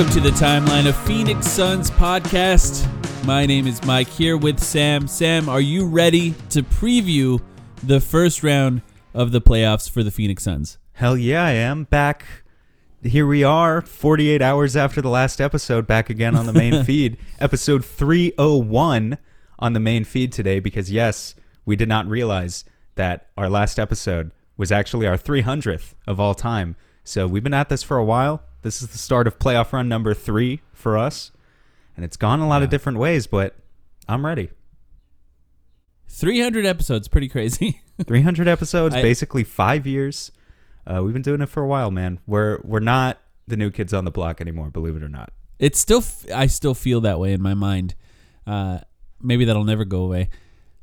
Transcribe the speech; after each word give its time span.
Welcome 0.00 0.22
to 0.22 0.30
the 0.30 0.36
timeline 0.36 0.88
of 0.88 0.96
Phoenix 0.96 1.46
Suns 1.46 1.90
podcast. 1.90 2.88
My 3.26 3.44
name 3.44 3.66
is 3.66 3.84
Mike 3.84 4.08
here 4.08 4.38
with 4.38 4.58
Sam. 4.58 5.06
Sam, 5.06 5.46
are 5.46 5.60
you 5.60 5.84
ready 5.84 6.30
to 6.48 6.62
preview 6.62 7.38
the 7.82 8.00
first 8.00 8.42
round 8.42 8.80
of 9.12 9.30
the 9.30 9.42
playoffs 9.42 9.90
for 9.90 10.02
the 10.02 10.10
Phoenix 10.10 10.44
Suns? 10.44 10.78
Hell 10.92 11.18
yeah, 11.18 11.44
I 11.44 11.50
am 11.50 11.84
back. 11.84 12.24
Here 13.02 13.26
we 13.26 13.44
are, 13.44 13.82
48 13.82 14.40
hours 14.40 14.74
after 14.74 15.02
the 15.02 15.10
last 15.10 15.38
episode, 15.38 15.86
back 15.86 16.08
again 16.08 16.34
on 16.34 16.46
the 16.46 16.54
main 16.54 16.82
feed. 16.86 17.18
Episode 17.38 17.84
301 17.84 19.18
on 19.58 19.72
the 19.74 19.80
main 19.80 20.04
feed 20.04 20.32
today 20.32 20.60
because, 20.60 20.90
yes, 20.90 21.34
we 21.66 21.76
did 21.76 21.90
not 21.90 22.06
realize 22.06 22.64
that 22.94 23.28
our 23.36 23.50
last 23.50 23.78
episode 23.78 24.30
was 24.56 24.72
actually 24.72 25.06
our 25.06 25.18
300th 25.18 25.92
of 26.06 26.18
all 26.18 26.34
time. 26.34 26.74
So 27.04 27.26
we've 27.26 27.44
been 27.44 27.52
at 27.52 27.68
this 27.68 27.82
for 27.82 27.98
a 27.98 28.04
while. 28.04 28.42
This 28.62 28.82
is 28.82 28.88
the 28.88 28.98
start 28.98 29.26
of 29.26 29.38
playoff 29.38 29.72
run 29.72 29.88
number 29.88 30.12
three 30.14 30.60
for 30.72 30.98
us. 30.98 31.32
And 31.96 32.04
it's 32.04 32.16
gone 32.16 32.40
a 32.40 32.48
lot 32.48 32.62
of 32.62 32.70
different 32.70 32.98
ways, 32.98 33.26
but 33.26 33.56
I'm 34.08 34.24
ready. 34.24 34.50
300 36.08 36.66
episodes, 36.66 37.08
pretty 37.08 37.28
crazy. 37.28 37.80
300 38.06 38.48
episodes, 38.48 38.94
I- 38.94 39.02
basically 39.02 39.44
five 39.44 39.86
years. 39.86 40.32
Uh, 40.86 41.02
we've 41.04 41.12
been 41.12 41.22
doing 41.22 41.40
it 41.42 41.48
for 41.48 41.62
a 41.62 41.66
while, 41.66 41.90
man. 41.90 42.18
We're 42.26 42.58
we're 42.64 42.80
not 42.80 43.18
the 43.46 43.56
new 43.56 43.70
kids 43.70 43.92
on 43.92 44.04
the 44.04 44.10
block 44.10 44.40
anymore, 44.40 44.70
believe 44.70 44.96
it 44.96 45.02
or 45.02 45.08
not. 45.08 45.30
it's 45.58 45.78
still, 45.78 45.98
f- 45.98 46.24
I 46.34 46.46
still 46.46 46.74
feel 46.74 47.00
that 47.02 47.18
way 47.20 47.32
in 47.32 47.42
my 47.42 47.54
mind. 47.54 47.94
Uh, 48.46 48.78
maybe 49.20 49.44
that'll 49.44 49.64
never 49.64 49.84
go 49.84 50.02
away. 50.04 50.30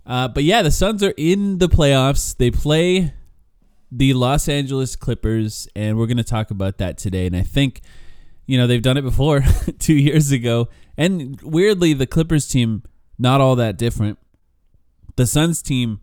Uh, 0.06 0.28
but 0.28 0.44
yeah, 0.44 0.62
the 0.62 0.72
Suns 0.72 1.02
are 1.04 1.14
in 1.18 1.58
the 1.58 1.68
playoffs. 1.68 2.38
They 2.38 2.52
play 2.52 3.14
the 3.92 4.14
Los 4.14 4.50
Angeles 4.50 4.96
Clippers, 4.96 5.68
and 5.76 5.98
we're 5.98 6.08
going 6.08 6.18
to 6.18 6.24
talk 6.24 6.52
about 6.52 6.78
that 6.78 6.98
today. 6.98 7.26
And 7.26 7.36
I 7.36 7.42
think, 7.42 7.82
you 8.46 8.58
know, 8.58 8.68
they've 8.68 8.82
done 8.82 8.98
it 8.98 9.04
before 9.04 9.42
two 9.80 9.96
years 9.96 10.32
ago. 10.32 10.68
And 10.98 11.40
weirdly, 11.42 11.94
the 11.94 12.08
Clippers 12.08 12.48
team, 12.48 12.84
not 13.18 13.42
all 13.42 13.56
that 13.56 13.78
different. 13.78 14.20
The 15.16 15.26
Suns 15.26 15.62
team, 15.62 16.02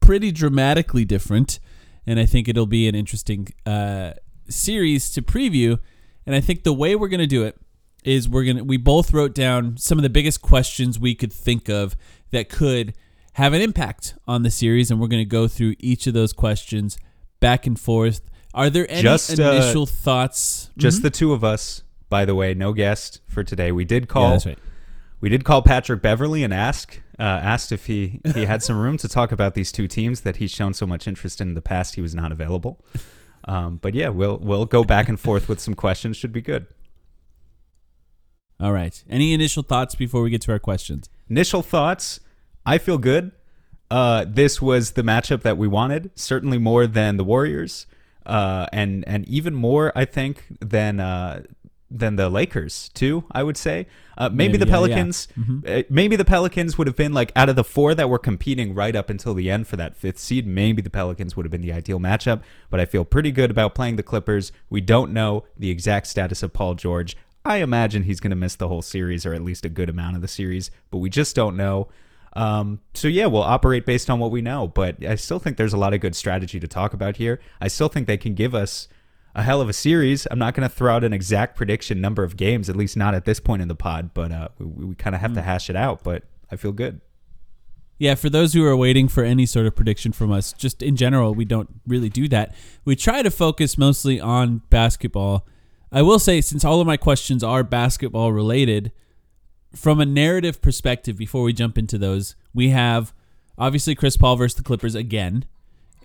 pretty 0.00 0.32
dramatically 0.32 1.04
different. 1.04 1.60
And 2.06 2.18
I 2.18 2.26
think 2.26 2.48
it'll 2.48 2.66
be 2.66 2.88
an 2.88 2.94
interesting 2.94 3.48
uh, 3.64 4.12
series 4.48 5.10
to 5.12 5.22
preview. 5.22 5.78
And 6.26 6.34
I 6.34 6.40
think 6.40 6.62
the 6.62 6.72
way 6.72 6.96
we're 6.96 7.08
going 7.08 7.20
to 7.20 7.26
do 7.26 7.44
it 7.44 7.56
is 8.04 8.28
we're 8.28 8.44
going 8.44 8.58
to, 8.58 8.64
we 8.64 8.76
both 8.76 9.12
wrote 9.12 9.34
down 9.34 9.76
some 9.78 9.98
of 9.98 10.02
the 10.02 10.10
biggest 10.10 10.42
questions 10.42 10.98
we 10.98 11.14
could 11.14 11.32
think 11.32 11.70
of 11.70 11.96
that 12.32 12.48
could 12.48 12.94
have 13.34 13.52
an 13.52 13.60
impact 13.60 14.14
on 14.26 14.42
the 14.42 14.50
series. 14.50 14.90
And 14.90 15.00
we're 15.00 15.08
going 15.08 15.22
to 15.22 15.28
go 15.28 15.46
through 15.46 15.74
each 15.78 16.06
of 16.06 16.14
those 16.14 16.32
questions 16.32 16.98
back 17.40 17.66
and 17.66 17.78
forth. 17.78 18.22
Are 18.52 18.70
there 18.70 18.86
any 18.90 19.02
Just, 19.02 19.38
uh, 19.38 19.52
initial 19.52 19.86
thoughts? 19.86 20.70
Just 20.76 21.02
the 21.02 21.10
two 21.10 21.32
of 21.32 21.42
us, 21.44 21.82
by 22.08 22.24
the 22.24 22.34
way, 22.34 22.54
no 22.54 22.72
guest 22.72 23.20
for 23.28 23.42
today. 23.44 23.72
We 23.72 23.84
did 23.84 24.08
call 24.08 24.38
Mm-hmm. 24.38 24.48
Yeah, 24.48 24.54
right. 24.54 24.62
we 25.20 25.28
did 25.28 25.44
call 25.44 25.62
Patrick 25.62 26.00
Beverley 26.02 26.44
and 26.44 26.54
ask 26.54 27.00
uh, 27.18 27.22
asked 27.22 27.70
if 27.72 27.86
he 27.86 28.20
he 28.34 28.44
had 28.44 28.62
some 28.62 28.78
room 28.78 28.96
to 28.98 29.08
talk 29.08 29.32
about 29.32 29.54
these 29.54 29.70
two 29.72 29.86
teams 29.88 30.20
that 30.22 30.36
he's 30.36 30.50
shown 30.50 30.74
so 30.74 30.86
much 30.86 31.06
interest 31.08 31.40
in 31.40 31.48
in 31.48 31.54
the 31.54 31.62
past. 31.62 31.94
He 31.96 32.00
was 32.00 32.14
not 32.14 32.30
available. 32.32 32.84
Um, 33.46 33.78
but 33.82 33.94
yeah, 33.94 34.08
we'll 34.08 34.38
we'll 34.38 34.66
go 34.66 34.84
back 34.84 35.08
and 35.08 35.18
forth 35.18 35.48
with 35.48 35.60
some 35.60 35.74
questions. 35.74 36.16
Should 36.16 36.32
be 36.32 36.40
good. 36.40 36.66
All 38.60 38.72
right. 38.72 39.02
Any 39.10 39.32
initial 39.32 39.62
thoughts 39.62 39.94
before 39.94 40.22
we 40.22 40.30
get 40.30 40.40
to 40.42 40.52
our 40.52 40.58
questions? 40.58 41.08
Initial 41.28 41.62
thoughts. 41.62 42.20
I 42.66 42.78
feel 42.78 42.98
good. 42.98 43.32
Uh, 43.90 44.24
this 44.26 44.60
was 44.62 44.92
the 44.92 45.02
matchup 45.02 45.42
that 45.42 45.56
we 45.58 45.68
wanted. 45.68 46.10
Certainly 46.14 46.58
more 46.58 46.86
than 46.86 47.16
the 47.16 47.24
Warriors, 47.24 47.86
uh, 48.26 48.66
and 48.72 49.04
and 49.06 49.28
even 49.28 49.54
more, 49.54 49.92
I 49.94 50.04
think, 50.04 50.44
than 50.60 50.98
uh, 51.00 51.42
than 51.90 52.16
the 52.16 52.28
Lakers 52.28 52.88
too. 52.94 53.24
I 53.30 53.42
would 53.42 53.56
say. 53.56 53.86
Uh, 54.16 54.28
maybe, 54.28 54.52
Maybe, 54.52 54.58
the 54.58 54.66
yeah, 54.66 54.70
yeah. 54.70 54.76
Pelicans. 54.76 55.28
uh, 55.66 55.82
maybe 55.90 56.16
the 56.16 56.24
Pelicans 56.24 56.78
would 56.78 56.86
have 56.86 56.96
been 56.96 57.12
like 57.12 57.32
out 57.34 57.48
of 57.48 57.56
the 57.56 57.64
four 57.64 57.94
that 57.96 58.08
were 58.08 58.18
competing 58.18 58.72
right 58.74 58.94
up 58.94 59.10
until 59.10 59.34
the 59.34 59.50
end 59.50 59.66
for 59.66 59.76
that 59.76 59.96
fifth 59.96 60.18
seed. 60.18 60.46
Maybe 60.46 60.80
the 60.82 60.90
Pelicans 60.90 61.36
would 61.36 61.44
have 61.44 61.50
been 61.50 61.62
the 61.62 61.72
ideal 61.72 61.98
matchup. 61.98 62.42
But 62.70 62.78
I 62.80 62.84
feel 62.86 63.04
pretty 63.04 63.32
good 63.32 63.50
about 63.50 63.74
playing 63.74 63.96
the 63.96 64.02
Clippers. 64.04 64.52
We 64.70 64.80
don't 64.80 65.12
know 65.12 65.44
the 65.58 65.68
exact 65.70 66.06
status 66.06 66.42
of 66.44 66.52
Paul 66.52 66.74
George. 66.76 67.16
I 67.44 67.56
imagine 67.56 68.04
he's 68.04 68.20
going 68.20 68.30
to 68.30 68.36
miss 68.36 68.54
the 68.54 68.68
whole 68.68 68.82
series 68.82 69.26
or 69.26 69.34
at 69.34 69.42
least 69.42 69.64
a 69.64 69.68
good 69.68 69.90
amount 69.90 70.14
of 70.16 70.22
the 70.22 70.28
series, 70.28 70.70
but 70.90 70.98
we 70.98 71.10
just 71.10 71.36
don't 71.36 71.56
know. 71.56 71.88
Um, 72.36 72.80
so 72.94 73.06
yeah, 73.08 73.26
we'll 73.26 73.42
operate 73.42 73.86
based 73.86 74.10
on 74.10 74.18
what 74.18 74.30
we 74.30 74.42
know, 74.42 74.66
but 74.66 75.04
I 75.04 75.14
still 75.14 75.38
think 75.38 75.56
there's 75.56 75.72
a 75.72 75.78
lot 75.78 75.94
of 75.94 76.00
good 76.00 76.16
strategy 76.16 76.58
to 76.58 76.66
talk 76.66 76.92
about 76.92 77.16
here. 77.16 77.40
I 77.60 77.68
still 77.68 77.88
think 77.88 78.06
they 78.06 78.16
can 78.16 78.34
give 78.34 78.54
us 78.54 78.88
a 79.34 79.42
hell 79.42 79.60
of 79.60 79.68
a 79.68 79.72
series. 79.72 80.26
I'm 80.30 80.38
not 80.38 80.54
going 80.54 80.68
to 80.68 80.74
throw 80.74 80.94
out 80.94 81.04
an 81.04 81.12
exact 81.12 81.56
prediction 81.56 82.00
number 82.00 82.22
of 82.22 82.36
games, 82.36 82.68
at 82.68 82.76
least 82.76 82.96
not 82.96 83.14
at 83.14 83.24
this 83.24 83.40
point 83.40 83.62
in 83.62 83.68
the 83.68 83.74
pod, 83.74 84.10
but 84.14 84.32
uh, 84.32 84.48
we, 84.58 84.84
we 84.84 84.94
kind 84.94 85.14
of 85.14 85.20
have 85.20 85.34
to 85.34 85.42
hash 85.42 85.70
it 85.70 85.76
out. 85.76 86.02
But 86.02 86.24
I 86.50 86.56
feel 86.56 86.72
good. 86.72 87.00
Yeah, 87.98 88.16
for 88.16 88.28
those 88.28 88.52
who 88.52 88.64
are 88.64 88.76
waiting 88.76 89.06
for 89.06 89.22
any 89.22 89.46
sort 89.46 89.66
of 89.66 89.76
prediction 89.76 90.12
from 90.12 90.32
us, 90.32 90.52
just 90.52 90.82
in 90.82 90.96
general, 90.96 91.34
we 91.34 91.44
don't 91.44 91.68
really 91.86 92.08
do 92.08 92.28
that. 92.28 92.54
We 92.84 92.96
try 92.96 93.22
to 93.22 93.30
focus 93.30 93.78
mostly 93.78 94.20
on 94.20 94.62
basketball. 94.68 95.46
I 95.92 96.02
will 96.02 96.18
say, 96.18 96.40
since 96.40 96.64
all 96.64 96.80
of 96.80 96.88
my 96.88 96.96
questions 96.96 97.44
are 97.44 97.62
basketball 97.62 98.32
related, 98.32 98.90
from 99.74 100.00
a 100.00 100.06
narrative 100.06 100.60
perspective, 100.60 101.16
before 101.16 101.42
we 101.42 101.52
jump 101.52 101.78
into 101.78 101.98
those, 101.98 102.36
we 102.54 102.70
have 102.70 103.12
obviously 103.58 103.94
Chris 103.94 104.16
Paul 104.16 104.36
versus 104.36 104.56
the 104.56 104.62
Clippers 104.62 104.94
again. 104.94 105.44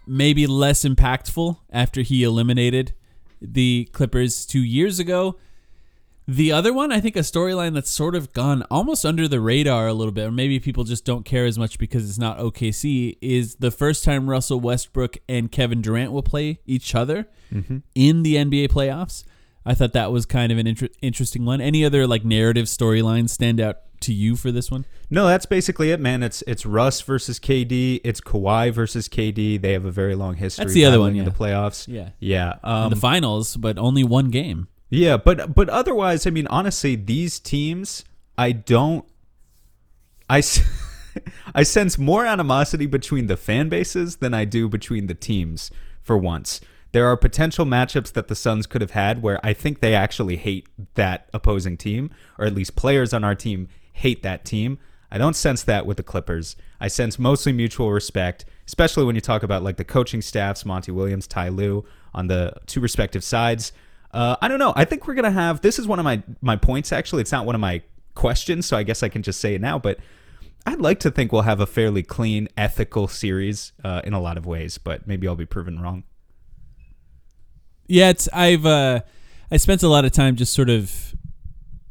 Maybe 0.08 0.48
less 0.48 0.84
impactful 0.84 1.58
after 1.72 2.02
he 2.02 2.24
eliminated 2.24 2.94
the 3.42 3.90
Clippers 3.92 4.46
two 4.46 4.64
years 4.64 5.00
ago. 5.00 5.38
The 6.28 6.52
other 6.52 6.72
one, 6.72 6.92
I 6.92 7.00
think 7.00 7.16
a 7.16 7.22
storyline 7.22 7.74
that's 7.74 7.90
sort 7.90 8.14
of 8.14 8.34
gone 8.34 8.64
almost 8.70 9.04
under 9.04 9.28
the 9.28 9.40
radar 9.40 9.88
a 9.88 9.94
little 9.94 10.12
bit, 10.12 10.28
or 10.28 10.32
maybe 10.32 10.60
people 10.60 10.84
just 10.84 11.04
don't 11.04 11.26
care 11.26 11.46
as 11.46 11.58
much 11.58 11.80
because 11.80 12.08
it's 12.08 12.20
not 12.20 12.38
OKC, 12.38 13.18
is 13.20 13.56
the 13.56 13.72
first 13.72 14.04
time 14.04 14.30
Russell 14.30 14.60
Westbrook 14.60 15.18
and 15.28 15.52
Kevin 15.52 15.82
Durant 15.82 16.12
will 16.12 16.22
play 16.22 16.60
each 16.68 16.94
other 16.94 17.28
mm-hmm. 17.52 17.80
in 17.96 18.22
the 18.22 18.36
NBA 18.36 18.70
playoffs. 18.70 19.24
I 19.70 19.76
thought 19.76 19.94
that 19.94 20.12
was 20.12 20.26
kind 20.26 20.52
of 20.52 20.58
an 20.58 20.66
inter- 20.66 20.90
interesting 21.02 21.46
one. 21.46 21.62
Any 21.62 21.86
other 21.86 22.08
like 22.08 22.26
narrative 22.26 22.66
storylines 22.66 23.30
stand 23.30 23.60
out 23.62 23.78
to 24.02 24.14
you 24.14 24.36
for 24.36 24.52
this 24.52 24.72
one? 24.72 24.86
No, 25.12 25.28
that's 25.28 25.46
basically 25.46 25.92
it, 25.92 26.00
man. 26.00 26.24
It's 26.24 26.42
it's 26.48 26.66
Russ 26.66 27.02
versus 27.02 27.40
KD. 27.40 28.02
It's 28.04 28.20
Kawhi 28.20 28.74
versus 28.74 29.08
KD. 29.08 29.62
They 29.62 29.74
have 29.74 29.86
a 29.86 29.92
very 29.92 30.16
long 30.16 30.36
history. 30.36 30.66
That's 30.66 30.74
the 30.74 30.86
other 30.86 31.00
one, 31.00 31.16
in 31.16 31.24
the 31.26 31.32
playoffs. 31.32 31.88
Yeah. 31.88 32.10
yeah. 32.20 32.54
In 32.64 32.70
Um, 32.70 32.90
the 32.90 32.96
finals, 32.96 33.56
but 33.58 33.78
only 33.78 34.04
one 34.04 34.30
game. 34.32 34.68
Yeah, 34.90 35.18
but 35.18 35.54
but 35.54 35.70
otherwise, 35.70 36.26
I 36.26 36.32
mean, 36.32 36.48
honestly, 36.48 36.96
these 36.96 37.40
teams, 37.40 38.04
I 38.38 38.52
don't, 38.54 39.06
I. 40.30 40.42
I 41.54 41.64
sense 41.64 41.98
more 41.98 42.26
animosity 42.26 42.86
between 42.86 43.28
the 43.28 43.36
fan 43.36 43.68
bases 43.68 44.18
than 44.18 44.34
I 44.34 44.46
do 44.46 44.70
between 44.70 45.08
the 45.08 45.16
teams. 45.16 45.70
For 46.02 46.18
once, 46.18 46.62
there 46.92 47.08
are 47.08 47.16
potential 47.16 47.66
matchups 47.66 48.14
that 48.14 48.28
the 48.28 48.36
Suns 48.36 48.66
could 48.66 48.82
have 48.82 48.92
had 48.92 49.22
where 49.22 49.40
I 49.44 49.54
think 49.54 49.80
they 49.80 49.94
actually 49.94 50.38
hate 50.38 50.68
that 50.96 51.30
opposing 51.34 51.78
team, 51.78 52.12
or 52.38 52.46
at 52.46 52.56
least 52.56 52.76
players 52.76 53.14
on 53.14 53.24
our 53.24 53.36
team 53.36 53.68
hate 53.94 54.24
that 54.24 54.46
team. 54.46 54.80
I 55.12 55.18
don't 55.18 55.36
sense 55.36 55.64
that 55.64 55.86
with 55.86 55.98
the 55.98 56.04
Clippers. 56.04 56.56
I 56.80 56.88
sense 56.88 57.18
mostly 57.18 57.52
mutual 57.52 57.92
respect, 57.92 58.46
especially 58.68 59.06
when 59.06 59.16
you 59.16 59.22
talk 59.22 59.44
about 59.44 59.64
like 59.64 59.78
the 59.78 59.84
coaching 59.84 60.22
staffs, 60.22 60.66
Monty 60.66 60.92
Williams, 60.92 61.28
Ty 61.28 61.50
Lue, 61.50 61.86
on 62.14 62.28
the 62.28 62.54
two 62.66 62.80
respective 62.80 63.24
sides. 63.24 63.72
Uh, 64.12 64.36
I 64.42 64.48
don't 64.48 64.60
know. 64.60 64.74
I 64.76 64.86
think 64.86 65.08
we're 65.08 65.16
gonna 65.16 65.32
have. 65.32 65.62
This 65.62 65.80
is 65.80 65.88
one 65.88 66.00
of 66.00 66.06
my 66.06 66.24
my 66.42 66.56
points. 66.56 66.92
Actually, 66.92 67.22
it's 67.22 67.32
not 67.32 67.46
one 67.46 67.56
of 67.56 67.62
my 67.62 67.82
questions, 68.16 68.66
so 68.66 68.78
I 68.78 68.84
guess 68.84 69.04
I 69.04 69.10
can 69.10 69.22
just 69.22 69.40
say 69.40 69.56
it 69.56 69.62
now. 69.62 69.78
But 69.78 70.00
I'd 70.66 70.82
like 70.82 71.00
to 71.02 71.12
think 71.12 71.32
we'll 71.32 71.44
have 71.44 71.60
a 71.60 71.68
fairly 71.68 72.04
clean, 72.04 72.48
ethical 72.58 73.08
series 73.08 73.74
uh, 73.84 74.02
in 74.04 74.14
a 74.14 74.20
lot 74.20 74.38
of 74.38 74.46
ways. 74.46 74.78
But 74.78 75.08
maybe 75.08 75.28
I'll 75.28 75.36
be 75.36 75.46
proven 75.46 75.80
wrong. 75.80 76.04
Yeah, 77.90 78.10
it's 78.10 78.30
I've 78.32 78.68
uh 78.68 79.02
I 79.52 79.58
spent 79.58 79.82
a 79.82 79.88
lot 79.90 80.06
of 80.06 80.12
time 80.12 80.36
just 80.36 80.54
sort 80.54 80.70
of 80.70 81.16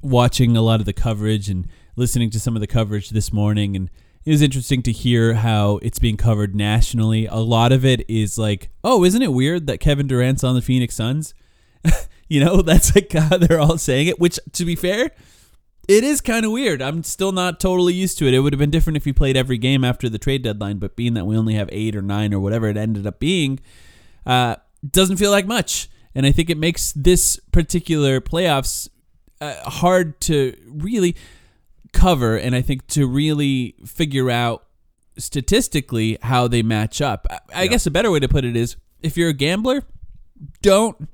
watching 0.01 0.57
a 0.57 0.63
lot 0.63 0.79
of 0.79 0.87
the 0.87 0.93
coverage 0.93 1.51
and 1.51 1.67
listening 1.97 2.31
to 2.31 2.39
some 2.39 2.55
of 2.55 2.61
the 2.61 2.69
coverage 2.69 3.11
this 3.11 3.33
morning 3.33 3.75
and 3.75 3.91
it 4.25 4.31
was 4.31 4.41
interesting 4.41 4.81
to 4.83 4.93
hear 4.93 5.35
how 5.35 5.79
it's 5.83 5.99
being 5.99 6.17
covered 6.17 6.55
nationally. 6.55 7.27
A 7.27 7.37
lot 7.37 7.73
of 7.73 7.85
it 7.85 8.09
is 8.09 8.39
like, 8.39 8.71
"Oh, 8.85 9.05
isn't 9.05 9.23
it 9.23 9.33
weird 9.33 9.67
that 9.67 9.81
Kevin 9.81 10.07
Durant's 10.07 10.45
on 10.45 10.55
the 10.55 10.63
Phoenix 10.63 10.95
Suns?" 10.95 11.35
you 12.29 12.45
know, 12.45 12.63
that's 12.63 12.95
like 12.95 13.13
how 13.13 13.37
they're 13.37 13.61
all 13.61 13.79
saying 13.79 14.07
it, 14.07 14.21
which 14.21 14.39
to 14.53 14.65
be 14.65 14.77
fair, 14.77 15.11
it 15.89 16.05
is 16.05 16.21
kind 16.21 16.45
of 16.45 16.53
weird. 16.53 16.81
I'm 16.81 17.03
still 17.03 17.33
not 17.33 17.59
totally 17.59 17.95
used 17.95 18.19
to 18.19 18.29
it. 18.29 18.35
It 18.35 18.41
would 18.41 18.53
have 18.53 18.61
been 18.61 18.71
different 18.71 18.99
if 18.99 19.05
he 19.05 19.13
played 19.13 19.37
every 19.37 19.59
game 19.59 19.83
after 19.83 20.09
the 20.09 20.19
trade 20.19 20.43
deadline, 20.43 20.79
but 20.79 20.95
being 20.95 21.15
that 21.15 21.25
we 21.25 21.37
only 21.37 21.55
have 21.55 21.69
8 21.73 21.97
or 21.97 22.03
9 22.03 22.35
or 22.35 22.39
whatever 22.39 22.69
it 22.69 22.77
ended 22.77 23.07
up 23.07 23.19
being, 23.19 23.59
uh, 24.27 24.57
doesn't 24.89 25.17
feel 25.17 25.31
like 25.31 25.47
much. 25.47 25.89
And 26.15 26.27
I 26.27 26.33
think 26.33 26.51
it 26.51 26.59
makes 26.59 26.93
this 26.93 27.39
particular 27.53 28.21
playoffs 28.21 28.89
uh, 29.41 29.55
hard 29.71 30.21
to 30.23 30.57
really 30.67 31.17
cover 31.93 32.37
and 32.37 32.55
I 32.55 32.63
think 32.63 32.87
to 32.89 33.07
really 33.07 33.75
figure 33.87 34.31
out 34.31 34.65
statistically 35.17 36.19
how 36.23 36.49
they 36.49 36.63
match 36.63 37.01
up. 37.01 37.27
I, 37.31 37.63
I 37.63 37.67
guess 37.67 37.87
a 37.87 37.91
better 37.91 38.11
way 38.11 38.21
to 38.21 38.29
put 38.29 38.45
it 38.45 38.57
is 38.57 38.77
if 39.03 39.17
you're 39.17 39.31
a 39.31 39.35
gambler, 39.35 39.83
don't 40.63 41.09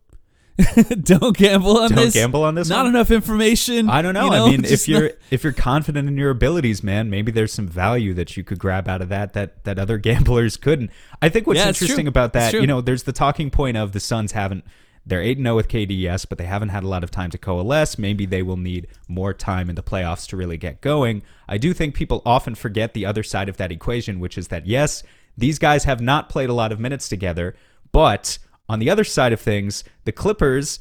don't 1.03 1.37
gamble 1.37 1.79
on 1.79 1.93
this. 1.95 2.15
Don't 2.15 2.23
gamble 2.23 2.45
on 2.45 2.55
this 2.55 2.69
Not 2.69 2.85
one? 2.85 2.95
enough 2.95 3.11
information. 3.11 3.91
I 3.91 4.03
don't 4.03 4.15
know. 4.15 4.27
you 4.27 4.33
I 4.33 4.51
mean, 4.51 4.63
just 4.65 4.73
if 4.73 4.89
you're 4.89 5.03
not- 5.03 5.13
if 5.31 5.43
you're 5.43 5.53
confident 5.53 6.09
in 6.09 6.17
your 6.17 6.31
abilities, 6.31 6.83
man, 6.83 7.11
maybe 7.11 7.33
there's 7.33 7.53
some 7.53 7.67
value 7.67 8.15
that 8.15 8.37
you 8.37 8.45
could 8.45 8.59
grab 8.59 8.89
out 8.89 9.03
of 9.03 9.09
that 9.09 9.33
that 9.33 9.65
that 9.65 9.79
other 9.79 9.99
gamblers 10.09 10.57
couldn't. 10.57 10.91
I 11.21 11.29
think 11.29 11.47
what's 11.47 11.59
Yeah, 11.59 11.69
interesting 11.69 12.07
about 12.07 12.33
that, 12.35 12.53
you 12.53 12.67
know, 12.67 12.81
there's 12.81 13.03
the 13.03 13.13
talking 13.13 13.51
point 13.51 13.77
of 13.77 13.93
the 13.93 14.01
Suns 14.01 14.33
haven't 14.33 14.65
they're 15.07 15.21
8 15.21 15.37
0 15.39 15.55
with 15.57 15.69
KD, 15.69 16.01
yes, 16.01 16.25
but 16.25 16.39
they 16.39 16.47
haven't 16.47 16.71
had 16.71 16.83
a 16.83 16.89
lot 16.89 17.05
of 17.05 17.11
time 17.11 17.31
to 17.31 17.37
coalesce. 17.37 17.99
Maybe 17.99 18.25
they 18.25 18.43
will 18.43 18.57
need 18.57 18.87
more 19.07 19.35
time 19.35 19.69
in 19.69 19.75
the 19.75 19.83
playoffs 19.83 20.27
to 20.29 20.37
really 20.37 20.57
get 20.57 20.81
going. 20.81 21.23
I 21.47 21.59
do 21.59 21.75
think 21.75 21.95
people 21.95 22.23
often 22.25 22.55
forget 22.55 22.95
the 22.95 23.05
other 23.05 23.23
side 23.23 23.51
of 23.51 23.59
that 23.59 23.71
equation, 23.71 24.19
which 24.19 24.39
is 24.39 24.49
that, 24.49 24.67
yes, 24.67 25.03
these 25.37 25.59
guys 25.59 25.85
have 25.85 26.01
not 26.01 26.31
played 26.31 26.49
a 26.49 26.55
lot 26.55 26.73
of 26.73 26.81
minutes 26.81 27.07
together, 27.07 27.55
but 27.93 28.39
on 28.69 28.79
the 28.79 28.91
other 28.91 29.05
side 29.05 29.33
of 29.33 29.41
things, 29.41 29.85
the 30.05 30.13
Clippers 30.13 30.81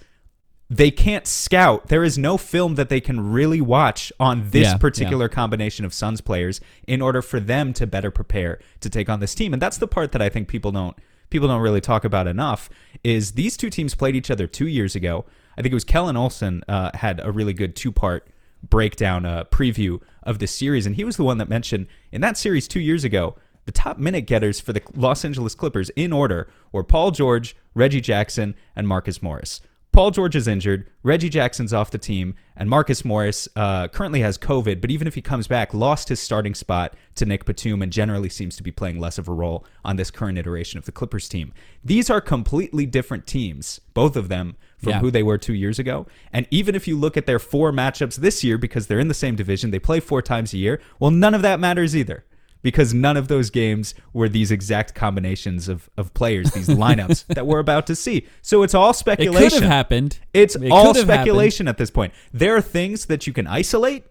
they 0.70 0.90
can't 0.90 1.28
scout. 1.28 1.88
There 1.90 2.04
is 2.04 2.18
no 2.18 2.38
film 2.38 2.76
that 2.76 2.90
they 2.90 3.00
can 3.02 3.32
really 3.32 3.62
watch 3.62 4.12
on 4.20 4.50
this 4.50 4.70
Yeah, 4.70 4.78
particular 4.78 5.30
combination 5.30 5.86
of 5.86 5.94
Suns 5.94 6.20
players 6.20 6.62
in 6.88 7.02
order 7.02 7.22
for 7.22 7.40
them 7.40 7.74
to 7.74 7.86
better 7.86 8.10
prepare 8.10 8.60
to 8.80 8.90
take 8.90 9.08
on 9.08 9.20
this 9.20 9.36
team. 9.36 9.54
And 9.54 9.62
that's 9.62 9.78
the 9.78 9.88
part 9.88 10.14
that 10.14 10.22
I 10.22 10.30
think 10.30 10.48
people 10.48 10.72
don't 10.72 10.98
people 11.30 11.48
don't 11.48 11.62
really 11.62 11.82
talk 11.82 12.04
about 12.06 12.28
enough 12.28 12.70
is 13.04 13.34
these 13.34 13.58
two 13.58 13.70
teams 13.70 13.94
played 13.96 14.16
each 14.16 14.32
other 14.32 14.48
2 14.48 14.68
years 14.68 14.96
ago. 14.96 15.26
I 15.58 15.62
think 15.62 15.72
it 15.72 15.76
was 15.76 15.84
Kellan 15.84 16.18
Olson 16.18 16.64
uh, 16.68 16.92
had 16.96 17.20
a 17.24 17.32
really 17.32 17.54
good 17.54 17.76
two-part 17.76 18.28
breakdown 18.68 19.26
uh, 19.26 19.44
preview 19.46 20.00
of 20.24 20.40
this 20.40 20.52
series 20.52 20.86
and 20.86 20.96
he 20.96 21.04
was 21.04 21.18
the 21.18 21.24
one 21.24 21.38
that 21.38 21.50
mentioned 21.50 21.86
in 22.12 22.22
that 22.22 22.38
series 22.38 22.68
2 22.68 22.80
years 22.80 23.04
ago 23.04 23.36
the 23.66 23.72
top 23.72 23.98
minute 23.98 24.22
getters 24.28 24.60
for 24.60 24.74
the 24.74 24.82
Los 24.96 25.24
Angeles 25.24 25.56
Clippers 25.56 25.90
in 25.92 26.12
order 26.14 26.48
were 26.72 26.84
Paul 26.84 27.12
George, 27.12 27.56
Reggie 27.74 28.02
Jackson, 28.02 28.56
and 28.76 28.88
Marcus 28.88 29.22
Morris. 29.22 29.62
Paul 29.94 30.10
George 30.10 30.36
is 30.36 30.48
injured. 30.48 30.90
Reggie 31.04 31.30
Jackson's 31.30 31.72
off 31.72 31.92
the 31.92 32.00
team, 32.00 32.34
and 32.58 32.68
Marcus 32.68 33.06
Morris 33.06 33.48
uh, 33.56 33.88
currently 33.90 34.22
has 34.22 34.40
COVID. 34.40 34.82
But 34.82 34.90
even 34.90 35.08
if 35.08 35.14
he 35.14 35.22
comes 35.22 35.48
back, 35.48 35.72
lost 35.72 36.10
his 36.10 36.20
starting 36.20 36.56
spot 36.56 36.96
to 37.14 37.28
Nick 37.28 37.46
Batum, 37.46 37.84
and 37.84 37.92
generally 37.92 38.28
seems 38.28 38.56
to 38.56 38.64
be 38.64 38.72
playing 38.72 39.00
less 39.00 39.20
of 39.20 39.28
a 39.28 39.32
role 39.32 39.68
on 39.86 39.96
this 39.96 40.10
current 40.10 40.40
iteration 40.40 40.80
of 40.80 40.86
the 40.86 40.92
Clippers 40.92 41.30
team. 41.30 41.54
These 41.84 42.10
are 42.10 42.22
completely 42.22 42.88
different 42.88 43.28
teams, 43.28 43.82
both 43.94 44.16
of 44.16 44.30
them, 44.30 44.56
from 44.80 44.94
Yeah. 44.94 45.00
who 45.00 45.12
they 45.12 45.22
were 45.22 45.38
two 45.38 45.54
years 45.54 45.78
ago. 45.78 46.08
And 46.34 46.48
even 46.50 46.74
if 46.74 46.88
you 46.88 46.98
look 46.98 47.16
at 47.16 47.28
their 47.28 47.40
four 47.40 47.72
matchups 47.72 48.16
this 48.16 48.44
year, 48.44 48.58
because 48.58 48.88
they're 48.88 49.00
in 49.00 49.10
the 49.10 49.14
same 49.14 49.36
division, 49.36 49.70
they 49.70 49.78
play 49.80 50.00
four 50.00 50.24
times 50.24 50.56
a 50.56 50.58
year. 50.58 50.82
Well, 51.00 51.12
none 51.12 51.36
of 51.36 51.44
that 51.44 51.60
matters 51.60 51.96
either 51.96 52.26
because 52.64 52.94
none 52.94 53.16
of 53.16 53.28
those 53.28 53.52
games 53.52 53.94
were 54.14 54.28
these 54.28 54.50
exact 54.50 54.96
combinations 54.96 55.68
of, 55.70 55.90
of 55.96 56.14
players, 56.16 56.52
these 56.52 56.68
lineups 56.70 57.26
that 57.28 57.46
we're 57.46 57.60
about 57.60 57.86
to 57.88 57.96
see. 57.96 58.26
So 58.42 58.64
it's 58.64 58.74
all 58.74 58.94
speculation. 58.94 59.46
it 59.46 59.52
could 59.52 59.62
have 59.64 59.72
happened. 59.72 60.20
It's 60.34 60.56
It 60.56 60.72
all 60.72 60.96
speculation 60.96 61.68
at 61.68 61.78
this 61.78 61.92
point. 61.92 62.14
There 62.34 62.56
are 62.56 62.62
things 62.62 63.06
that 63.06 63.28
you 63.28 63.34
can 63.34 63.46
isolate 63.46 64.06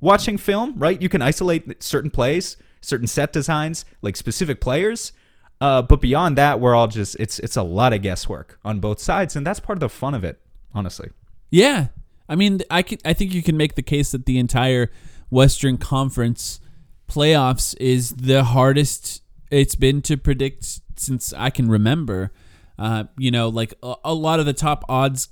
watching 0.00 0.36
film, 0.38 0.74
right? 0.76 1.00
You 1.00 1.08
can 1.08 1.22
isolate 1.22 1.82
certain 1.82 2.10
plays, 2.10 2.56
certain 2.80 3.08
set 3.08 3.32
designs, 3.32 3.84
like 4.02 4.14
specific 4.16 4.60
players. 4.60 5.12
Uh, 5.58 5.80
but 5.80 6.02
beyond 6.02 6.36
that, 6.36 6.60
we're 6.60 6.74
all 6.74 6.86
just 6.86 7.16
it's 7.18 7.38
it's 7.38 7.56
a 7.56 7.62
lot 7.62 7.94
of 7.94 8.02
guesswork 8.02 8.60
on 8.62 8.78
both 8.78 9.00
sides, 9.00 9.34
and 9.34 9.46
that's 9.46 9.58
part 9.58 9.76
of 9.76 9.80
the 9.80 9.88
fun 9.88 10.12
of 10.12 10.22
it, 10.22 10.38
honestly. 10.74 11.08
Yeah, 11.50 11.86
I 12.28 12.34
mean, 12.34 12.60
I 12.70 12.82
can, 12.82 12.98
I 13.06 13.14
think 13.14 13.32
you 13.32 13.42
can 13.42 13.56
make 13.56 13.74
the 13.74 13.82
case 13.82 14.10
that 14.12 14.26
the 14.26 14.38
entire 14.38 14.90
Western 15.30 15.78
Conference 15.78 16.60
playoffs 17.08 17.76
is 17.80 18.10
the 18.10 18.44
hardest 18.44 19.22
it's 19.50 19.74
been 19.74 20.02
to 20.02 20.16
predict 20.16 20.80
since 20.96 21.32
I 21.32 21.50
can 21.50 21.68
remember. 21.68 22.32
Uh, 22.78 23.04
you 23.16 23.30
know, 23.30 23.48
like 23.48 23.74
a, 23.82 23.94
a 24.04 24.14
lot 24.14 24.40
of 24.40 24.46
the 24.46 24.52
top 24.52 24.84
odds 24.88 25.28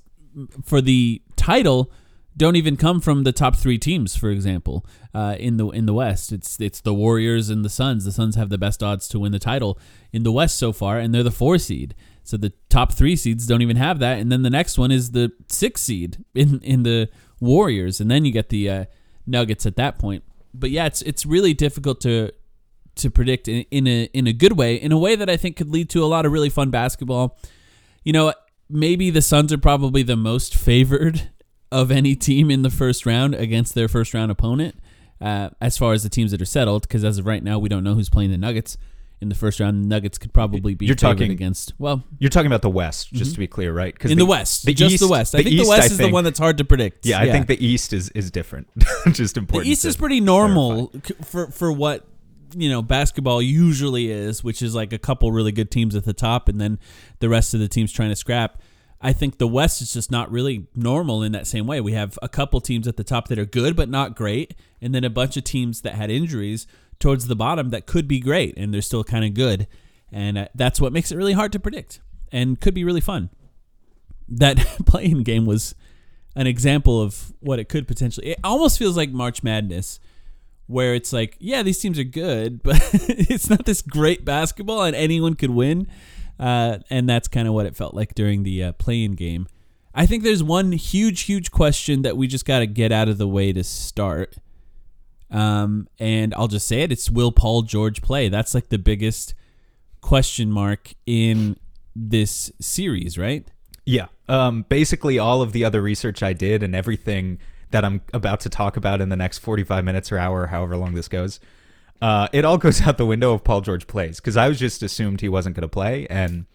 for 0.64 0.80
the 0.80 1.22
title 1.36 1.90
don't 2.36 2.56
even 2.56 2.76
come 2.76 3.00
from 3.00 3.22
the 3.22 3.32
top 3.32 3.54
three 3.56 3.78
teams. 3.78 4.16
For 4.16 4.30
example, 4.30 4.84
uh, 5.14 5.36
in 5.38 5.56
the 5.56 5.68
in 5.68 5.86
the 5.86 5.94
West, 5.94 6.32
it's 6.32 6.60
it's 6.60 6.80
the 6.80 6.94
Warriors 6.94 7.50
and 7.50 7.64
the 7.64 7.68
Suns. 7.68 8.04
The 8.04 8.12
Suns 8.12 8.36
have 8.36 8.48
the 8.48 8.58
best 8.58 8.82
odds 8.82 9.06
to 9.08 9.20
win 9.20 9.32
the 9.32 9.38
title 9.38 9.78
in 10.12 10.22
the 10.22 10.32
West 10.32 10.58
so 10.58 10.72
far, 10.72 10.98
and 10.98 11.14
they're 11.14 11.22
the 11.22 11.30
four 11.30 11.58
seed. 11.58 11.94
So 12.24 12.36
the 12.36 12.52
top 12.70 12.92
three 12.92 13.16
seeds 13.16 13.46
don't 13.46 13.62
even 13.62 13.76
have 13.76 13.98
that, 13.98 14.18
and 14.18 14.32
then 14.32 14.42
the 14.42 14.50
next 14.50 14.78
one 14.78 14.90
is 14.90 15.10
the 15.12 15.32
six 15.48 15.82
seed 15.82 16.24
in 16.34 16.60
in 16.60 16.82
the 16.82 17.08
Warriors, 17.40 18.00
and 18.00 18.10
then 18.10 18.24
you 18.24 18.32
get 18.32 18.48
the 18.48 18.70
uh, 18.70 18.84
Nuggets 19.26 19.66
at 19.66 19.76
that 19.76 19.98
point. 19.98 20.24
But 20.54 20.70
yeah, 20.70 20.87
it's 20.87 21.02
it's 21.02 21.26
really 21.26 21.52
difficult 21.52 22.00
to 22.02 22.30
to 22.96 23.11
predict 23.11 23.49
in, 23.49 23.64
in 23.70 23.87
a 23.87 24.04
in 24.12 24.26
a 24.26 24.32
good 24.32 24.52
way, 24.52 24.76
in 24.76 24.92
a 24.92 24.99
way 24.99 25.16
that 25.16 25.28
I 25.28 25.37
think 25.37 25.56
could 25.56 25.70
lead 25.70 25.90
to 25.90 26.04
a 26.04 26.06
lot 26.06 26.25
of 26.25 26.32
really 26.32 26.50
fun 26.50 26.70
basketball. 26.70 27.38
You 28.04 28.12
know, 28.12 28.32
maybe 28.68 29.11
the 29.11 29.23
Suns 29.23 29.52
are 29.52 29.58
probably 29.58 30.02
the 30.02 30.16
most 30.16 30.54
favored 30.54 31.30
of 31.73 31.90
any 31.90 32.14
team 32.14 32.50
in 32.50 32.62
the 32.62 32.70
first 32.70 33.04
round 33.04 33.34
against 33.34 33.75
their 33.75 33.88
first 33.88 34.14
round 34.14 34.30
opponent, 34.30 34.76
uh, 35.20 35.50
as 35.61 35.76
far 35.76 35.92
as 35.92 36.02
the 36.02 36.08
teams 36.08 36.30
that 36.30 36.40
are 36.40 36.46
settled. 36.46 36.82
Because 36.82 37.04
as 37.04 37.18
of 37.18 37.26
right 37.26 37.42
now, 37.42 37.58
we 37.58 37.68
don't 37.68 37.84
know 37.84 37.94
who's 37.94 38.11
playing 38.11 38.30
the 38.30 38.38
Nuggets 38.38 38.78
in 39.21 39.28
the 39.28 39.35
first 39.35 39.61
round. 39.61 39.85
The 39.85 39.88
Nuggets 39.88 40.18
could 40.18 40.33
probably 40.33 40.75
be 40.75 40.87
You're 40.87 40.94
talking- 40.94 41.30
against. 41.30 41.73
Well, 41.78 42.04
You're 42.18 42.30
talking 42.30 42.47
about 42.47 42.62
the 42.62 42.71
West, 42.71 43.12
just 43.12 43.33
to 43.35 43.38
be 43.38 43.47
clear, 43.47 43.73
right? 43.73 43.92
Because 43.94 44.11
Mm-hmm. 44.11 44.12
in 44.12 44.18
the, 44.18 44.26
West, 44.26 44.66
the 44.66 44.75
just 44.75 44.99
the 45.00 45.09
West. 45.09 45.35
I 45.35 45.38
think 45.38 45.50
the 45.50 45.56
East, 45.62 45.68
West 45.68 45.90
is 45.92 45.99
the 45.99 46.11
one 46.11 46.25
that's 46.25 46.38
hard 46.38 46.59
to 46.59 46.64
predict. 46.64 47.06
Yeah, 47.06 47.21
I 47.21 47.30
think 47.30 47.47
the 47.47 47.64
East 47.64 47.92
is 47.92 48.11
is 48.11 48.30
different. 48.30 48.68
just 49.12 49.37
important. 49.37 49.64
the. 49.66 49.71
East 49.73 49.85
is 49.85 49.97
pretty 49.97 50.21
normal 50.21 50.90
c- 51.06 51.14
for 51.25 51.47
for 51.50 51.73
what 51.73 52.06
you 52.56 52.68
know 52.68 52.83
basketball 52.83 53.40
usually 53.42 54.11
is, 54.11 54.44
which 54.44 54.62
is 54.62 54.75
like 54.75 54.92
a 54.92 54.99
couple 54.99 55.33
really 55.33 55.52
good 55.52 55.71
teams 55.71 55.94
at 55.97 56.04
the 56.04 56.12
top, 56.12 56.49
and 56.49 56.61
then 56.61 56.78
the 57.21 57.28
rest 57.28 57.54
of 57.54 57.61
the 57.61 57.68
teams 57.68 57.90
trying 57.92 58.11
to 58.11 58.16
scrap. 58.16 58.61
I 59.00 59.12
think 59.12 59.37
the 59.37 59.49
West 59.49 59.83
is 59.83 59.92
just 59.92 60.11
not 60.11 60.30
really 60.30 60.66
normal 60.75 61.23
in 61.23 61.33
that 61.33 61.47
same 61.47 61.66
way. 61.66 61.78
We 61.80 61.92
have 61.92 62.18
a 62.23 62.28
couple 62.28 62.59
teams 62.62 62.88
at 62.88 62.97
the 62.97 63.04
top 63.04 63.28
that 63.28 63.38
are 63.38 63.44
good 63.44 63.76
but 63.76 63.90
not 63.90 64.16
great, 64.16 64.54
and 64.80 64.94
then 64.94 65.04
a 65.04 65.11
bunch 65.11 65.37
of 65.37 65.44
teams 65.44 65.83
that 65.83 65.94
had 65.94 66.11
injuries 66.11 66.66
towards 66.98 67.26
the 67.26 67.36
bottom 67.36 67.70
that 67.70 67.86
could 67.86 68.08
be 68.08 68.20
great 68.20 68.56
and 68.56 68.72
they're 68.72 68.82
still 68.82 69.04
kind 69.04 69.24
of 69.24 69.34
good, 69.34 69.66
and 70.12 70.38
uh, 70.38 70.48
that's 70.54 70.80
what 70.80 70.92
makes 70.92 71.10
it 71.12 71.16
really 71.16 71.32
hard 71.32 71.52
to 71.52 71.60
predict 71.60 72.00
and 72.32 72.60
could 72.60 72.74
be 72.74 72.84
really 72.84 73.00
fun. 73.00 73.30
that 74.28 74.56
play-in 74.86 75.22
game 75.22 75.46
was 75.46 75.74
an 76.36 76.46
example 76.46 77.00
of 77.00 77.32
what 77.40 77.58
it 77.58 77.68
could 77.68 77.86
potentially. 77.86 78.30
It 78.30 78.40
almost 78.42 78.78
feels 78.78 78.96
like 78.96 79.10
March 79.10 79.42
Madness, 79.42 80.00
where 80.66 80.94
it's 80.94 81.12
like, 81.12 81.36
yeah, 81.38 81.62
these 81.62 81.78
teams 81.78 81.98
are 81.98 82.04
good, 82.04 82.62
but 82.62 82.80
it's 82.92 83.48
not 83.48 83.64
this 83.66 83.82
great 83.82 84.24
basketball, 84.24 84.82
and 84.82 84.96
anyone 84.96 85.34
could 85.34 85.50
win. 85.50 85.86
Uh, 86.38 86.78
and 86.90 87.08
that's 87.08 87.28
kind 87.28 87.46
of 87.46 87.54
what 87.54 87.66
it 87.66 87.76
felt 87.76 87.94
like 87.94 88.14
during 88.14 88.42
the 88.42 88.64
uh, 88.64 88.72
play-in 88.72 89.12
game. 89.12 89.46
I 89.94 90.06
think 90.06 90.24
there's 90.24 90.42
one 90.42 90.72
huge, 90.72 91.22
huge 91.22 91.52
question 91.52 92.02
that 92.02 92.16
we 92.16 92.26
just 92.26 92.44
got 92.44 92.58
to 92.58 92.66
get 92.66 92.90
out 92.90 93.08
of 93.08 93.18
the 93.18 93.28
way 93.28 93.52
to 93.52 93.62
start. 93.62 94.34
Um, 95.34 95.88
and 95.98 96.32
I'll 96.34 96.48
just 96.48 96.66
say 96.66 96.82
it: 96.82 96.92
it's 96.92 97.10
will 97.10 97.32
Paul 97.32 97.62
George 97.62 98.00
play? 98.00 98.28
That's 98.28 98.54
like 98.54 98.68
the 98.70 98.78
biggest 98.78 99.34
question 100.00 100.50
mark 100.50 100.94
in 101.06 101.56
this 101.96 102.52
series, 102.60 103.18
right? 103.18 103.46
Yeah. 103.84 104.06
Um, 104.28 104.64
basically, 104.68 105.18
all 105.18 105.42
of 105.42 105.52
the 105.52 105.64
other 105.64 105.82
research 105.82 106.22
I 106.22 106.32
did 106.32 106.62
and 106.62 106.74
everything 106.74 107.38
that 107.70 107.84
I'm 107.84 108.00
about 108.12 108.40
to 108.40 108.48
talk 108.48 108.76
about 108.76 109.00
in 109.00 109.08
the 109.08 109.16
next 109.16 109.38
45 109.38 109.84
minutes 109.84 110.12
or 110.12 110.18
hour, 110.18 110.46
however 110.46 110.76
long 110.76 110.94
this 110.94 111.08
goes, 111.08 111.40
uh, 112.00 112.28
it 112.32 112.44
all 112.44 112.56
goes 112.66 112.82
out 112.82 112.96
the 112.96 113.06
window 113.06 113.34
if 113.34 113.44
Paul 113.44 113.60
George 113.60 113.86
plays 113.86 114.20
because 114.20 114.36
I 114.36 114.48
was 114.48 114.58
just 114.58 114.82
assumed 114.82 115.20
he 115.20 115.28
wasn't 115.28 115.56
going 115.56 115.62
to 115.62 115.68
play, 115.68 116.06
and 116.08 116.46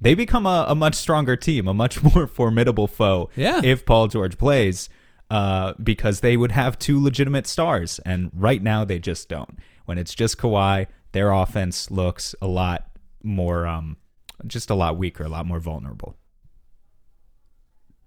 they 0.00 0.14
become 0.14 0.46
a, 0.46 0.66
a, 0.68 0.74
much 0.74 0.94
stronger 0.94 1.36
team, 1.36 1.66
a 1.66 1.74
much 1.74 2.02
more 2.14 2.26
formidable 2.26 2.86
foe 2.86 3.30
yeah. 3.34 3.60
if 3.64 3.86
Paul 3.86 4.08
George 4.08 4.38
plays. 4.38 4.88
Uh, 5.30 5.74
because 5.82 6.20
they 6.20 6.38
would 6.38 6.52
have 6.52 6.78
two 6.78 7.02
legitimate 7.02 7.46
stars, 7.46 7.98
and 8.06 8.30
right 8.32 8.62
now 8.62 8.82
they 8.82 8.98
just 8.98 9.28
don't. 9.28 9.58
When 9.84 9.98
it's 9.98 10.14
just 10.14 10.38
Kawhi, 10.38 10.86
their 11.12 11.32
offense 11.32 11.90
looks 11.90 12.34
a 12.40 12.46
lot 12.46 12.88
more, 13.22 13.66
um, 13.66 13.98
just 14.46 14.70
a 14.70 14.74
lot 14.74 14.96
weaker, 14.96 15.24
a 15.24 15.28
lot 15.28 15.44
more 15.44 15.60
vulnerable. 15.60 16.16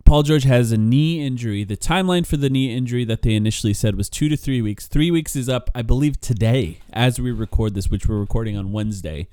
Paul 0.04 0.24
George 0.24 0.44
has 0.44 0.72
a 0.72 0.78
knee 0.78 1.26
injury. 1.26 1.64
The 1.64 1.78
timeline 1.78 2.26
for 2.26 2.38
the 2.38 2.50
knee 2.50 2.76
injury 2.76 3.06
that 3.06 3.22
they 3.22 3.36
initially 3.36 3.74
said 3.74 3.96
was 3.96 4.10
two 4.10 4.28
to 4.28 4.36
three 4.36 4.62
weeks. 4.62 4.88
Three 4.88 5.12
weeks 5.12 5.36
is 5.36 5.48
up, 5.48 5.70
I 5.76 5.84
believe, 5.84 6.20
today 6.20 6.80
as 6.92 7.20
we 7.20 7.32
record 7.32 7.76
this, 7.76 7.90
which 7.90 8.08
we're 8.08 8.20
recording 8.20 8.58
on 8.58 8.72
Wednesday 8.72 9.28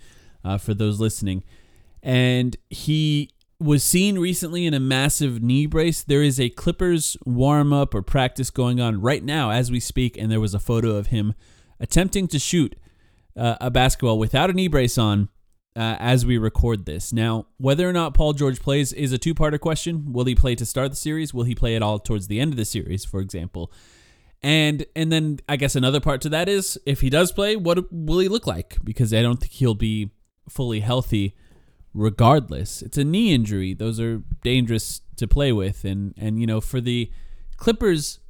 uh, 0.44 0.58
for 0.58 0.74
those 0.74 1.00
listening. 1.00 1.42
And 2.02 2.56
he 2.70 3.30
was 3.60 3.82
seen 3.82 4.18
recently 4.18 4.66
in 4.66 4.74
a 4.74 4.80
massive 4.80 5.42
knee 5.42 5.66
brace. 5.66 6.02
There 6.02 6.22
is 6.22 6.38
a 6.38 6.48
Clippers 6.48 7.16
warm 7.24 7.72
up 7.72 7.94
or 7.94 8.02
practice 8.02 8.50
going 8.50 8.80
on 8.80 9.00
right 9.00 9.22
now 9.22 9.50
as 9.50 9.70
we 9.70 9.80
speak, 9.80 10.16
and 10.16 10.30
there 10.30 10.40
was 10.40 10.54
a 10.54 10.60
photo 10.60 10.94
of 10.94 11.08
him 11.08 11.34
attempting 11.80 12.28
to 12.28 12.38
shoot 12.38 12.76
uh, 13.36 13.56
a 13.60 13.70
basketball 13.70 14.18
without 14.18 14.50
a 14.50 14.52
knee 14.52 14.68
brace 14.68 14.96
on 14.96 15.28
uh, 15.74 15.96
as 15.98 16.24
we 16.24 16.38
record 16.38 16.86
this. 16.86 17.12
Now, 17.12 17.46
whether 17.56 17.88
or 17.88 17.92
not 17.92 18.14
Paul 18.14 18.32
George 18.32 18.60
plays 18.60 18.92
is 18.92 19.12
a 19.12 19.18
two 19.18 19.34
parter 19.34 19.58
question. 19.58 20.12
Will 20.12 20.24
he 20.24 20.34
play 20.34 20.54
to 20.54 20.66
start 20.66 20.90
the 20.90 20.96
series? 20.96 21.34
Will 21.34 21.44
he 21.44 21.54
play 21.54 21.74
at 21.74 21.82
all 21.82 21.98
towards 21.98 22.28
the 22.28 22.40
end 22.40 22.52
of 22.52 22.56
the 22.56 22.64
series, 22.64 23.04
for 23.04 23.20
example? 23.20 23.72
And 24.40 24.86
and 24.94 25.10
then 25.10 25.40
I 25.48 25.56
guess 25.56 25.74
another 25.74 25.98
part 25.98 26.20
to 26.20 26.28
that 26.28 26.48
is 26.48 26.78
if 26.86 27.00
he 27.00 27.10
does 27.10 27.32
play, 27.32 27.56
what 27.56 27.92
will 27.92 28.20
he 28.20 28.28
look 28.28 28.46
like? 28.46 28.76
Because 28.84 29.12
I 29.12 29.20
don't 29.20 29.40
think 29.40 29.52
he'll 29.52 29.74
be 29.74 30.12
fully 30.48 30.78
healthy 30.78 31.34
regardless. 31.98 32.80
It's 32.82 32.96
a 32.96 33.04
knee 33.04 33.34
injury. 33.34 33.74
Those 33.74 34.00
are 34.00 34.22
dangerous 34.42 35.02
to 35.16 35.26
play 35.26 35.52
with 35.52 35.84
and 35.84 36.14
and 36.16 36.40
you 36.40 36.46
know, 36.46 36.60
for 36.60 36.80
the 36.80 37.10
Clippers 37.56 38.20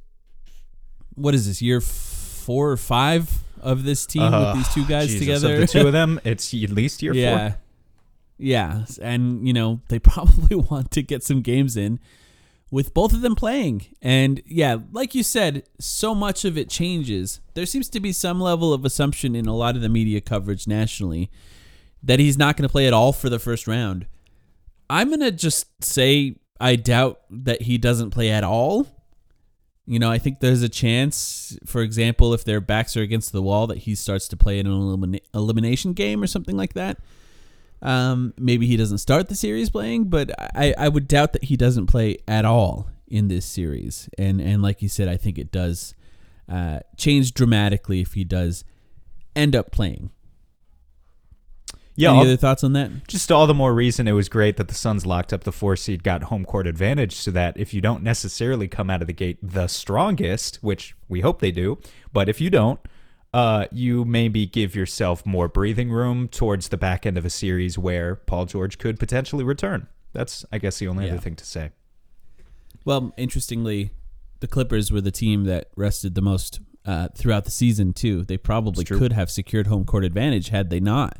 what 1.15 1.35
is 1.35 1.47
this 1.47 1.61
year 1.61 1.81
4 1.81 2.71
or 2.71 2.77
5 2.77 3.39
of 3.61 3.83
this 3.83 4.05
team 4.05 4.21
uh, 4.21 4.39
with 4.39 4.55
these 4.55 4.73
two 4.73 4.85
guys 4.85 5.07
Jesus, 5.07 5.19
together. 5.19 5.53
Of 5.55 5.59
the 5.61 5.67
two 5.67 5.87
of 5.87 5.93
them, 5.93 6.19
it's 6.23 6.53
at 6.53 6.69
least 6.69 7.01
year 7.01 7.13
yeah. 7.13 7.49
four. 7.49 7.57
Yeah, 8.37 8.85
and 9.01 9.45
you 9.45 9.53
know 9.53 9.81
they 9.89 9.99
probably 10.13 10.55
want 10.55 10.91
to 10.91 11.03
get 11.03 11.23
some 11.23 11.41
games 11.41 11.75
in 11.75 11.99
with 12.71 12.93
both 12.93 13.13
of 13.13 13.21
them 13.21 13.35
playing. 13.35 13.87
And 14.01 14.41
yeah, 14.45 14.77
like 14.91 15.13
you 15.13 15.23
said, 15.23 15.63
so 15.79 16.15
much 16.15 16.45
of 16.45 16.57
it 16.57 16.69
changes. 16.69 17.41
There 17.53 17.65
seems 17.65 17.89
to 17.89 17.99
be 17.99 18.13
some 18.13 18.39
level 18.39 18.73
of 18.73 18.85
assumption 18.85 19.35
in 19.35 19.45
a 19.45 19.55
lot 19.55 19.75
of 19.75 19.81
the 19.81 19.89
media 19.89 20.21
coverage 20.21 20.67
nationally 20.67 21.29
that 22.03 22.19
he's 22.19 22.37
not 22.37 22.57
going 22.57 22.67
to 22.67 22.71
play 22.71 22.87
at 22.87 22.93
all 22.93 23.13
for 23.13 23.29
the 23.29 23.39
first 23.39 23.67
round. 23.67 24.07
I'm 24.89 25.09
going 25.09 25.19
to 25.19 25.31
just 25.31 25.83
say 25.83 26.37
I 26.59 26.75
doubt 26.75 27.19
that 27.29 27.63
he 27.63 27.77
doesn't 27.77 28.11
play 28.11 28.29
at 28.29 28.43
all 28.43 28.87
you 29.89 29.97
know, 29.97 30.11
I 30.11 30.19
think 30.19 30.39
there's 30.39 30.61
a 30.61 30.69
chance, 30.69 31.57
for 31.65 31.81
example, 31.81 32.35
if 32.35 32.43
their 32.43 32.61
backs 32.61 32.95
are 32.95 33.01
against 33.01 33.31
the 33.31 33.41
wall, 33.41 33.65
that 33.65 33.79
he 33.79 33.95
starts 33.95 34.27
to 34.27 34.37
play 34.37 34.59
in 34.59 34.67
an 34.67 34.73
elimina- 34.73 35.23
elimination 35.33 35.93
game 35.93 36.21
or 36.21 36.27
something 36.27 36.55
like 36.55 36.73
that. 36.73 36.99
Um, 37.81 38.35
maybe 38.37 38.67
he 38.67 38.77
doesn't 38.77 38.99
start 38.99 39.29
the 39.29 39.35
series 39.35 39.71
playing, 39.71 40.03
but 40.03 40.29
I, 40.55 40.75
I 40.77 40.89
would 40.89 41.07
doubt 41.07 41.33
that 41.33 41.45
he 41.45 41.57
doesn't 41.57 41.87
play 41.87 42.19
at 42.27 42.45
all 42.45 42.87
in 43.07 43.29
this 43.29 43.47
series. 43.47 44.07
And 44.15 44.39
and 44.39 44.61
like 44.61 44.83
you 44.83 44.89
said, 44.89 45.07
I 45.07 45.17
think 45.17 45.39
it 45.39 45.51
does 45.51 45.95
uh, 46.47 46.81
change 46.95 47.33
dramatically 47.33 47.99
if 47.99 48.13
he 48.13 48.23
does 48.23 48.63
end 49.35 49.55
up 49.55 49.71
playing. 49.71 50.11
Yeah. 51.99 52.11
Any 52.11 52.21
other 52.21 52.37
thoughts 52.37 52.63
on 52.63 52.71
that? 52.73 53.09
Just 53.09 53.29
all 53.29 53.45
the 53.45 53.53
more 53.53 53.73
reason 53.73 54.07
it 54.07 54.13
was 54.13 54.29
great 54.29 54.55
that 54.55 54.69
the 54.69 54.73
Suns 54.73 55.05
locked 55.05 55.33
up 55.33 55.43
the 55.43 55.51
four 55.51 55.75
seed, 55.75 56.01
got 56.01 56.23
home 56.23 56.45
court 56.45 56.65
advantage, 56.65 57.13
so 57.13 57.29
that 57.31 57.57
if 57.57 57.73
you 57.73 57.81
don't 57.81 58.01
necessarily 58.01 58.69
come 58.69 58.89
out 58.89 59.01
of 59.01 59.07
the 59.07 59.13
gate 59.13 59.37
the 59.43 59.67
strongest, 59.67 60.57
which 60.61 60.95
we 61.09 61.19
hope 61.19 61.41
they 61.41 61.51
do, 61.51 61.77
but 62.13 62.29
if 62.29 62.39
you 62.39 62.49
don't, 62.49 62.79
uh, 63.33 63.65
you 63.73 64.05
maybe 64.05 64.45
give 64.45 64.75
yourself 64.75 65.25
more 65.25 65.49
breathing 65.49 65.91
room 65.91 66.29
towards 66.29 66.69
the 66.69 66.77
back 66.77 67.05
end 67.05 67.17
of 67.17 67.25
a 67.25 67.29
series 67.29 67.77
where 67.77 68.15
Paul 68.15 68.45
George 68.45 68.77
could 68.77 68.97
potentially 68.97 69.43
return. 69.43 69.87
That's, 70.13 70.45
I 70.53 70.57
guess, 70.57 70.79
the 70.79 70.87
only 70.87 71.05
yeah. 71.05 71.11
other 71.11 71.21
thing 71.21 71.35
to 71.35 71.45
say. 71.45 71.71
Well, 72.85 73.13
interestingly, 73.17 73.91
the 74.39 74.47
Clippers 74.47 74.89
were 74.89 75.01
the 75.01 75.11
team 75.11 75.43
that 75.43 75.67
rested 75.75 76.15
the 76.15 76.21
most 76.21 76.61
uh, 76.85 77.09
throughout 77.13 77.43
the 77.43 77.51
season 77.51 77.91
too. 77.91 78.23
They 78.23 78.37
probably 78.37 78.85
could 78.85 79.11
have 79.11 79.29
secured 79.29 79.67
home 79.67 79.83
court 79.83 80.05
advantage 80.05 80.47
had 80.47 80.69
they 80.69 80.79
not 80.79 81.19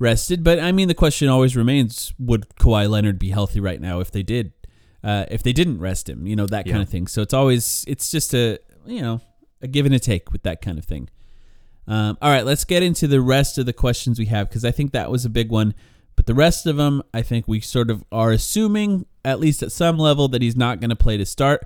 rested. 0.00 0.42
But 0.42 0.58
I 0.58 0.72
mean, 0.72 0.88
the 0.88 0.94
question 0.94 1.28
always 1.28 1.56
remains: 1.56 2.12
Would 2.18 2.48
Kawhi 2.56 2.90
Leonard 2.90 3.20
be 3.20 3.30
healthy 3.30 3.60
right 3.60 3.80
now 3.80 4.00
if 4.00 4.10
they 4.10 4.24
did, 4.24 4.52
uh, 5.04 5.26
if 5.30 5.44
they 5.44 5.52
didn't 5.52 5.78
rest 5.78 6.08
him? 6.08 6.26
You 6.26 6.34
know 6.34 6.46
that 6.46 6.64
kind 6.64 6.78
yeah. 6.78 6.82
of 6.82 6.88
thing. 6.88 7.06
So 7.06 7.22
it's 7.22 7.34
always 7.34 7.84
it's 7.86 8.10
just 8.10 8.34
a 8.34 8.58
you 8.84 9.00
know 9.00 9.20
a 9.62 9.68
give 9.68 9.86
and 9.86 9.94
a 9.94 10.00
take 10.00 10.32
with 10.32 10.42
that 10.42 10.60
kind 10.60 10.78
of 10.78 10.84
thing. 10.84 11.08
Um, 11.86 12.18
all 12.20 12.30
right, 12.30 12.44
let's 12.44 12.64
get 12.64 12.82
into 12.82 13.06
the 13.06 13.20
rest 13.20 13.58
of 13.58 13.66
the 13.66 13.72
questions 13.72 14.18
we 14.18 14.26
have 14.26 14.48
because 14.48 14.64
I 14.64 14.70
think 14.70 14.92
that 14.92 15.10
was 15.10 15.24
a 15.24 15.30
big 15.30 15.50
one. 15.50 15.74
But 16.16 16.26
the 16.26 16.34
rest 16.34 16.66
of 16.66 16.76
them, 16.76 17.02
I 17.14 17.22
think 17.22 17.48
we 17.48 17.60
sort 17.60 17.90
of 17.90 18.04
are 18.12 18.30
assuming, 18.30 19.06
at 19.24 19.40
least 19.40 19.62
at 19.62 19.72
some 19.72 19.98
level, 19.98 20.28
that 20.28 20.42
he's 20.42 20.56
not 20.56 20.78
going 20.78 20.90
to 20.90 20.96
play 20.96 21.16
to 21.16 21.24
start. 21.24 21.64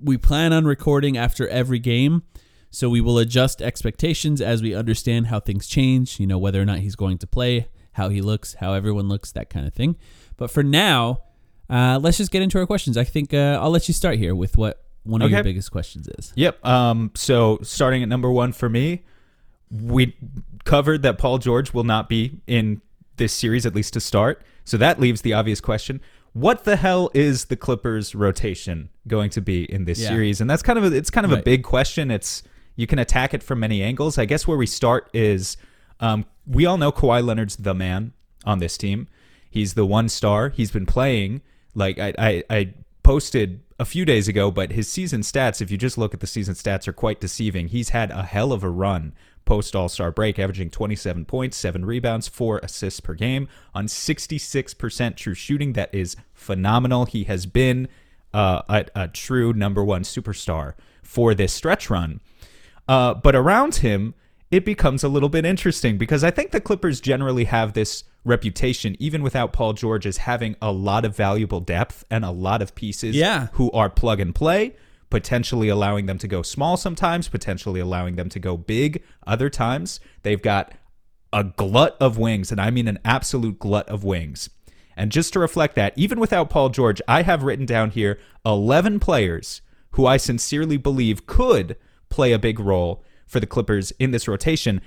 We 0.00 0.16
plan 0.16 0.52
on 0.52 0.64
recording 0.64 1.16
after 1.16 1.48
every 1.48 1.78
game. 1.78 2.22
So 2.70 2.88
we 2.88 3.00
will 3.00 3.18
adjust 3.18 3.62
expectations 3.62 4.40
as 4.40 4.62
we 4.62 4.74
understand 4.74 5.28
how 5.28 5.40
things 5.40 5.66
change, 5.66 6.20
you 6.20 6.26
know, 6.26 6.38
whether 6.38 6.60
or 6.60 6.64
not 6.64 6.80
he's 6.80 6.96
going 6.96 7.18
to 7.18 7.26
play, 7.26 7.68
how 7.96 8.10
he 8.10 8.20
looks, 8.20 8.54
how 8.54 8.74
everyone 8.74 9.08
looks, 9.08 9.32
that 9.32 9.48
kind 9.48 9.66
of 9.66 9.72
thing. 9.72 9.96
But 10.36 10.50
for 10.50 10.62
now, 10.62 11.22
uh, 11.70 11.98
let's 12.00 12.18
just 12.18 12.30
get 12.30 12.42
into 12.42 12.58
our 12.58 12.66
questions. 12.66 12.98
I 12.98 13.04
think 13.04 13.32
uh, 13.32 13.58
I'll 13.60 13.70
let 13.70 13.88
you 13.88 13.94
start 13.94 14.18
here 14.18 14.34
with 14.34 14.58
what 14.58 14.84
one 15.04 15.22
of 15.22 15.26
okay. 15.26 15.36
your 15.36 15.44
biggest 15.44 15.70
questions 15.70 16.06
is. 16.18 16.32
Yep. 16.36 16.64
Um, 16.64 17.10
so 17.14 17.58
starting 17.62 18.02
at 18.02 18.08
number 18.08 18.30
one 18.30 18.52
for 18.52 18.68
me, 18.68 19.04
we 19.70 20.14
covered 20.64 21.02
that 21.02 21.16
Paul 21.16 21.38
George 21.38 21.72
will 21.72 21.84
not 21.84 22.08
be 22.08 22.40
in 22.46 22.82
this 23.16 23.32
series, 23.32 23.64
at 23.64 23.74
least 23.74 23.94
to 23.94 24.00
start. 24.00 24.42
So 24.64 24.76
that 24.76 25.00
leaves 25.00 25.22
the 25.22 25.32
obvious 25.32 25.62
question. 25.62 26.02
What 26.34 26.64
the 26.64 26.76
hell 26.76 27.10
is 27.14 27.46
the 27.46 27.56
Clippers 27.56 28.14
rotation 28.14 28.90
going 29.08 29.30
to 29.30 29.40
be 29.40 29.64
in 29.72 29.86
this 29.86 29.98
yeah. 29.98 30.08
series? 30.08 30.42
And 30.42 30.50
that's 30.50 30.62
kind 30.62 30.78
of 30.78 30.84
a, 30.84 30.94
it's 30.94 31.08
kind 31.08 31.24
of 31.24 31.30
right. 31.30 31.40
a 31.40 31.42
big 31.42 31.62
question. 31.62 32.10
It's 32.10 32.42
you 32.74 32.86
can 32.86 32.98
attack 32.98 33.32
it 33.32 33.42
from 33.42 33.60
many 33.60 33.82
angles. 33.82 34.18
I 34.18 34.26
guess 34.26 34.46
where 34.46 34.58
we 34.58 34.66
start 34.66 35.08
is 35.14 35.56
um, 36.00 36.26
we 36.46 36.66
all 36.66 36.78
know 36.78 36.92
Kawhi 36.92 37.24
Leonard's 37.24 37.56
the 37.56 37.74
man 37.74 38.12
on 38.44 38.58
this 38.58 38.76
team. 38.76 39.08
He's 39.50 39.74
the 39.74 39.86
one 39.86 40.08
star. 40.08 40.50
He's 40.50 40.70
been 40.70 40.86
playing 40.86 41.42
like 41.74 41.98
I, 41.98 42.14
I, 42.18 42.44
I 42.50 42.74
posted 43.02 43.60
a 43.78 43.84
few 43.84 44.04
days 44.04 44.28
ago, 44.28 44.50
but 44.50 44.72
his 44.72 44.88
season 44.88 45.20
stats, 45.20 45.60
if 45.60 45.70
you 45.70 45.76
just 45.76 45.98
look 45.98 46.14
at 46.14 46.20
the 46.20 46.26
season 46.26 46.54
stats, 46.54 46.88
are 46.88 46.92
quite 46.92 47.20
deceiving. 47.20 47.68
He's 47.68 47.90
had 47.90 48.10
a 48.10 48.22
hell 48.22 48.52
of 48.52 48.64
a 48.64 48.70
run 48.70 49.14
post 49.44 49.76
All 49.76 49.88
Star 49.88 50.10
break, 50.10 50.38
averaging 50.38 50.70
27 50.70 51.24
points, 51.24 51.56
seven 51.56 51.84
rebounds, 51.84 52.28
four 52.28 52.58
assists 52.58 53.00
per 53.00 53.14
game 53.14 53.48
on 53.74 53.86
66% 53.86 55.16
true 55.16 55.34
shooting. 55.34 55.72
That 55.74 55.94
is 55.94 56.16
phenomenal. 56.34 57.06
He 57.06 57.24
has 57.24 57.46
been 57.46 57.88
uh, 58.34 58.62
a, 58.68 58.86
a, 58.94 59.08
true 59.08 59.52
number 59.52 59.82
one 59.82 60.02
superstar 60.02 60.74
for 61.02 61.34
this 61.34 61.52
stretch 61.52 61.88
run. 61.88 62.20
Uh, 62.88 63.14
but 63.14 63.34
around 63.34 63.76
him, 63.76 64.14
it 64.50 64.64
becomes 64.64 65.02
a 65.02 65.08
little 65.08 65.28
bit 65.28 65.44
interesting 65.44 65.98
because 65.98 66.22
I 66.22 66.30
think 66.30 66.50
the 66.50 66.60
Clippers 66.60 67.00
generally 67.00 67.44
have 67.44 67.72
this 67.72 68.04
reputation, 68.24 68.96
even 68.98 69.22
without 69.22 69.52
Paul 69.52 69.72
George, 69.72 70.06
as 70.06 70.18
having 70.18 70.56
a 70.62 70.72
lot 70.72 71.04
of 71.04 71.16
valuable 71.16 71.60
depth 71.60 72.04
and 72.10 72.24
a 72.24 72.30
lot 72.30 72.62
of 72.62 72.74
pieces 72.74 73.16
yeah. 73.16 73.48
who 73.52 73.70
are 73.72 73.90
plug 73.90 74.20
and 74.20 74.34
play, 74.34 74.76
potentially 75.10 75.68
allowing 75.68 76.06
them 76.06 76.18
to 76.18 76.28
go 76.28 76.42
small 76.42 76.76
sometimes, 76.76 77.28
potentially 77.28 77.80
allowing 77.80 78.16
them 78.16 78.28
to 78.28 78.38
go 78.38 78.56
big 78.56 79.02
other 79.26 79.50
times. 79.50 80.00
They've 80.22 80.42
got 80.42 80.72
a 81.32 81.44
glut 81.44 81.96
of 82.00 82.18
wings, 82.18 82.52
and 82.52 82.60
I 82.60 82.70
mean 82.70 82.88
an 82.88 82.98
absolute 83.04 83.58
glut 83.58 83.88
of 83.88 84.04
wings. 84.04 84.48
And 84.96 85.12
just 85.12 85.32
to 85.34 85.40
reflect 85.40 85.74
that, 85.74 85.92
even 85.96 86.18
without 86.18 86.50
Paul 86.50 86.70
George, 86.70 87.02
I 87.06 87.22
have 87.22 87.42
written 87.42 87.66
down 87.66 87.90
here 87.90 88.18
11 88.44 88.98
players 89.00 89.60
who 89.90 90.06
I 90.06 90.16
sincerely 90.16 90.76
believe 90.76 91.26
could 91.26 91.76
play 92.08 92.32
a 92.32 92.38
big 92.38 92.58
role 92.58 93.02
for 93.26 93.40
the 93.40 93.46
Clippers 93.46 93.92
in 93.98 94.10
this 94.10 94.28
rotation. 94.28 94.80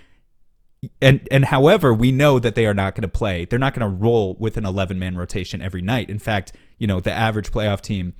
And 1.02 1.28
and 1.30 1.46
however, 1.46 1.94
we 1.94 2.12
know 2.12 2.40
that 2.40 2.56
they 2.56 2.66
are 2.66 2.74
not 2.74 2.96
going 2.96 3.02
to 3.02 3.10
play. 3.10 3.46
They're 3.46 3.60
not 3.60 3.74
going 3.74 3.90
to 3.90 3.98
roll 3.98 4.36
with 4.40 4.56
an 4.56 4.64
11-man 4.64 5.18
rotation 5.18 5.62
every 5.62 5.82
night. 5.82 6.10
In 6.10 6.20
fact, 6.20 6.54
you 6.78 6.88
know, 6.88 7.00
the 7.00 7.12
average 7.12 7.52
playoff 7.52 7.82
team 7.82 8.14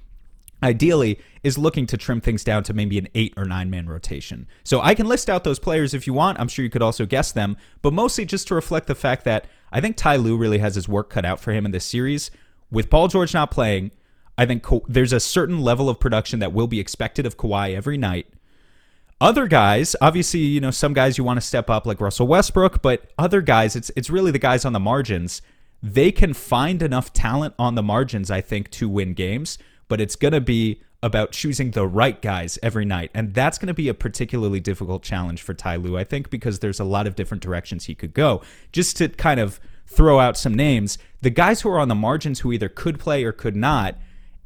ideally 0.62 1.20
is 1.44 1.58
looking 1.58 1.86
to 1.88 1.98
trim 1.98 2.22
things 2.22 2.44
down 2.44 2.64
to 2.64 2.74
maybe 2.74 2.98
an 2.98 3.08
eight 3.16 3.34
or 3.38 3.46
nine 3.46 3.70
man 3.70 3.88
rotation. 3.88 4.48
So 4.64 4.82
I 4.82 4.94
can 4.96 5.08
list 5.08 5.30
out 5.30 5.44
those 5.44 5.60
players 5.60 5.94
if 5.94 6.06
you 6.06 6.14
want. 6.14 6.40
I'm 6.40 6.48
sure 6.48 6.64
you 6.64 6.72
could 6.72 6.82
also 6.82 7.06
guess 7.06 7.32
them, 7.32 7.58
but 7.82 7.94
mostly 7.94 8.26
just 8.26 8.48
to 8.50 8.56
reflect 8.56 8.88
the 8.88 8.96
fact 8.96 9.24
that 9.26 9.48
I 9.72 9.82
think 9.82 9.96
Ty 9.96 10.18
Lue 10.18 10.38
really 10.38 10.58
has 10.60 10.76
his 10.76 10.90
work 10.90 11.10
cut 11.10 11.26
out 11.26 11.40
for 11.40 11.52
him 11.52 11.66
in 11.66 11.72
this 11.72 11.86
series. 11.86 12.32
With 12.72 12.90
Paul 12.90 13.08
George 13.08 13.34
not 13.34 13.52
playing, 13.52 13.92
I 14.38 14.46
think 14.46 14.66
there's 14.88 15.14
a 15.14 15.20
certain 15.20 15.62
level 15.62 15.90
of 15.90 16.00
production 16.00 16.40
that 16.40 16.54
will 16.54 16.68
be 16.68 16.80
expected 16.80 17.26
of 17.26 17.38
Kawhi 17.38 17.76
every 17.76 17.98
night. 17.98 18.28
Other 19.22 19.48
guys, 19.48 19.96
obviously, 20.00 20.40
you 20.40 20.62
know, 20.62 20.72
some 20.72 20.94
guys 20.94 21.18
you 21.18 21.24
want 21.24 21.38
to 21.38 21.46
step 21.46 21.70
up 21.70 21.86
like 21.86 22.00
Russell 22.00 22.28
Westbrook, 22.28 22.82
but 22.82 23.12
other 23.18 23.42
guys, 23.42 23.76
it's 23.76 23.92
it's 23.96 24.10
really 24.10 24.32
the 24.32 24.40
guys 24.40 24.64
on 24.64 24.74
the 24.74 24.80
margins. 24.80 25.42
They 25.84 26.12
can 26.12 26.34
find 26.34 26.82
enough 26.82 27.12
talent 27.14 27.54
on 27.60 27.76
the 27.76 27.84
margins, 27.84 28.32
I 28.32 28.42
think, 28.42 28.70
to 28.72 28.88
win 28.88 29.14
games 29.14 29.58
but 29.90 30.00
it's 30.00 30.16
going 30.16 30.32
to 30.32 30.40
be 30.40 30.82
about 31.04 31.32
choosing 31.32 31.72
the 31.72 31.88
right 31.88 32.22
guys 32.22 32.58
every 32.64 32.86
night. 32.86 33.12
And 33.14 33.34
that's 33.34 33.58
going 33.58 33.68
to 33.68 33.74
be 33.74 33.90
a 33.90 33.94
particularly 33.94 34.60
difficult 34.62 35.04
challenge 35.04 35.42
for 35.42 35.54
Ty 35.54 35.78
Lue, 35.78 35.98
I 35.98 36.04
think, 36.06 36.30
because 36.30 36.60
there's 36.60 36.80
a 36.80 36.86
lot 36.86 37.08
of 37.08 37.16
different 37.16 37.44
directions 37.44 37.86
he 37.86 37.96
could 37.96 38.14
go. 38.14 38.42
Just 38.72 38.98
to 38.98 39.10
kind 39.10 39.40
of 39.40 39.60
throw 39.88 40.20
out 40.20 40.38
some 40.38 40.54
names, 40.54 40.98
the 41.22 41.30
guys 41.30 41.62
who 41.62 41.70
are 41.70 41.80
on 41.80 41.88
the 41.88 41.96
margins 41.96 42.42
who 42.42 42.52
either 42.52 42.70
could 42.70 43.00
play 43.00 43.24
or 43.26 43.34
could 43.34 43.56
not. 43.56 43.98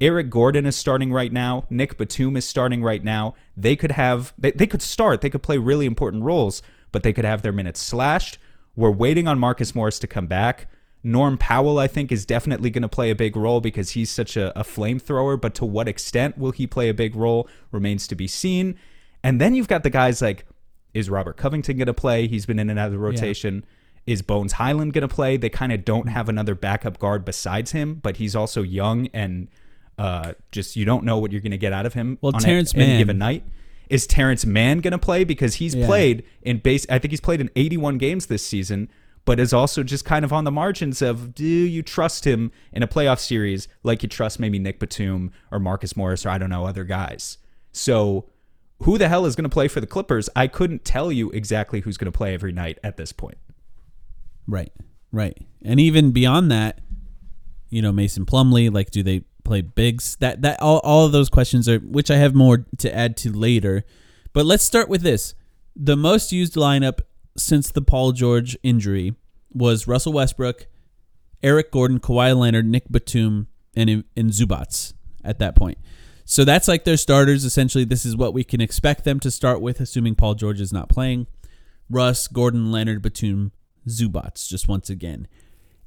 Eric 0.01 0.29
Gordon 0.29 0.65
is 0.65 0.75
starting 0.75 1.13
right 1.13 1.31
now. 1.31 1.65
Nick 1.69 1.97
Batum 1.97 2.35
is 2.35 2.45
starting 2.45 2.83
right 2.83 3.03
now. 3.03 3.35
They 3.55 3.75
could 3.75 3.91
have 3.91 4.33
they, 4.37 4.51
they 4.51 4.67
could 4.67 4.81
start. 4.81 5.21
They 5.21 5.29
could 5.29 5.43
play 5.43 5.57
really 5.57 5.85
important 5.85 6.23
roles, 6.23 6.61
but 6.91 7.03
they 7.03 7.13
could 7.13 7.25
have 7.25 7.41
their 7.41 7.51
minutes 7.51 7.79
slashed. 7.79 8.37
We're 8.75 8.91
waiting 8.91 9.27
on 9.27 9.39
Marcus 9.39 9.75
Morris 9.75 9.99
to 9.99 10.07
come 10.07 10.27
back. 10.27 10.67
Norm 11.03 11.37
Powell, 11.37 11.79
I 11.79 11.87
think, 11.87 12.11
is 12.11 12.25
definitely 12.25 12.69
going 12.69 12.81
to 12.81 12.89
play 12.89 13.09
a 13.09 13.15
big 13.15 13.35
role 13.35 13.59
because 13.59 13.91
he's 13.91 14.09
such 14.09 14.37
a, 14.37 14.57
a 14.57 14.63
flamethrower. 14.63 15.39
But 15.39 15.53
to 15.55 15.65
what 15.65 15.87
extent 15.87 16.37
will 16.37 16.51
he 16.51 16.65
play 16.65 16.89
a 16.89 16.93
big 16.93 17.15
role 17.15 17.47
remains 17.71 18.07
to 18.07 18.15
be 18.15 18.27
seen. 18.27 18.79
And 19.21 19.39
then 19.39 19.53
you've 19.53 19.67
got 19.67 19.83
the 19.83 19.89
guys 19.89 20.21
like, 20.21 20.45
is 20.93 21.09
Robert 21.09 21.37
Covington 21.37 21.77
going 21.77 21.87
to 21.87 21.93
play? 21.93 22.27
He's 22.27 22.45
been 22.45 22.59
in 22.59 22.69
and 22.69 22.79
out 22.79 22.87
of 22.87 22.93
the 22.93 22.99
rotation. 22.99 23.63
Yeah. 24.05 24.13
Is 24.13 24.21
Bones 24.21 24.53
Hyland 24.53 24.93
going 24.93 25.07
to 25.07 25.13
play? 25.13 25.37
They 25.37 25.49
kind 25.49 25.71
of 25.71 25.85
don't 25.85 26.07
have 26.07 26.29
another 26.29 26.55
backup 26.55 26.99
guard 26.99 27.23
besides 27.23 27.71
him, 27.71 27.95
but 27.95 28.17
he's 28.17 28.35
also 28.35 28.61
young 28.61 29.07
and 29.13 29.47
uh, 29.97 30.33
just 30.51 30.75
you 30.75 30.85
don't 30.85 31.03
know 31.03 31.17
what 31.17 31.31
you're 31.31 31.41
going 31.41 31.51
to 31.51 31.57
get 31.57 31.73
out 31.73 31.85
of 31.85 31.93
him 31.93 32.17
well, 32.21 32.33
on 32.35 32.41
Terrence 32.41 32.73
a, 32.73 32.77
any 32.77 32.87
Mann. 32.87 32.97
given 32.99 33.17
night. 33.17 33.43
Is 33.89 34.07
Terrence 34.07 34.45
Mann 34.45 34.79
going 34.79 34.91
to 34.91 34.97
play 34.97 35.23
because 35.23 35.55
he's 35.55 35.75
Yeah. 35.75 35.85
played 35.85 36.23
in 36.41 36.57
base? 36.59 36.85
I 36.89 36.97
think 36.99 37.11
he's 37.11 37.21
played 37.21 37.41
in 37.41 37.49
81 37.55 37.97
games 37.99 38.25
this 38.25 38.43
season, 38.45 38.89
but 39.25 39.39
is 39.39 39.53
also 39.53 39.83
just 39.83 40.03
kind 40.05 40.25
of 40.25 40.33
on 40.33 40.45
the 40.45 40.51
margins 40.51 41.01
of 41.01 41.35
do 41.35 41.45
you 41.45 41.83
trust 41.83 42.25
him 42.25 42.51
in 42.71 42.81
a 42.81 42.87
playoff 42.87 43.19
series 43.19 43.67
like 43.83 44.01
you 44.01 44.09
trust 44.09 44.39
maybe 44.39 44.57
Nick 44.57 44.79
Batum 44.79 45.31
or 45.51 45.59
Marcus 45.59 45.95
Morris 45.95 46.25
or 46.25 46.29
I 46.29 46.37
don't 46.37 46.49
know 46.49 46.65
other 46.65 46.85
guys. 46.85 47.37
So 47.71 48.29
who 48.79 48.97
the 48.97 49.09
hell 49.09 49.25
is 49.25 49.35
going 49.35 49.43
to 49.43 49.53
play 49.53 49.67
for 49.67 49.79
the 49.79 49.87
Clippers? 49.87 50.27
I 50.35 50.47
couldn't 50.47 50.83
tell 50.85 51.11
you 51.11 51.29
exactly 51.31 51.81
who's 51.81 51.97
going 51.97 52.11
to 52.11 52.17
play 52.17 52.33
every 52.33 52.51
night 52.51 52.79
at 52.83 52.97
this 52.97 53.11
point. 53.11 53.37
Right, 54.47 54.71
right. 55.11 55.37
And 55.63 55.79
even 55.79 56.11
beyond 56.11 56.51
that, 56.51 56.81
you 57.69 57.81
know, 57.81 57.91
Mason 57.91 58.25
Plumlee, 58.25 58.73
like, 58.73 58.91
do 58.91 59.03
they 59.03 59.23
play 59.43 59.61
bigs? 59.61 60.15
That 60.19 60.41
that 60.41 60.61
all, 60.61 60.79
all 60.79 61.05
of 61.05 61.11
those 61.11 61.29
questions 61.29 61.67
are, 61.69 61.79
which 61.79 62.11
I 62.11 62.17
have 62.17 62.35
more 62.35 62.65
to 62.77 62.95
add 62.95 63.17
to 63.17 63.31
later. 63.31 63.83
But 64.33 64.45
let's 64.45 64.63
start 64.63 64.89
with 64.89 65.01
this: 65.01 65.35
the 65.75 65.97
most 65.97 66.31
used 66.31 66.55
lineup 66.55 67.01
since 67.37 67.71
the 67.71 67.81
Paul 67.81 68.11
George 68.11 68.57
injury 68.63 69.15
was 69.51 69.87
Russell 69.87 70.13
Westbrook, 70.13 70.67
Eric 71.41 71.71
Gordon, 71.71 71.99
Kawhi 71.99 72.37
Leonard, 72.37 72.65
Nick 72.65 72.89
Batum, 72.89 73.47
and 73.75 74.03
and 74.15 74.29
Zubac 74.31 74.93
at 75.23 75.39
that 75.39 75.55
point. 75.55 75.77
So 76.25 76.45
that's 76.45 76.67
like 76.67 76.83
their 76.83 76.97
starters. 76.97 77.43
Essentially, 77.43 77.83
this 77.83 78.05
is 78.05 78.15
what 78.15 78.33
we 78.33 78.43
can 78.43 78.61
expect 78.61 79.03
them 79.03 79.19
to 79.19 79.31
start 79.31 79.61
with, 79.61 79.79
assuming 79.79 80.15
Paul 80.15 80.35
George 80.35 80.61
is 80.61 80.71
not 80.71 80.89
playing. 80.89 81.27
Russ, 81.89 82.27
Gordon, 82.27 82.71
Leonard, 82.71 83.01
Batum, 83.01 83.51
Zubac, 83.87 84.47
just 84.47 84.67
once 84.67 84.89
again. 84.89 85.27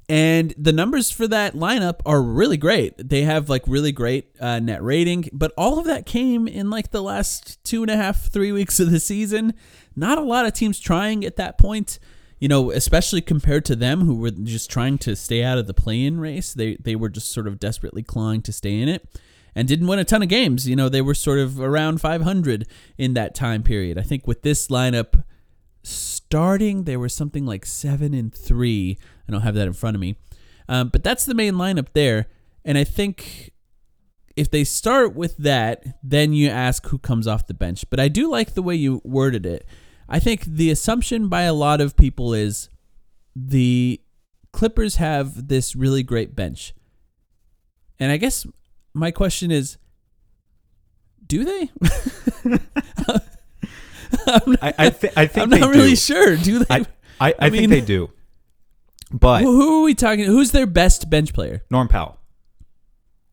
And 0.09 0.53
the 0.57 0.71
numbers 0.71 1.11
for 1.11 1.27
that 1.27 1.53
lineup 1.53 1.99
are 2.05 2.21
really 2.21 2.55
great. 2.55 3.09
They 3.09 3.23
have 3.23 3.49
like 3.49 3.63
really 3.67 3.91
great 3.91 4.29
uh, 4.39 4.59
net 4.59 4.81
rating, 4.81 5.29
but 5.33 5.51
all 5.57 5.79
of 5.79 5.85
that 5.85 6.05
came 6.05 6.47
in 6.47 6.69
like 6.69 6.91
the 6.91 7.03
last 7.03 7.61
two 7.65 7.81
and 7.81 7.91
a 7.91 7.97
half, 7.97 8.31
three 8.31 8.53
weeks 8.53 8.79
of 8.79 8.89
the 8.89 9.01
season. 9.01 9.53
Not 9.97 10.17
a 10.17 10.21
lot 10.21 10.45
of 10.45 10.53
teams 10.53 10.79
trying 10.79 11.25
at 11.25 11.35
that 11.35 11.57
point, 11.57 11.99
you 12.39 12.47
know, 12.47 12.71
especially 12.71 13.19
compared 13.19 13.65
to 13.65 13.75
them 13.75 14.01
who 14.01 14.15
were 14.15 14.31
just 14.31 14.69
trying 14.69 14.97
to 14.99 15.15
stay 15.15 15.43
out 15.43 15.57
of 15.57 15.67
the 15.67 15.73
play-in 15.73 16.21
race. 16.21 16.53
They 16.53 16.77
they 16.77 16.95
were 16.95 17.09
just 17.09 17.31
sort 17.33 17.47
of 17.47 17.59
desperately 17.59 18.03
clawing 18.03 18.41
to 18.43 18.53
stay 18.53 18.79
in 18.79 18.87
it 18.87 19.05
and 19.55 19.67
didn't 19.67 19.87
win 19.87 19.99
a 19.99 20.05
ton 20.05 20.21
of 20.21 20.29
games. 20.29 20.69
You 20.69 20.77
know, 20.77 20.87
they 20.87 21.01
were 21.01 21.15
sort 21.15 21.39
of 21.39 21.59
around 21.59 21.99
500 21.99 22.65
in 22.97 23.13
that 23.15 23.35
time 23.35 23.61
period. 23.61 23.97
I 23.97 24.03
think 24.03 24.25
with 24.25 24.43
this 24.43 24.67
lineup 24.67 25.23
starting, 25.87 26.83
they 26.83 26.97
were 26.97 27.09
something 27.09 27.45
like 27.45 27.65
seven 27.65 28.13
and 28.13 28.33
three. 28.33 28.97
I 29.27 29.31
don't 29.31 29.41
have 29.41 29.55
that 29.55 29.67
in 29.67 29.73
front 29.73 29.95
of 29.95 30.01
me, 30.01 30.17
um, 30.67 30.89
but 30.89 31.03
that's 31.03 31.25
the 31.25 31.35
main 31.35 31.53
lineup 31.53 31.87
there. 31.93 32.27
And 32.65 32.77
I 32.77 32.83
think 32.83 33.51
if 34.35 34.51
they 34.51 34.63
start 34.63 35.15
with 35.15 35.37
that, 35.37 35.83
then 36.03 36.33
you 36.33 36.49
ask 36.49 36.87
who 36.87 36.99
comes 36.99 37.27
off 37.27 37.47
the 37.47 37.53
bench. 37.53 37.89
But 37.89 37.99
I 37.99 38.07
do 38.07 38.29
like 38.29 38.53
the 38.53 38.61
way 38.61 38.75
you 38.75 39.01
worded 39.03 39.45
it. 39.45 39.65
I 40.09 40.19
think 40.19 40.43
the 40.45 40.69
assumption 40.69 41.27
by 41.27 41.43
a 41.43 41.53
lot 41.53 41.81
of 41.81 41.97
people 41.97 42.33
is 42.33 42.69
the 43.35 44.01
Clippers 44.53 44.95
have 44.95 45.47
this 45.47 45.75
really 45.75 46.03
great 46.03 46.35
bench. 46.35 46.73
And 47.99 48.11
I 48.11 48.17
guess 48.17 48.45
my 48.93 49.11
question 49.11 49.51
is 49.51 49.77
do 51.25 51.43
they? 51.43 51.69
I, 54.27 54.73
I, 54.77 54.89
th- 54.89 55.13
I 55.15 55.27
think 55.27 55.53
I'm 55.53 55.59
not 55.59 55.69
really 55.69 55.91
do. 55.91 55.95
sure. 55.95 56.37
Do 56.37 56.59
they? 56.59 56.75
I, 56.75 56.85
I, 57.19 57.33
I, 57.39 57.49
think 57.49 57.69
they 57.69 57.81
do. 57.81 58.11
But 59.11 59.41
who, 59.41 59.81
are 59.81 59.83
we 59.83 59.95
talking? 59.95 60.25
Who's 60.25 60.51
their 60.51 60.65
best 60.65 61.09
bench 61.09 61.33
player? 61.33 61.63
Norm 61.69 61.87
Powell. 61.87 62.19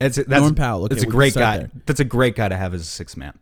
It's 0.00 0.16
that's, 0.16 0.28
Norm 0.28 0.54
Powell, 0.54 0.84
okay, 0.84 0.94
that's 0.94 1.04
a 1.04 1.10
great 1.10 1.34
guy. 1.34 1.58
there. 1.58 1.70
That's 1.86 2.00
a 2.00 2.04
great 2.04 2.36
guy 2.36 2.48
to 2.48 2.56
have 2.56 2.74
as 2.74 2.82
a 2.82 2.84
six 2.84 3.16
man. 3.16 3.38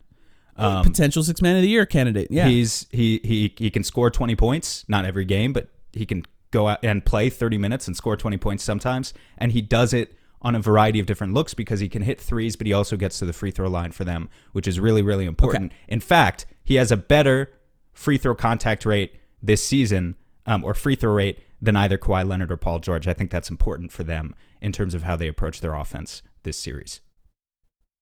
Um, 0.55 0.85
Potential 0.85 1.23
six 1.23 1.41
man 1.41 1.55
of 1.55 1.61
the 1.61 1.67
year 1.67 1.85
candidate. 1.85 2.27
Yeah. 2.29 2.47
He's 2.47 2.87
he 2.91 3.19
he 3.23 3.53
he 3.57 3.69
can 3.69 3.83
score 3.83 4.09
20 4.09 4.35
points, 4.35 4.85
not 4.87 5.05
every 5.05 5.25
game, 5.25 5.51
but 5.51 5.69
he 5.91 6.05
can 6.05 6.25
go 6.51 6.67
out 6.67 6.79
and 6.83 7.03
play 7.03 7.29
30 7.29 7.57
minutes 7.57 7.87
and 7.87 7.97
score 7.97 8.15
20 8.15 8.37
points 8.37 8.63
sometimes, 8.63 9.13
and 9.37 9.51
he 9.51 9.61
does 9.61 9.93
it 9.93 10.15
on 10.41 10.55
a 10.55 10.59
variety 10.59 10.99
of 10.99 11.05
different 11.05 11.33
looks 11.33 11.53
because 11.53 11.79
he 11.79 11.89
can 11.89 12.01
hit 12.03 12.19
threes, 12.21 12.55
but 12.55 12.67
he 12.67 12.73
also 12.73 12.97
gets 12.97 13.17
to 13.17 13.25
the 13.25 13.33
free 13.33 13.49
throw 13.49 13.69
line 13.69 13.91
for 13.91 14.03
them, 14.03 14.29
which 14.51 14.67
is 14.67 14.79
really 14.79 15.01
really 15.01 15.25
important. 15.25 15.71
In 15.87 15.99
fact, 15.99 16.45
he 16.63 16.75
has 16.75 16.91
a 16.91 16.97
better 16.97 17.51
free 17.91 18.17
throw 18.17 18.35
contact 18.35 18.85
rate 18.85 19.13
this 19.41 19.63
season 19.65 20.15
um, 20.45 20.63
or 20.63 20.73
free 20.73 20.95
throw 20.95 21.13
rate 21.13 21.39
than 21.61 21.75
either 21.75 21.97
Kawhi 21.97 22.27
Leonard 22.27 22.51
or 22.51 22.57
Paul 22.57 22.79
George. 22.79 23.07
I 23.07 23.13
think 23.13 23.31
that's 23.31 23.49
important 23.49 23.91
for 23.91 24.03
them 24.03 24.35
in 24.61 24.71
terms 24.71 24.93
of 24.93 25.03
how 25.03 25.15
they 25.15 25.27
approach 25.27 25.61
their 25.61 25.73
offense 25.73 26.21
this 26.43 26.57
series. 26.57 27.01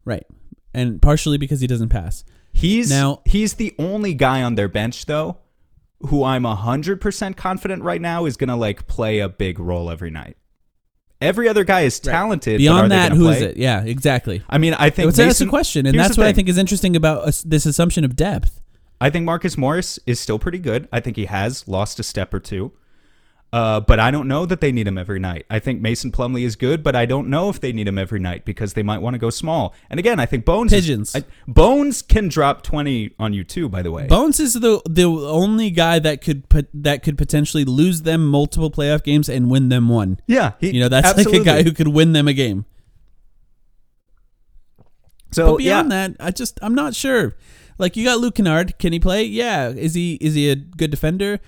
right. 0.05 0.25
And 0.73 1.01
partially 1.01 1.37
because 1.37 1.59
he 1.59 1.67
doesn't 1.67 1.89
pass. 1.89 2.23
He's 2.53 2.89
Now- 2.89 3.21
he's 3.25 3.55
the 3.55 3.75
only 3.77 4.13
guy 4.13 4.41
on 4.41 4.55
their 4.55 4.69
bench 4.69 5.05
though 5.05 5.37
who 6.07 6.23
I'm 6.23 6.43
100% 6.43 7.35
confident 7.35 7.83
right 7.83 8.01
now 8.01 8.25
is 8.25 8.37
going 8.37 8.47
to 8.47 8.55
like 8.55 8.87
play 8.87 9.19
a 9.19 9.29
big 9.29 9.59
role 9.59 9.91
every 9.91 10.09
night. 10.09 10.37
Every 11.21 11.47
other 11.47 11.63
guy 11.63 11.81
is 11.81 11.99
talented. 11.99 12.53
but 12.53 12.55
are 12.55 12.57
Beyond 12.57 12.91
they 12.91 12.95
that, 12.95 13.09
gonna 13.09 13.19
who 13.21 13.29
is 13.29 13.41
it? 13.41 13.57
Yeah, 13.57 13.83
exactly. 13.83 14.41
I 14.49 14.57
mean, 14.57 14.73
I 14.73 14.89
think 14.89 15.07
That's, 15.07 15.17
that's 15.17 15.27
Mason- 15.27 15.47
the 15.47 15.49
question, 15.51 15.85
and 15.85 15.97
that's 15.99 16.15
the 16.15 16.21
what 16.21 16.27
I 16.27 16.33
think 16.33 16.49
is 16.49 16.57
interesting 16.57 16.95
about 16.95 17.23
us- 17.23 17.41
this 17.43 17.65
assumption 17.65 18.03
of 18.03 18.15
depth. 18.15 18.59
I 18.99 19.09
think 19.09 19.25
Marcus 19.25 19.57
Morris 19.57 19.99
is 20.05 20.19
still 20.19 20.37
pretty 20.39 20.59
good. 20.59 20.87
I 20.91 20.99
think 20.99 21.15
he 21.17 21.25
has 21.25 21.67
lost 21.67 21.99
a 21.99 22.03
step 22.03 22.33
or 22.33 22.39
two. 22.39 22.71
Uh, 23.53 23.81
but 23.81 23.99
I 23.99 24.11
don't 24.11 24.29
know 24.29 24.45
that 24.45 24.61
they 24.61 24.71
need 24.71 24.87
him 24.87 24.97
every 24.97 25.19
night. 25.19 25.45
I 25.49 25.59
think 25.59 25.81
Mason 25.81 26.09
Plumlee 26.09 26.43
is 26.43 26.55
good, 26.55 26.83
but 26.83 26.95
I 26.95 27.05
don't 27.05 27.27
know 27.27 27.49
if 27.49 27.59
they 27.59 27.73
need 27.73 27.85
him 27.85 27.97
every 27.97 28.19
night 28.19 28.45
because 28.45 28.73
they 28.75 28.81
might 28.83 28.99
want 28.99 29.13
to 29.15 29.17
go 29.17 29.29
small. 29.29 29.73
And 29.89 29.99
again, 29.99 30.21
I 30.21 30.25
think 30.25 30.45
Bones 30.45 30.71
is- 30.71 30.81
Pigeons. 30.85 31.13
I- 31.13 31.25
Bones 31.49 32.01
can 32.01 32.29
drop 32.29 32.61
twenty 32.63 33.13
on 33.19 33.33
you 33.33 33.43
too. 33.43 33.67
By 33.67 33.81
the 33.81 33.91
way, 33.91 34.07
Bones 34.07 34.39
is 34.39 34.53
the 34.53 34.81
the 34.89 35.03
only 35.03 35.69
guy 35.69 35.99
that 35.99 36.21
could 36.21 36.47
put 36.47 36.69
that 36.73 37.03
could 37.03 37.17
potentially 37.17 37.65
lose 37.65 38.03
them 38.03 38.25
multiple 38.25 38.71
playoff 38.71 39.03
games 39.03 39.27
and 39.27 39.49
win 39.49 39.67
them 39.67 39.89
one. 39.89 40.21
yeah, 40.27 40.53
he, 40.61 40.71
You 40.75 40.79
know, 40.79 40.87
that's 40.89 41.09
absolutely. 41.09 41.39
like 41.39 41.41
a 41.47 41.51
guy 41.51 41.63
who 41.63 41.73
could 41.73 41.89
win 41.89 42.13
them 42.13 42.29
a 42.29 42.33
game. 42.33 42.63
So 45.31 45.51
But 45.51 45.57
beyond 45.57 45.91
yeah, 45.91 46.07
that, 46.07 46.17
I 46.19 46.31
just 46.31 46.59
I'm 46.61 46.75
not 46.75 46.93
sure. 46.95 47.35
Like 47.77 47.95
you 47.95 48.03
got 48.05 48.19
Luke 48.19 48.35
Kennard, 48.35 48.77
can 48.79 48.93
he 48.93 48.99
play? 48.99 49.23
Yeah. 49.23 49.69
Is 49.69 49.93
he 49.93 50.15
is 50.21 50.35
he 50.35 50.49
a 50.49 50.55
good 50.55 50.91
defender? 50.91 51.39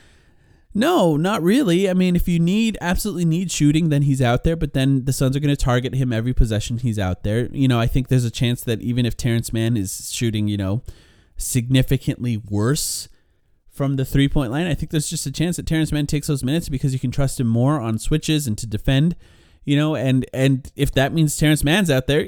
No, 0.75 1.17
not 1.17 1.43
really. 1.43 1.87
I 1.87 1.93
mean, 1.93 2.15
if 2.15 2.27
you 2.27 2.39
need 2.39 2.77
absolutely 2.81 3.25
need 3.25 3.51
shooting, 3.51 3.89
then 3.89 4.03
he's 4.03 4.21
out 4.21 4.43
there. 4.43 4.55
But 4.55 4.73
then 4.73 5.05
the 5.05 5.13
Suns 5.13 5.35
are 5.35 5.39
going 5.39 5.55
to 5.55 5.61
target 5.61 5.93
him 5.93 6.11
every 6.11 6.33
possession 6.33 6.79
he's 6.79 6.97
out 6.97 7.23
there. 7.23 7.47
You 7.51 7.67
know, 7.67 7.79
I 7.79 7.85
think 7.85 8.07
there's 8.07 8.25
a 8.25 8.31
chance 8.31 8.63
that 8.63 8.81
even 8.81 9.05
if 9.05 9.15
Terrence 9.15 9.53
Mann 9.53 9.77
is 9.77 10.11
shooting, 10.11 10.47
you 10.47 10.57
know, 10.57 10.81
significantly 11.37 12.37
worse 12.37 13.07
from 13.69 13.97
the 13.97 14.05
three 14.05 14.27
point 14.27 14.51
line, 14.51 14.65
I 14.65 14.73
think 14.73 14.91
there's 14.91 15.09
just 15.09 15.27
a 15.27 15.31
chance 15.31 15.57
that 15.57 15.67
Terrence 15.67 15.91
Mann 15.91 16.07
takes 16.07 16.27
those 16.27 16.43
minutes 16.43 16.69
because 16.69 16.93
you 16.93 16.99
can 16.99 17.11
trust 17.11 17.39
him 17.39 17.47
more 17.47 17.79
on 17.79 17.99
switches 17.99 18.47
and 18.47 18.57
to 18.57 18.65
defend. 18.65 19.15
You 19.65 19.77
know, 19.77 19.95
and 19.95 20.25
and 20.33 20.71
if 20.75 20.91
that 20.93 21.13
means 21.13 21.37
Terrence 21.37 21.63
Mann's 21.63 21.91
out 21.91 22.07
there, 22.07 22.27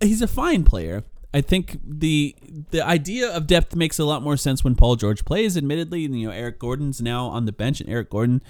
he's 0.00 0.22
a 0.22 0.28
fine 0.28 0.62
player. 0.62 1.02
I 1.32 1.40
think 1.40 1.78
the 1.84 2.34
the 2.70 2.84
idea 2.84 3.30
of 3.30 3.46
depth 3.46 3.76
makes 3.76 3.98
a 3.98 4.04
lot 4.04 4.22
more 4.22 4.36
sense 4.36 4.64
when 4.64 4.74
Paul 4.74 4.96
George 4.96 5.24
plays. 5.24 5.56
Admittedly, 5.56 6.00
you 6.00 6.26
know 6.26 6.32
Eric 6.32 6.58
Gordon's 6.58 7.00
now 7.00 7.26
on 7.26 7.44
the 7.44 7.52
bench, 7.52 7.80
and 7.80 7.88
Eric 7.88 8.10
Gordon, 8.10 8.42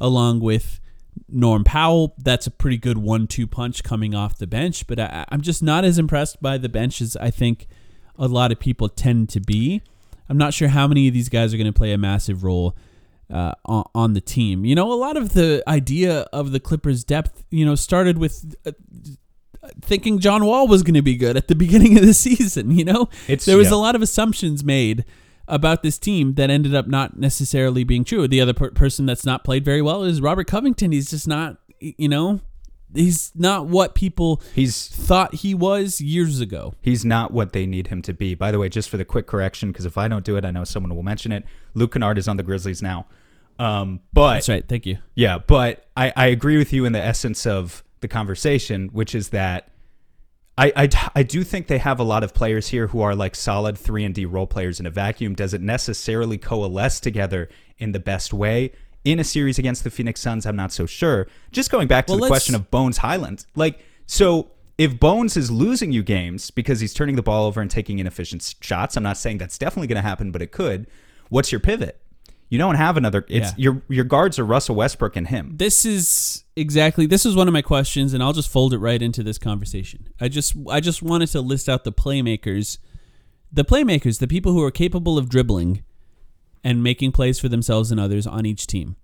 along 0.00 0.40
with 0.40 0.80
Norm 1.28 1.64
Powell, 1.64 2.14
that's 2.18 2.46
a 2.46 2.50
pretty 2.50 2.78
good 2.78 2.98
one-two 2.98 3.46
punch 3.46 3.82
coming 3.82 4.14
off 4.14 4.38
the 4.38 4.46
bench. 4.46 4.86
But 4.86 5.00
I, 5.00 5.26
I'm 5.30 5.40
just 5.40 5.62
not 5.62 5.84
as 5.84 5.98
impressed 5.98 6.40
by 6.40 6.58
the 6.58 6.68
bench 6.68 7.00
as 7.00 7.16
I 7.16 7.30
think 7.30 7.66
a 8.16 8.28
lot 8.28 8.52
of 8.52 8.60
people 8.60 8.88
tend 8.88 9.28
to 9.30 9.40
be. 9.40 9.82
I'm 10.28 10.38
not 10.38 10.54
sure 10.54 10.68
how 10.68 10.86
many 10.86 11.08
of 11.08 11.14
these 11.14 11.28
guys 11.28 11.52
are 11.52 11.56
going 11.56 11.66
to 11.66 11.72
play 11.72 11.92
a 11.92 11.98
massive 11.98 12.44
role 12.44 12.76
uh, 13.30 13.52
on, 13.64 13.84
on, 13.94 14.12
the 14.12 14.20
team. 14.20 14.64
You 14.64 14.74
know, 14.74 14.92
a 14.92 14.94
lot 14.94 15.16
of 15.16 15.34
the 15.34 15.62
idea 15.66 16.20
of 16.32 16.52
the 16.52 16.60
Clippers' 16.60 17.02
depth, 17.02 17.44
you 17.50 17.64
know, 17.64 17.74
started 17.74 18.18
with 18.18 18.54
uh, 18.66 18.72
thinking 19.80 20.18
John 20.18 20.44
Wall 20.44 20.66
was 20.66 20.82
going 20.82 20.94
to 20.94 21.02
be 21.02 21.16
good 21.16 21.36
at 21.36 21.48
the 21.48 21.54
beginning 21.56 21.98
of 21.98 22.06
the 22.06 22.14
season. 22.14 22.70
You 22.70 22.84
know, 22.84 23.08
it's, 23.28 23.44
there 23.44 23.56
was 23.56 23.70
yeah. 23.70 23.76
a 23.76 23.78
lot 23.78 23.94
of 23.94 24.02
assumptions 24.02 24.64
made 24.64 25.04
about 25.48 25.82
this 25.82 25.98
team 25.98 26.34
that 26.34 26.50
ended 26.50 26.74
up 26.74 26.86
not 26.86 27.18
necessarily 27.18 27.84
being 27.84 28.04
true. 28.04 28.26
The 28.28 28.40
other 28.40 28.54
per- 28.54 28.70
person 28.70 29.06
that's 29.06 29.26
not 29.26 29.44
played 29.44 29.64
very 29.64 29.82
well 29.82 30.04
is 30.04 30.20
Robert 30.20 30.46
Covington. 30.46 30.92
He's 30.92 31.10
just 31.10 31.26
not, 31.26 31.56
you 31.80 32.08
know, 32.08 32.40
he's 32.94 33.32
not 33.34 33.66
what 33.66 33.94
people 33.94 34.40
he's 34.54 34.88
thought 34.88 35.34
he 35.34 35.54
was 35.54 36.00
years 36.00 36.40
ago. 36.40 36.74
He's 36.80 37.04
not 37.04 37.32
what 37.32 37.52
they 37.52 37.66
need 37.66 37.88
him 37.88 38.02
to 38.02 38.12
be. 38.12 38.34
By 38.34 38.50
the 38.50 38.58
way, 38.58 38.68
just 38.68 38.88
for 38.88 38.96
the 38.96 39.04
quick 39.04 39.26
correction, 39.26 39.72
because 39.72 39.84
if 39.84 39.98
I 39.98 40.08
don't 40.08 40.24
do 40.24 40.36
it, 40.36 40.44
I 40.44 40.50
know 40.50 40.64
someone 40.64 40.94
will 40.94 41.02
mention 41.02 41.32
it. 41.32 41.44
Luke 41.74 41.92
Kennard 41.92 42.18
is 42.18 42.28
on 42.28 42.36
the 42.36 42.42
Grizzlies 42.42 42.82
now. 42.82 43.06
Um, 43.58 44.00
but 44.12 44.34
that's 44.34 44.48
right. 44.48 44.66
Thank 44.66 44.86
you. 44.86 44.98
Yeah, 45.14 45.38
but 45.38 45.86
I, 45.96 46.12
I 46.16 46.26
agree 46.26 46.56
with 46.56 46.72
you 46.72 46.84
in 46.84 46.92
the 46.92 47.02
essence 47.02 47.46
of 47.46 47.84
the 48.02 48.08
conversation, 48.08 48.88
which 48.92 49.14
is 49.14 49.30
that 49.30 49.70
I, 50.58 50.72
I, 50.76 51.10
I 51.14 51.22
do 51.22 51.44
think 51.44 51.66
they 51.66 51.78
have 51.78 51.98
a 51.98 52.02
lot 52.02 52.22
of 52.22 52.34
players 52.34 52.68
here 52.68 52.88
who 52.88 53.00
are 53.00 53.14
like 53.14 53.34
solid 53.34 53.78
3 53.78 54.04
and 54.04 54.14
D 54.14 54.26
role 54.26 54.46
players 54.46 54.78
in 54.78 54.86
a 54.86 54.90
vacuum. 54.90 55.34
Does 55.34 55.54
it 55.54 55.62
necessarily 55.62 56.36
coalesce 56.36 57.00
together 57.00 57.48
in 57.78 57.92
the 57.92 58.00
best 58.00 58.34
way? 58.34 58.72
In 59.04 59.18
a 59.18 59.24
series 59.24 59.58
against 59.58 59.82
the 59.82 59.90
Phoenix 59.90 60.20
Suns, 60.20 60.46
I'm 60.46 60.54
not 60.54 60.70
so 60.70 60.86
sure. 60.86 61.26
Just 61.50 61.70
going 61.70 61.88
back 61.88 62.06
to 62.06 62.12
well, 62.12 62.20
the 62.20 62.28
question 62.28 62.54
of 62.54 62.70
Bones 62.70 62.98
Hyland. 62.98 63.46
Like, 63.56 63.84
so 64.06 64.50
if 64.76 65.00
Bones 65.00 65.36
is 65.36 65.50
losing 65.50 65.90
you 65.90 66.02
games 66.02 66.50
because 66.50 66.80
he's 66.80 66.94
turning 66.94 67.16
the 67.16 67.22
ball 67.22 67.46
over 67.46 67.60
and 67.60 67.70
taking 67.70 67.98
inefficient 67.98 68.54
shots, 68.60 68.96
I'm 68.96 69.02
not 69.02 69.16
saying 69.16 69.38
that's 69.38 69.58
definitely 69.58 69.88
going 69.88 70.02
to 70.02 70.08
happen, 70.08 70.30
but 70.30 70.42
it 70.42 70.52
could. 70.52 70.86
What's 71.30 71.50
your 71.50 71.60
pivot? 71.60 72.01
You 72.52 72.58
don't 72.58 72.74
have 72.74 72.98
another. 72.98 73.24
It's 73.28 73.52
yeah. 73.52 73.54
your 73.56 73.82
your 73.88 74.04
guards 74.04 74.38
are 74.38 74.44
Russell 74.44 74.74
Westbrook 74.74 75.16
and 75.16 75.26
him. 75.26 75.54
This 75.56 75.86
is 75.86 76.44
exactly. 76.54 77.06
This 77.06 77.24
is 77.24 77.34
one 77.34 77.48
of 77.48 77.54
my 77.54 77.62
questions, 77.62 78.12
and 78.12 78.22
I'll 78.22 78.34
just 78.34 78.50
fold 78.50 78.74
it 78.74 78.78
right 78.78 79.00
into 79.00 79.22
this 79.22 79.38
conversation. 79.38 80.10
I 80.20 80.28
just 80.28 80.52
I 80.68 80.80
just 80.80 81.02
wanted 81.02 81.28
to 81.28 81.40
list 81.40 81.66
out 81.66 81.84
the 81.84 81.94
playmakers, 81.94 82.76
the 83.50 83.64
playmakers, 83.64 84.18
the 84.18 84.28
people 84.28 84.52
who 84.52 84.62
are 84.62 84.70
capable 84.70 85.16
of 85.16 85.30
dribbling, 85.30 85.82
and 86.62 86.82
making 86.82 87.12
plays 87.12 87.38
for 87.38 87.48
themselves 87.48 87.90
and 87.90 87.98
others 87.98 88.26
on 88.26 88.44
each 88.44 88.66
team. 88.66 88.96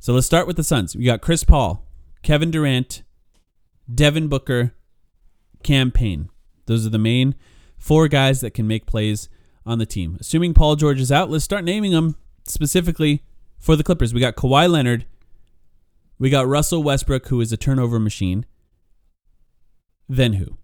So 0.00 0.12
let's 0.12 0.26
start 0.26 0.48
with 0.48 0.56
the 0.56 0.64
Suns. 0.64 0.96
We 0.96 1.04
got 1.04 1.20
Chris 1.20 1.44
Paul, 1.44 1.86
Kevin 2.24 2.50
Durant, 2.50 3.04
Devin 3.94 4.26
Booker, 4.26 4.74
Cam 5.62 5.92
Payne. 5.92 6.30
Those 6.66 6.84
are 6.84 6.90
the 6.90 6.98
main 6.98 7.36
four 7.76 8.08
guys 8.08 8.40
that 8.40 8.54
can 8.54 8.66
make 8.66 8.86
plays 8.86 9.28
on 9.64 9.78
the 9.78 9.86
team. 9.86 10.16
Assuming 10.18 10.52
Paul 10.52 10.74
George 10.74 11.00
is 11.00 11.12
out, 11.12 11.30
let's 11.30 11.44
start 11.44 11.62
naming 11.62 11.92
them 11.92 12.16
specifically 12.50 13.22
for 13.58 13.76
the 13.76 13.84
Clippers, 13.84 14.14
we 14.14 14.20
got 14.20 14.36
Kawhi 14.36 14.70
Leonard, 14.70 15.04
we 16.18 16.30
got 16.30 16.46
Russell 16.46 16.82
Westbrook, 16.82 17.28
who 17.28 17.40
is 17.40 17.52
a 17.52 17.56
turnover 17.56 17.98
machine. 17.98 18.44
Then 20.08 20.34
who? 20.34 20.56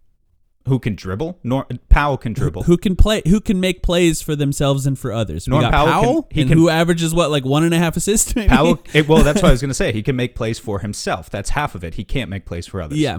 Who 0.67 0.79
can 0.79 0.95
dribble? 0.95 1.39
Nor- 1.43 1.67
Powell 1.91 2.17
can 2.17 2.33
dribble. 2.33 2.63
Who, 2.63 2.73
who, 2.73 2.77
can 2.79 2.97
play? 2.97 3.21
Who 3.27 3.41
can 3.41 3.61
make 3.61 3.83
plays 3.83 4.23
for 4.23 4.35
themselves 4.35 4.87
and 4.87 4.99
for 4.99 5.13
others? 5.13 5.47
Norm 5.47 5.61
we 5.61 5.65
got 5.65 5.73
Powell, 5.73 5.93
Powell 5.93 6.23
can, 6.23 6.39
he 6.39 6.45
can, 6.47 6.57
who 6.57 6.71
averages 6.71 7.15
what, 7.15 7.31
like 7.31 7.45
one 7.45 7.65
and 7.65 7.75
a 7.75 7.79
half 7.79 7.97
assists? 7.97 8.35
Maybe? 8.35 8.49
Powell. 8.49 8.83
It, 8.95 9.07
well, 9.07 9.23
that's 9.23 9.43
what 9.43 9.49
I 9.49 9.51
was 9.51 9.61
going 9.61 9.71
to 9.71 9.75
say. 9.75 9.93
He 9.93 10.03
can 10.03 10.17
make 10.17 10.35
plays 10.35 10.59
for 10.59 10.79
himself. 10.79 11.29
That's 11.29 11.51
half 11.51 11.75
of 11.75 11.85
it. 11.85 11.95
He 11.95 12.05
can't 12.05 12.31
make 12.31 12.47
plays 12.47 12.67
for 12.67 12.81
others. 12.81 12.99
Yeah. 12.99 13.19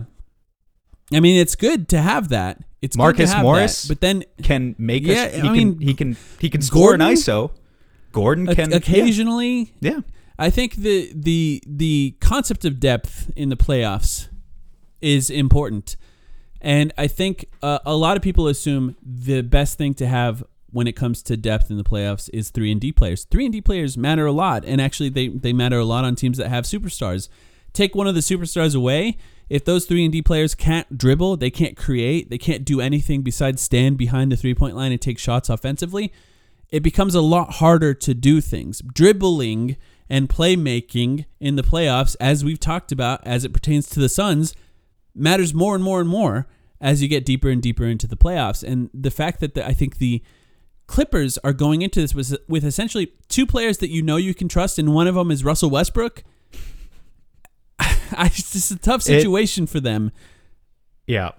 I 1.14 1.20
mean, 1.20 1.40
it's 1.40 1.56
good 1.56 1.88
to 1.90 2.02
have 2.02 2.30
that. 2.30 2.64
It's 2.82 2.98
Marcus 2.98 3.36
Morris, 3.38 3.84
that, 3.84 3.88
but 3.88 4.02
then 4.02 4.24
can 4.42 4.76
make. 4.78 5.04
Yeah, 5.04 5.26
a, 5.26 5.30
he 5.32 5.40
I 5.40 5.42
can. 5.42 5.54
Mean, 5.54 5.80
he 5.80 5.94
can. 5.94 6.18
He 6.40 6.50
can 6.50 6.62
score 6.62 6.90
Gordon, 6.90 7.08
an 7.08 7.14
ISO. 7.14 7.52
Gordon 8.16 8.48
can 8.48 8.72
occasionally. 8.72 9.74
Yeah. 9.82 9.92
yeah. 9.92 10.00
I 10.40 10.50
think 10.50 10.76
the 10.76 11.12
the 11.14 11.62
the 11.68 12.16
concept 12.22 12.64
of 12.64 12.80
depth 12.80 13.30
in 13.36 13.50
the 13.50 13.58
playoffs 13.58 14.30
is 15.02 15.30
important, 15.30 15.98
and 16.62 16.94
I 16.98 17.08
think 17.08 17.46
uh, 17.62 17.80
a 17.86 17.96
lot 17.96 18.16
of 18.16 18.24
people 18.24 18.48
assume 18.48 18.96
the 19.02 19.42
best 19.42 19.78
thing 19.78 19.94
to 19.96 20.08
have 20.08 20.44
when 20.72 20.88
it 20.88 20.94
comes 20.94 21.22
to 21.24 21.36
depth 21.36 21.70
in 21.70 21.78
the 21.78 21.84
playoffs 21.84 22.30
is 22.34 22.52
three 22.52 22.72
and 22.72 22.80
D 22.80 22.94
players. 22.94 23.26
Three 23.26 23.46
and 23.46 23.52
D 23.52 23.60
players 23.60 23.98
matter 23.98 24.26
a 24.26 24.32
lot, 24.32 24.64
and 24.64 24.80
actually 24.80 25.10
they 25.10 25.28
they 25.28 25.52
matter 25.52 25.80
a 25.80 25.86
lot 25.86 26.06
on 26.06 26.16
teams 26.16 26.38
that 26.38 26.48
have 26.48 26.64
superstars. 26.64 27.28
Take 27.74 27.96
one 27.96 28.08
of 28.08 28.16
the 28.16 28.22
superstars 28.22 28.76
away. 28.76 29.18
If 29.50 29.66
those 29.66 29.86
three 29.86 30.06
and 30.06 30.12
D 30.14 30.22
players 30.22 30.56
can't 30.56 30.98
dribble, 30.98 31.38
they 31.38 31.52
can't 31.52 31.76
create, 31.76 32.30
they 32.30 32.38
can't 32.38 32.64
do 32.64 32.80
anything 32.80 33.24
besides 33.24 33.62
stand 33.62 33.98
behind 33.98 34.32
the 34.32 34.38
three 34.38 34.56
point 34.56 34.78
line 34.78 34.94
and 34.94 35.02
take 35.02 35.20
shots 35.20 35.50
offensively 35.50 36.14
it 36.70 36.82
becomes 36.82 37.16
a 37.16 37.22
lot 37.22 37.54
harder 37.56 37.94
to 37.94 38.14
do 38.14 38.42
things. 38.42 38.82
Dribbling 38.82 39.78
and 40.10 40.30
playmaking 40.30 41.26
in 41.40 41.56
the 41.56 41.64
playoffs, 41.64 42.16
as 42.20 42.44
we've 42.44 42.60
talked 42.60 42.92
about 42.92 43.26
as 43.26 43.44
it 43.44 43.54
pertains 43.54 43.90
to 43.90 44.00
the 44.00 44.10
Suns, 44.10 44.56
matters 45.14 45.54
more 45.54 45.76
and 45.76 45.84
more 45.84 46.00
and 46.00 46.10
more 46.10 46.48
as 46.82 47.02
you 47.02 47.08
get 47.08 47.26
deeper 47.26 47.50
and 47.50 47.62
deeper 47.62 47.86
into 47.86 48.08
the 48.08 48.18
playoffs. 48.18 48.64
And 48.64 48.90
the 48.94 49.12
fact 49.12 49.40
that 49.40 49.56
the, 49.56 49.66
I 49.66 49.74
think 49.74 49.98
the 49.98 50.22
Clippers 50.88 51.40
are 51.40 51.54
going 51.54 51.82
into 51.82 52.00
this 52.00 52.14
with, 52.14 52.38
with 52.48 52.64
essentially 52.64 53.12
two 53.28 53.48
players 53.48 53.80
that 53.80 53.90
you 53.90 54.04
know 54.04 54.18
you 54.18 54.36
can 54.36 54.48
trust, 54.48 54.78
and 54.78 54.94
one 54.94 55.08
of 55.08 55.16
them 55.16 55.32
is 55.32 55.44
Russell 55.44 55.70
Westbrook. 55.70 56.24
It's 58.18 58.54
just 58.54 58.70
a 58.70 58.78
tough 58.78 59.02
situation 59.02 59.64
it, 59.64 59.70
for 59.72 59.80
them. 59.80 60.12
Yeah, 61.08 61.32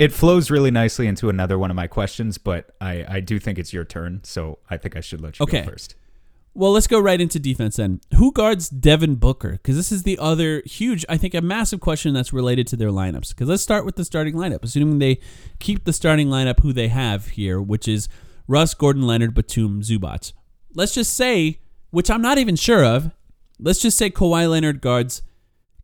it 0.00 0.14
flows 0.14 0.50
really 0.50 0.70
nicely 0.70 1.06
into 1.06 1.28
another 1.28 1.58
one 1.58 1.70
of 1.70 1.76
my 1.76 1.86
questions, 1.86 2.38
but 2.38 2.74
I, 2.80 3.04
I 3.06 3.20
do 3.20 3.38
think 3.38 3.58
it's 3.58 3.70
your 3.70 3.84
turn, 3.84 4.22
so 4.24 4.58
I 4.70 4.78
think 4.78 4.96
I 4.96 5.00
should 5.00 5.20
let 5.20 5.38
you 5.38 5.42
okay. 5.42 5.60
go 5.60 5.68
first. 5.68 5.94
Well, 6.54 6.72
let's 6.72 6.86
go 6.86 6.98
right 6.98 7.20
into 7.20 7.38
defense 7.38 7.76
then. 7.76 8.00
Who 8.16 8.32
guards 8.32 8.70
Devin 8.70 9.16
Booker? 9.16 9.52
Because 9.52 9.76
this 9.76 9.92
is 9.92 10.04
the 10.04 10.18
other 10.18 10.62
huge, 10.64 11.04
I 11.10 11.18
think, 11.18 11.34
a 11.34 11.42
massive 11.42 11.80
question 11.80 12.14
that's 12.14 12.32
related 12.32 12.66
to 12.68 12.76
their 12.76 12.88
lineups. 12.88 13.28
Because 13.28 13.46
let's 13.46 13.62
start 13.62 13.84
with 13.84 13.96
the 13.96 14.06
starting 14.06 14.36
lineup, 14.36 14.64
assuming 14.64 15.00
they 15.00 15.20
keep 15.58 15.84
the 15.84 15.92
starting 15.92 16.28
lineup 16.28 16.60
who 16.60 16.72
they 16.72 16.88
have 16.88 17.28
here, 17.28 17.60
which 17.60 17.86
is 17.86 18.08
Russ, 18.48 18.72
Gordon, 18.72 19.02
Leonard, 19.02 19.34
Batum, 19.34 19.82
Zubac. 19.82 20.32
Let's 20.74 20.94
just 20.94 21.12
say, 21.12 21.60
which 21.90 22.10
I'm 22.10 22.22
not 22.22 22.38
even 22.38 22.56
sure 22.56 22.82
of, 22.82 23.10
let's 23.58 23.82
just 23.82 23.98
say 23.98 24.08
Kawhi 24.08 24.50
Leonard 24.50 24.80
guards 24.80 25.20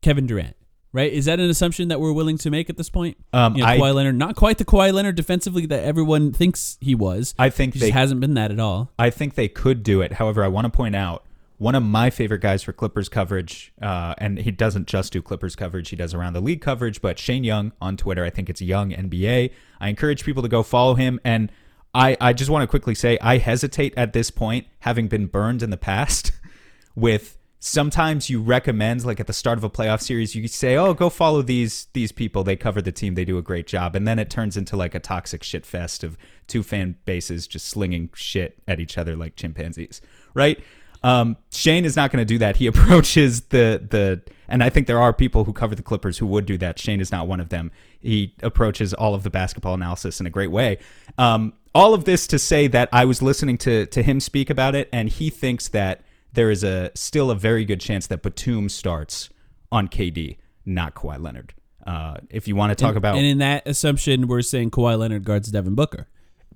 Kevin 0.01 0.27
Durant 0.27 0.57
right? 0.93 1.13
Is 1.13 1.27
that 1.27 1.41
an 1.41 1.51
assumption 1.51 1.89
that 1.89 2.01
we're 2.01 2.13
willing 2.13 2.39
to 2.39 2.51
make 2.51 2.71
at 2.71 2.77
this 2.77 2.91
point? 2.91 3.17
Um, 3.33 3.57
you 3.57 3.63
know, 3.63 3.69
I, 3.69 3.79
Kawhi 3.79 3.95
Leonard, 3.95 4.17
not 4.17 4.37
quite 4.37 4.59
the 4.59 4.65
Kawhi 4.65 4.93
Leonard 4.93 5.17
defensively 5.17 5.67
that 5.67 5.85
everyone 5.85 6.33
thinks 6.33 6.79
he 6.81 6.95
was. 6.95 7.35
I 7.39 7.51
think 7.51 7.75
he 7.75 7.81
they, 7.81 7.91
hasn't 7.91 8.21
been 8.21 8.35
that 8.35 8.51
at 8.51 8.61
all. 8.61 8.91
I 8.99 9.11
think 9.11 9.35
they 9.35 9.49
could 9.49 9.83
do 9.83 10.01
it. 10.01 10.15
However, 10.15 10.43
I 10.43 10.49
want 10.49 10.65
to 10.65 10.71
point 10.71 10.97
out 10.97 11.25
one 11.59 11.75
of 11.75 11.83
my 11.83 12.11
favorite 12.11 12.41
guys 12.41 12.63
for 12.63 12.73
Clippers 12.73 13.09
coverage, 13.09 13.73
uh, 13.81 14.15
and 14.19 14.39
he 14.39 14.51
doesn't 14.51 14.87
just 14.87 15.13
do 15.13 15.23
Clippers 15.23 15.57
coverage; 15.57 15.91
he 15.91 15.97
does 15.97 16.15
around 16.15 16.33
the 16.33 16.41
league 16.41 16.61
coverage. 16.61 17.01
But 17.01 17.19
Shane 17.19 17.45
Young 17.45 17.73
on 17.81 17.97
Twitter, 17.97 18.25
I 18.25 18.31
think 18.31 18.49
it's 18.49 18.63
Young 18.63 18.91
NBA. 18.91 19.53
I 19.81 19.89
encourage 19.89 20.25
people 20.25 20.43
to 20.43 20.49
go 20.49 20.63
follow 20.63 20.95
him 20.95 21.21
and. 21.25 21.51
I, 21.95 22.15
I 22.21 22.35
just 22.35 22.51
want 22.51 22.63
to 22.63 22.67
quickly 22.67 22.95
say 22.95 23.17
I 23.23 23.39
hesitate 23.39 23.95
at 23.97 24.13
this 24.13 24.31
point, 24.31 24.67
having 24.81 25.09
been 25.09 25.29
burned 25.29 25.63
in 25.63 25.71
the 25.71 25.79
past 25.79 26.31
with 26.95 27.39
sometimes 27.59 28.29
you 28.29 28.41
recommend 28.41 29.05
like 29.05 29.19
at 29.19 29.27
the 29.27 29.33
start 29.33 29.59
of 29.59 29.65
a 29.65 29.71
playoff 29.71 30.01
series 30.01 30.35
you 30.35 30.47
say 30.47 30.77
oh 30.77 30.93
go 30.93 31.09
follow 31.09 31.43
these 31.43 31.89
these 31.95 32.13
people 32.13 32.45
they 32.45 32.57
cover 32.57 32.83
the 32.83 32.93
team 32.93 33.15
they 33.15 33.25
do 33.25 33.39
a 33.39 33.43
great 33.43 33.67
job 33.67 33.97
and 33.97 34.07
then 34.07 34.19
it 34.19 34.29
turns 34.29 34.57
into 34.57 34.77
like 34.77 34.95
a 34.95 35.01
toxic 35.01 35.43
shit 35.43 35.65
fest 35.65 36.05
of 36.05 36.19
two 36.47 36.63
fan 36.63 36.97
bases 37.07 37.47
just 37.47 37.67
slinging 37.67 38.11
shit 38.15 38.59
at 38.69 38.79
each 38.79 38.99
other 38.99 39.17
like 39.17 39.37
chimpanzees 39.37 40.01
right 40.35 40.63
um, 41.03 41.37
Shane 41.53 41.85
is 41.85 41.95
not 41.95 42.11
going 42.11 42.21
to 42.21 42.25
do 42.25 42.39
that. 42.39 42.57
He 42.57 42.67
approaches 42.73 43.43
the 43.43 43.87
the, 43.89 44.23
and 44.49 44.63
I 44.63 44.71
think 44.71 44.87
there 44.87 45.01
are 45.01 45.13
people 45.13 45.45
who 45.45 45.53
cover 45.53 45.75
the 45.75 45.83
Clippers 45.83 46.19
who 46.19 46.27
would 46.27 46.47
do 46.47 46.59
that. 46.59 46.79
Shane 46.79 47.01
is 47.01 47.13
not 47.13 47.29
one 47.29 47.39
of 47.39 47.49
them. 47.49 47.71
He 48.01 48.35
approaches 48.43 48.93
all 48.93 49.15
of 49.15 49.23
the 49.23 49.31
basketball 49.31 49.75
analysis 49.75 50.21
in 50.21 50.27
a 50.27 50.31
great 50.31 50.51
way. 50.51 50.79
Um, 51.19 51.53
all 51.75 51.95
of 51.95 52.05
this 52.07 52.27
to 52.29 52.39
say 52.39 52.67
that 52.69 52.89
I 52.93 53.05
was 53.05 53.23
listening 53.23 53.59
to 53.59 53.87
to 53.87 54.03
him 54.03 54.19
speak 54.21 54.51
about 54.51 54.75
it, 54.75 54.89
and 54.93 55.09
he 55.09 55.31
thinks 55.31 55.69
that 55.69 56.03
there 56.37 56.51
is 56.51 56.63
a 56.63 56.93
still 56.95 57.31
a 57.31 57.35
very 57.35 57.65
good 57.65 57.81
chance 57.81 58.07
that 58.07 58.23
Batum 58.23 58.69
starts 58.69 59.31
on 59.73 59.89
KD, 59.89 60.37
not 60.65 60.95
Kawhi 60.95 61.21
Leonard. 61.21 61.55
Uh, 61.85 62.19
if 62.31 62.47
you 62.47 62.55
want 62.55 62.71
to 62.71 62.75
talk 62.75 62.91
and, 62.91 62.97
about 62.99 63.17
and 63.17 63.25
in 63.25 63.39
that 63.39 63.67
assumption, 63.67 64.29
we're 64.29 64.43
saying 64.43 64.71
Kawhi 64.71 64.99
Leonard 64.99 65.25
guards 65.25 65.51
Devin 65.51 65.75
Booker. 65.75 66.07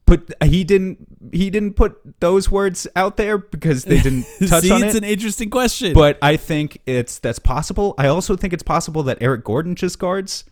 put 0.06 0.32
he 0.44 0.64
didn't 0.64 1.06
he 1.32 1.50
didn't 1.50 1.74
put 1.74 2.20
those 2.20 2.50
words 2.50 2.86
out 2.94 3.16
there 3.16 3.38
because 3.38 3.84
they 3.84 4.00
didn't 4.00 4.26
touch 4.48 4.64
See, 4.64 4.70
on 4.70 4.82
it's 4.82 4.94
it. 4.94 5.02
an 5.02 5.08
interesting 5.08 5.50
question. 5.50 5.94
but 5.94 6.18
I 6.20 6.36
think 6.36 6.80
it's 6.86 7.18
that's 7.18 7.38
possible. 7.38 7.94
I 7.96 8.08
also 8.08 8.36
think 8.36 8.52
it's 8.52 8.62
possible 8.62 9.02
that 9.04 9.18
Eric 9.20 9.44
Gordon 9.44 9.74
just 9.74 9.98
guards 9.98 10.44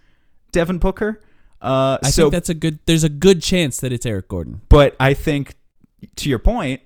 Devin 0.52 0.78
Booker. 0.78 1.20
Uh, 1.60 1.98
I 2.02 2.10
so, 2.10 2.22
think 2.22 2.32
that's 2.32 2.48
a 2.48 2.54
good. 2.54 2.78
There's 2.86 3.04
a 3.04 3.08
good 3.08 3.42
chance 3.42 3.80
that 3.80 3.92
it's 3.92 4.06
Eric 4.06 4.28
Gordon. 4.28 4.62
but 4.68 4.94
I 5.00 5.12
think 5.12 5.56
to 6.16 6.28
your 6.28 6.38
point, 6.38 6.80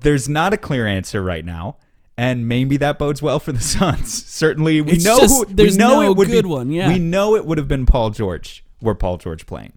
there's 0.00 0.28
not 0.28 0.52
a 0.52 0.56
clear 0.56 0.86
answer 0.86 1.22
right 1.22 1.44
now, 1.44 1.76
and 2.16 2.46
maybe 2.48 2.76
that 2.78 2.98
bodes 2.98 3.20
well 3.22 3.38
for 3.40 3.52
the 3.52 3.60
Suns. 3.76 4.24
Certainly, 4.26 4.80
we 4.82 4.92
It's 4.92 5.04
know 5.04 5.18
just- 5.18 5.48
who, 5.48 5.54
we 5.54 5.70
know 5.76 6.00
no 6.00 6.10
it 6.10 6.16
would 6.16 6.28
good 6.28 6.44
be, 6.44 6.48
one, 6.50 6.70
yeah. 6.70 6.88
we 6.88 6.98
know 6.98 7.36
it 7.36 7.44
would 7.46 7.58
have 7.58 7.68
been 7.68 7.86
Paul 7.86 8.10
George 8.10 8.64
were 8.80 8.94
Paul 8.94 9.16
George 9.18 9.46
playing, 9.46 9.74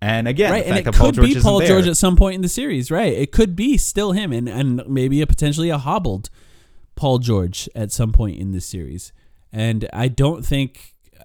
and 0.00 0.26
again, 0.28 0.50
right, 0.52 0.64
and 0.66 0.78
it 0.78 0.84
Paul 0.94 1.06
could 1.06 1.14
George 1.16 1.26
be 1.26 1.30
isn't 1.32 1.42
Paul 1.42 1.58
there, 1.60 1.68
George 1.68 1.86
at 1.88 1.96
some 1.96 2.16
point 2.16 2.34
in 2.36 2.42
the 2.42 2.48
series. 2.48 2.90
Right, 2.90 3.12
it 3.12 3.32
could 3.32 3.54
be 3.56 3.76
still 3.76 4.12
him, 4.12 4.32
and 4.32 4.48
and 4.48 4.82
maybe 4.88 5.20
a 5.20 5.26
potentially 5.26 5.70
a 5.70 5.78
hobbled 5.78 6.30
Paul 6.94 7.18
George 7.18 7.68
at 7.74 7.92
some 7.92 8.12
point 8.12 8.38
in 8.38 8.52
this 8.52 8.66
series. 8.66 9.12
And 9.52 9.88
I 9.92 10.08
don't 10.08 10.44
think 10.44 10.94
uh, 11.18 11.24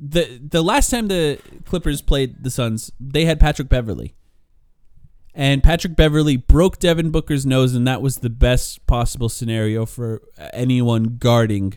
the 0.00 0.40
the 0.42 0.62
last 0.62 0.90
time 0.90 1.08
the 1.08 1.38
Clippers 1.64 2.00
played 2.02 2.42
the 2.42 2.50
Suns, 2.50 2.90
they 2.98 3.24
had 3.24 3.38
Patrick 3.38 3.68
Beverley. 3.68 4.14
And 5.34 5.62
Patrick 5.62 5.96
Beverley 5.96 6.36
broke 6.36 6.78
Devin 6.78 7.10
Booker's 7.10 7.46
nose, 7.46 7.74
and 7.74 7.86
that 7.86 8.02
was 8.02 8.18
the 8.18 8.30
best 8.30 8.86
possible 8.86 9.30
scenario 9.30 9.86
for 9.86 10.20
anyone 10.52 11.16
guarding 11.18 11.74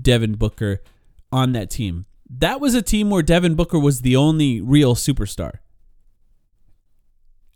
Devin 0.00 0.34
Booker 0.34 0.82
on 1.30 1.52
that 1.52 1.70
team. 1.70 2.06
That 2.28 2.60
was 2.60 2.74
a 2.74 2.82
team 2.82 3.10
where 3.10 3.22
Devin 3.22 3.54
Booker 3.54 3.78
was 3.78 4.00
the 4.00 4.16
only 4.16 4.60
real 4.60 4.94
superstar. 4.94 5.58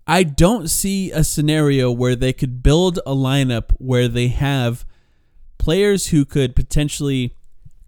I 0.06 0.22
don't 0.22 0.70
see 0.70 1.10
a 1.10 1.24
scenario 1.24 1.90
where 1.90 2.14
they 2.14 2.32
could 2.32 2.62
build 2.62 2.98
a 2.98 3.14
lineup 3.14 3.72
where 3.78 4.06
they 4.06 4.28
have 4.28 4.86
players 5.58 6.08
who 6.08 6.24
could 6.24 6.54
potentially 6.54 7.34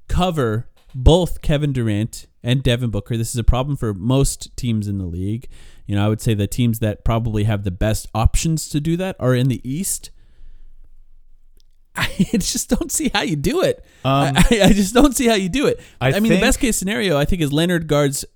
cover 0.08 0.66
both 0.94 1.42
Kevin 1.42 1.72
Durant 1.72 2.26
and 2.42 2.62
Devin 2.62 2.90
Booker. 2.90 3.16
This 3.16 3.30
is 3.30 3.38
a 3.38 3.44
problem 3.44 3.76
for 3.76 3.94
most 3.94 4.56
teams 4.56 4.88
in 4.88 4.98
the 4.98 5.06
league. 5.06 5.48
You 5.88 5.96
know, 5.96 6.04
I 6.04 6.08
would 6.08 6.20
say 6.20 6.34
the 6.34 6.46
teams 6.46 6.80
that 6.80 7.02
probably 7.02 7.44
have 7.44 7.64
the 7.64 7.70
best 7.70 8.08
options 8.14 8.68
to 8.68 8.78
do 8.78 8.96
that 8.98 9.16
are 9.18 9.34
in 9.34 9.48
the 9.48 9.68
East. 9.68 10.10
I 11.96 12.06
just 12.32 12.68
don't 12.68 12.92
see 12.92 13.08
how 13.08 13.22
you 13.22 13.36
do 13.36 13.62
it. 13.62 13.84
Um, 14.04 14.36
I, 14.36 14.60
I 14.64 14.72
just 14.74 14.92
don't 14.92 15.16
see 15.16 15.26
how 15.26 15.34
you 15.34 15.48
do 15.48 15.66
it. 15.66 15.80
I, 15.98 16.12
I 16.12 16.20
mean, 16.20 16.30
the 16.30 16.40
best 16.40 16.60
case 16.60 16.76
scenario, 16.76 17.16
I 17.16 17.24
think, 17.24 17.40
is 17.40 17.54
Leonard 17.54 17.88
guards. 17.88 18.26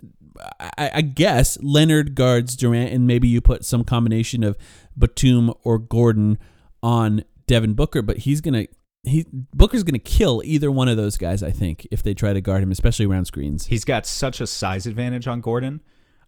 I, 0.59 0.91
I 0.95 1.01
guess 1.03 1.59
Leonard 1.61 2.15
guards 2.15 2.57
Durant, 2.57 2.91
and 2.91 3.07
maybe 3.07 3.29
you 3.29 3.43
put 3.43 3.67
some 3.67 3.85
combination 3.85 4.43
of 4.43 4.57
Batum 4.97 5.53
or 5.63 5.79
Gordon 5.79 6.39
on 6.83 7.23
Devin 7.47 7.75
Booker. 7.75 8.01
But 8.01 8.19
he's 8.19 8.41
gonna 8.41 8.67
he 9.03 9.27
Booker's 9.31 9.83
gonna 9.83 9.99
kill 9.99 10.41
either 10.43 10.71
one 10.71 10.89
of 10.89 10.97
those 10.97 11.19
guys. 11.19 11.43
I 11.43 11.51
think 11.51 11.87
if 11.91 12.03
they 12.03 12.15
try 12.15 12.33
to 12.33 12.41
guard 12.41 12.63
him, 12.63 12.73
especially 12.73 13.05
around 13.05 13.27
screens. 13.27 13.67
He's 13.67 13.85
got 13.85 14.07
such 14.07 14.41
a 14.41 14.47
size 14.47 14.87
advantage 14.87 15.29
on 15.29 15.43
Gordon. 15.43 15.83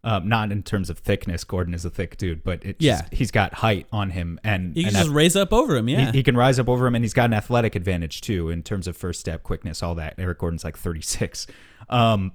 Um, 0.07 0.29
not 0.29 0.53
in 0.53 0.63
terms 0.63 0.91
of 0.91 0.99
thickness. 0.99 1.45
Gordon 1.45 1.73
is 1.73 1.87
a 1.87 1.91
thick 1.91 2.19
dude, 2.19 2.45
but 2.45 2.63
it 2.63 2.77
Yeah. 2.79 3.01
just, 3.01 3.15
he's 3.15 3.31
got 3.31 3.55
height 3.55 3.87
on 3.91 4.11
him, 4.11 4.39
and 4.45 4.77
You 4.77 4.83
can 4.83 4.89
and 4.89 4.97
just 4.99 5.09
ath- 5.09 5.15
raise 5.15 5.35
up 5.35 5.51
over 5.51 5.75
him. 5.77 5.89
Yeah, 5.89 6.11
he, 6.13 6.19
he 6.19 6.23
can 6.23 6.37
rise 6.37 6.59
up 6.59 6.69
over 6.69 6.87
him, 6.87 6.95
and 6.95 7.03
he's 7.03 7.15
got 7.15 7.25
an 7.25 7.33
athletic 7.33 7.75
advantage 7.75 8.21
too 8.21 8.51
in 8.51 8.63
terms 8.63 8.87
of 8.87 8.99
first 8.99 9.19
step, 9.21 9.43
quickness, 9.43 9.83
all 9.83 9.95
that. 9.95 10.15
Eric 10.19 10.39
Gordon's 10.41 10.63
like 10.63 10.77
36, 10.77 11.47
um, 11.89 12.33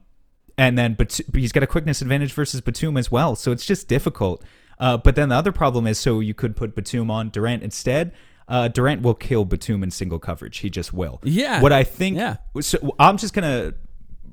and 0.57 0.77
then 0.77 0.95
but 0.95 1.19
he's 1.33 1.51
got 1.51 1.61
a 1.63 1.67
quickness 1.67 2.01
advantage 2.01 2.33
versus 2.33 2.59
Batum 2.59 2.97
as 2.97 3.11
well. 3.11 3.35
So 3.35 3.51
it's 3.51 3.65
just 3.67 3.87
difficult. 3.87 4.43
Uh, 4.79 4.97
but 4.97 5.15
then 5.15 5.29
the 5.29 5.35
other 5.35 5.51
problem 5.51 5.85
is, 5.85 5.99
so 5.99 6.19
you 6.21 6.33
could 6.33 6.55
put 6.55 6.73
Batum 6.75 7.11
on 7.11 7.29
Durant 7.29 7.61
instead. 7.63 8.13
Uh, 8.47 8.67
Durant 8.67 9.03
will 9.03 9.13
kill 9.13 9.45
Batum 9.45 9.83
in 9.83 9.91
single 9.91 10.17
coverage. 10.17 10.57
He 10.57 10.71
just 10.71 10.91
will. 10.91 11.19
Yeah. 11.23 11.61
What 11.61 11.71
I 11.71 11.83
think. 11.83 12.17
Yeah. 12.17 12.37
So 12.61 12.95
I'm 12.97 13.17
just 13.17 13.33
gonna 13.35 13.73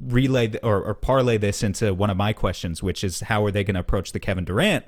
relay 0.00 0.48
th- 0.48 0.62
or, 0.62 0.82
or 0.82 0.94
parlay 0.94 1.36
this 1.38 1.62
into 1.62 1.92
one 1.94 2.10
of 2.10 2.16
my 2.16 2.32
questions, 2.32 2.82
which 2.82 3.02
is 3.04 3.20
how 3.20 3.44
are 3.44 3.50
they 3.50 3.64
going 3.64 3.74
to 3.74 3.80
approach 3.80 4.12
the 4.12 4.20
Kevin 4.20 4.44
Durant 4.44 4.84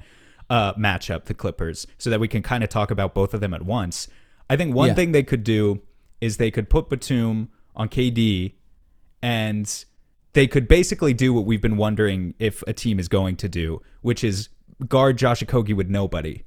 uh, 0.51 0.75
matchup, 0.75 1.25
the 1.25 1.35
Clippers, 1.35 1.87
so 1.99 2.11
that 2.11 2.21
we 2.21 2.29
can 2.29 2.43
kind 2.43 2.63
of 2.65 2.71
talk 2.71 2.91
about 2.91 3.15
both 3.15 3.35
of 3.35 3.41
them 3.41 3.53
at 3.55 3.63
once. 3.63 4.09
I 4.51 4.57
think 4.57 4.75
one 4.75 4.89
Yeah. 4.89 4.95
thing 4.95 5.13
they 5.13 5.23
could 5.23 5.45
do 5.45 5.83
is 6.21 6.37
they 6.39 6.51
could 6.51 6.69
put 6.71 6.89
Batum 6.89 7.49
on 7.77 7.89
KD, 7.89 8.55
and 9.23 9.85
they 10.33 10.47
could 10.47 10.69
basically 10.69 11.15
do 11.15 11.33
what 11.33 11.45
we've 11.45 11.61
been 11.63 11.77
wondering 11.77 12.35
if 12.39 12.63
a 12.67 12.73
team 12.73 12.99
is 12.99 13.09
going 13.09 13.37
to 13.37 13.49
do, 13.49 13.83
which 14.03 14.23
is 14.25 14.49
guard 14.89 15.19
Josh 15.19 15.41
Okogie 15.43 15.75
with 15.77 15.89
nobody, 15.89 16.45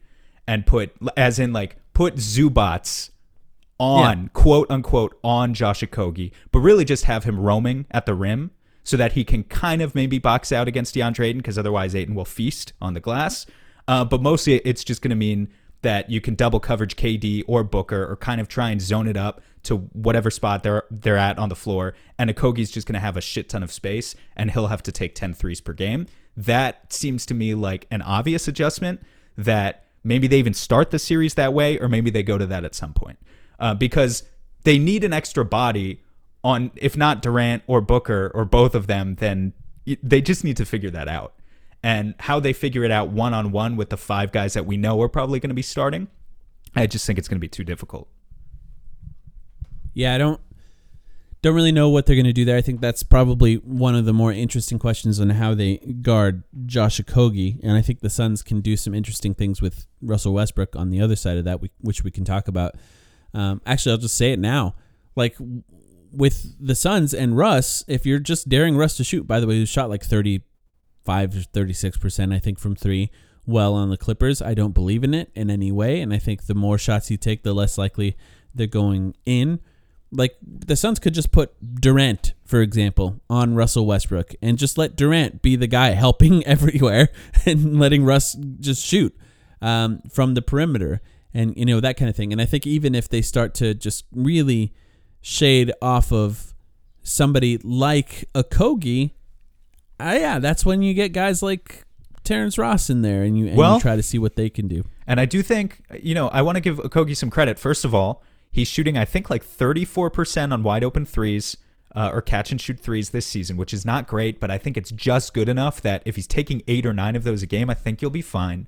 and 0.47 0.65
put 0.65 0.91
as 1.17 1.39
in 1.39 1.53
like 1.53 1.77
put 1.93 2.15
Zubac 2.15 3.09
on 3.81 4.29
quote 4.29 4.69
unquote 4.69 5.17
on 5.23 5.55
Josh 5.55 5.81
Okogie, 5.81 6.31
but 6.51 6.59
really 6.59 6.85
just 6.85 7.05
have 7.05 7.23
him 7.23 7.39
roaming 7.39 7.87
at 7.89 8.05
the 8.05 8.13
rim 8.13 8.51
so 8.83 8.95
that 8.95 9.13
he 9.13 9.23
can 9.23 9.43
kind 9.43 9.81
of 9.81 9.95
maybe 9.95 10.19
box 10.19 10.51
out 10.51 10.67
against 10.67 10.93
DeAndre 10.95 11.25
Ayton 11.25 11.39
because 11.39 11.57
otherwise 11.57 11.95
Ayton 11.95 12.13
will 12.13 12.25
feast 12.25 12.73
on 12.79 12.93
the 12.93 12.99
glass. 12.99 13.47
Uh, 13.87 14.05
but 14.05 14.21
mostly 14.21 14.57
it's 14.57 14.83
just 14.83 15.01
going 15.01 15.09
to 15.09 15.15
mean 15.15 15.49
that 15.81 16.11
you 16.11 16.21
can 16.21 16.35
double 16.35 16.59
coverage 16.59 16.95
KD 16.95 17.43
or 17.47 17.63
Booker 17.63 18.05
or 18.05 18.15
kind 18.15 18.39
of 18.39 18.47
try 18.47 18.69
and 18.69 18.79
zone 18.79 19.07
it 19.07 19.17
up 19.17 19.41
to 19.63 19.77
whatever 19.93 20.29
spot 20.29 20.61
they're 20.61 20.83
they're 20.91 21.17
at 21.17 21.39
on 21.39 21.49
the 21.49 21.55
floor 21.55 21.95
and 22.19 22.29
Okogie's 22.29 22.69
just 22.69 22.85
going 22.85 22.93
to 22.93 22.99
have 22.99 23.17
a 23.17 23.21
shit 23.21 23.49
ton 23.49 23.63
of 23.63 23.71
space 23.71 24.15
and 24.35 24.51
he'll 24.51 24.67
have 24.67 24.83
to 24.83 24.91
take 24.91 25.15
10 25.15 25.33
threes 25.33 25.59
per 25.59 25.73
game. 25.73 26.05
That 26.37 26.93
seems 26.93 27.25
to 27.27 27.33
me 27.33 27.55
like 27.55 27.87
an 27.89 28.03
obvious 28.03 28.47
adjustment 28.47 29.01
that 29.37 29.85
maybe 30.03 30.27
they 30.27 30.37
even 30.37 30.53
start 30.53 30.91
the 30.91 30.99
series 30.99 31.33
that 31.33 31.53
way 31.53 31.79
or 31.79 31.87
maybe 31.87 32.11
they 32.11 32.23
go 32.23 32.37
to 32.37 32.45
that 32.45 32.63
at 32.63 32.75
some 32.75 32.93
point 32.93 33.17
uh, 33.61 33.73
because 33.73 34.23
they 34.63 34.77
need 34.77 35.03
an 35.03 35.13
extra 35.13 35.45
body 35.45 36.01
on 36.43 36.71
if 36.75 36.97
not 36.97 37.21
Durant 37.21 37.63
or 37.67 37.79
Booker 37.79 38.31
or 38.33 38.43
both 38.43 38.75
of 38.75 38.87
them 38.87 39.15
then 39.15 39.53
they 40.03 40.21
just 40.21 40.43
need 40.43 40.57
to 40.57 40.65
figure 40.65 40.89
that 40.89 41.07
out 41.07 41.33
and 41.83 42.13
how 42.19 42.39
they 42.39 42.53
figure 42.53 42.83
it 42.83 42.91
out 42.91 43.09
one 43.09 43.33
on 43.33 43.51
one 43.51 43.77
with 43.77 43.89
the 43.89 43.97
five 43.97 44.31
guys 44.31 44.53
that 44.53 44.65
we 44.65 44.77
know 44.77 45.01
are 45.01 45.09
probably 45.09 45.39
going 45.39 45.49
to 45.49 45.55
be 45.55 45.61
starting 45.61 46.07
I 46.75 46.87
just 46.87 47.05
think 47.05 47.17
it's 47.17 47.27
going 47.27 47.37
to 47.37 47.41
be 47.41 47.47
too 47.47 47.63
difficult 47.63 48.09
Yeah, 49.93 50.15
I 50.15 50.17
don't 50.17 50.41
don't 51.41 51.55
really 51.55 51.71
know 51.71 51.89
what 51.89 52.05
they're 52.05 52.15
going 52.15 52.25
to 52.25 52.33
do 52.33 52.45
there. 52.45 52.57
I 52.57 52.61
think 52.61 52.81
that's 52.81 53.01
probably 53.01 53.55
one 53.55 53.95
of 53.95 54.05
the 54.05 54.13
more 54.13 54.31
interesting 54.31 54.77
questions 54.77 55.19
on 55.19 55.31
how 55.31 55.55
they 55.55 55.77
guard 55.77 56.43
Josh 56.67 57.01
Okogie, 57.01 57.59
and 57.63 57.71
I 57.71 57.81
think 57.81 58.01
the 58.01 58.11
Suns 58.11 58.43
can 58.43 58.61
do 58.61 58.77
some 58.77 58.93
interesting 58.93 59.33
things 59.33 59.59
with 59.59 59.87
Russell 60.03 60.33
Westbrook 60.33 60.75
on 60.75 60.91
the 60.91 61.01
other 61.01 61.15
side 61.15 61.37
of 61.37 61.45
that, 61.45 61.59
which 61.79 62.03
we 62.03 62.11
can 62.11 62.25
talk 62.25 62.47
about. 62.47 62.75
Um, 63.33 63.61
actually, 63.65 63.93
I'll 63.93 63.97
just 63.97 64.17
say 64.17 64.31
it 64.31 64.39
now. 64.39 64.75
Like 65.15 65.35
with 66.11 66.55
the 66.59 66.75
Suns 66.75 67.13
and 67.13 67.37
Russ, 67.37 67.83
if 67.87 68.05
you're 68.05 68.19
just 68.19 68.49
daring 68.49 68.77
Russ 68.77 68.97
to 68.97 69.03
shoot, 69.03 69.27
by 69.27 69.39
the 69.39 69.47
way, 69.47 69.57
who 69.57 69.65
shot 69.65 69.89
like 69.89 70.03
35 70.03 71.35
or 71.35 71.41
36 71.41 71.97
percent, 71.97 72.33
I 72.33 72.39
think, 72.39 72.59
from 72.59 72.75
three. 72.75 73.11
Well, 73.45 73.73
on 73.73 73.89
the 73.89 73.97
Clippers, 73.97 74.41
I 74.41 74.53
don't 74.53 74.73
believe 74.73 75.03
in 75.03 75.13
it 75.13 75.31
in 75.33 75.49
any 75.49 75.71
way, 75.71 75.99
and 76.01 76.13
I 76.13 76.19
think 76.19 76.45
the 76.45 76.53
more 76.53 76.77
shots 76.77 77.09
you 77.09 77.17
take, 77.17 77.43
the 77.43 77.53
less 77.53 77.77
likely 77.77 78.15
they're 78.53 78.67
going 78.67 79.15
in 79.25 79.59
like 80.11 80.35
the 80.41 80.75
Suns 80.75 80.99
could 80.99 81.13
just 81.13 81.31
put 81.31 81.53
Durant, 81.75 82.33
for 82.45 82.61
example, 82.61 83.21
on 83.29 83.55
Russell 83.55 83.85
Westbrook 83.85 84.35
and 84.41 84.57
just 84.57 84.77
let 84.77 84.95
Durant 84.95 85.41
be 85.41 85.55
the 85.55 85.67
guy 85.67 85.89
helping 85.91 86.45
everywhere 86.45 87.09
and 87.45 87.79
letting 87.79 88.03
Russ 88.03 88.33
just 88.59 88.85
shoot 88.85 89.15
um, 89.61 90.01
from 90.11 90.33
the 90.33 90.41
perimeter 90.41 91.01
and 91.33 91.55
you 91.57 91.65
know 91.65 91.79
that 91.79 91.97
kind 91.97 92.09
of 92.09 92.15
thing. 92.15 92.31
And 92.31 92.41
I 92.41 92.45
think 92.45 92.65
even 92.67 92.95
if 92.95 93.09
they 93.09 93.21
start 93.21 93.53
to 93.55 93.73
just 93.73 94.05
really 94.11 94.73
shade 95.21 95.71
off 95.81 96.11
of 96.11 96.53
somebody 97.03 97.57
like 97.63 98.25
Okogie, 98.33 99.11
uh, 99.99 100.17
yeah, 100.19 100.39
that's 100.39 100.65
when 100.65 100.81
you 100.81 100.93
get 100.93 101.09
guys 101.13 101.41
like 101.43 101.85
Terrence 102.23 102.57
Ross 102.57 102.89
in 102.89 103.01
there 103.01 103.23
and 103.23 103.37
you, 103.37 103.47
and 103.47 103.57
Well- 103.57 103.75
you 103.75 103.81
try 103.81 103.95
to 103.95 104.03
see 104.03 104.17
what 104.19 104.35
they 104.35 104.49
can 104.49 104.67
do. 104.67 104.83
And 105.07 105.19
I 105.19 105.25
do 105.25 105.41
think, 105.41 105.81
you 106.01 106.15
know, 106.15 106.27
I 106.29 106.41
want 106.41 106.55
to 106.55 106.61
give 106.61 106.77
Okogie 106.77 107.17
some 107.17 107.29
credit. 107.29 107.59
First 107.59 107.83
of 107.83 107.93
all, 107.93 108.23
he's 108.51 108.67
shooting, 108.67 108.97
I 108.97 109.05
think, 109.05 109.29
like 109.29 109.43
34% 109.43 110.53
on 110.53 110.63
wide 110.63 110.83
open 110.83 111.05
threes 111.05 111.57
uh, 111.95 112.09
or 112.13 112.21
catch 112.21 112.51
and 112.51 112.61
shoot 112.61 112.79
threes 112.79 113.09
this 113.09 113.25
season, 113.25 113.57
which 113.57 113.73
is 113.73 113.83
not 113.85 114.07
great, 114.07 114.39
but 114.39 114.49
I 114.49 114.57
think 114.57 114.77
it's 114.77 114.91
just 114.91 115.33
good 115.33 115.49
enough 115.49 115.81
that 115.81 116.01
if 116.05 116.15
he's 116.15 116.27
taking 116.27 116.61
eight 116.67 116.85
or 116.85 116.93
nine 116.93 117.15
of 117.15 117.23
those 117.23 117.43
a 117.43 117.45
game, 117.45 117.69
I 117.69 117.73
think 117.73 118.01
you'll 118.01 118.11
be 118.11 118.21
fine. 118.21 118.67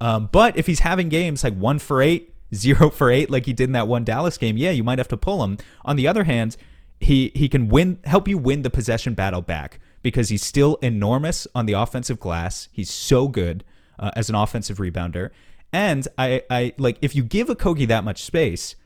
Um, 0.00 0.28
but 0.30 0.56
if 0.56 0.66
he's 0.66 0.80
having 0.80 1.08
games 1.08 1.42
like 1.42 1.54
one 1.54 1.78
for 1.78 2.02
eight, 2.02 2.34
zero 2.54 2.90
for 2.90 3.10
eight, 3.10 3.30
like 3.30 3.46
he 3.46 3.52
did 3.52 3.64
in 3.64 3.72
that 3.72 3.88
one 3.88 4.04
Dallas 4.04 4.38
game, 4.38 4.56
yeah, 4.56 4.70
you 4.70 4.84
might 4.84 4.98
have 4.98 5.08
to 5.08 5.16
pull 5.16 5.42
him. 5.44 5.58
On 5.84 5.96
the 5.96 6.06
other 6.06 6.24
hand, 6.24 6.56
he 7.00 7.30
he 7.34 7.48
can 7.48 7.68
win, 7.68 7.98
help 8.04 8.28
you 8.28 8.38
win 8.38 8.62
the 8.62 8.70
possession 8.70 9.14
battle 9.14 9.42
back 9.42 9.80
because 10.02 10.28
he's 10.28 10.44
still 10.44 10.76
enormous 10.76 11.46
on 11.54 11.66
the 11.66 11.72
offensive 11.72 12.20
glass. 12.20 12.68
He's 12.72 12.90
so 12.90 13.28
good 13.28 13.64
uh, 13.98 14.10
as 14.16 14.28
an 14.28 14.34
offensive 14.34 14.78
rebounder, 14.78 15.30
and 15.72 16.06
I 16.16 16.42
I 16.50 16.72
like 16.78 16.98
if 17.02 17.14
you 17.14 17.22
give 17.22 17.48
Okogie 17.48 17.88
that 17.88 18.04
much 18.04 18.22
space, 18.22 18.76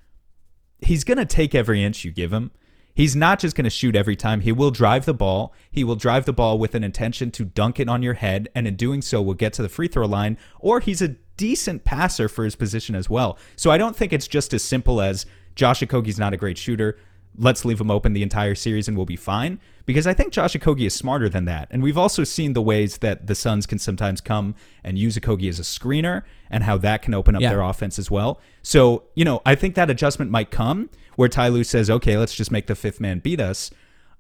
he's 0.81 1.05
to 1.19 1.25
take 1.25 1.55
every 1.55 1.85
inch 1.85 2.05
you 2.05 2.11
give 2.11 2.33
him. 2.33 2.51
He's 2.95 3.17
not 3.17 3.39
just 3.39 3.57
going 3.57 3.65
to 3.65 3.71
shoot 3.71 3.97
every 3.97 4.17
time. 4.17 4.41
He 4.41 4.53
will 4.53 4.71
drive 4.71 5.05
the 5.05 5.15
ball. 5.15 5.55
He 5.71 5.85
will 5.85 5.97
drive 5.97 6.25
the 6.25 6.33
ball 6.33 6.59
with 6.59 6.75
an 6.75 6.85
intention 6.85 7.31
to 7.33 7.45
dunk 7.45 7.81
it 7.81 7.89
on 7.89 8.03
your 8.03 8.15
head, 8.15 8.49
and 8.55 8.67
in 8.67 8.77
doing 8.77 9.03
so, 9.03 9.23
will 9.23 9.35
get 9.35 9.53
to 9.55 9.63
the 9.63 9.69
free 9.69 9.89
throw 9.89 10.07
line. 10.07 10.37
Or 10.59 10.81
he's 10.81 11.01
a 11.01 11.17
decent 11.37 11.85
passer 11.85 12.29
for 12.29 12.45
his 12.45 12.57
position 12.57 12.95
as 12.95 13.09
well. 13.09 13.39
So 13.57 13.71
I 13.71 13.79
don't 13.79 13.97
think 13.97 14.13
it's 14.13 14.29
just 14.29 14.53
as 14.53 14.63
simple 14.63 15.01
as 15.01 15.25
Josh 15.55 15.81
Okogie's 15.81 16.19
not 16.19 16.35
a 16.35 16.37
great 16.37 16.59
shooter. 16.59 16.99
Let's 17.37 17.65
leave 17.65 17.81
him 17.81 17.91
open 17.91 18.13
the 18.13 18.23
entire 18.23 18.55
series 18.55 18.89
and 18.89 18.97
we'll 18.97 19.07
be 19.07 19.17
fine. 19.17 19.61
Because 19.87 20.07
I 20.07 20.15
think 20.15 20.33
Josh 20.33 20.55
Okogie 20.55 20.87
is 20.87 20.95
smarter 20.95 21.29
than 21.29 21.47
that. 21.47 21.69
And 21.71 21.83
we've 21.83 21.99
also 21.99 22.23
seen 22.23 22.53
the 22.53 22.63
ways 22.63 22.99
that 22.99 23.27
the 23.27 23.35
Suns 23.35 23.67
can 23.67 23.79
sometimes 23.79 24.21
come 24.21 24.55
and 24.85 24.99
use 24.99 25.17
Okogie 25.17 25.49
as 25.49 25.59
a 25.59 25.63
screener 25.63 26.23
and 26.51 26.65
how 26.65 26.77
that 26.79 27.03
can 27.03 27.15
open 27.15 27.35
up 27.35 27.43
Yeah. 27.43 27.51
their 27.51 27.63
offense 27.63 27.99
as 27.99 28.11
well. 28.11 28.41
So, 28.63 29.05
you 29.15 29.25
know, 29.25 29.41
I 29.47 29.55
think 29.55 29.75
that 29.75 29.91
adjustment 29.91 30.31
might 30.31 30.51
come 30.51 30.91
where 31.17 31.29
Ty 31.29 31.49
Lue 31.49 31.65
says, 31.65 31.91
okay, 31.91 32.17
let's 32.17 32.35
just 32.35 32.51
make 32.53 32.67
the 32.67 32.75
fifth 32.75 33.01
man 33.01 33.19
beat 33.21 33.41
us. 33.41 33.71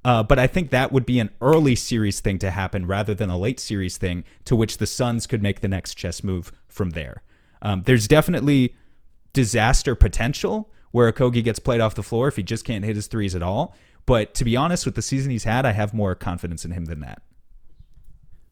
Uh, 0.05 0.23
but 0.23 0.39
I 0.39 0.47
think 0.47 0.71
that 0.71 0.93
would 0.93 1.05
be 1.05 1.19
an 1.21 1.31
early 1.43 1.77
series 1.77 2.21
thing 2.21 2.39
to 2.39 2.51
happen 2.51 2.87
rather 2.87 3.15
than 3.15 3.29
a 3.29 3.37
late 3.37 3.61
series 3.61 3.99
thing 3.99 4.25
to 4.47 4.57
which 4.57 4.79
the 4.79 4.87
Suns 4.87 5.27
could 5.27 5.43
make 5.43 5.61
the 5.61 5.69
next 5.69 5.95
chess 5.95 6.25
move 6.25 6.53
from 6.69 6.91
there. 6.91 7.23
Um, 7.61 7.83
there's 7.85 8.09
definitely 8.09 8.75
disaster 9.33 9.95
potential 9.95 10.71
where 10.91 11.11
Okogie 11.13 11.45
gets 11.45 11.59
played 11.59 11.81
off 11.81 11.95
the 11.95 12.03
floor 12.03 12.29
if 12.29 12.37
he 12.37 12.43
just 12.43 12.65
can't 12.65 12.85
hit 12.85 12.97
his 12.97 13.07
threes 13.07 13.35
at 13.35 13.43
all. 13.43 13.75
But 14.07 14.35
to 14.35 14.45
be 14.45 14.57
honest, 14.57 14.85
with 14.85 14.95
the 14.95 15.03
season 15.03 15.31
he's 15.31 15.45
had, 15.45 15.65
I 15.65 15.73
have 15.73 15.95
more 15.95 16.15
confidence 16.15 16.65
in 16.65 16.73
him 16.73 16.87
than 16.87 17.01
that. 17.01 17.23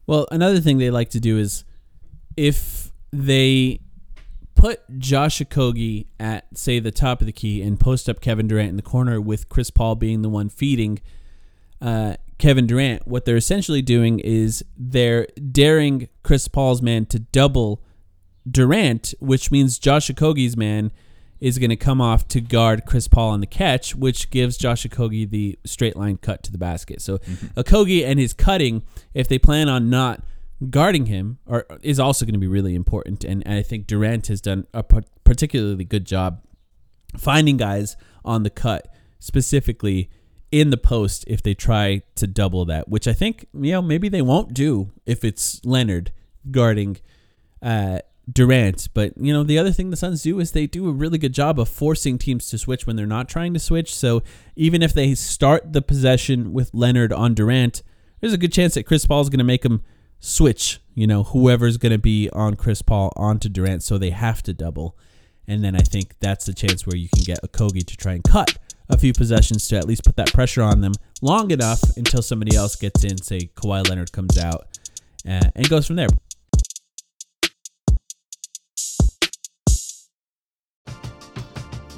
Well, 0.07 0.27
another 0.31 0.59
thing 0.59 0.77
they 0.77 0.89
like 0.89 1.09
to 1.09 1.19
do 1.19 1.37
is 1.37 1.63
if 2.37 2.91
they 3.11 3.81
put 4.55 4.81
Josh 4.99 5.39
Okogie 5.39 6.07
at 6.19 6.45
say 6.57 6.79
the 6.79 6.91
top 6.91 7.21
of 7.21 7.27
the 7.27 7.31
key 7.31 7.61
and 7.61 7.79
post 7.79 8.09
up 8.09 8.19
Kevin 8.19 8.47
Durant 8.47 8.69
in 8.69 8.75
the 8.75 8.81
corner 8.81 9.21
with 9.21 9.49
Chris 9.49 9.69
Paul 9.69 9.95
being 9.95 10.21
the 10.21 10.29
one 10.29 10.49
feeding 10.49 10.99
uh, 11.81 12.15
Kevin 12.37 12.67
Durant, 12.67 13.07
what 13.07 13.25
they're 13.25 13.37
essentially 13.37 13.81
doing 13.81 14.19
is 14.19 14.63
they're 14.77 15.27
daring 15.51 16.09
Chris 16.23 16.47
Paul's 16.47 16.81
man 16.81 17.05
to 17.07 17.19
double 17.19 17.81
Durant, 18.49 19.13
which 19.19 19.51
means 19.51 19.77
Josh 19.77 20.09
Okogie's 20.09 20.57
man 20.57 20.91
is 21.39 21.57
going 21.57 21.69
to 21.69 21.75
come 21.75 22.01
off 22.01 22.27
to 22.27 22.41
guard 22.41 22.85
Chris 22.85 23.07
Paul 23.07 23.29
on 23.29 23.39
the 23.39 23.47
catch, 23.47 23.95
which 23.95 24.29
gives 24.29 24.57
Josh 24.57 24.85
Okogie 24.85 25.29
the 25.29 25.57
straight 25.65 25.95
line 25.95 26.17
cut 26.17 26.43
to 26.43 26.51
the 26.51 26.57
basket. 26.57 27.01
So 27.01 27.17
Okogie 27.55 28.05
and 28.05 28.19
his 28.19 28.33
cutting, 28.33 28.83
if 29.13 29.27
they 29.27 29.39
plan 29.39 29.69
on 29.69 29.89
not 29.89 30.23
guarding 30.69 31.05
him, 31.05 31.37
or 31.45 31.65
is 31.81 31.99
also 31.99 32.25
going 32.25 32.33
to 32.33 32.39
be 32.39 32.47
really 32.47 32.75
important. 32.75 33.23
And, 33.23 33.41
and 33.45 33.57
I 33.57 33.61
think 33.61 33.87
Durant 33.87 34.27
has 34.27 34.41
done 34.41 34.67
a 34.73 34.83
particularly 34.83 35.85
good 35.85 36.05
job 36.05 36.41
finding 37.17 37.57
guys 37.57 37.95
on 38.25 38.43
the 38.43 38.49
cut, 38.49 38.93
specifically 39.19 40.09
in 40.51 40.69
the 40.71 40.77
post 40.77 41.23
if 41.27 41.41
they 41.41 41.53
try 41.53 42.01
to 42.15 42.27
double 42.27 42.65
that, 42.65 42.89
which 42.89 43.07
I 43.07 43.13
think, 43.13 43.45
you 43.53 43.71
know, 43.71 43.81
maybe 43.81 44.09
they 44.09 44.21
won't 44.21 44.53
do 44.53 44.91
if 45.05 45.23
it's 45.23 45.63
Leonard 45.63 46.11
guarding 46.51 46.97
uh, 47.61 47.99
Durant. 48.31 48.89
But, 48.93 49.13
you 49.17 49.33
know, 49.33 49.43
the 49.43 49.57
other 49.57 49.71
thing 49.71 49.89
the 49.89 49.97
Suns 49.97 50.23
do 50.23 50.39
is 50.39 50.51
they 50.51 50.67
do 50.67 50.87
a 50.87 50.93
really 50.93 51.17
good 51.17 51.33
job 51.33 51.59
of 51.59 51.69
forcing 51.69 52.17
teams 52.17 52.49
to 52.49 52.57
switch 52.57 52.85
when 52.85 52.95
they're 52.95 53.05
not 53.05 53.29
trying 53.29 53.53
to 53.53 53.59
switch. 53.59 53.93
So 53.93 54.23
even 54.55 54.81
if 54.81 54.93
they 54.93 55.15
start 55.15 55.73
the 55.73 55.81
possession 55.81 56.53
with 56.53 56.73
Leonard 56.73 57.13
on 57.13 57.33
Durant, 57.33 57.81
there's 58.19 58.33
a 58.33 58.37
good 58.37 58.53
chance 58.53 58.73
that 58.73 58.83
Chris 58.83 59.05
Paul 59.05 59.21
is 59.21 59.29
going 59.29 59.39
to 59.39 59.45
make 59.45 59.63
him 59.63 59.81
switch, 60.19 60.81
you 60.95 61.07
know, 61.07 61.23
whoever's 61.23 61.77
going 61.77 61.93
to 61.93 61.97
be 61.97 62.29
on 62.31 62.55
Chris 62.55 62.81
Paul 62.81 63.13
onto 63.15 63.49
Durant. 63.49 63.83
So 63.83 63.97
they 63.97 64.09
have 64.09 64.43
to 64.43 64.53
double. 64.53 64.97
And 65.47 65.63
then 65.63 65.75
I 65.75 65.79
think 65.81 66.19
that's 66.19 66.45
the 66.45 66.53
chance 66.53 66.85
where 66.85 66.97
you 66.97 67.09
can 67.09 67.23
get 67.23 67.41
Okogie 67.41 67.85
to 67.85 67.97
try 67.97 68.13
and 68.13 68.23
cut 68.23 68.57
a 68.89 68.97
few 68.97 69.13
possessions 69.13 69.67
to 69.67 69.77
at 69.77 69.85
least 69.85 70.03
put 70.03 70.15
that 70.15 70.33
pressure 70.33 70.61
on 70.61 70.81
them 70.81 70.93
long 71.21 71.51
enough 71.51 71.81
until 71.95 72.21
somebody 72.21 72.55
else 72.55 72.75
gets 72.75 73.03
in, 73.03 73.21
say 73.21 73.49
Kawhi 73.55 73.87
Leonard 73.87 74.11
comes 74.11 74.37
out, 74.37 74.67
uh, 75.27 75.49
and 75.55 75.69
goes 75.69 75.87
from 75.87 75.95
there. 75.95 76.09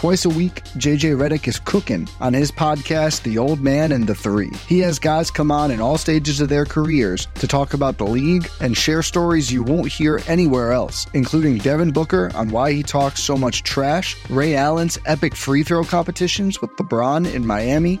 Twice 0.00 0.24
a 0.24 0.30
week, 0.30 0.64
JJ 0.78 1.14
Redick 1.14 1.46
is 1.46 1.60
cooking 1.60 2.08
on 2.20 2.32
his 2.32 2.50
podcast, 2.50 3.22
The 3.22 3.36
Old 3.36 3.60
Man 3.60 3.92
and 3.92 4.06
the 4.06 4.14
Three. 4.14 4.48
He 4.66 4.78
has 4.78 4.98
guys 4.98 5.30
come 5.30 5.50
on 5.50 5.70
in 5.70 5.78
all 5.82 5.98
stages 5.98 6.40
of 6.40 6.48
their 6.48 6.64
careers 6.64 7.28
to 7.34 7.46
talk 7.46 7.74
about 7.74 7.98
the 7.98 8.06
league 8.06 8.48
and 8.62 8.74
share 8.74 9.02
stories 9.02 9.52
you 9.52 9.62
won't 9.62 9.92
hear 9.92 10.22
anywhere 10.26 10.72
else, 10.72 11.06
including 11.12 11.58
Devin 11.58 11.90
Booker 11.90 12.30
on 12.34 12.48
why 12.48 12.72
he 12.72 12.82
talks 12.82 13.22
so 13.22 13.36
much 13.36 13.62
trash, 13.62 14.16
Ray 14.30 14.56
Allen's 14.56 14.98
epic 15.04 15.36
free 15.36 15.62
throw 15.62 15.84
competitions 15.84 16.62
with 16.62 16.70
LeBron 16.78 17.30
in 17.34 17.46
Miami, 17.46 18.00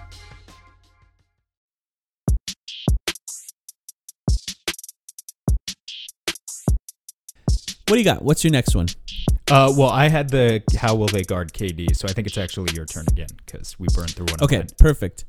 What 7.91 7.97
do 7.97 7.99
you 7.99 8.05
got? 8.05 8.23
What's 8.23 8.41
your 8.45 8.51
next 8.51 8.73
one? 8.73 8.87
Uh, 9.49 9.73
well, 9.75 9.89
I 9.89 10.07
had 10.07 10.29
the 10.29 10.63
how 10.77 10.95
will 10.95 11.07
they 11.07 11.23
guard 11.23 11.51
KD, 11.51 11.93
so 11.93 12.07
I 12.07 12.13
think 12.13 12.25
it's 12.25 12.37
actually 12.37 12.73
your 12.73 12.85
turn 12.85 13.03
again 13.09 13.27
because 13.45 13.77
we 13.77 13.87
burned 13.93 14.11
through 14.11 14.27
one. 14.27 14.35
of 14.35 14.43
Okay, 14.43 14.63
perfect. 14.79 15.25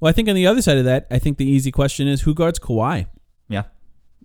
Well, 0.00 0.08
I 0.08 0.12
think 0.12 0.26
on 0.26 0.34
the 0.34 0.46
other 0.46 0.62
side 0.62 0.78
of 0.78 0.86
that, 0.86 1.06
I 1.10 1.18
think 1.18 1.36
the 1.36 1.44
easy 1.44 1.70
question 1.70 2.08
is 2.08 2.22
who 2.22 2.32
guards 2.32 2.58
Kawhi 2.58 3.08
yeah, 3.50 3.64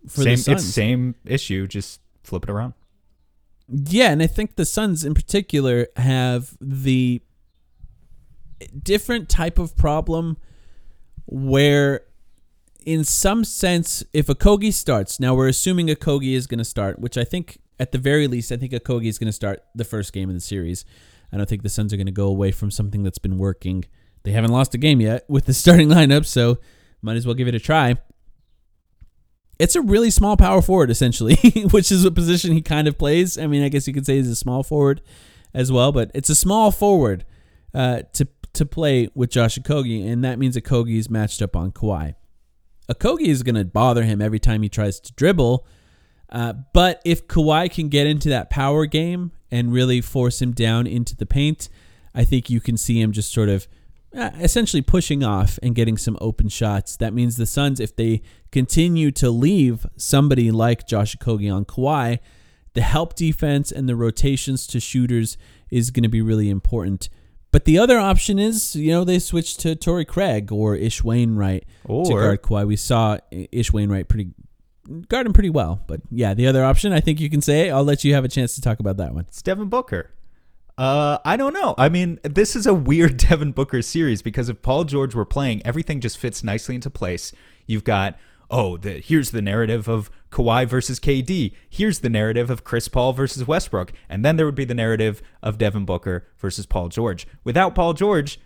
for 0.08 0.22
same. 0.22 0.36
the 0.36 0.38
Suns? 0.38 0.64
It's 0.64 0.74
same 0.74 1.16
issue. 1.26 1.68
Just 1.68 2.00
flip 2.24 2.44
it 2.44 2.50
around. 2.50 2.74
Yeah, 3.68 4.12
and 4.12 4.24
I 4.24 4.28
think 4.28 4.56
the 4.56 4.66
Suns 4.66 5.04
in 5.04 5.14
particular 5.14 5.88
have 5.98 6.56
the 6.62 7.22
different 8.82 9.28
type 9.28 9.60
of 9.60 9.76
problem 9.76 10.38
where 11.26 12.06
in 12.86 13.04
some 13.04 13.44
sense, 13.44 14.06
if 14.14 14.28
Okogie 14.28 14.72
starts, 14.72 15.20
now 15.20 15.36
we're 15.36 15.50
assuming 15.50 15.88
Okogie 15.88 16.34
is 16.34 16.48
going 16.48 16.60
to 16.60 16.66
start, 16.66 17.00
which 17.00 17.18
I 17.18 17.26
think 17.26 17.60
at 17.80 17.92
the 17.92 17.98
very 17.98 18.28
least, 18.28 18.52
I 18.52 18.58
think 18.58 18.72
Okogie 18.72 19.08
is 19.08 19.18
going 19.18 19.28
to 19.28 19.34
start 19.34 19.64
the 19.76 19.84
first 19.84 20.14
game 20.14 20.30
of 20.30 20.36
the 20.36 20.42
series. 20.42 20.86
I 21.32 21.38
don't 21.38 21.50
think 21.50 21.64
the 21.64 21.70
Suns 21.70 21.92
are 21.94 21.98
going 21.98 22.06
to 22.06 22.12
go 22.12 22.28
away 22.28 22.52
from 22.52 22.72
something 22.72 23.04
that's 23.04 23.18
been 23.18 23.38
working. 23.38 23.86
They 24.24 24.32
haven't 24.32 24.52
lost 24.52 24.74
a 24.76 24.78
game 24.78 25.02
yet 25.02 25.26
with 25.28 25.46
the 25.46 25.54
starting 25.54 25.90
lineup, 25.90 26.26
so 26.26 26.58
might 27.02 27.18
as 27.18 27.26
well 27.26 27.36
give 27.36 27.48
it 27.48 27.56
a 27.56 27.60
try. 27.60 27.98
It's 29.60 29.76
a 29.76 29.82
really 29.82 30.10
small 30.10 30.38
power 30.38 30.62
forward, 30.62 30.90
essentially, 30.90 31.36
which 31.72 31.92
is 31.92 32.06
a 32.06 32.12
position 32.12 32.54
he 32.54 32.62
kind 32.62 32.88
of 32.88 32.98
plays. 32.98 33.38
I 33.38 33.48
mean, 33.48 33.64
I 33.64 33.70
guess 33.70 33.88
you 33.88 33.94
could 33.94 34.06
say 34.06 34.18
he's 34.18 34.30
a 34.30 34.36
small 34.36 34.64
forward 34.64 35.02
as 35.54 35.72
well, 35.72 35.92
but 35.92 36.12
it's 36.14 36.30
a 36.30 36.36
small 36.36 36.72
forward 36.72 37.26
uh, 37.74 38.04
to 38.14 38.28
to 38.54 38.66
play 38.68 39.10
with 39.16 39.32
Josh 39.32 39.58
Okogie, 39.58 40.08
and 40.08 40.24
that 40.24 40.38
means 40.38 40.56
Okogie 40.56 40.98
is 40.98 41.10
matched 41.10 41.42
up 41.42 41.56
on 41.56 41.72
Kawhi. 41.72 42.14
Okogie 42.88 43.28
is 43.28 43.42
going 43.42 43.56
to 43.56 43.66
bother 43.66 44.04
him 44.04 44.22
every 44.22 44.40
time 44.40 44.62
he 44.62 44.70
tries 44.70 45.00
to 45.00 45.14
dribble. 45.14 45.66
Uh, 46.34 46.54
but 46.74 47.00
if 47.06 47.28
Kawhi 47.28 47.72
can 47.72 47.90
get 47.90 48.08
into 48.08 48.28
that 48.30 48.50
power 48.50 48.88
game 48.88 49.32
and 49.52 49.72
really 49.72 50.02
force 50.02 50.42
him 50.42 50.52
down 50.52 50.88
into 50.88 51.16
the 51.16 51.28
paint, 51.28 51.70
I 52.16 52.24
think 52.24 52.50
you 52.50 52.60
can 52.60 52.76
see 52.76 53.00
him 53.00 53.12
just 53.12 53.32
sort 53.32 53.50
of 53.50 53.68
uh, 54.18 54.32
essentially 54.40 54.82
pushing 54.82 55.24
off 55.24 55.60
and 55.62 55.76
getting 55.76 55.96
some 55.96 56.18
open 56.20 56.50
shots. 56.50 56.98
That 56.98 57.14
means 57.14 57.38
the 57.38 57.46
Suns, 57.46 57.80
if 57.80 57.96
they 57.96 58.24
continue 58.52 59.12
to 59.12 59.30
leave 59.30 59.86
somebody 59.96 60.50
like 60.50 60.88
Josh 60.88 61.16
Okogie 61.16 61.54
on 61.54 61.66
Kawhi, 61.66 62.18
the 62.74 62.82
help 62.82 63.16
defense 63.16 63.72
and 63.72 63.88
the 63.88 63.96
rotations 63.96 64.66
to 64.68 64.80
shooters 64.80 65.38
is 65.70 65.92
going 65.92 66.04
to 66.04 66.10
be 66.10 66.22
really 66.22 66.50
important. 66.50 67.10
But 67.52 67.66
the 67.66 67.78
other 67.78 68.00
option 68.00 68.40
is, 68.40 68.76
you 68.76 68.92
know, 68.92 69.04
they 69.04 69.20
switch 69.20 69.58
to 69.58 69.76
Torrey 69.76 70.06
Craig 70.06 70.52
or 70.52 70.76
Ish 70.76 71.04
Wainwright 71.04 71.66
to 72.06 72.16
guard 72.16 72.42
Kawhi. 72.42 72.66
We 72.66 72.76
saw 72.76 73.20
Ish 73.32 73.72
Wainwright 73.72 74.08
pretty 74.08 74.32
guard 75.08 75.26
him 75.26 75.34
pretty 75.34 75.50
well. 75.50 75.82
But 75.88 76.02
yeah, 76.10 76.34
the 76.34 76.48
other 76.48 76.64
option, 76.64 76.94
I 76.94 77.00
think 77.00 77.20
you 77.20 77.30
can 77.30 77.42
say. 77.42 77.70
I'll 77.70 77.84
let 77.84 78.04
you 78.04 78.14
have 78.14 78.26
a 78.26 78.30
chance 78.30 78.56
to 78.56 78.62
talk 78.62 78.80
about 78.80 78.98
that 78.98 79.14
one. 79.14 79.26
It's 79.28 79.42
Devin 79.42 79.70
Booker. 79.70 80.12
Uh, 80.78 81.20
I 81.24 81.38
don't 81.38 81.54
know. 81.54 81.76
I 81.78 81.90
mean, 81.90 82.20
this 82.24 82.56
is 82.56 82.66
a 82.66 82.74
weird 82.74 83.18
Devin 83.30 83.52
Booker 83.52 83.82
series 83.82 84.22
because 84.22 84.50
if 84.50 84.62
Paul 84.62 84.86
George 84.86 85.14
were 85.14 85.26
playing, 85.26 85.62
everything 85.66 86.00
just 86.00 86.18
fits 86.18 86.44
nicely 86.44 86.76
into 86.76 86.90
place. 86.90 87.32
You've 87.68 87.84
got 87.84 88.18
oh, 88.54 88.78
the 88.78 89.00
here's 89.00 89.32
the 89.32 89.42
narrative 89.42 89.88
of 89.88 90.12
Kawhi 90.32 90.68
versus 90.68 91.00
KD. 91.00 91.54
Here's 91.70 92.00
the 92.00 92.10
narrative 92.10 92.50
of 92.50 92.64
Chris 92.64 92.88
Paul 92.88 93.12
versus 93.14 93.48
Westbrook, 93.48 93.92
and 94.08 94.24
then 94.24 94.36
there 94.36 94.46
would 94.46 94.56
be 94.56 94.66
the 94.66 94.76
narrative 94.76 95.22
of 95.42 95.58
Devin 95.58 95.86
Booker 95.86 96.28
versus 96.38 96.66
Paul 96.66 96.90
George. 96.90 97.28
Without 97.44 97.74
Paul 97.74 97.94
George, 97.94 98.40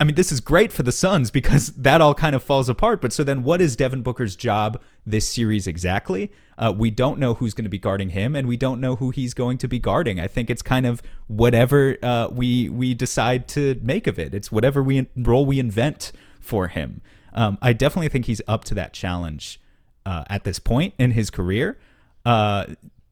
I 0.00 0.04
mean, 0.04 0.16
this 0.16 0.32
is 0.32 0.40
great 0.40 0.72
for 0.72 0.82
the 0.82 0.92
Suns 0.92 1.30
because 1.30 1.68
that 1.76 2.00
all 2.00 2.14
kind 2.14 2.34
of 2.34 2.42
falls 2.42 2.68
apart. 2.68 3.00
But 3.00 3.12
so 3.12 3.22
then, 3.24 3.42
what 3.42 3.60
is 3.60 3.76
Devin 3.76 4.02
Booker's 4.02 4.36
job 4.36 4.80
this 5.06 5.28
series 5.28 5.66
exactly? 5.66 6.32
Uh, 6.58 6.72
we 6.76 6.90
don't 6.90 7.18
know 7.18 7.34
who's 7.34 7.54
going 7.54 7.64
to 7.64 7.70
be 7.70 7.78
guarding 7.78 8.10
him, 8.10 8.34
and 8.34 8.48
we 8.48 8.56
don't 8.56 8.80
know 8.80 8.96
who 8.96 9.10
he's 9.10 9.34
going 9.34 9.58
to 9.58 9.68
be 9.68 9.78
guarding. 9.78 10.18
I 10.18 10.26
think 10.26 10.50
it's 10.50 10.62
kind 10.62 10.86
of 10.86 11.02
whatever 11.26 11.96
uh, 12.02 12.28
we 12.32 12.68
we 12.68 12.94
decide 12.94 13.46
to 13.48 13.78
make 13.82 14.06
of 14.06 14.18
it. 14.18 14.34
It's 14.34 14.50
whatever 14.50 14.82
we 14.82 15.08
role 15.16 15.46
we 15.46 15.58
invent 15.60 16.12
for 16.40 16.68
him. 16.68 17.00
Um, 17.32 17.58
I 17.60 17.72
definitely 17.72 18.08
think 18.08 18.24
he's 18.24 18.40
up 18.48 18.64
to 18.64 18.74
that 18.74 18.92
challenge 18.92 19.60
uh, 20.06 20.24
at 20.28 20.44
this 20.44 20.58
point 20.58 20.94
in 20.98 21.10
his 21.10 21.28
career 21.30 21.78
uh, 22.24 22.66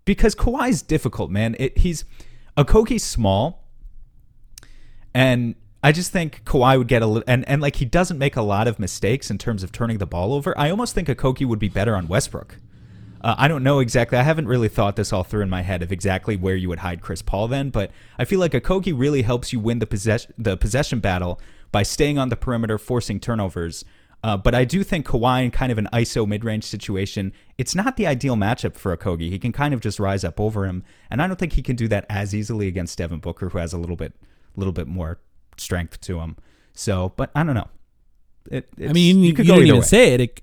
because 0.05 0.35
Kawhi's 0.35 0.81
difficult, 0.81 1.31
man. 1.31 1.55
It, 1.59 1.79
he's 1.79 2.05
Okogie's 2.57 3.05
small, 3.05 3.69
and 5.13 5.55
I 5.85 5.93
just 5.93 6.13
think 6.13 6.47
Kawhi 6.47 6.79
would 6.79 6.89
get 6.89 7.03
a 7.03 7.07
little, 7.07 7.25
and, 7.27 7.47
and 7.47 7.61
like 7.61 7.77
he 7.77 7.85
doesn't 7.85 8.17
make 8.17 8.37
a 8.37 8.43
lot 8.43 8.67
of 8.67 8.79
mistakes 8.79 9.31
in 9.31 9.37
terms 9.37 9.63
of 9.63 9.71
turning 9.71 9.99
the 9.99 10.07
ball 10.07 10.33
over. 10.33 10.59
I 10.59 10.71
almost 10.71 10.95
think 10.95 11.09
Okogie 11.09 11.45
would 11.45 11.59
be 11.59 11.69
better 11.69 11.95
on 11.95 12.09
Westbrook. 12.09 12.59
Uh, 13.21 13.35
I 13.37 13.49
don't 13.49 13.63
know 13.63 13.81
exactly. 13.81 14.17
I 14.17 14.23
haven't 14.23 14.49
really 14.49 14.69
thought 14.69 14.97
this 14.97 15.13
all 15.13 15.25
through 15.25 15.43
in 15.43 15.51
my 15.51 15.61
head 15.61 15.83
of 15.83 15.93
exactly 15.93 16.37
where 16.37 16.57
you 16.57 16.71
would 16.71 16.79
hide 16.79 17.03
Chris 17.03 17.21
Paul 17.21 17.49
then, 17.49 17.69
but 17.69 17.91
I 18.19 18.25
feel 18.25 18.41
like 18.41 18.53
Okogie 18.53 18.99
really 18.99 19.21
helps 19.21 19.53
you 19.53 19.61
win 19.61 19.79
the 19.79 19.87
possession 19.87 20.33
the 20.39 20.57
possession 20.57 21.01
battle 21.01 21.39
by 21.71 21.83
staying 21.83 22.17
on 22.17 22.31
the 22.31 22.37
perimeter, 22.37 22.79
forcing 22.79 23.21
turnovers. 23.21 23.85
Uh, 24.23 24.39
but 24.39 24.55
I 24.55 24.65
do 24.65 24.85
think 24.85 25.07
Kawhi 25.07 25.45
in 25.45 25.51
kind 25.51 25.71
of 25.71 25.77
an 25.77 25.91
ISO 25.93 26.27
mid 26.27 26.45
range 26.45 26.65
situation, 26.65 27.31
it's 27.59 27.75
not 27.75 27.99
the 27.99 28.07
ideal 28.07 28.37
matchup 28.37 28.77
for 28.77 28.97
Okogie. 28.97 29.29
He 29.29 29.39
can 29.39 29.53
kind 29.53 29.75
of 29.75 29.81
just 29.81 30.01
rise 30.01 30.25
up 30.25 30.41
over 30.41 30.65
him, 30.65 30.83
and 31.11 31.21
I 31.21 31.27
don't 31.27 31.39
think 31.39 31.53
he 31.53 31.63
can 31.63 31.77
do 31.77 31.89
that 31.89 32.07
as 32.09 32.35
easily 32.35 32.69
against 32.69 32.97
Devin 32.97 33.19
Booker, 33.19 33.51
who 33.51 33.59
has 33.59 33.75
a 33.75 33.79
little 33.79 33.97
bit, 33.97 34.15
little 34.57 34.73
bit 34.73 34.87
more 34.87 35.19
strength 35.61 36.01
to 36.03 36.21
him. 36.21 36.37
So, 36.73 37.13
but 37.17 37.31
I 37.35 37.43
don't 37.45 37.55
know. 37.55 37.69
It, 38.51 38.69
I 38.79 38.93
mean, 38.93 39.21
you, 39.23 39.33
could 39.35 39.47
you 39.47 39.53
go 39.53 39.55
didn't 39.57 39.69
even 39.69 39.81
way. 39.81 39.87
say 39.87 40.15
it. 40.15 40.21
it. 40.21 40.41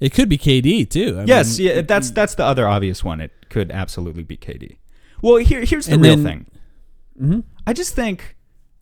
It 0.00 0.12
could 0.12 0.28
be 0.28 0.36
KD 0.36 0.88
too. 0.90 1.18
I 1.20 1.24
Yes, 1.24 1.58
mean, 1.58 1.68
yeah, 1.68 1.80
that's 1.82 2.10
that's 2.10 2.34
the 2.34 2.44
other 2.44 2.68
obvious 2.68 3.02
one. 3.04 3.20
It 3.20 3.32
could 3.48 3.70
absolutely 3.70 4.24
be 4.24 4.36
KD. 4.36 4.76
Well, 5.22 5.36
here 5.36 5.64
here's 5.64 5.86
the 5.86 5.98
real 5.98 6.16
then- 6.16 6.24
thing. 6.24 6.46
Mm-hmm. 7.20 7.40
I 7.66 7.72
just 7.72 7.94
think 7.94 8.36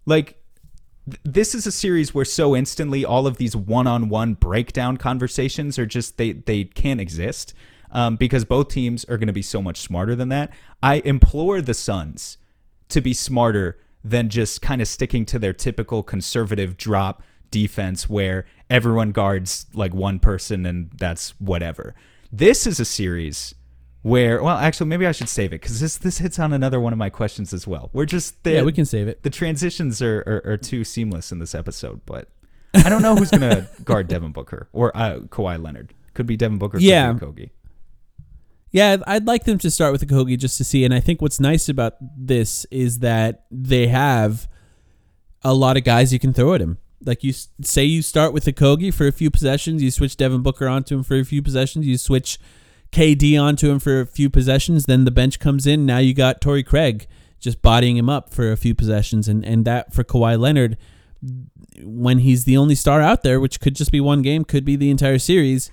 like 0.06 0.42
th- 1.08 1.20
this 1.24 1.54
is 1.54 1.66
a 1.68 1.72
series 1.72 2.12
where 2.14 2.24
so 2.24 2.56
instantly 2.56 3.04
all 3.04 3.26
of 3.28 3.36
these 3.36 3.54
one-on-one 3.54 4.34
breakdown 4.34 4.96
conversations 4.96 5.78
are 5.78 5.86
just 5.86 6.16
they 6.16 6.32
they 6.32 6.64
can't 6.64 7.00
exist 7.00 7.54
um, 7.92 8.16
because 8.16 8.44
both 8.44 8.68
teams 8.68 9.04
are 9.04 9.16
going 9.16 9.28
to 9.28 9.32
be 9.32 9.42
so 9.42 9.62
much 9.62 9.78
smarter 9.80 10.16
than 10.16 10.30
that. 10.30 10.50
I 10.82 10.96
implore 11.04 11.60
the 11.60 11.74
Suns 11.74 12.38
to 12.88 13.00
be 13.00 13.14
smarter 13.14 13.78
than 14.04 14.28
just 14.28 14.60
kind 14.60 14.82
of 14.82 14.88
sticking 14.88 15.24
to 15.26 15.38
their 15.38 15.52
typical 15.54 16.02
conservative 16.02 16.76
drop 16.76 17.22
defense 17.50 18.08
where 18.08 18.44
everyone 18.68 19.12
guards 19.12 19.66
like 19.74 19.94
one 19.94 20.18
person 20.18 20.66
and 20.66 20.90
that's 20.96 21.30
whatever. 21.40 21.94
This 22.32 22.66
is 22.66 22.78
a 22.80 22.84
series 22.84 23.54
where 24.02 24.42
well 24.42 24.58
actually 24.58 24.86
maybe 24.88 25.06
I 25.06 25.12
should 25.12 25.28
save 25.30 25.52
it 25.54 25.60
cuz 25.60 25.80
this 25.80 25.96
this 25.96 26.18
hits 26.18 26.38
on 26.38 26.52
another 26.52 26.78
one 26.78 26.92
of 26.92 26.98
my 26.98 27.08
questions 27.10 27.54
as 27.54 27.66
well. 27.66 27.88
We're 27.94 28.04
just 28.04 28.42
the, 28.44 28.52
Yeah, 28.52 28.62
we 28.62 28.72
can 28.72 28.84
save 28.84 29.08
it. 29.08 29.22
The 29.22 29.30
transitions 29.30 30.02
are, 30.02 30.18
are 30.26 30.52
are 30.52 30.56
too 30.58 30.84
seamless 30.84 31.32
in 31.32 31.38
this 31.38 31.54
episode, 31.54 32.02
but 32.04 32.28
I 32.74 32.88
don't 32.90 33.00
know 33.02 33.14
who's 33.16 33.30
going 33.30 33.40
to 33.48 33.68
guard 33.84 34.08
Devin 34.08 34.32
Booker 34.32 34.68
or 34.72 34.94
uh, 34.96 35.20
Kawhi 35.28 35.62
Leonard. 35.62 35.94
Could 36.12 36.26
be 36.26 36.36
Devin 36.36 36.58
Booker, 36.58 36.78
could 36.78 36.82
Yeah. 36.84 37.12
be 37.12 37.20
Kogi. 37.20 37.50
Yeah, 38.74 38.96
I'd- 39.06 39.24
like 39.24 39.44
them 39.44 39.58
to 39.58 39.70
start 39.70 39.92
with 39.92 40.04
Okogie 40.06 40.36
just 40.36 40.58
to 40.58 40.64
see. 40.64 40.84
And 40.84 40.92
I 40.92 40.98
think 40.98 41.22
what's 41.22 41.38
nice 41.38 41.68
about 41.68 41.94
this 42.18 42.66
is 42.72 42.98
that 42.98 43.44
they 43.48 43.86
have 43.86 44.48
a 45.44 45.54
lot 45.54 45.76
of 45.76 45.84
guys 45.84 46.12
you 46.12 46.18
can 46.18 46.32
throw 46.32 46.54
at 46.54 46.60
him. 46.60 46.78
Like 47.06 47.22
you 47.22 47.32
say, 47.62 47.84
you 47.84 48.02
start 48.02 48.32
with 48.32 48.46
Okogie 48.46 48.92
for 48.92 49.06
a 49.06 49.12
few 49.12 49.30
possessions, 49.30 49.80
you 49.80 49.92
switch 49.92 50.16
Devin 50.16 50.42
Booker 50.42 50.66
onto 50.66 50.96
him 50.96 51.04
for 51.04 51.16
a 51.16 51.24
few 51.24 51.40
possessions, 51.40 51.86
you 51.86 51.96
switch 51.96 52.38
KD 52.90 53.38
onto 53.40 53.70
him 53.70 53.78
for 53.78 54.00
a 54.00 54.06
few 54.06 54.28
possessions, 54.28 54.86
then 54.86 55.04
the 55.04 55.12
bench 55.12 55.38
comes 55.38 55.66
in. 55.68 55.86
Now 55.86 55.98
you 55.98 56.12
got 56.12 56.40
Torrey 56.40 56.64
Craig 56.64 57.06
just 57.38 57.62
bodying 57.62 57.96
him 57.96 58.08
up 58.08 58.34
for 58.34 58.50
a 58.50 58.56
few 58.56 58.74
possessions, 58.74 59.28
and 59.28 59.44
and 59.44 59.64
that 59.66 59.94
for 59.94 60.02
Kawhi 60.02 60.36
Leonard 60.38 60.76
when 61.82 62.18
he's 62.18 62.44
the 62.44 62.56
only 62.56 62.74
star 62.74 63.00
out 63.00 63.22
there, 63.22 63.38
which 63.38 63.60
could 63.60 63.76
just 63.76 63.92
be 63.92 64.00
one 64.00 64.22
game, 64.22 64.44
could 64.44 64.64
be 64.64 64.74
the 64.76 64.90
entire 64.90 65.18
series, 65.18 65.70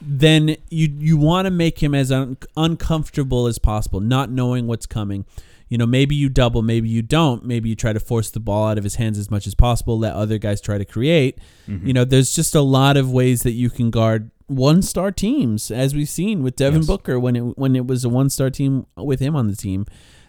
then 0.00 0.56
you 0.70 0.88
you 0.98 1.16
want 1.16 1.46
to 1.46 1.50
make 1.50 1.82
him 1.82 1.94
as 1.94 2.12
un- 2.12 2.36
uncomfortable 2.56 3.46
as 3.46 3.58
possible, 3.58 4.00
not 4.00 4.30
knowing 4.30 4.66
what's 4.66 4.86
coming. 4.86 5.24
You 5.68 5.78
know, 5.78 5.86
maybe 5.86 6.14
you 6.14 6.28
double, 6.28 6.62
maybe 6.62 6.88
you 6.88 7.02
don't. 7.02 7.44
Maybe 7.44 7.68
you 7.68 7.74
try 7.74 7.92
to 7.92 7.98
force 7.98 8.30
the 8.30 8.38
ball 8.38 8.68
out 8.68 8.78
of 8.78 8.84
his 8.84 8.94
hands 8.96 9.18
as 9.18 9.30
much 9.32 9.48
as 9.48 9.54
possible, 9.56 9.98
let 9.98 10.14
other 10.14 10.38
guys 10.38 10.60
try 10.60 10.78
to 10.78 10.84
create. 10.84 11.38
You 11.66 11.92
know, 11.92 12.04
there's 12.04 12.32
just 12.34 12.54
a 12.54 12.60
lot 12.60 12.96
of 12.96 13.10
ways 13.10 13.42
that 13.42 13.52
you 13.52 13.68
can 13.68 13.90
guard 13.90 14.30
one-star 14.46 15.10
teams, 15.10 15.72
as 15.72 15.92
we've 15.92 16.08
seen 16.08 16.44
with 16.44 16.54
Devin 16.54 16.82
Yes. 16.82 16.86
Booker 16.86 17.18
when 17.18 17.34
it 17.34 17.58
when 17.58 17.74
it 17.74 17.84
was 17.84 18.04
a 18.04 18.08
one-star 18.08 18.50
team 18.50 18.86
with 18.96 19.18
him 19.18 19.34
on 19.34 19.48
the 19.48 19.56
team. 19.56 19.86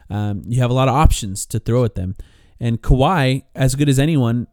Um, 0.09 0.41
you 0.47 0.59
have 0.61 0.71
a 0.71 0.73
lot 0.73 0.87
of 0.87 0.95
options 0.95 1.45
to 1.47 1.59
throw 1.59 1.83
at 1.83 1.93
them, 1.93 2.15
and 2.59 2.81
Kawhi, 2.81 3.43
as 3.53 3.75
good 3.75 3.89
as 3.89 3.99
anyone, 3.99 4.47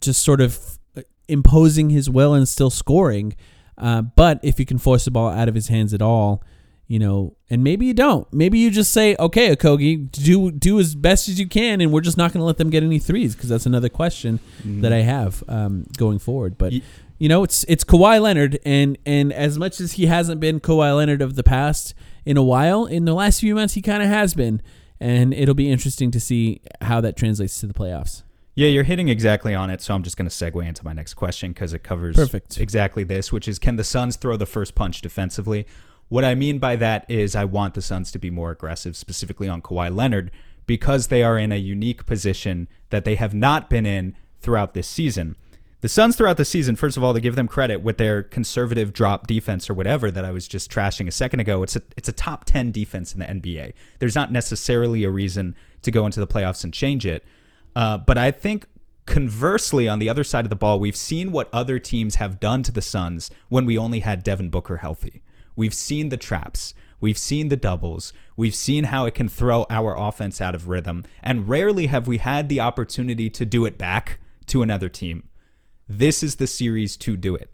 just 0.00 0.22
sort 0.22 0.40
of 0.40 0.78
imposing 1.26 1.90
his 1.90 2.08
will 2.08 2.32
and 2.32 2.46
still 2.46 2.70
scoring. 2.70 3.34
Uh, 3.78 4.02
but 4.02 4.40
if 4.42 4.58
you 4.58 4.66
can 4.66 4.78
force 4.78 5.04
the 5.04 5.10
ball 5.10 5.28
out 5.30 5.48
of 5.48 5.54
his 5.54 5.68
hands 5.68 5.92
at 5.92 6.02
all, 6.02 6.42
you 6.88 6.98
know, 6.98 7.34
and 7.50 7.64
maybe 7.64 7.86
you 7.86 7.94
don't. 7.94 8.32
Maybe 8.32 8.58
you 8.58 8.70
just 8.70 8.92
say, 8.92 9.16
okay, 9.18 9.54
Okogie, 9.54 10.10
do 10.12 10.52
do 10.52 10.78
as 10.78 10.94
best 10.94 11.28
as 11.28 11.38
you 11.40 11.48
can, 11.48 11.80
and 11.80 11.92
we're 11.92 12.00
just 12.00 12.16
not 12.16 12.32
going 12.32 12.40
to 12.40 12.44
let 12.44 12.58
them 12.58 12.70
get 12.70 12.82
any 12.84 12.98
threes 13.00 13.34
because 13.34 13.48
that's 13.48 13.66
another 13.66 13.88
question 13.88 14.38
that 14.64 14.92
I 14.92 15.00
have 15.00 15.42
um, 15.48 15.86
going 15.96 16.18
forward. 16.20 16.56
But 16.56 16.72
Ye- 16.72 16.82
you 17.18 17.28
know, 17.28 17.42
it's 17.42 17.64
it's 17.64 17.82
Kawhi 17.82 18.20
Leonard, 18.20 18.60
and 18.64 18.98
and 19.04 19.32
as 19.32 19.58
much 19.58 19.80
as 19.80 19.92
he 19.92 20.06
hasn't 20.06 20.40
been 20.40 20.60
Kawhi 20.60 20.96
Leonard 20.96 21.22
of 21.22 21.34
the 21.34 21.42
past 21.42 21.92
in 22.24 22.36
a 22.36 22.42
while, 22.42 22.86
in 22.86 23.04
the 23.04 23.14
last 23.14 23.40
few 23.40 23.54
months 23.54 23.74
he 23.74 23.82
kind 23.82 24.02
of 24.02 24.08
has 24.08 24.34
been, 24.34 24.62
and 25.00 25.34
it'll 25.34 25.54
be 25.54 25.70
interesting 25.70 26.10
to 26.12 26.20
see 26.20 26.60
how 26.82 27.00
that 27.00 27.16
translates 27.16 27.58
to 27.60 27.66
the 27.66 27.74
playoffs. 27.74 28.22
Yeah, 28.56 28.68
you're 28.68 28.84
hitting 28.84 29.10
exactly 29.10 29.54
on 29.54 29.68
it. 29.68 29.82
So 29.82 29.94
I'm 29.94 30.02
just 30.02 30.16
going 30.16 30.28
to 30.28 30.34
segue 30.34 30.66
into 30.66 30.82
my 30.82 30.94
next 30.94 31.14
question 31.14 31.52
because 31.52 31.74
it 31.74 31.82
covers 31.82 32.16
Perfect. 32.16 32.58
exactly 32.58 33.04
this, 33.04 33.30
which 33.30 33.46
is 33.46 33.58
can 33.58 33.76
the 33.76 33.84
Suns 33.84 34.16
throw 34.16 34.38
the 34.38 34.46
first 34.46 34.74
punch 34.74 35.02
defensively? 35.02 35.66
What 36.08 36.24
I 36.24 36.34
mean 36.34 36.58
by 36.58 36.76
that 36.76 37.04
is 37.10 37.36
I 37.36 37.44
want 37.44 37.74
the 37.74 37.82
Suns 37.82 38.10
to 38.12 38.18
be 38.18 38.30
more 38.30 38.50
aggressive, 38.50 38.96
specifically 38.96 39.46
on 39.46 39.60
Kawhi 39.60 39.94
Leonard, 39.94 40.30
because 40.64 41.08
they 41.08 41.22
are 41.22 41.38
in 41.38 41.52
a 41.52 41.56
unique 41.56 42.06
position 42.06 42.66
that 42.88 43.04
they 43.04 43.16
have 43.16 43.34
not 43.34 43.68
been 43.68 43.84
in 43.84 44.16
throughout 44.40 44.72
this 44.72 44.88
season. 44.88 45.36
The 45.82 45.88
Suns 45.90 46.16
throughout 46.16 46.38
the 46.38 46.44
season, 46.46 46.76
first 46.76 46.96
of 46.96 47.04
all, 47.04 47.12
to 47.12 47.20
give 47.20 47.36
them 47.36 47.46
credit 47.46 47.82
with 47.82 47.98
their 47.98 48.22
conservative 48.22 48.94
drop 48.94 49.26
defense 49.26 49.68
or 49.68 49.74
whatever 49.74 50.10
that 50.10 50.24
I 50.24 50.30
was 50.30 50.48
just 50.48 50.70
trashing 50.70 51.06
a 51.06 51.12
second 51.12 51.40
ago, 51.40 51.62
it's 51.62 51.76
a 51.76 51.82
it's 51.94 52.08
a 52.08 52.12
top 52.12 52.46
10 52.46 52.72
defense 52.72 53.12
in 53.12 53.20
the 53.20 53.26
NBA. 53.26 53.74
There's 53.98 54.14
not 54.14 54.32
necessarily 54.32 55.04
a 55.04 55.10
reason 55.10 55.54
to 55.82 55.90
go 55.90 56.06
into 56.06 56.20
the 56.20 56.26
playoffs 56.26 56.64
and 56.64 56.72
change 56.72 57.04
it. 57.04 57.22
Uh, 57.76 57.98
but 57.98 58.16
I 58.16 58.30
think 58.30 58.66
conversely, 59.04 59.86
on 59.86 59.98
the 59.98 60.08
other 60.08 60.24
side 60.24 60.46
of 60.46 60.50
the 60.50 60.56
ball, 60.56 60.80
we've 60.80 60.96
seen 60.96 61.30
what 61.30 61.50
other 61.52 61.78
teams 61.78 62.14
have 62.14 62.40
done 62.40 62.62
to 62.62 62.72
the 62.72 62.80
Suns 62.80 63.30
when 63.50 63.66
we 63.66 63.76
only 63.76 64.00
had 64.00 64.24
Devin 64.24 64.48
Booker 64.48 64.78
healthy. 64.78 65.22
We've 65.54 65.74
seen 65.74 66.08
the 66.08 66.16
traps. 66.16 66.72
We've 67.00 67.18
seen 67.18 67.48
the 67.48 67.56
doubles. 67.56 68.14
We've 68.34 68.54
seen 68.54 68.84
how 68.84 69.04
it 69.04 69.14
can 69.14 69.28
throw 69.28 69.66
our 69.68 69.94
offense 69.94 70.40
out 70.40 70.54
of 70.54 70.68
rhythm. 70.68 71.04
And 71.22 71.50
rarely 71.50 71.86
have 71.86 72.06
we 72.08 72.16
had 72.16 72.48
the 72.48 72.60
opportunity 72.60 73.28
to 73.28 73.44
do 73.44 73.66
it 73.66 73.76
back 73.76 74.20
to 74.46 74.62
another 74.62 74.88
team. 74.88 75.28
This 75.86 76.22
is 76.22 76.36
the 76.36 76.46
series 76.46 76.96
to 76.98 77.14
do 77.14 77.34
it. 77.36 77.52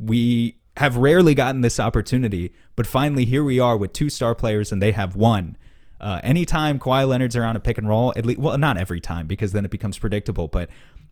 We 0.00 0.58
have 0.78 0.96
rarely 0.96 1.34
gotten 1.34 1.60
this 1.60 1.78
opportunity, 1.78 2.52
but 2.74 2.88
finally 2.88 3.24
here 3.24 3.44
we 3.44 3.60
are 3.60 3.76
with 3.76 3.92
two 3.92 4.10
star 4.10 4.34
players 4.34 4.72
and 4.72 4.82
they 4.82 4.90
have 4.90 5.14
one. 5.14 5.56
Uh, 6.04 6.20
anytime 6.22 6.78
Kawhi 6.78 7.08
Leonard's 7.08 7.34
around 7.34 7.56
a 7.56 7.60
pick 7.60 7.78
and 7.78 7.88
roll, 7.88 8.12
at 8.14 8.26
least, 8.26 8.38
well, 8.38 8.58
not 8.58 8.76
every 8.76 9.00
time 9.00 9.26
because 9.26 9.52
then 9.52 9.64
it 9.64 9.70
becomes 9.70 9.98
predictable, 9.98 10.48
but 10.48 10.68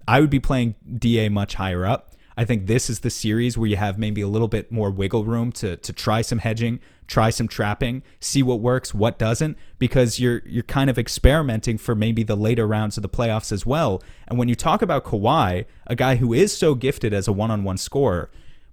I 0.06 0.20
would 0.20 0.28
be 0.28 0.38
playing 0.38 0.74
DA 0.98 1.30
much 1.30 1.54
higher 1.54 1.86
up. 1.86 2.12
I 2.36 2.44
think 2.44 2.66
this 2.66 2.90
is 2.90 3.00
the 3.00 3.08
series 3.08 3.56
where 3.56 3.66
you 3.66 3.76
have 3.76 3.98
maybe 3.98 4.20
a 4.20 4.28
little 4.28 4.48
bit 4.48 4.70
more 4.70 4.90
wiggle 4.90 5.24
room 5.24 5.50
to 5.52 5.78
to 5.78 5.92
try 5.94 6.20
some 6.20 6.38
hedging, 6.38 6.78
try 7.06 7.30
some 7.30 7.48
trapping, 7.48 8.02
see 8.20 8.42
what 8.42 8.60
works, 8.60 8.92
what 8.92 9.18
doesn't, 9.18 9.56
because 9.78 10.20
you're 10.20 10.42
you're 10.44 10.62
kind 10.62 10.90
of 10.90 10.98
experimenting 10.98 11.78
for 11.78 11.94
maybe 11.94 12.22
the 12.22 12.36
later 12.36 12.66
rounds 12.66 12.98
of 12.98 13.02
the 13.02 13.08
playoffs 13.08 13.50
as 13.50 13.64
well. 13.64 14.02
And 14.28 14.38
when 14.38 14.48
you 14.48 14.54
talk 14.54 14.82
about 14.82 15.04
Kawhi, 15.04 15.64
a 15.86 15.96
guy 15.96 16.16
who 16.16 16.34
is 16.34 16.54
so 16.54 16.74
gifted 16.74 17.14
as 17.14 17.28
a 17.28 17.32
one-on-one 17.32 17.78
scorer, 17.78 18.30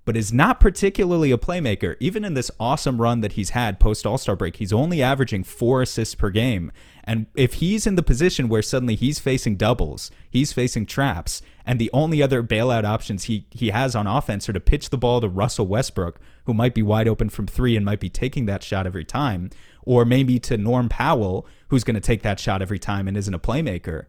but 0.10 0.18
is 0.18 0.34
not 0.34 0.60
particularly 0.60 1.30
a 1.30 1.38
playmaker. 1.38 1.96
Even 2.00 2.26
in 2.26 2.34
this 2.34 2.50
awesome 2.60 3.00
run 3.00 3.22
that 3.22 3.34
he's 3.34 3.52
had 3.52 3.80
post 3.80 4.08
All 4.08 4.18
Star 4.18 4.36
break, 4.36 4.56
he's 4.56 4.74
only 4.74 5.04
averaging 5.04 5.44
four 5.44 5.84
assists 5.84 6.16
per 6.16 6.32
game. 6.32 6.72
And 7.04 7.28
if 7.36 7.54
he's 7.54 7.86
in 7.86 7.94
the 7.94 8.02
position 8.02 8.50
where 8.50 8.64
suddenly 8.64 8.96
he's 8.96 9.20
facing 9.20 9.56
doubles, 9.56 10.10
he's 10.28 10.52
facing 10.52 10.88
traps, 10.88 11.44
and 11.64 11.78
the 11.78 11.92
only 11.94 12.24
other 12.24 12.42
bailout 12.42 12.86
options 12.86 13.26
he, 13.26 13.46
he 13.52 13.70
has 13.70 13.96
on 13.96 14.08
offense 14.08 14.50
are 14.50 14.54
to 14.54 14.60
pitch 14.60 14.90
the 14.90 14.98
ball 14.98 15.22
to 15.22 15.30
Russell 15.30 15.68
Westbrook, 15.68 16.20
who 16.46 16.56
might 16.56 16.74
be 16.74 16.82
wide 16.82 17.08
open 17.08 17.30
from 17.30 17.46
three 17.46 17.76
and 17.76 17.86
might 17.86 18.00
be 18.00 18.10
taking 18.10 18.48
that 18.48 18.64
shot 18.64 18.88
every 18.88 19.06
time, 19.06 19.52
or 19.84 20.06
maybe 20.06 20.40
to 20.40 20.58
Norm 20.58 20.90
Powell, 20.90 21.46
who's 21.68 21.84
going 21.84 21.94
to 21.94 22.02
take 22.02 22.24
that 22.24 22.40
shot 22.40 22.64
every 22.64 22.80
time 22.80 23.08
and 23.08 23.16
isn't 23.16 23.36
a 23.36 23.38
playmaker 23.38 24.08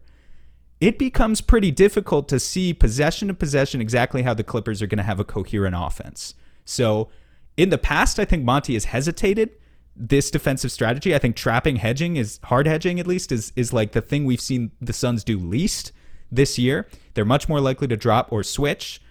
it 0.81 0.97
becomes 0.97 1.41
pretty 1.41 1.69
difficult 1.69 2.27
to 2.29 2.39
see 2.39 2.73
possession 2.73 3.27
to 3.27 3.33
possession 3.35 3.79
exactly 3.79 4.23
how 4.23 4.33
the 4.33 4.43
Clippers 4.43 4.81
are 4.81 4.87
going 4.87 4.97
to 4.97 5.03
have 5.03 5.19
a 5.19 5.23
coherent 5.23 5.75
offense. 5.77 6.33
So, 6.65 7.09
in 7.55 7.69
the 7.69 7.77
past, 7.77 8.19
I 8.19 8.25
think 8.25 8.43
Monty 8.43 8.73
has 8.73 8.85
hesitated 8.85 9.51
this 9.95 10.31
defensive 10.31 10.71
strategy. 10.71 11.13
I 11.13 11.19
think 11.19 11.35
trapping 11.35 11.75
hedging 11.75 12.15
is 12.15 12.39
hard 12.45 12.65
hedging 12.65 12.99
at 12.99 13.05
least 13.05 13.31
is 13.31 13.53
is 13.55 13.71
like 13.71 13.91
the 13.91 14.01
thing 14.01 14.25
we've 14.25 14.41
seen 14.41 14.71
the 14.81 14.93
Suns 14.93 15.23
do 15.23 15.37
least 15.37 15.91
this 16.31 16.57
year. 16.57 16.87
They're 17.13 17.25
much 17.25 17.47
more 17.47 17.61
likely 17.61 17.87
to 17.87 17.97
drop 17.97 18.31
or 18.31 18.41
switch. 18.41 19.01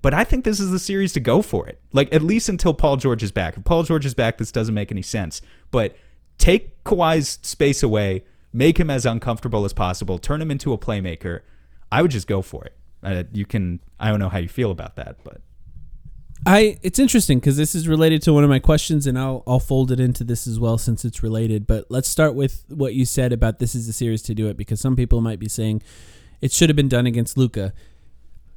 But 0.00 0.14
I 0.14 0.24
think 0.24 0.44
this 0.44 0.58
is 0.58 0.70
the 0.70 0.78
series 0.78 1.12
to 1.12 1.20
go 1.20 1.42
for 1.42 1.68
it. 1.68 1.78
Like 1.92 2.12
at 2.14 2.22
least 2.22 2.48
until 2.48 2.72
Paul 2.72 2.96
George 2.96 3.22
is 3.22 3.30
back. 3.30 3.58
If 3.58 3.64
Paul 3.64 3.82
George 3.82 4.06
is 4.06 4.14
back, 4.14 4.38
this 4.38 4.50
doesn't 4.50 4.74
make 4.74 4.90
any 4.90 5.02
sense. 5.02 5.42
But 5.70 5.96
take 6.38 6.82
Kawhi's 6.82 7.38
space 7.42 7.82
away 7.82 8.24
make 8.52 8.78
him 8.78 8.90
as 8.90 9.06
uncomfortable 9.06 9.64
as 9.64 9.72
possible, 9.72 10.18
turn 10.18 10.42
him 10.42 10.50
into 10.50 10.72
a 10.72 10.78
playmaker. 10.78 11.40
I 11.90 12.02
would 12.02 12.10
just 12.10 12.26
go 12.26 12.42
for 12.42 12.64
it. 12.64 12.76
Uh, 13.02 13.24
you 13.32 13.44
can. 13.44 13.80
I 13.98 14.10
don't 14.10 14.20
know 14.20 14.28
how 14.28 14.38
you 14.38 14.48
feel 14.48 14.70
about 14.70 14.96
that, 14.96 15.16
but 15.24 15.40
I 16.44 16.78
it's 16.82 16.98
interesting 16.98 17.38
because 17.38 17.56
this 17.56 17.74
is 17.74 17.86
related 17.86 18.22
to 18.22 18.32
one 18.32 18.42
of 18.44 18.50
my 18.50 18.58
questions, 18.58 19.06
and 19.06 19.18
I'll 19.18 19.42
I'll 19.46 19.60
fold 19.60 19.92
it 19.92 20.00
into 20.00 20.24
this 20.24 20.46
as 20.46 20.58
well 20.58 20.78
since 20.78 21.04
it's 21.04 21.22
related. 21.22 21.66
But 21.66 21.86
let's 21.88 22.08
start 22.08 22.34
with 22.34 22.64
what 22.68 22.94
you 22.94 23.04
said 23.04 23.32
about 23.32 23.58
this 23.58 23.74
is 23.74 23.86
the 23.86 23.92
series 23.92 24.22
to 24.22 24.34
do 24.34 24.48
it 24.48 24.56
because 24.56 24.80
some 24.80 24.96
people 24.96 25.20
might 25.20 25.38
be 25.38 25.48
saying 25.48 25.82
it 26.40 26.52
should 26.52 26.68
have 26.68 26.76
been 26.76 26.88
done 26.88 27.06
against 27.06 27.36
Luka. 27.36 27.72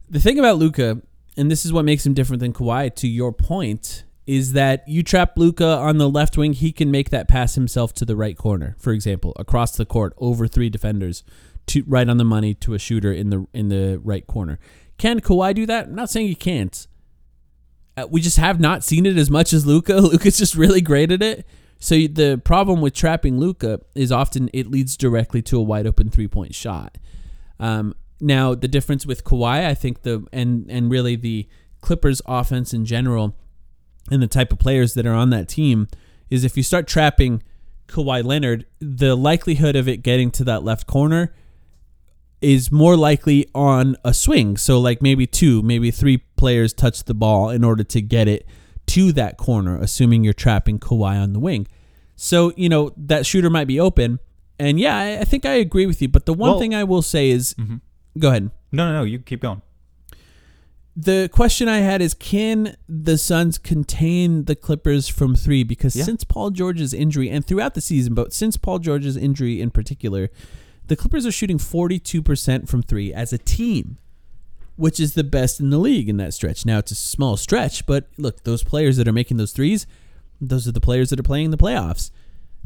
The 0.10 0.20
thing 0.20 0.40
about 0.40 0.58
Luka, 0.58 1.02
and 1.36 1.52
this 1.52 1.66
is 1.66 1.74
what 1.74 1.86
makes 1.86 2.06
him 2.06 2.14
different 2.14 2.40
than 2.40 2.54
Kawhi, 2.54 2.94
to 2.96 3.08
your 3.08 3.32
point, 3.32 4.04
is 4.28 4.54
that 4.54 4.88
you 4.88 5.04
trap 5.04 5.34
Luka 5.38 5.66
on 5.66 5.98
the 5.98 6.10
left 6.10 6.38
wing, 6.38 6.54
he 6.54 6.72
can 6.72 6.90
make 6.90 7.12
that 7.12 7.28
pass 7.28 7.56
himself 7.56 7.94
to 7.94 8.06
the 8.06 8.16
right 8.16 8.38
corner, 8.38 8.76
for 8.80 8.92
example, 8.92 9.34
across 9.38 9.76
the 9.76 9.86
court 9.86 10.14
over 10.18 10.48
three 10.48 10.70
defenders, 10.70 11.24
to 11.68 11.84
right 11.88 12.10
on 12.10 12.18
the 12.18 12.24
money 12.24 12.54
to 12.54 12.74
a 12.74 12.80
shooter 12.80 13.12
in 13.12 13.30
the 13.30 13.46
in 13.54 13.70
the 13.70 14.00
right 14.04 14.26
corner. 14.26 14.60
Can 14.98 15.20
Kawhi 15.20 15.54
do 15.54 15.66
that? 15.66 15.88
I'm 15.88 15.96
not 15.96 16.10
saying 16.10 16.28
he 16.28 16.36
can't. 16.36 16.88
Uh, 17.98 18.08
we 18.10 18.20
just 18.22 18.38
have 18.38 18.60
not 18.60 18.84
seen 18.84 19.06
it 19.06 19.18
as 19.18 19.30
much 19.30 19.54
as 19.54 19.66
Luka. 19.66 19.96
Luka's 19.96 20.38
just 20.40 20.56
really 20.56 20.82
great 20.82 21.12
at 21.12 21.22
it. 21.22 21.46
So 21.80 21.96
the 21.96 22.42
problem 22.44 22.82
with 22.82 22.94
trapping 22.94 23.38
Luka 23.38 23.82
is 23.94 24.12
often 24.12 24.50
it 24.54 24.68
leads 24.68 24.98
directly 24.98 25.42
to 25.44 25.60
a 25.60 25.62
wide 25.62 25.86
open 25.86 26.10
three 26.10 26.28
point 26.28 26.56
shot. 26.56 26.98
Um, 27.60 27.96
now 28.20 28.56
the 28.56 28.68
difference 28.68 29.06
with 29.06 29.24
Kawhi, 29.24 29.66
I 29.66 29.76
think 29.76 30.02
the 30.02 30.26
and 30.32 30.66
and 30.70 30.90
really 30.90 31.16
the 31.16 31.48
Clippers 31.82 32.22
offense 32.26 32.74
in 32.74 32.86
general 32.86 33.36
and 34.12 34.22
the 34.22 34.28
type 34.28 34.52
of 34.52 34.60
players 34.60 34.94
that 34.94 35.06
are 35.06 35.14
on 35.14 35.30
that 35.32 35.48
team 35.48 35.88
is 36.30 36.44
if 36.44 36.56
you 36.58 36.64
start 36.64 36.88
trapping 36.88 37.42
Kawhi 37.88 38.24
Leonard, 38.24 38.66
the 38.80 39.16
likelihood 39.16 39.76
of 39.76 39.88
it 39.88 39.98
getting 39.98 40.32
to 40.32 40.44
that 40.44 40.64
left 40.64 40.88
corner 40.88 41.34
is 42.42 42.72
more 42.72 42.96
likely 42.96 43.48
on 43.56 43.96
a 44.04 44.14
swing. 44.14 44.58
So 44.58 44.80
like 44.80 45.02
maybe 45.02 45.26
two, 45.26 45.62
maybe 45.62 45.92
three 45.92 46.18
players 46.36 46.74
touch 46.74 47.04
the 47.06 47.14
ball 47.14 47.50
in 47.50 47.64
order 47.64 47.84
to 47.84 48.02
get 48.02 48.28
it 48.28 48.46
to 48.88 49.12
that 49.14 49.38
corner, 49.38 49.78
assuming 49.78 50.24
you're 50.24 50.34
trapping 50.34 50.80
Kawhi 50.80 51.22
on 51.22 51.34
the 51.34 51.40
wing. 51.40 51.68
So, 52.16 52.54
you 52.56 52.70
know, 52.70 52.92
that 52.98 53.26
shooter 53.26 53.50
might 53.50 53.66
be 53.66 53.80
open. 53.80 54.20
And 54.60 54.80
yeah, 54.80 54.98
I, 54.98 55.20
I 55.20 55.24
think 55.24 55.46
I 55.46 55.54
agree 55.54 55.86
with 55.86 56.02
you. 56.02 56.08
But 56.08 56.26
the 56.26 56.34
one 56.34 56.52
Well- 56.52 56.60
thing 56.60 56.74
I 56.76 56.84
will 56.84 57.02
say 57.02 57.30
is 57.30 57.56
mm-hmm. 57.56 57.78
go 58.20 58.30
ahead. 58.30 58.52
no, 58.72 58.92
no, 58.92 59.00
no. 59.00 59.04
You 59.04 59.20
keep 59.20 59.42
going. 59.42 59.62
The 60.96 61.30
question 61.34 61.68
I 61.68 61.80
had 61.80 62.02
is 62.02 62.14
can 62.14 62.78
the 62.88 63.18
Suns 63.18 63.58
contain 63.58 64.46
the 64.46 64.56
Clippers 64.56 65.08
from 65.10 65.36
three? 65.36 65.64
Because 65.64 65.96
Yeah. 65.96 66.06
since 66.06 66.24
Paul 66.24 66.52
George's 66.52 66.94
injury 66.94 67.30
and 67.30 67.46
throughout 67.46 67.74
the 67.74 67.82
season, 67.82 68.14
but 68.14 68.34
since 68.34 68.56
Paul 68.56 68.80
George's 68.80 69.18
injury 69.18 69.60
in 69.60 69.72
particular, 69.72 70.30
the 70.88 70.96
Clippers 70.96 71.26
are 71.26 71.32
shooting 71.32 71.58
42% 71.58 72.70
from 72.70 72.82
three 72.82 73.14
as 73.14 73.34
a 73.34 73.38
team, 73.38 73.98
which 74.78 75.00
is 75.00 75.16
the 75.16 75.24
best 75.24 75.60
in 75.60 75.70
the 75.70 75.80
league 75.80 76.08
in 76.08 76.16
that 76.18 76.34
stretch. 76.34 76.66
Now, 76.66 76.78
it's 76.78 76.92
a 76.92 76.96
small 76.96 77.36
stretch, 77.36 77.86
but 77.86 78.08
look, 78.18 78.44
those 78.44 78.64
players 78.64 78.96
that 78.96 79.08
are 79.08 79.12
making 79.14 79.36
those 79.36 79.52
threes, 79.52 79.86
those 80.40 80.66
are 80.66 80.72
the 80.72 80.82
players 80.82 81.10
that 81.10 81.20
are 81.20 81.24
playing 81.24 81.46
in 81.46 81.52
the 81.52 81.58
playoffs. 81.58 82.10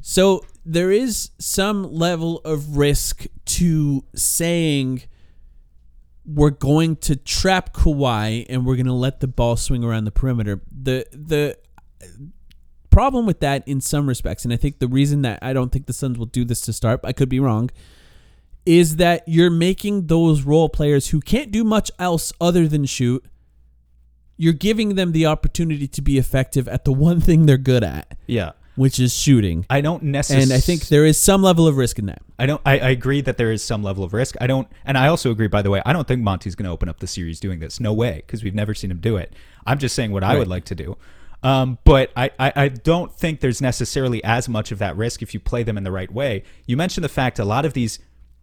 So 0.02 0.46
there 0.64 0.92
is 0.92 1.32
some 1.40 1.92
level 1.94 2.40
of 2.46 2.78
risk 2.78 3.26
to 3.46 4.04
saying 4.16 5.04
we're 6.32 6.52
going 6.52 6.96
to 6.96 7.16
trap 7.16 7.74
Kawhi 7.74 8.46
and 8.50 8.66
we're 8.66 8.76
going 8.76 8.86
to 8.86 8.94
let 8.94 9.20
the 9.20 9.28
ball 9.28 9.56
swing 9.58 9.84
around 9.84 10.06
the 10.06 10.12
perimeter. 10.12 10.62
The 10.72 11.06
the 11.12 11.58
problem 12.92 13.26
with 13.26 13.40
that 13.40 13.68
in 13.68 13.82
some 13.82 14.08
respects, 14.08 14.44
and 14.44 14.54
I 14.54 14.58
think 14.58 14.80
the 14.80 14.88
reason 14.88 15.24
that 15.24 15.40
I 15.42 15.54
don't 15.54 15.72
think 15.72 15.88
the 15.88 15.94
Suns 15.94 16.18
will 16.18 16.26
do 16.28 16.46
this 16.46 16.62
to 16.62 16.74
start, 16.74 17.00
I 17.04 17.14
could 17.14 17.30
be 17.30 17.40
wrong, 17.40 17.72
is 18.66 18.98
that 18.98 19.24
you're 19.26 19.50
making 19.50 20.08
those 20.08 20.44
role 20.44 20.70
players 20.70 21.08
who 21.10 21.20
can't 21.20 21.52
do 21.52 21.64
much 21.64 21.90
else 21.98 22.32
other 22.40 22.68
than 22.68 22.86
shoot. 22.86 23.26
You're 24.38 24.54
giving 24.54 24.96
them 24.96 25.12
the 25.12 25.26
opportunity 25.26 25.88
to 25.88 26.02
be 26.02 26.18
effective 26.18 26.68
at 26.68 26.86
the 26.86 26.94
one 27.10 27.22
thing 27.22 27.46
they're 27.46 27.58
good 27.58 27.84
at, 27.84 28.18
Yeah. 28.28 28.52
Which 28.80 28.98
is 28.98 29.14
shooting. 29.14 29.66
I 29.70 29.82
don't 29.82 30.04
necessarily. 30.04 30.44
And 30.44 30.54
I 30.54 30.62
think 30.62 30.88
there 30.88 31.06
is 31.06 31.18
some 31.18 31.44
level 31.44 31.68
of 31.68 31.76
risk 31.76 32.00
in 32.00 32.06
that. 32.06 32.22
I 32.40 32.46
don't. 32.46 32.62
I, 32.66 32.80
I 32.80 32.90
agree 32.92 33.20
that 33.20 33.36
there 33.36 33.52
is 33.52 33.62
some 33.62 33.84
level 33.84 34.06
of 34.06 34.14
risk. 34.14 34.36
I 34.40 34.48
don't, 34.48 34.70
and 34.86 34.98
I 34.98 35.10
also 35.10 35.32
agree. 35.32 35.48
By 35.48 35.62
the 35.62 35.70
way, 35.70 35.82
I 35.86 35.92
don't 35.92 36.08
think 36.08 36.22
Monty's 36.22 36.56
going 36.56 36.64
to 36.64 36.72
open 36.72 36.88
up 36.88 37.02
the 37.02 37.08
series 37.08 37.42
doing 37.42 37.60
this. 37.60 37.82
No 37.82 37.92
way, 37.92 38.24
because 38.26 38.42
we've 38.42 38.56
never 38.56 38.74
seen 38.74 38.90
him 38.90 39.02
do 39.02 39.18
it. 39.18 39.34
I'm 39.66 39.80
just 39.80 39.96
saying 39.96 40.14
what 40.14 40.24
I 40.24 40.38
would 40.38 40.48
like 40.48 40.64
to 40.66 40.76
do. 40.76 40.96
Um, 41.44 41.78
but 41.84 42.14
I, 42.16 42.32
I, 42.40 42.54
I 42.56 42.68
don't 42.70 43.14
think 43.14 43.42
there's 43.42 43.62
necessarily 43.62 44.24
as 44.24 44.48
much 44.48 44.72
of 44.72 44.80
that 44.80 44.96
risk 44.96 45.22
if 45.22 45.34
you 45.34 45.42
play 45.42 45.64
them 45.64 45.78
in 45.78 45.84
the 45.84 45.92
right 45.92 46.10
way. 46.10 46.44
You 46.66 46.78
mentioned 46.78 47.04
the 47.04 47.10
fact 47.10 47.38
a 47.38 47.46
lot 47.46 47.66
of 47.66 47.74
these, 47.74 48.00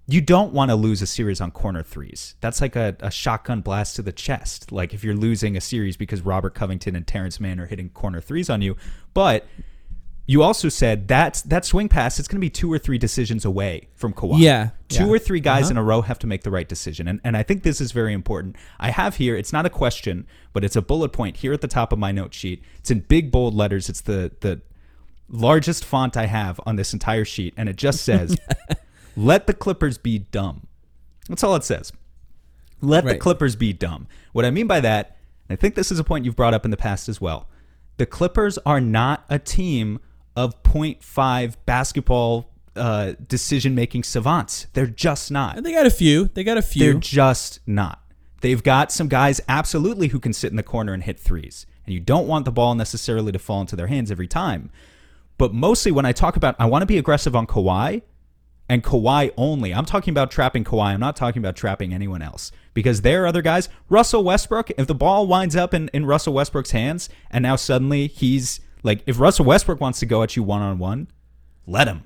you 0.07 0.21
don't 0.21 0.53
want 0.53 0.71
to 0.71 0.77
lose 0.77 1.01
a 1.01 1.07
series 1.07 1.41
on 1.41 1.51
corner 1.51 1.83
threes. 1.83 2.35
That's 2.41 2.61
like 2.61 2.77
a, 2.77 2.95
a 3.01 3.11
shotgun 3.11 3.63
blast 3.63 3.97
to 3.97 4.03
the 4.03 4.13
chest. 4.13 4.71
Like 4.71 4.93
if 4.93 5.03
you're 5.03 5.17
losing 5.17 5.57
a 5.57 5.61
series 5.61 5.97
because 5.97 6.21
Robert 6.23 6.55
Covington 6.55 6.95
and 6.95 7.07
Terrence 7.07 7.41
Mann 7.41 7.59
are 7.59 7.67
hitting 7.67 7.89
corner 7.91 8.21
threes 8.21 8.51
on 8.51 8.61
you. 8.61 8.77
But 9.15 9.47
you 10.29 10.43
also 10.43 10.69
said 10.69 11.07
that 11.09 11.43
that 11.47 11.65
swing 11.65 11.89
pass 11.89 12.19
it's 12.19 12.27
going 12.27 12.39
to 12.39 12.45
be 12.45 12.51
two 12.51 12.73
or 12.73 12.79
three 12.79 12.99
decisions 12.99 13.45
away 13.45 13.89
from 13.95 14.13
Kawhi. 14.13 14.39
Yeah, 14.41 14.71
two 14.89 15.05
yeah. 15.07 15.11
or 15.11 15.19
three 15.19 15.39
guys 15.41 15.65
Uh-huh. 15.67 15.71
in 15.73 15.77
a 15.77 15.83
row 15.85 16.03
have 16.03 16.19
to 16.21 16.27
make 16.27 16.43
the 16.43 16.51
right 16.51 16.69
decision, 16.69 17.07
and 17.09 17.21
and 17.23 17.37
I 17.37 17.43
think 17.43 17.63
this 17.63 17.81
is 17.81 17.93
very 17.93 18.13
important. 18.13 18.57
I 18.81 18.91
have 18.91 19.17
here 19.17 19.37
it's 19.37 19.53
not 19.53 19.67
a 19.67 19.71
question, 19.71 20.27
but 20.53 20.65
it's 20.65 20.77
a 20.77 20.83
bullet 20.83 21.11
point 21.11 21.39
here 21.39 21.53
at 21.53 21.61
the 21.61 21.69
top 21.69 21.93
of 21.93 21.99
my 21.99 22.13
note 22.13 22.35
sheet. 22.35 22.63
It's 22.79 22.91
in 22.91 23.01
big 23.01 23.31
bold 23.31 23.55
letters. 23.55 23.89
It's 23.89 24.01
the 24.01 24.33
the 24.41 24.61
largest 25.29 25.85
font 25.85 26.17
I 26.17 26.27
have 26.27 26.61
on 26.67 26.77
this 26.77 26.93
entire 26.93 27.25
sheet, 27.25 27.55
and 27.57 27.69
it 27.69 27.77
just 27.77 28.03
says, 28.03 28.37
"Let 29.17 29.47
the 29.47 29.55
Clippers 29.55 29.99
be 29.99 30.19
dumb." 30.19 30.67
That's 31.29 31.43
all 31.45 31.55
it 31.57 31.65
says. 31.65 31.93
Let 32.81 33.05
the 33.05 33.17
Clippers 33.17 33.57
be 33.57 33.73
dumb. 33.73 34.07
What 34.33 34.45
I 34.45 34.51
mean 34.51 34.67
by 34.67 34.81
that, 34.81 35.17
and 35.49 35.57
I 35.57 35.61
think 35.61 35.75
this 35.77 35.91
is 35.91 35.99
a 35.99 36.05
point 36.05 36.25
you've 36.25 36.37
brought 36.37 36.53
up 36.55 36.65
in 36.65 36.71
the 36.71 36.77
past 36.77 37.09
as 37.09 37.21
well. 37.21 37.49
The 37.97 38.07
Clippers 38.07 38.59
are 38.67 38.81
not 38.81 39.25
a 39.31 39.39
team 39.39 39.99
of 40.37 40.63
0.5 40.63 41.57
basketball 41.65 42.51
uh, 42.77 43.15
decision 43.27 43.75
making 43.75 44.05
savants. 44.05 44.67
They're 44.75 44.87
just 44.87 45.31
not. 45.31 45.57
And 45.57 45.65
they 45.65 45.73
got 45.73 45.87
a 45.87 45.91
few. 45.91 46.27
They 46.35 46.45
got 46.45 46.59
a 46.59 46.63
few. 46.63 46.93
They're 46.93 47.01
just 47.01 47.61
not. 47.67 48.03
They've 48.43 48.63
got 48.63 48.93
some 48.93 49.09
guys 49.09 49.41
absolutely 49.49 50.09
who 50.09 50.21
can 50.21 50.33
sit 50.33 50.51
in 50.51 50.57
the 50.57 50.63
corner 50.63 50.93
and 50.93 51.03
hit 51.03 51.19
threes. 51.19 51.67
And 51.87 51.95
you 51.95 52.01
don't 52.01 52.27
want 52.27 52.45
the 52.45 52.53
ball 52.53 52.75
necessarily 52.75 53.33
to 53.33 53.39
fall 53.39 53.61
into 53.61 53.77
their 53.77 53.87
hands 53.87 54.11
every 54.11 54.29
time. 54.29 54.71
But 55.39 55.55
mostly 55.55 55.93
when 55.93 56.05
I 56.05 56.13
talk 56.13 56.37
about 56.37 56.57
I 56.59 56.67
want 56.67 56.83
to 56.83 56.87
be 56.87 56.99
aggressive 56.99 57.35
on 57.35 57.47
Kawhi 57.47 58.03
and 58.69 58.83
Kawhi 58.83 59.33
only. 59.37 59.73
I'm 59.73 59.85
talking 59.85 60.13
about 60.13 60.31
trapping 60.31 60.65
Kawhi. 60.65 60.93
I'm 60.93 61.01
not 61.01 61.17
talking 61.17 61.41
about 61.41 61.57
trapping 61.57 61.95
anyone 61.95 62.23
else. 62.23 62.53
Because 62.75 63.03
there 63.03 63.25
are 63.25 63.27
other 63.27 63.43
guys. 63.43 63.69
Russell 63.89 64.25
Westbrook, 64.25 64.71
if 64.77 64.87
the 64.87 64.95
ball 64.95 65.27
winds 65.27 65.57
up 65.57 65.73
in, 65.73 65.89
in 65.95 66.05
Russell 66.05 66.35
Westbrook's 66.35 66.73
hands 66.73 67.09
and 67.31 67.43
now 67.43 67.57
suddenly 67.57 68.07
he's 68.07 68.61
like 68.87 69.03
if 69.07 69.21
Russell 69.21 69.45
Westbrook 69.45 69.81
wants 69.81 69.99
to 70.01 70.07
go 70.07 70.23
at 70.23 70.37
you 70.37 70.43
one 70.43 70.63
on 70.63 70.79
one, 70.79 71.09
let 71.67 71.89
him 71.89 72.05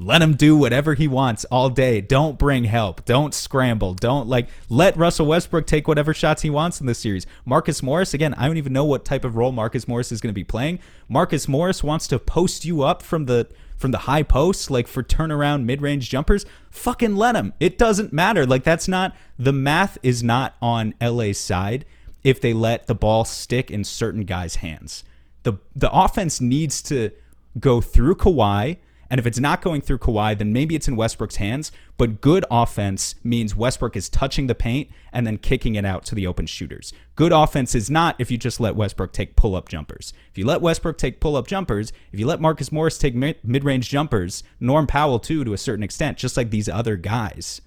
let 0.00 0.22
him 0.22 0.34
do 0.34 0.56
whatever 0.56 0.94
he 0.94 1.06
wants 1.06 1.44
all 1.46 1.68
day. 1.68 2.00
Don't 2.00 2.38
bring 2.38 2.64
help. 2.64 3.04
Don't 3.04 3.34
scramble. 3.34 3.92
Don't 3.92 4.28
like 4.28 4.48
let 4.70 4.96
Russell 4.96 5.26
Westbrook 5.26 5.66
take 5.66 5.86
whatever 5.86 6.14
shots 6.14 6.40
he 6.40 6.48
wants 6.48 6.80
in 6.80 6.86
this 6.86 6.98
series. 6.98 7.26
Marcus 7.44 7.82
Morris, 7.82 8.14
again, 8.14 8.32
I 8.34 8.46
don't 8.46 8.56
even 8.56 8.72
know 8.72 8.84
what 8.84 9.04
type 9.04 9.24
of 9.24 9.36
role 9.36 9.52
Marcus 9.52 9.86
Morris 9.86 10.10
is 10.10 10.22
going 10.22 10.30
to 10.30 10.34
be 10.34 10.44
playing. 10.44 10.78
Marcus 11.08 11.46
Morris 11.46 11.84
wants 11.84 12.08
to 12.08 12.18
post 12.18 12.64
you 12.64 12.82
up 12.82 13.02
from 13.02 13.26
the 13.26 13.46
from 13.76 13.90
the 13.90 13.98
high 13.98 14.22
post 14.22 14.70
like 14.70 14.88
for 14.88 15.02
turnaround 15.02 15.64
mid-range 15.64 16.08
jumpers. 16.08 16.46
Fucking 16.70 17.14
let 17.14 17.36
him. 17.36 17.52
It 17.60 17.76
doesn't 17.76 18.12
matter. 18.12 18.46
Like 18.46 18.64
that's 18.64 18.88
not 18.88 19.14
the 19.38 19.52
math 19.52 19.98
is 20.02 20.22
not 20.22 20.54
on 20.62 20.94
LA's 21.00 21.38
side 21.38 21.84
if 22.24 22.40
they 22.40 22.54
let 22.54 22.86
the 22.86 22.94
ball 22.94 23.26
stick 23.26 23.70
in 23.70 23.84
certain 23.84 24.24
guys' 24.24 24.56
hands. 24.56 25.04
The 25.42 25.54
the 25.74 25.90
offense 25.92 26.40
needs 26.40 26.82
to 26.82 27.10
go 27.58 27.80
through 27.80 28.16
Kawhi 28.16 28.76
and 29.10 29.18
if 29.18 29.26
it's 29.26 29.40
not 29.40 29.60
going 29.60 29.80
through 29.80 29.98
Kawhi, 29.98 30.38
then 30.38 30.52
maybe 30.52 30.76
it's 30.76 30.86
in 30.86 30.94
Westbrook's 30.94 31.36
hands. 31.36 31.72
But 31.96 32.20
good 32.20 32.44
offense 32.48 33.16
means 33.24 33.56
Westbrook 33.56 33.96
is 33.96 34.08
touching 34.08 34.46
the 34.46 34.54
paint 34.54 34.88
and 35.12 35.26
then 35.26 35.36
kicking 35.36 35.74
it 35.74 35.84
out 35.84 36.04
to 36.06 36.14
the 36.14 36.28
open 36.28 36.46
shooters. 36.46 36.92
Good 37.16 37.32
offense 37.32 37.74
is 37.74 37.90
not 37.90 38.14
if 38.20 38.30
you 38.30 38.38
just 38.38 38.60
let 38.60 38.76
Westbrook 38.76 39.12
take 39.12 39.34
pull 39.34 39.56
up 39.56 39.68
jumpers. 39.68 40.12
If 40.30 40.38
you 40.38 40.46
let 40.46 40.62
Westbrook 40.62 40.96
take 40.96 41.18
pull 41.18 41.36
up 41.36 41.48
jumpers, 41.48 41.92
if 42.12 42.20
you 42.20 42.26
let 42.26 42.40
Marcus 42.40 42.70
Morris 42.70 42.98
take 42.98 43.16
mid 43.16 43.64
range 43.64 43.88
jumpers, 43.88 44.44
Norm 44.60 44.86
Powell 44.86 45.18
too, 45.18 45.42
to 45.42 45.52
a 45.52 45.58
certain 45.58 45.82
extent, 45.82 46.16
just 46.16 46.36
like 46.36 46.50
these 46.50 46.68
other 46.68 46.96
guys, 46.96 47.60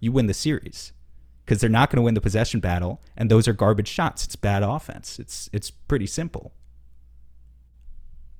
you 0.00 0.10
win 0.10 0.26
the 0.26 0.34
series. 0.34 0.92
Because 1.44 1.60
they're 1.60 1.70
not 1.70 1.90
going 1.90 1.98
to 1.98 2.02
win 2.02 2.14
the 2.14 2.20
possession 2.20 2.58
battle, 2.58 3.00
and 3.16 3.30
those 3.30 3.46
are 3.46 3.52
garbage 3.52 3.86
shots. 3.86 4.24
It's 4.24 4.34
bad 4.34 4.64
offense. 4.64 5.20
It's 5.20 5.48
it's 5.52 5.70
pretty 5.70 6.06
simple. 6.06 6.52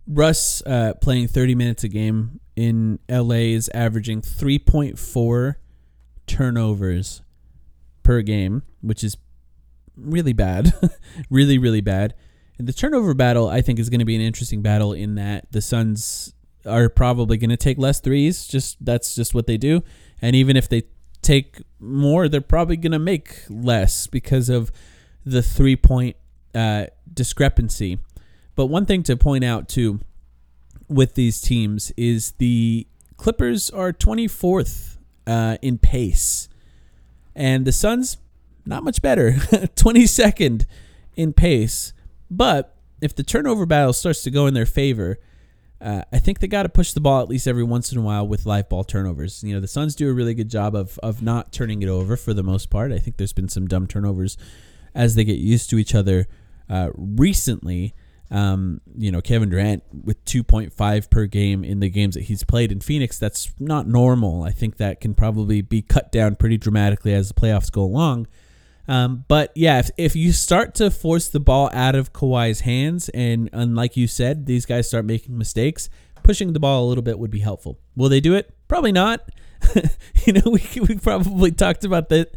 Russ 0.07 0.63
uh, 0.67 0.95
playing 1.01 1.29
30 1.29 1.55
minutes 1.55 1.85
a 1.85 1.89
game 1.89 2.41
in 2.55 2.99
LA 3.09 3.53
is 3.55 3.69
averaging 3.75 4.23
3.4 4.23 5.57
turnovers 6.27 7.23
per 8.03 8.23
game, 8.23 8.63
which 8.81 9.03
is 9.03 9.17
really 9.97 10.33
bad. 10.33 10.73
really, 11.31 11.59
really 11.59 11.81
bad. 11.81 12.15
And 12.59 12.67
the 12.67 12.73
turnover 12.73 13.15
battle, 13.15 13.49
I 13.49 13.61
think, 13.61 13.79
is 13.79 13.91
going 13.91 13.99
to 13.99 14.07
be 14.07 14.17
an 14.17 14.23
interesting 14.23 14.63
battle 14.63 14.93
in 14.93 15.17
that 15.17 15.51
the 15.53 15.61
Suns 15.61 16.33
are 16.65 16.89
probably 16.89 17.37
going 17.37 17.51
to 17.51 17.57
take 17.57 17.79
less 17.79 18.01
threes. 18.01 18.47
Just 18.47 18.83
that's 18.85 19.15
just 19.15 19.35
what 19.35 19.47
they 19.47 19.57
do. 19.57 19.83
And 20.23 20.35
even 20.35 20.57
if 20.57 20.69
they 20.69 20.85
take 21.21 21.61
more, 21.79 22.29
they're 22.29 22.41
probably 22.41 22.77
going 22.77 22.93
to 22.93 22.99
make 22.99 23.43
less 23.51 24.07
because 24.07 24.49
of 24.49 24.73
the 25.25 25.43
three 25.43 25.77
point 25.77 26.17
uh, 26.55 26.87
discrepancy. 27.13 27.99
But 28.57 28.67
one 28.67 28.87
thing 28.87 29.03
to 29.05 29.17
point 29.17 29.45
out 29.45 29.69
too 29.69 30.01
with 30.89 31.15
these 31.15 31.41
teams 31.41 31.93
is 31.97 32.33
the 32.33 32.87
Clippers 33.17 33.71
are 33.71 33.93
24th 33.93 34.97
uh, 35.27 35.57
in 35.63 35.79
pace, 35.79 36.49
and 37.35 37.65
the 37.65 37.73
Suns 37.73 38.19
not 38.67 38.83
much 38.83 39.01
better, 39.01 39.33
22nd 39.77 40.67
in 41.15 41.33
pace. 41.33 41.93
But 42.31 42.77
if 43.01 43.15
the 43.15 43.23
turnover 43.23 43.65
battle 43.67 43.93
starts 43.93 44.23
to 44.23 44.31
go 44.31 44.47
in 44.47 44.55
their 44.55 44.67
favor, 44.67 45.19
uh, 45.81 46.03
I 46.13 46.19
think 46.19 46.41
they 46.41 46.47
got 46.47 46.65
to 46.65 46.69
push 46.69 46.93
the 46.93 47.01
ball 47.01 47.23
at 47.23 47.29
least 47.29 47.47
every 47.47 47.63
once 47.63 47.93
in 47.93 47.99
a 47.99 48.03
while 48.03 48.27
with 48.27 48.47
live 48.47 48.69
ball 48.69 48.85
turnovers. 48.85 49.45
You 49.45 49.55
know, 49.55 49.61
the 49.61 49.69
Suns 49.69 49.95
do 49.95 50.09
a 50.09 50.13
really 50.13 50.35
good 50.35 50.51
job 50.51 50.75
of 50.75 50.99
of 51.03 51.23
not 51.23 51.53
turning 51.53 51.83
it 51.83 51.89
over 51.89 52.17
for 52.17 52.33
the 52.35 52.43
most 52.43 52.71
part. 52.71 52.93
I 52.93 52.99
think 52.99 53.19
there's 53.19 53.33
been 53.33 53.49
some 53.49 53.67
dumb 53.67 53.87
turnovers 53.87 54.37
as 54.95 55.15
they 55.15 55.25
get 55.25 55.39
used 55.39 55.71
to 55.71 55.79
each 55.79 55.95
other 55.95 56.27
uh, 56.69 56.91
recently. 56.97 57.95
Um, 58.31 58.81
you 58.97 59.13
know, 59.13 59.21
Kevin 59.21 59.51
Durant 59.51 59.85
with 60.05 60.25
2.5 60.25 61.11
per 61.11 61.27
game 61.27 61.63
in 61.65 61.81
the 61.81 61.89
games 61.89 62.15
that 62.15 62.25
he's 62.25 62.43
played 62.43 62.73
in 62.73 62.81
Phoenix, 62.81 63.19
that's 63.19 63.53
not 63.59 63.87
normal. 63.87 64.43
I 64.43 64.51
think 64.51 64.79
that 64.79 65.01
can 65.01 65.15
probably 65.15 65.63
be 65.63 65.83
cut 65.83 66.11
down 66.11 66.37
pretty 66.37 66.57
dramatically 66.57 67.15
as 67.15 67.29
the 67.29 67.35
playoffs 67.35 67.71
go 67.71 67.83
along. 67.83 68.27
Um, 68.89 69.25
but 69.29 69.53
yeah, 69.55 69.79
if, 69.79 69.91
if 69.97 70.17
you 70.17 70.33
start 70.33 70.75
to 70.77 70.91
force 70.91 71.29
the 71.29 71.41
ball 71.41 71.71
out 71.73 71.95
of 71.95 72.13
Kawhi's 72.13 72.61
hands, 72.61 73.09
and, 73.11 73.51
and 73.53 73.75
like 73.77 73.97
you 73.97 74.07
said, 74.07 74.47
these 74.47 74.67
guys 74.67 74.89
start 74.89 75.05
making 75.05 75.37
mistakes, 75.37 75.89
pushing 76.23 76.53
the 76.53 76.61
ball 76.61 76.85
a 76.85 76.87
little 76.89 77.03
bit 77.03 77.19
would 77.19 77.31
be 77.31 77.41
helpful. 77.41 77.79
Will 77.97 78.09
they 78.09 78.21
do 78.21 78.35
it? 78.35 78.53
Probably 78.69 78.93
not. 78.93 79.29
you 80.25 80.33
know, 80.33 80.43
we 80.47 80.63
we 80.81 80.99
probably 80.99 81.51
talked 81.51 81.85
about 81.85 82.09
the 82.09 82.29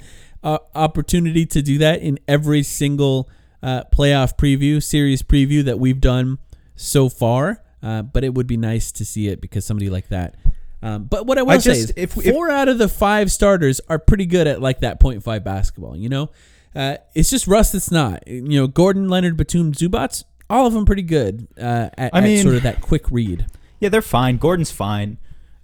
uh, 0.43 0.59
opportunity 0.73 1.45
to 1.45 1.61
do 1.61 1.77
that 1.79 2.01
in 2.01 2.19
every 2.27 2.63
single 2.63 3.29
uh, 3.63 3.83
playoff 3.93 4.37
preview, 4.37 4.81
series 4.81 5.21
preview 5.21 5.63
that 5.63 5.79
we've 5.79 5.99
done 6.01 6.37
so 6.75 7.09
far. 7.09 7.61
Uh, 7.81 8.01
but 8.01 8.23
it 8.25 8.33
would 8.33 8.47
be 8.47 8.57
nice 8.57 8.91
to 8.91 9.05
see 9.05 9.29
it 9.29 9.39
because 9.39 9.65
somebody 9.65 9.89
like 9.89 10.09
that. 10.09 10.35
Um, 10.81 11.05
but 11.05 11.25
what 11.25 11.37
I 11.37 11.43
will 11.43 11.51
I 11.51 11.57
say 11.59 11.71
is, 11.71 11.93
if- 11.95 12.17
if- 12.17 12.33
four 12.33 12.49
out 12.49 12.67
of 12.67 12.77
the 12.77 12.87
five 12.89 13.31
starters 13.31 13.79
are 13.89 13.97
pretty 13.99 14.25
good 14.25 14.47
at 14.47 14.61
like 14.61 14.79
that 14.81 14.99
point 14.99 15.23
five 15.23 15.43
basketball. 15.45 15.95
You 15.95 16.09
know, 16.09 16.29
uh, 16.75 16.97
it's 17.15 17.29
just 17.29 17.47
Russ 17.47 17.71
that's 17.71 17.89
not. 17.91 18.27
You 18.27 18.41
know, 18.41 18.67
Gordon, 18.67 19.07
Leonard, 19.07 19.37
Batum, 19.37 19.71
Zubac, 19.73 20.23
all 20.49 20.65
of 20.67 20.73
them 20.73 20.83
pretty 20.85 21.01
good 21.03 21.47
uh, 21.57 21.89
at, 21.97 22.11
I 22.13 22.17
at 22.17 22.23
mean- 22.23 22.43
sort 22.43 22.55
of 22.55 22.63
that 22.63 22.81
quick 22.81 23.05
read. 23.11 23.45
Yeah, 23.79 23.87
they're 23.89 24.01
fine. 24.01 24.37
Gordon's 24.37 24.71
fine. 24.71 25.17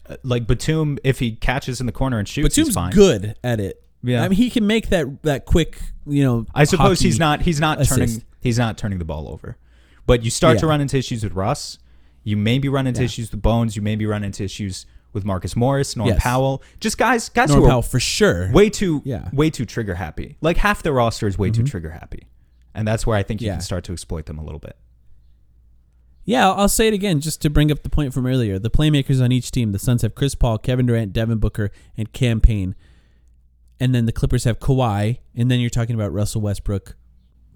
Uh, 0.08 0.16
like 0.24 0.48
Batum, 0.48 0.98
if 1.04 1.20
he 1.20 1.32
catches 1.36 1.80
in 1.82 1.86
the 1.86 1.92
corner 1.92 2.18
and 2.20 2.28
shoots, 2.28 2.56
he's 2.56 2.66
Batum's 2.68 2.76
fine. 2.76 2.92
good 2.94 3.36
at 3.44 3.60
it. 3.60 3.82
Yeah. 4.06 4.24
I 4.24 4.28
mean, 4.30 4.38
he 4.38 4.50
can 4.50 4.68
make 4.68 4.90
that 4.90 5.24
that 5.24 5.46
quick. 5.46 5.80
You 6.06 6.24
know, 6.24 6.46
I 6.54 6.64
suppose 6.66 7.00
he's 7.00 7.20
not. 7.20 7.42
He's 7.42 7.60
not 7.60 7.82
assist. 7.82 8.00
turning. 8.00 8.24
He's 8.40 8.60
not 8.60 8.78
turning 8.78 9.00
the 9.00 9.06
ball 9.06 9.28
over. 9.28 9.58
But 10.06 10.24
you 10.24 10.30
start 10.30 10.60
to 10.60 10.68
run 10.68 10.82
into 10.82 10.98
issues 10.98 11.24
with 11.24 11.34
Russ. 11.34 11.80
You 12.24 12.38
maybe 12.38 12.70
run 12.70 12.86
into 12.88 13.02
Yeah. 13.02 13.06
issues 13.06 13.32
with 13.32 13.42
Bones. 13.42 13.76
You 13.76 13.82
maybe 13.82 14.06
run 14.06 14.24
into 14.24 14.44
issues 14.44 14.86
with 15.14 15.26
Marcus 15.26 15.56
Morris, 15.56 15.96
Norm 15.96 16.10
Yes. 16.10 16.20
Powell. 16.22 16.62
Just 16.80 16.98
guys, 16.98 17.30
guys 17.30 17.50
Norm 17.50 17.62
who 17.62 17.66
are 17.66 17.70
Powell 17.70 17.82
for 17.82 18.00
sure. 18.00 18.52
way 18.52 18.70
too, 18.70 19.02
Yeah. 19.06 19.30
way 19.32 19.50
too 19.50 19.66
trigger 19.66 19.96
happy. 19.96 20.38
Like 20.42 20.58
half 20.58 20.84
the 20.84 20.92
roster 20.92 21.28
is 21.28 21.38
way 21.38 21.50
too 21.50 21.62
mm-hmm. 21.62 21.70
trigger 21.70 21.92
happy, 21.92 22.28
and 22.76 22.88
that's 22.88 23.08
where 23.08 23.18
I 23.18 23.24
think 23.24 23.42
you 23.42 23.48
Yeah. 23.48 23.54
can 23.54 23.62
start 23.62 23.84
to 23.86 23.94
exploit 23.94 24.26
them 24.26 24.38
a 24.38 24.44
little 24.44 24.60
bit. 24.60 24.76
Yeah, 26.26 26.52
I'll, 26.52 26.68
say 26.68 26.88
it 26.88 26.94
again 26.94 27.22
just 27.22 27.42
to 27.44 27.52
bring 27.52 27.72
up 27.72 27.84
the 27.84 27.90
point 27.90 28.12
from 28.14 28.26
earlier. 28.26 28.58
The 28.58 28.72
playmakers 28.72 29.24
on 29.24 29.32
each 29.32 29.52
team, 29.52 29.72
the 29.72 29.80
Suns 29.80 30.02
have 30.02 30.16
Chris 30.16 30.34
Paul, 30.34 30.58
Kevin 30.58 30.88
Durant, 30.88 31.14
Devin 31.14 31.38
Booker, 31.38 31.70
and 31.96 32.12
Cam 32.14 32.42
Payne. 32.42 32.74
And 33.80 33.94
then 33.94 34.06
the 34.06 34.12
Clippers 34.14 34.46
have 34.46 34.60
Kawhi, 34.60 35.20
and 35.36 35.52
then 35.52 35.60
you're 35.60 35.70
talking 35.70 35.96
about 35.96 36.14
Russell 36.14 36.42
Westbrook, 36.42 36.96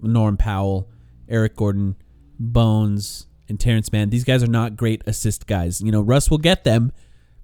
Norm 0.02 0.36
Powell, 0.36 0.90
Eric 1.28 1.56
Gordon, 1.56 1.96
Bones, 2.38 3.26
and 3.48 3.58
Terrence 3.58 3.92
Mann. 3.92 4.10
These 4.10 4.24
guys 4.24 4.42
are 4.42 4.46
not 4.48 4.76
great 4.76 5.02
assist 5.06 5.46
guys. 5.46 5.80
You 5.80 5.90
know, 5.92 6.00
Russ 6.02 6.30
will 6.30 6.38
get 6.38 6.64
them, 6.64 6.92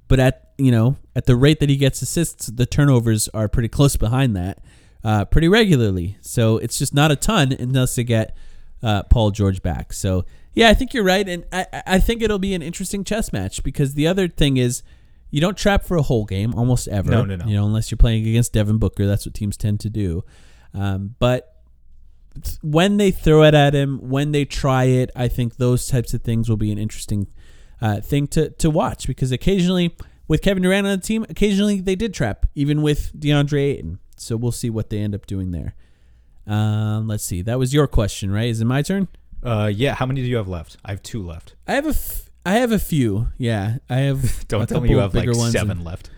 but 0.09 0.21
at 0.21 0.53
you 0.59 0.71
know 0.71 0.97
at 1.15 1.27
the 1.27 1.37
rate 1.37 1.61
that 1.61 1.69
he 1.69 1.77
gets 1.77 2.01
assists, 2.03 2.47
the 2.47 2.67
turnovers 2.67 3.29
are 3.29 3.49
pretty 3.49 3.69
close 3.69 3.97
behind 3.97 4.37
that, 4.37 4.63
uh, 5.05 5.25
pretty 5.25 5.49
regularly. 5.49 6.17
So 6.21 6.59
it's 6.59 6.79
just 6.79 6.95
not 6.95 7.11
a 7.11 7.17
ton 7.17 7.53
unless 7.53 7.95
they 7.97 8.05
get 8.05 8.37
uh, 8.83 9.03
Paul 9.05 9.31
George 9.31 9.63
back. 9.63 9.93
So 9.93 10.25
yeah, 10.55 10.69
I 10.69 10.75
think 10.75 10.95
you're 10.95 11.05
right, 11.05 11.29
and 11.29 11.45
I 11.53 11.67
I- 11.73 11.83
I 11.87 11.99
think 11.99 12.23
it'll 12.23 12.39
be 12.39 12.55
an 12.55 12.63
interesting 12.63 13.05
chess 13.05 13.33
match 13.33 13.63
because 13.63 13.95
the 13.95 14.07
other 14.07 14.29
thing 14.29 14.59
is. 14.59 14.83
You 15.31 15.41
don't 15.41 15.57
trap 15.57 15.85
for 15.85 15.97
a 15.97 16.03
whole 16.03 16.25
game 16.25 16.55
almost 16.55 16.89
ever. 16.89 17.11
No, 17.11 17.25
no, 17.25 17.37
no. 17.37 17.47
You 17.47 17.57
know, 17.57 17.67
unless 17.67 17.91
you're 17.91 17.99
playing 17.99 18.27
against 18.27 18.53
Devin 18.53 18.79
Booker, 18.79 19.07
that's 19.07 19.27
what 19.27 19.35
teams 19.35 19.57
tend 19.57 19.81
to 19.81 19.91
do. 19.91 20.25
Um, 20.73 21.15
but 21.19 21.53
when 22.63 22.97
they 22.97 23.11
throw 23.11 23.43
it 23.45 23.55
at 23.55 23.75
him, 23.75 23.99
when 24.09 24.33
they 24.33 24.45
try 24.45 24.85
it, 24.85 25.11
I 25.17 25.29
think 25.29 25.57
those 25.57 25.87
types 25.87 26.15
of 26.15 26.23
things 26.23 26.49
will 26.49 26.57
be 26.57 26.71
an 26.71 26.79
interesting 26.79 27.29
uh, 27.81 28.01
thing 28.01 28.27
to, 28.29 28.51
to 28.51 28.71
watch 28.71 29.07
because 29.07 29.33
occasionally 29.33 29.97
with 30.29 30.43
Kevin 30.43 30.63
Durant 30.63 30.87
on 30.87 30.99
the 30.99 31.03
team, 31.03 31.25
occasionally 31.29 31.81
they 31.81 31.95
did 31.95 32.15
trap, 32.15 32.47
even 32.55 32.83
with 32.83 33.19
DeAndre 33.19 33.61
Ayton. 33.61 33.99
So 34.17 34.37
we'll 34.37 34.53
see 34.53 34.71
what 34.71 34.91
they 34.91 34.99
end 34.99 35.15
up 35.15 35.27
doing 35.27 35.51
there. 35.51 35.75
Um, 36.47 37.09
let's 37.09 37.25
see. 37.25 37.43
That 37.43 37.59
was 37.59 37.75
your 37.75 37.87
question, 37.87 38.31
right? 38.31 38.49
Is 38.49 38.61
it 38.61 38.65
my 38.65 38.83
turn? 38.83 39.09
Uh, 39.43 39.71
yeah. 39.73 39.95
How 39.95 40.07
many 40.07 40.23
do 40.23 40.29
you 40.29 40.37
have 40.37 40.49
left? 40.49 40.77
I 40.85 40.91
have 40.93 41.03
two 41.03 41.25
left. 41.25 41.55
I 41.67 41.75
have 41.75 41.87
a, 41.87 41.91
f- 41.91 42.26
I 42.47 42.55
have 42.55 42.73
a 42.73 42.79
few. 42.79 43.29
Yeah, 43.39 43.79
I 43.91 43.97
have. 43.97 44.47
Don't 44.49 44.69
tell 44.69 44.81
me 44.81 44.89
you 44.91 44.99
have 44.99 45.15
like 45.15 45.27
bigger 45.27 45.37
ones 45.37 45.55
and- 45.55 45.69
seven 45.69 45.85
left. 45.85 46.11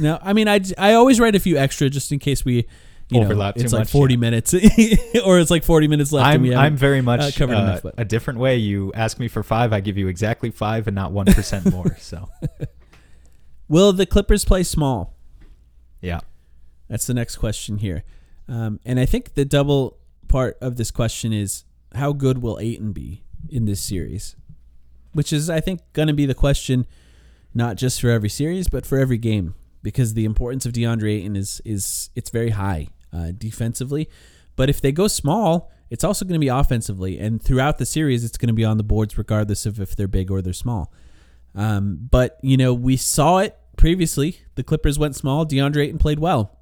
No, 0.00 0.18
I 0.20 0.32
mean, 0.32 0.48
I, 0.48 0.58
I 0.76 0.94
always 0.94 1.20
write 1.20 1.36
a 1.36 1.38
few 1.38 1.56
extra 1.56 1.88
just 1.88 2.10
in 2.10 2.18
case 2.18 2.44
we 2.44 2.66
you 3.10 3.20
know, 3.20 3.26
Overlap 3.26 3.54
too 3.54 3.62
it's 3.62 3.72
like 3.72 3.82
much, 3.82 3.90
40 3.90 4.14
yeah. 4.14 4.18
minutes, 4.18 4.54
or 5.24 5.38
it's 5.38 5.50
like 5.50 5.64
40 5.64 5.88
minutes 5.88 6.12
left. 6.12 6.26
I'm 6.26 6.44
I'm 6.52 6.76
very 6.76 7.00
much 7.00 7.20
uh, 7.20 7.30
covered 7.34 7.54
uh, 7.56 7.62
enough. 7.62 7.82
But 7.82 7.94
a 7.96 8.04
different 8.04 8.38
way. 8.38 8.56
You 8.56 8.92
ask 8.94 9.18
me 9.18 9.28
for 9.28 9.42
five, 9.42 9.72
I 9.72 9.80
give 9.80 9.96
you 9.96 10.08
exactly 10.08 10.50
five 10.50 10.88
and 10.88 10.94
not 10.94 11.12
one 11.12 11.26
percent 11.26 11.70
more. 11.72 11.96
So 11.98 12.28
will 13.68 13.92
the 13.92 14.04
Clippers 14.04 14.44
play 14.44 14.62
small? 14.62 15.14
yeah, 16.00 16.20
That's 16.88 17.06
the 17.06 17.14
next 17.14 17.36
question 17.36 17.78
here. 17.78 18.04
Um, 18.48 18.78
and 18.84 19.00
I 19.00 19.06
think 19.06 19.34
the 19.34 19.44
double 19.44 19.98
part 20.28 20.58
of 20.60 20.76
this 20.76 20.90
question 20.90 21.32
is 21.32 21.64
how 21.94 22.12
good 22.12 22.42
will 22.42 22.58
Ayton 22.58 22.92
be 22.92 23.24
in 23.48 23.64
this 23.64 23.80
series? 23.80 24.36
Which 25.12 25.32
is, 25.32 25.48
I 25.48 25.60
think, 25.60 25.80
going 25.92 26.08
to 26.08 26.14
be 26.14 26.26
the 26.26 26.34
question 26.34 26.86
not 27.54 27.76
just 27.76 28.00
for 28.00 28.10
every 28.10 28.28
series, 28.28 28.68
but 28.68 28.86
for 28.86 28.98
every 28.98 29.18
game 29.18 29.54
because 29.82 30.14
the 30.14 30.24
importance 30.24 30.66
of 30.66 30.72
DeAndre 30.72 31.18
Ayton 31.18 31.36
is 31.36 31.60
is 31.64 32.10
it's 32.14 32.30
very 32.30 32.50
high 32.50 32.88
uh, 33.12 33.32
defensively. 33.36 34.08
But 34.56 34.68
if 34.68 34.80
they 34.80 34.92
go 34.92 35.08
small, 35.08 35.70
it's 35.90 36.04
also 36.04 36.24
going 36.24 36.34
to 36.34 36.44
be 36.44 36.48
offensively, 36.48 37.18
and 37.18 37.42
throughout 37.42 37.78
the 37.78 37.86
series, 37.86 38.24
it's 38.24 38.36
going 38.36 38.48
to 38.48 38.54
be 38.54 38.64
on 38.64 38.76
the 38.76 38.84
boards 38.84 39.16
regardless 39.16 39.66
of 39.66 39.80
if 39.80 39.96
they're 39.96 40.08
big 40.08 40.30
or 40.30 40.42
they're 40.42 40.52
small. 40.52 40.92
Um, 41.54 42.08
but 42.10 42.38
you 42.42 42.56
know, 42.56 42.74
we 42.74 42.96
saw 42.96 43.38
it 43.38 43.56
previously. 43.76 44.40
The 44.56 44.62
Clippers 44.62 44.98
went 44.98 45.16
small. 45.16 45.46
DeAndre 45.46 45.84
Ayton 45.84 45.98
played 45.98 46.18
well 46.18 46.58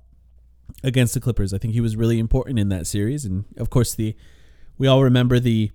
against 0.84 1.14
the 1.14 1.20
Clippers. 1.20 1.52
I 1.52 1.58
think 1.58 1.74
he 1.74 1.80
was 1.80 1.96
really 1.96 2.18
important 2.18 2.58
in 2.58 2.68
that 2.68 2.86
series, 2.86 3.24
and 3.24 3.44
of 3.56 3.70
course 3.70 3.94
the 3.94 4.14
we 4.78 4.86
all 4.86 5.02
remember 5.02 5.40
the 5.40 5.72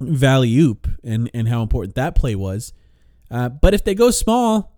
Valley 0.00 0.56
Oop 0.56 0.88
and 1.02 1.30
and 1.32 1.48
how 1.48 1.62
important 1.62 1.94
that 1.94 2.14
play 2.14 2.34
was. 2.34 2.72
Uh, 3.30 3.48
but 3.48 3.74
if 3.74 3.84
they 3.84 3.94
go 3.94 4.10
small, 4.10 4.72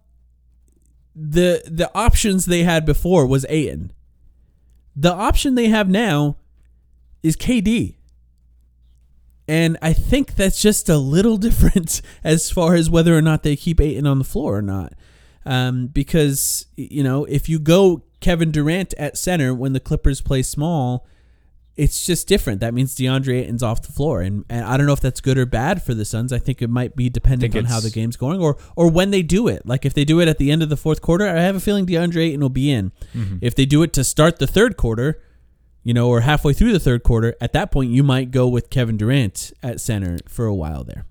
the 1.15 1.63
the 1.67 1.91
options 1.95 2.47
they 2.47 2.63
had 2.63 2.85
before 2.85 3.27
was 3.27 3.47
Ayton. 3.49 3.93
The 4.95 5.13
option 5.13 5.55
they 5.55 5.69
have 5.69 5.89
now 5.89 6.37
is 7.23 7.37
KD. 7.37 7.97
And 9.49 9.77
I 9.81 9.93
think 9.93 10.35
that's 10.35 10.61
just 10.61 10.89
a 10.89 10.97
little 10.97 11.37
different 11.37 12.01
as 12.25 12.51
far 12.51 12.75
as 12.75 12.91
whether 12.91 13.17
or 13.17 13.23
not 13.23 13.43
they 13.43 13.57
keep 13.57 13.81
Ayton 13.81 14.07
on 14.07 14.19
the 14.19 14.25
floor 14.25 14.57
or 14.57 14.63
not. 14.63 14.93
Um, 15.45 15.87
because, 15.87 16.67
you 16.77 17.05
know, 17.05 17.25
if 17.27 17.49
you 17.49 17.61
go 17.61 18.03
Kevin 18.21 18.51
Durant 18.51 18.95
at 18.95 19.17
center 19.17 19.55
when 19.55 19.75
the 19.75 19.81
Clippers 19.81 20.21
play 20.21 20.43
small, 20.43 21.07
it's 21.77 22.07
just 22.07 22.27
different. 22.27 22.61
That 22.61 22.73
means 22.73 22.95
DeAndre 22.95 23.43
Ayton's 23.43 23.63
off 23.63 23.83
the 23.83 23.93
floor. 23.93 24.23
And, 24.23 24.45
and 24.49 24.65
I 24.65 24.77
don't 24.77 24.87
know 24.87 24.95
if 24.95 25.01
that's 25.01 25.21
good 25.21 25.37
or 25.37 25.45
bad 25.45 25.83
for 25.83 25.93
the 25.93 26.05
Suns. 26.05 26.33
I 26.33 26.39
think 26.39 26.63
it 26.63 26.71
might 26.71 26.97
be 26.97 27.11
dependent 27.11 27.55
on 27.55 27.67
how 27.67 27.81
the 27.81 27.91
game's 27.91 28.17
going 28.17 28.41
or, 28.41 28.57
or 28.77 28.91
when 28.91 29.11
they 29.11 29.23
do 29.23 29.47
it. 29.47 29.67
Like 29.67 29.85
if 29.85 29.93
they 29.93 30.05
do 30.05 30.21
it 30.21 30.29
at 30.29 30.39
the 30.39 30.51
end 30.51 30.63
of 30.63 30.71
the 30.71 30.77
fourth 30.77 31.03
quarter, 31.03 31.27
I 31.29 31.41
have 31.43 31.55
a 31.55 31.61
feeling 31.61 31.85
DeAndre 31.85 32.29
Ayton 32.29 32.41
will 32.41 32.49
be 32.49 32.71
in. 32.71 32.93
Mm-hmm. 33.15 33.39
If 33.43 33.55
they 33.55 33.67
do 33.67 33.83
it 33.83 33.93
to 33.95 34.05
start 34.05 34.39
the 34.39 34.47
third 34.47 34.77
quarter, 34.77 35.21
you 35.83 35.93
know, 35.93 36.09
or 36.09 36.23
halfway 36.23 36.55
through 36.55 36.73
the 36.73 36.81
third 36.81 37.03
quarter, 37.03 37.37
at 37.41 37.53
that 37.53 37.71
point 37.71 37.91
you 37.91 38.03
might 38.03 38.31
go 38.31 38.49
with 38.49 38.71
Kevin 38.71 38.97
Durant 38.97 39.53
at 39.63 39.81
center 39.81 40.17
for 40.29 40.47
a 40.47 40.55
while 40.55 40.83
there. 40.83 41.05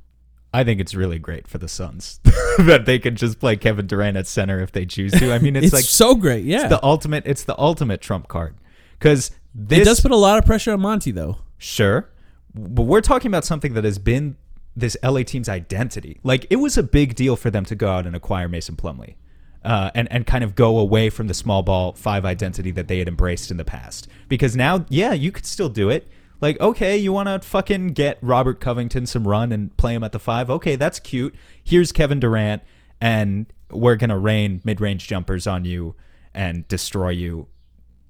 I 0.52 0.64
think 0.64 0.80
it's 0.80 0.96
really 0.96 1.20
great 1.20 1.48
for 1.48 1.58
the 1.58 1.68
Suns 1.68 2.22
that 2.60 2.84
they 2.86 2.98
can 2.98 3.16
just 3.18 3.40
play 3.40 3.56
Kevin 3.56 3.88
Durant 3.88 4.18
at 4.18 4.26
center 4.26 4.62
if 4.62 4.72
they 4.72 4.86
choose 4.86 5.12
to. 5.12 5.34
I 5.34 5.38
mean, 5.38 5.56
it's, 5.58 5.66
It's, 5.66 5.74
like 5.74 5.84
so 5.84 6.16
great, 6.16 6.46
yeah. 6.46 6.62
it's 6.62 6.70
the 6.70 6.84
ultimate. 6.84 7.24
It's 7.28 7.44
the 7.44 7.60
ultimate 7.60 8.00
trump 8.00 8.30
card 8.30 8.56
because 8.98 9.32
this 9.56 9.80
it 9.80 9.86
does 9.86 10.02
put 10.02 10.12
a 10.12 10.18
lot 10.18 10.38
of 10.38 10.46
pressure 10.46 10.74
on 10.74 10.82
Monty 10.82 11.12
though. 11.12 11.40
Sure. 11.58 12.10
But 12.54 12.84
we're 12.84 13.02
talking 13.02 13.30
about 13.30 13.46
something 13.46 13.74
that 13.74 13.84
has 13.84 13.98
been 13.98 14.38
this 14.76 14.98
LA 15.04 15.24
team's 15.24 15.50
identity. 15.50 16.20
Like, 16.24 16.46
it 16.50 16.58
was 16.58 16.78
a 16.78 16.84
big 16.84 17.16
deal 17.16 17.36
for 17.36 17.50
them 17.50 17.66
to 17.66 17.76
go 17.76 17.90
out 17.90 18.06
and 18.06 18.16
acquire 18.16 18.50
Mason 18.50 18.76
Plumlee 18.76 19.16
uh, 19.64 19.92
and, 19.96 20.12
and 20.12 20.28
kind 20.28 20.44
of 20.44 20.56
go 20.56 20.78
away 20.78 21.10
from 21.10 21.28
the 21.28 21.34
small 21.34 21.64
ball 21.64 21.94
five 21.94 22.26
identity 22.26 22.72
that 22.72 22.88
they 22.88 23.00
had 23.00 23.08
embraced 23.08 23.52
in 23.52 23.58
the 23.58 23.66
past. 23.66 24.08
Because 24.28 24.56
now, 24.56 24.86
yeah, 24.90 25.14
you 25.14 25.32
could 25.32 25.46
still 25.46 25.70
do 25.70 25.90
it. 25.90 26.08
Like, 26.42 26.60
okay, 26.60 26.98
you 26.98 27.14
want 27.14 27.30
to 27.30 27.40
fucking 27.48 27.90
get 27.90 28.18
Robert 28.22 28.60
Covington 28.60 29.06
some 29.06 29.28
run 29.28 29.52
and 29.52 29.76
play 29.78 29.96
him 29.96 30.04
at 30.04 30.12
the 30.12 30.20
five. 30.20 30.50
Okay, 30.50 30.76
that's 30.76 31.00
cute. 31.00 31.34
Here's 31.64 31.94
Kevin 31.94 32.20
Durant, 32.20 32.62
and 33.00 33.46
we're 33.72 33.96
going 33.96 34.10
to 34.10 34.18
rain 34.18 34.62
mid 34.66 34.82
range 34.82 35.08
jumpers 35.08 35.48
on 35.48 35.64
you 35.64 35.96
and 36.34 36.68
destroy 36.68 37.10
you 37.10 37.48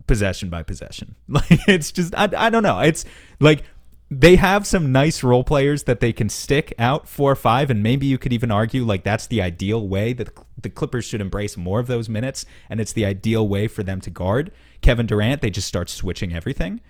possession 0.08 0.50
by 0.50 0.64
possession. 0.64 1.16
Like 1.28 1.68
it's 1.68 1.92
just 1.92 2.16
I, 2.16 2.30
I 2.38 2.50
don't 2.50 2.64
know. 2.64 2.80
It's 2.80 3.06
like 3.40 3.64
they 4.12 4.36
have 4.36 4.68
some 4.68 4.92
nice 4.92 5.24
role 5.24 5.44
players 5.44 5.84
that 5.84 6.00
they 6.00 6.14
can 6.14 6.30
stick 6.30 6.74
out 6.78 7.08
four 7.08 7.32
or 7.32 7.36
five, 7.36 7.70
and 7.70 7.82
maybe 7.82 8.06
you 8.06 8.18
could 8.18 8.32
even 8.32 8.52
argue 8.52 8.86
like 8.86 9.04
that's 9.04 9.28
the 9.28 9.42
ideal 9.42 9.88
way 9.88 10.14
that 10.14 10.30
the 10.62 10.70
Clippers 10.70 11.06
should 11.06 11.22
embrace 11.22 11.58
more 11.58 11.80
of 11.80 11.88
those 11.88 12.08
minutes, 12.08 12.46
and 12.70 12.80
it's 12.80 12.94
the 12.94 13.06
ideal 13.06 13.48
way 13.48 13.68
for 13.68 13.84
them 13.84 14.00
to 14.02 14.10
guard 14.10 14.52
Kevin 14.82 15.08
Durant. 15.08 15.42
They 15.42 15.50
just 15.50 15.68
start 15.68 15.90
switching 15.90 16.34
everything. 16.34 16.82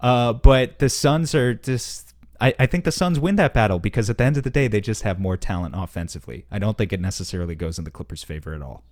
Uh, 0.00 0.32
but 0.32 0.78
the 0.78 0.88
Suns 0.88 1.34
are 1.34 1.54
just. 1.54 2.14
I, 2.38 2.52
I 2.58 2.66
think 2.66 2.84
the 2.84 2.92
Suns 2.92 3.18
win 3.18 3.36
that 3.36 3.54
battle 3.54 3.78
because 3.78 4.10
at 4.10 4.18
the 4.18 4.24
end 4.24 4.36
of 4.36 4.42
the 4.42 4.50
day, 4.50 4.68
they 4.68 4.82
just 4.82 5.02
have 5.04 5.18
more 5.18 5.38
talent 5.38 5.74
offensively. 5.76 6.44
I 6.50 6.58
don't 6.58 6.76
think 6.76 6.92
it 6.92 7.00
necessarily 7.00 7.54
goes 7.54 7.78
in 7.78 7.84
the 7.84 7.90
Clippers' 7.90 8.22
favor 8.22 8.52
at 8.52 8.60
all. 8.60 8.82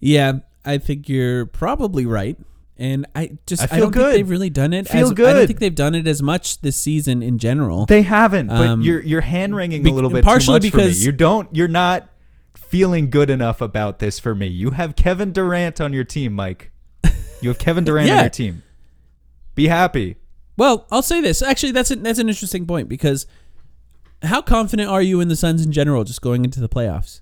Yeah, 0.00 0.40
I 0.64 0.78
think 0.78 1.08
you're 1.08 1.46
probably 1.46 2.06
right. 2.06 2.38
And 2.76 3.06
I 3.14 3.38
just 3.46 3.62
I 3.62 3.64
I, 3.66 3.68
feel 3.68 3.78
don't 3.84 3.90
good. 3.92 4.02
think 4.06 4.12
they've 4.16 4.30
really 4.30 4.50
done 4.50 4.72
it. 4.72 4.88
Feel 4.88 5.04
as, 5.04 5.10
I 5.12 5.14
don't 5.14 5.46
think 5.46 5.60
they've 5.60 5.74
done 5.74 5.94
it 5.94 6.08
as 6.08 6.22
much 6.22 6.60
this 6.60 6.76
season 6.76 7.22
in 7.22 7.38
general. 7.38 7.86
They 7.86 8.02
haven't, 8.02 8.48
but 8.48 8.66
Um, 8.66 8.82
you're 8.82 9.00
you're 9.00 9.20
hand 9.20 9.54
wringing 9.54 9.84
be- 9.84 9.90
a 9.90 9.92
little 9.92 10.10
bit 10.10 10.24
partially 10.24 10.58
too 10.58 10.66
much 10.66 10.70
for 10.72 10.76
me. 10.78 10.82
because- 10.84 11.06
You 11.06 11.12
don't. 11.12 11.48
You're 11.54 11.68
not 11.68 12.08
feeling 12.56 13.10
good 13.10 13.30
enough 13.30 13.60
about 13.60 14.00
this 14.00 14.18
for 14.18 14.34
me. 14.34 14.48
You 14.48 14.70
have 14.70 14.96
Kevin 14.96 15.30
Durant 15.32 15.80
on 15.80 15.92
your 15.92 16.02
team, 16.04 16.32
Mike. 16.32 16.72
You 17.40 17.48
have 17.50 17.58
Kevin 17.58 17.84
Durant 17.84 18.10
on 18.10 18.18
your 18.22 18.28
team. 18.30 18.62
Be 19.54 19.68
happy. 19.68 20.16
Well, 20.56 20.86
I'll 20.90 21.02
say 21.02 21.20
this. 21.20 21.42
Actually, 21.42 21.72
that's 21.72 21.90
a, 21.92 21.96
that's 21.96 22.18
an 22.18 22.28
interesting 22.28 22.66
point 22.66 22.88
because 22.88 23.26
how 24.22 24.40
confident 24.42 24.88
are 24.88 25.02
you 25.02 25.20
in 25.20 25.28
the 25.28 25.36
Suns 25.36 25.64
in 25.64 25.70
general, 25.70 26.02
just 26.02 26.22
going 26.22 26.44
into 26.44 26.58
the 26.60 26.68
playoffs? 26.68 27.20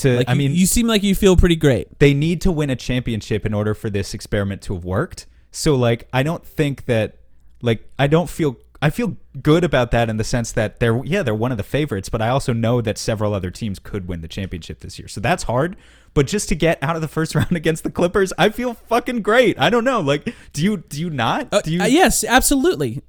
To 0.00 0.16
Like, 0.18 0.28
I 0.28 0.32
you- 0.32 0.38
mean, 0.38 0.52
you 0.54 0.66
seem 0.66 0.86
like 0.86 1.02
you 1.02 1.14
feel 1.14 1.36
pretty 1.36 1.56
great. 1.56 1.98
they 1.98 2.12
need 2.14 2.40
to 2.42 2.52
win 2.52 2.70
a 2.70 2.76
championship 2.76 3.44
in 3.46 3.54
order 3.54 3.74
for 3.74 3.88
this 3.90 4.12
experiment 4.14 4.62
to 4.62 4.74
have 4.74 4.84
worked. 4.84 5.26
So 5.50 5.74
like 5.74 6.08
I 6.12 6.22
don't 6.22 6.44
think 6.46 6.84
that 6.86 7.16
like 7.62 7.88
I 7.98 8.06
don't 8.06 8.28
feel 8.30 8.56
I 8.82 8.88
feel 8.88 9.16
good 9.42 9.62
about 9.62 9.90
that 9.90 10.08
in 10.08 10.16
the 10.16 10.24
sense 10.24 10.52
that 10.52 10.80
they're 10.80 11.04
yeah, 11.04 11.22
they're 11.22 11.34
one 11.34 11.50
of 11.52 11.58
the 11.58 11.62
favorites, 11.64 12.08
but 12.08 12.22
I 12.22 12.28
also 12.30 12.52
know 12.54 12.80
that 12.80 12.96
several 12.98 13.34
other 13.34 13.50
teams 13.50 13.78
could 13.78 14.08
win 14.08 14.20
the 14.22 14.28
championship 14.28 14.80
this 14.80 14.98
year. 14.98 15.06
So 15.08 15.20
that's 15.20 15.42
hard. 15.42 15.76
But 16.14 16.26
just 16.26 16.48
to 16.48 16.54
get 16.54 16.78
out 16.82 16.96
of 16.96 17.02
the 17.02 17.08
first 17.08 17.34
round 17.38 17.52
against 17.52 17.84
the 17.84 17.90
Clippers, 17.90 18.32
I 18.38 18.48
feel 18.48 18.74
fucking 18.74 19.20
great. 19.22 19.58
I 19.60 19.68
don't 19.70 19.84
know. 19.84 20.00
Like 20.00 20.34
do 20.54 20.62
you 20.64 20.78
do 20.78 20.98
you 21.00 21.10
not? 21.10 21.48
Uh, 21.52 21.60
do 21.60 21.72
you 21.72 21.82
uh, 21.82 21.86
yes, 21.86 22.24
absolutely. 22.24 23.02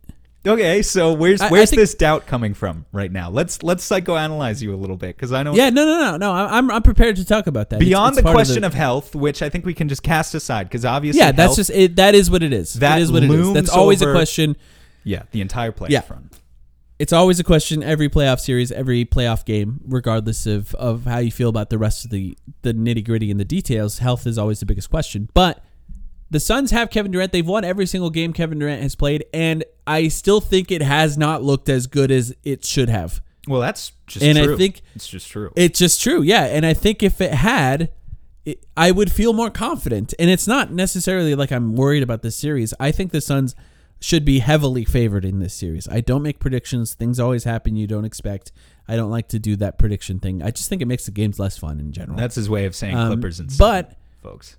Okay, 0.47 0.81
so 0.81 1.13
where's 1.13 1.39
I- 1.39 1.47
I 1.47 1.51
where's 1.51 1.69
think- 1.69 1.81
this 1.81 1.93
doubt 1.93 2.25
coming 2.25 2.55
from 2.55 2.85
right 2.91 3.11
now? 3.11 3.29
Let's 3.29 3.61
let's 3.61 3.87
psychoanalyze 3.87 4.59
you 4.61 4.73
a 4.73 4.75
little 4.75 4.97
bit 4.97 5.15
cuz 5.17 5.31
I 5.31 5.43
don't 5.43 5.55
Yeah, 5.55 5.69
no, 5.69 5.85
no, 5.85 6.11
no, 6.11 6.17
no. 6.17 6.31
I- 6.31 6.57
I'm 6.57 6.71
I'm 6.71 6.81
prepared 6.81 7.15
to 7.17 7.25
talk 7.25 7.45
about 7.45 7.69
that. 7.69 7.75
It's- 7.75 7.87
beyond 7.87 8.13
it's 8.13 8.17
the 8.17 8.23
part 8.23 8.33
question 8.35 8.63
of, 8.63 8.73
health, 8.73 9.13
which 9.13 9.43
I 9.43 9.49
think 9.49 9.65
we 9.67 9.75
can 9.75 9.87
just 9.87 10.01
cast 10.01 10.33
aside 10.33 10.63
because 10.63 10.83
obviously 10.83 11.19
yeah, 11.19 11.31
that's 11.31 11.49
health- 11.49 11.55
just 11.57 11.69
it. 11.69 11.95
That 11.97 12.15
is 12.15 12.31
what 12.31 12.41
it 12.41 12.53
is. 12.53 12.73
That 12.73 12.97
it 12.97 13.03
is 13.03 13.11
what 13.11 13.21
it 13.21 13.29
is. 13.29 13.31
looms 13.31 13.53
That's 13.53 13.69
always 13.69 14.01
over- 14.01 14.11
a 14.11 14.15
question. 14.15 14.55
Yeah, 15.03 15.23
the 15.31 15.41
entire 15.41 15.71
playoff 15.71 15.89
Yeah. 15.89 16.01
run. 16.09 16.29
It's 16.97 17.13
always 17.13 17.39
a 17.39 17.43
question 17.43 17.81
every 17.81 18.09
playoff 18.09 18.39
series, 18.39 18.71
every 18.71 19.05
playoff 19.05 19.43
game, 19.45 19.79
regardless 19.87 20.45
of, 20.45 20.75
of 20.75 21.05
how 21.05 21.17
you 21.17 21.31
feel 21.31 21.49
about 21.49 21.69
the 21.71 21.77
rest 21.79 22.05
of 22.05 22.11
the 22.11 22.35
the 22.63 22.73
nitty 22.73 23.03
gritty 23.05 23.29
and 23.29 23.39
the 23.39 23.45
details. 23.45 23.99
Health 23.99 24.25
is 24.27 24.37
always 24.39 24.59
the 24.59 24.65
biggest 24.67 24.89
question. 24.89 25.29
But 25.35 25.63
the 26.29 26.39
Suns 26.39 26.71
have 26.71 26.89
Kevin 26.91 27.11
Durant. 27.11 27.31
They've 27.31 27.45
won 27.47 27.63
every 27.65 27.85
single 27.87 28.09
game 28.11 28.33
Kevin 28.33 28.59
Durant 28.59 28.81
has 28.83 28.95
played, 28.95 29.25
and 29.33 29.63
I 29.91 30.07
still 30.07 30.41
think 30.41 30.71
it 30.71 30.81
has 30.81 31.17
not 31.17 31.43
looked 31.43 31.69
as 31.69 31.87
good 31.87 32.11
as 32.11 32.33
it 32.43 32.65
should 32.65 32.89
have. 32.89 33.21
Well, 33.47 33.61
that's 33.61 33.91
just 34.07 34.23
And 34.25 34.37
I 34.37 34.55
think- 34.55 34.81
it's 34.95 35.07
just 35.07 35.29
true. 35.29 35.51
It's 35.55 35.79
just 35.79 36.01
true, 36.01 36.21
yeah. 36.21 36.45
And 36.45 36.65
I 36.65 36.73
think 36.73 37.01
if 37.03 37.19
it 37.21 37.33
had, 37.33 37.91
it, 38.45 38.65
I 38.77 38.91
would 38.91 39.11
feel 39.11 39.33
more 39.33 39.49
confident. 39.49 40.13
And 40.19 40.29
it's 40.29 40.47
not 40.47 40.71
necessarily 40.71 41.35
like 41.35 41.51
I'm 41.51 41.75
worried 41.75 42.03
about 42.03 42.21
this 42.21 42.35
series. 42.35 42.73
I 42.79 42.91
think 42.91 43.11
the 43.11 43.21
Suns 43.21 43.55
should 43.99 44.25
be 44.25 44.39
heavily 44.39 44.83
favored 44.85 45.25
in 45.25 45.39
this 45.39 45.53
series. 45.53 45.87
I 45.87 46.01
don't 46.01 46.23
make 46.23 46.39
predictions. 46.39 46.93
Things 46.95 47.19
always 47.19 47.43
happen 47.43 47.75
you 47.75 47.87
don't 47.87 48.05
expect. 48.05 48.51
I 48.87 48.95
don't 48.95 49.11
like 49.11 49.27
to 49.29 49.39
do 49.39 49.55
that 49.57 49.77
prediction 49.77 50.19
thing. 50.19 50.41
I 50.41 50.51
just 50.51 50.69
think 50.69 50.81
it 50.81 50.87
makes 50.87 51.05
the 51.05 51.11
games 51.11 51.37
less 51.39 51.57
fun 51.57 51.79
in 51.79 51.91
general. 51.91 52.17
that's 52.17 52.35
his 52.35 52.49
way 52.49 52.65
of 52.65 52.75
saying 52.75 52.95
Um, 52.95 53.13
Clippers 53.13 53.39
and 53.39 53.51
stuff, 53.51 53.85
but- 53.87 53.97
folks. 54.23 54.57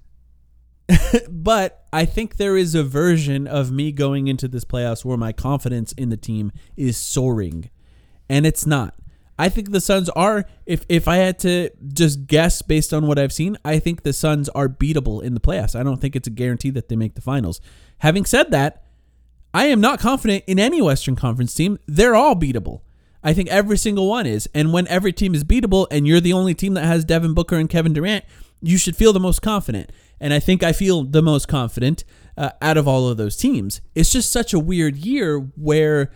but 1.28 1.86
I 1.93 2.05
think 2.05 2.36
there 2.36 2.57
is 2.57 2.74
a 2.74 2.82
version 2.82 3.47
of 3.47 3.70
me 3.70 3.93
going 3.93 4.28
into 4.28 4.49
this 4.49 4.64
playoffs 4.64 5.05
where 5.05 5.16
my 5.16 5.32
confidence 5.32 5.93
in 5.93 6.09
the 6.09 6.16
team 6.16 6.53
is 6.76 6.97
soaring, 6.97 7.70
and 8.28 8.47
it's 8.47 8.66
not. 8.66 8.95
I 9.38 9.49
think 9.49 9.72
the 9.72 9.80
Suns 9.80 10.09
are. 10.11 10.45
If 10.66 10.84
if 10.88 11.09
I 11.09 11.16
had 11.16 11.38
to 11.40 11.70
just 11.93 12.26
guess 12.26 12.62
based 12.62 12.93
on 12.93 13.07
what 13.07 13.18
I've 13.18 13.32
seen, 13.32 13.57
I 13.64 13.78
think 13.78 14.03
the 14.03 14.12
Suns 14.12 14.49
are 14.51 14.68
beatable 14.68 15.22
in 15.22 15.34
the 15.34 15.40
playoffs. 15.40 15.78
I 15.78 15.82
don't 15.82 16.01
think 16.01 16.14
it's 16.14 16.28
a 16.28 16.30
guarantee 16.30 16.70
that 16.70 16.88
they 16.88 16.97
make 16.97 17.14
the 17.14 17.20
finals. 17.20 17.61
Having 17.99 18.26
said 18.26 18.51
that, 18.51 18.84
I 19.55 19.66
am 19.66 19.80
not 19.80 20.01
confident 20.01 20.45
in 20.47 20.59
any 20.59 20.80
Western 20.80 21.16
Conference 21.16 21.55
team. 21.55 21.78
They're 21.86 22.14
all 22.14 22.34
beatable. 22.34 22.82
I 23.24 23.32
think 23.34 23.49
every 23.51 23.78
single 23.78 24.09
one 24.09 24.26
is. 24.26 24.49
And 24.55 24.72
when 24.72 24.88
every 24.88 25.12
team 25.12 25.34
is 25.34 25.45
beatable 25.45 25.86
and 25.90 26.07
you're 26.07 26.20
the 26.20 26.32
only 26.32 26.55
team 26.55 26.74
that 26.74 26.84
has 26.84 27.05
Devin 27.05 27.34
Booker 27.34 27.57
and 27.57 27.68
Kevin 27.68 27.93
Durant, 27.93 28.24
you 28.61 28.78
should 28.78 28.97
feel 28.97 29.12
the 29.12 29.20
most 29.20 29.43
confident. 29.43 29.90
And 30.22 30.32
I 30.32 30.38
think 30.38 30.62
I 30.62 30.72
feel 30.72 31.02
the 31.02 31.20
most 31.20 31.48
confident 31.48 32.04
uh, 32.36 32.50
out 32.62 32.76
of 32.76 32.86
all 32.86 33.08
of 33.08 33.16
those 33.16 33.36
teams. 33.36 33.80
It's 33.96 34.12
just 34.12 34.30
such 34.30 34.54
a 34.54 34.58
weird 34.58 34.96
year 34.96 35.40
where 35.56 36.12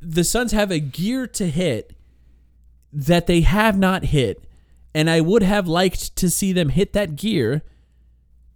the 0.00 0.22
Suns 0.22 0.52
have 0.52 0.70
a 0.70 0.78
gear 0.78 1.26
to 1.26 1.50
hit 1.50 1.92
that 2.92 3.26
they 3.26 3.40
have 3.40 3.76
not 3.76 4.04
hit. 4.04 4.44
And 4.94 5.10
I 5.10 5.20
would 5.20 5.42
have 5.42 5.66
liked 5.66 6.14
to 6.16 6.30
see 6.30 6.52
them 6.52 6.68
hit 6.68 6.92
that 6.92 7.16
gear 7.16 7.62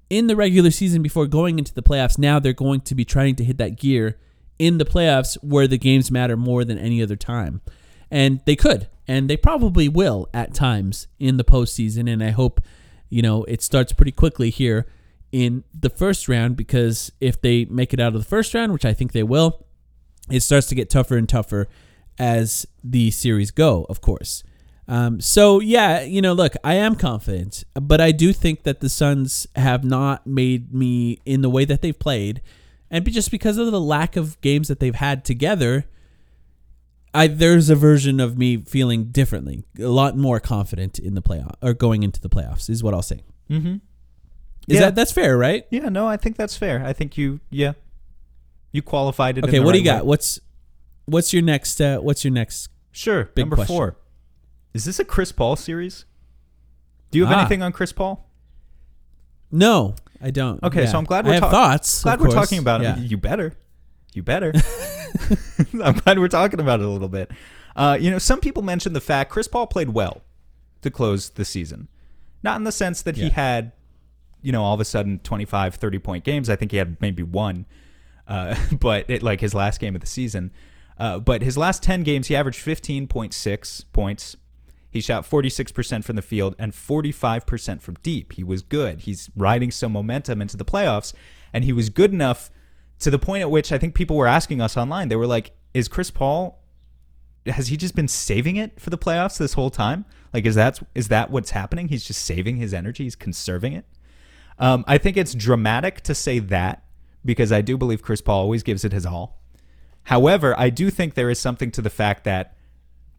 in 0.08 0.28
the 0.28 0.36
regular 0.36 0.70
season 0.70 1.02
before 1.02 1.26
going 1.26 1.58
into 1.58 1.74
the 1.74 1.82
playoffs. 1.82 2.16
Now 2.16 2.38
they're 2.38 2.52
going 2.52 2.82
to 2.82 2.94
be 2.94 3.04
trying 3.04 3.34
to 3.36 3.44
hit 3.44 3.58
that 3.58 3.76
gear 3.76 4.18
in 4.56 4.78
the 4.78 4.84
playoffs 4.84 5.34
where 5.42 5.66
the 5.66 5.78
games 5.78 6.12
matter 6.12 6.36
more 6.36 6.64
than 6.64 6.78
any 6.78 7.02
other 7.02 7.16
time. 7.16 7.60
And 8.08 8.40
they 8.46 8.54
could, 8.54 8.86
and 9.08 9.28
they 9.28 9.36
probably 9.36 9.88
will 9.88 10.28
at 10.32 10.54
times 10.54 11.08
in 11.18 11.38
the 11.38 11.44
postseason. 11.44 12.08
And 12.08 12.22
I 12.22 12.30
hope, 12.30 12.60
you 13.08 13.22
know, 13.22 13.44
it 13.44 13.62
starts 13.62 13.92
pretty 13.92 14.12
quickly 14.12 14.50
here 14.50 14.86
in 15.32 15.64
the 15.78 15.90
first 15.90 16.28
round 16.28 16.56
because 16.56 17.12
if 17.20 17.40
they 17.40 17.64
make 17.66 17.92
it 17.92 18.00
out 18.00 18.14
of 18.14 18.20
the 18.20 18.28
first 18.28 18.54
round, 18.54 18.72
which 18.72 18.84
I 18.84 18.94
think 18.94 19.12
they 19.12 19.22
will, 19.22 19.66
it 20.30 20.40
starts 20.40 20.66
to 20.68 20.74
get 20.74 20.90
tougher 20.90 21.16
and 21.16 21.28
tougher 21.28 21.68
as 22.18 22.66
the 22.82 23.10
series 23.10 23.50
go, 23.50 23.86
of 23.88 24.00
course. 24.00 24.42
Um, 24.88 25.20
so 25.20 25.60
yeah, 25.60 26.02
you 26.02 26.22
know, 26.22 26.32
look, 26.32 26.54
I 26.62 26.74
am 26.74 26.94
confident, 26.94 27.64
but 27.74 28.00
I 28.00 28.12
do 28.12 28.32
think 28.32 28.62
that 28.62 28.80
the 28.80 28.88
Suns 28.88 29.46
have 29.56 29.84
not 29.84 30.26
made 30.26 30.72
me 30.72 31.18
in 31.24 31.42
the 31.42 31.50
way 31.50 31.64
that 31.64 31.82
they've 31.82 31.98
played, 31.98 32.40
and 32.88 33.04
just 33.10 33.32
because 33.32 33.58
of 33.58 33.70
the 33.72 33.80
lack 33.80 34.16
of 34.16 34.40
games 34.40 34.68
that 34.68 34.78
they've 34.78 34.94
had 34.94 35.24
together, 35.24 35.86
I 37.16 37.26
there's 37.28 37.70
a 37.70 37.74
version 37.76 38.20
of 38.20 38.36
me 38.38 38.58
feeling 38.58 39.06
differently, 39.06 39.64
a 39.78 39.88
lot 39.88 40.16
more 40.16 40.38
confident 40.40 40.98
in 40.98 41.14
the 41.14 41.22
playoff 41.22 41.54
or 41.62 41.74
going 41.74 42.02
into 42.02 42.20
the 42.20 42.28
playoffs 42.28 42.68
is 42.70 42.82
what 42.82 42.94
I'll 42.94 43.02
say. 43.02 43.22
Mm-hmm. 43.50 43.74
Is 44.68 44.74
Yeah. 44.74 44.80
that 44.80 44.94
that's 44.96 45.12
fair, 45.12 45.36
right? 45.38 45.64
Yeah, 45.70 45.88
no, 45.88 46.06
I 46.06 46.16
think 46.16 46.36
that's 46.36 46.56
fair. 46.56 46.84
I 46.84 46.92
think 46.92 47.16
you, 47.16 47.40
yeah, 47.50 47.72
you 48.72 48.82
qualified 48.82 49.38
it. 49.38 49.44
Okay, 49.44 49.60
what 49.60 49.66
do 49.66 49.70
right 49.70 49.78
you 49.78 49.84
got? 49.84 50.04
way. 50.04 50.08
What's 50.08 50.40
what's 51.06 51.32
your 51.32 51.42
next? 51.42 51.80
Uh, 51.80 51.98
what's 51.98 52.24
your 52.24 52.32
next? 52.32 52.68
Sure. 52.92 53.30
Number 53.36 53.56
question. 53.56 53.74
four. 53.76 53.96
Is 54.74 54.84
this 54.84 54.98
a 54.98 55.04
Chris 55.04 55.32
Paul 55.32 55.56
series? 55.56 56.04
Do 57.10 57.18
you 57.18 57.26
have 57.26 57.36
Ah. 57.36 57.40
anything 57.40 57.62
on 57.62 57.72
Chris 57.72 57.92
Paul? 57.92 58.28
No, 59.50 59.94
I 60.20 60.30
don't. 60.30 60.62
Okay, 60.62 60.82
Yeah. 60.82 60.90
so 60.90 60.98
I'm 60.98 61.04
glad 61.04 61.24
we're 61.26 61.34
have 61.34 61.50
thoughts. 61.50 62.02
Glad 62.02 62.20
we're 62.20 62.30
talking 62.30 62.58
about 62.58 62.82
Yeah. 62.82 62.98
it. 62.98 63.10
You 63.10 63.16
better. 63.16 63.54
You 64.16 64.22
better. 64.22 64.54
I'm 65.84 65.92
glad 65.92 66.18
we're 66.18 66.28
talking 66.28 66.58
about 66.58 66.80
it 66.80 66.86
a 66.86 66.88
little 66.88 67.08
bit. 67.08 67.30
Uh, 67.76 67.98
you 68.00 68.10
know, 68.10 68.18
some 68.18 68.40
people 68.40 68.62
mentioned 68.62 68.96
the 68.96 69.00
fact 69.00 69.30
Chris 69.30 69.46
Paul 69.46 69.66
played 69.66 69.90
well 69.90 70.22
to 70.80 70.90
close 70.90 71.28
the 71.28 71.44
season. 71.44 71.88
Not 72.42 72.56
in 72.56 72.64
the 72.64 72.72
sense 72.72 73.02
that 73.02 73.16
he 73.16 73.28
had, 73.28 73.72
you 74.40 74.52
know, 74.52 74.62
all 74.62 74.72
of 74.72 74.80
a 74.80 74.86
sudden 74.86 75.18
25, 75.18 75.74
30 75.74 75.98
point 75.98 76.24
games. 76.24 76.48
I 76.48 76.56
think 76.56 76.70
he 76.70 76.78
had 76.78 76.96
maybe 77.00 77.22
one, 77.22 77.66
uh, 78.26 78.56
but 78.80 79.04
it, 79.10 79.22
like 79.22 79.42
his 79.42 79.52
last 79.52 79.80
game 79.80 79.94
of 79.94 80.00
the 80.00 80.06
season. 80.06 80.50
Uh, 80.98 81.18
but 81.18 81.42
his 81.42 81.58
last 81.58 81.82
10 81.82 82.02
games, 82.02 82.28
he 82.28 82.36
averaged 82.36 82.64
15.6 82.64 83.84
points. 83.92 84.36
He 84.88 85.02
shot 85.02 85.28
46% 85.28 86.04
from 86.04 86.16
the 86.16 86.22
field 86.22 86.56
and 86.58 86.72
45% 86.72 87.82
from 87.82 87.96
deep. 88.02 88.32
He 88.32 88.42
was 88.42 88.62
good. 88.62 89.00
He's 89.00 89.28
riding 89.36 89.70
some 89.70 89.92
momentum 89.92 90.40
into 90.40 90.56
the 90.56 90.64
playoffs, 90.64 91.12
and 91.52 91.64
he 91.64 91.72
was 91.74 91.90
good 91.90 92.14
enough 92.14 92.50
to 93.00 93.10
the 93.10 93.18
point 93.18 93.42
at 93.42 93.50
which 93.50 93.72
I 93.72 93.78
think 93.78 93.94
people 93.94 94.16
were 94.16 94.26
asking 94.26 94.60
us 94.60 94.76
online. 94.76 95.08
They 95.08 95.16
were 95.16 95.26
like, 95.26 95.52
"Is 95.74 95.88
Chris 95.88 96.10
Paul? 96.10 96.62
Has 97.46 97.68
he 97.68 97.76
just 97.76 97.94
been 97.94 98.08
saving 98.08 98.56
it 98.56 98.80
for 98.80 98.90
the 98.90 98.98
playoffs 98.98 99.38
this 99.38 99.52
whole 99.52 99.70
time? 99.70 100.04
Like, 100.32 100.46
is 100.46 100.54
that 100.54 100.80
is 100.94 101.08
that 101.08 101.30
what's 101.30 101.50
happening? 101.50 101.88
He's 101.88 102.04
just 102.04 102.24
saving 102.24 102.56
his 102.56 102.74
energy. 102.74 103.04
He's 103.04 103.16
conserving 103.16 103.72
it." 103.72 103.84
Um, 104.58 104.84
I 104.86 104.98
think 104.98 105.16
it's 105.16 105.34
dramatic 105.34 106.00
to 106.02 106.14
say 106.14 106.38
that 106.38 106.84
because 107.24 107.52
I 107.52 107.60
do 107.60 107.76
believe 107.76 108.02
Chris 108.02 108.20
Paul 108.20 108.42
always 108.42 108.62
gives 108.62 108.84
it 108.84 108.92
his 108.92 109.04
all. 109.04 109.42
However, 110.04 110.58
I 110.58 110.70
do 110.70 110.88
think 110.90 111.14
there 111.14 111.30
is 111.30 111.38
something 111.38 111.70
to 111.72 111.82
the 111.82 111.90
fact 111.90 112.24
that 112.24 112.56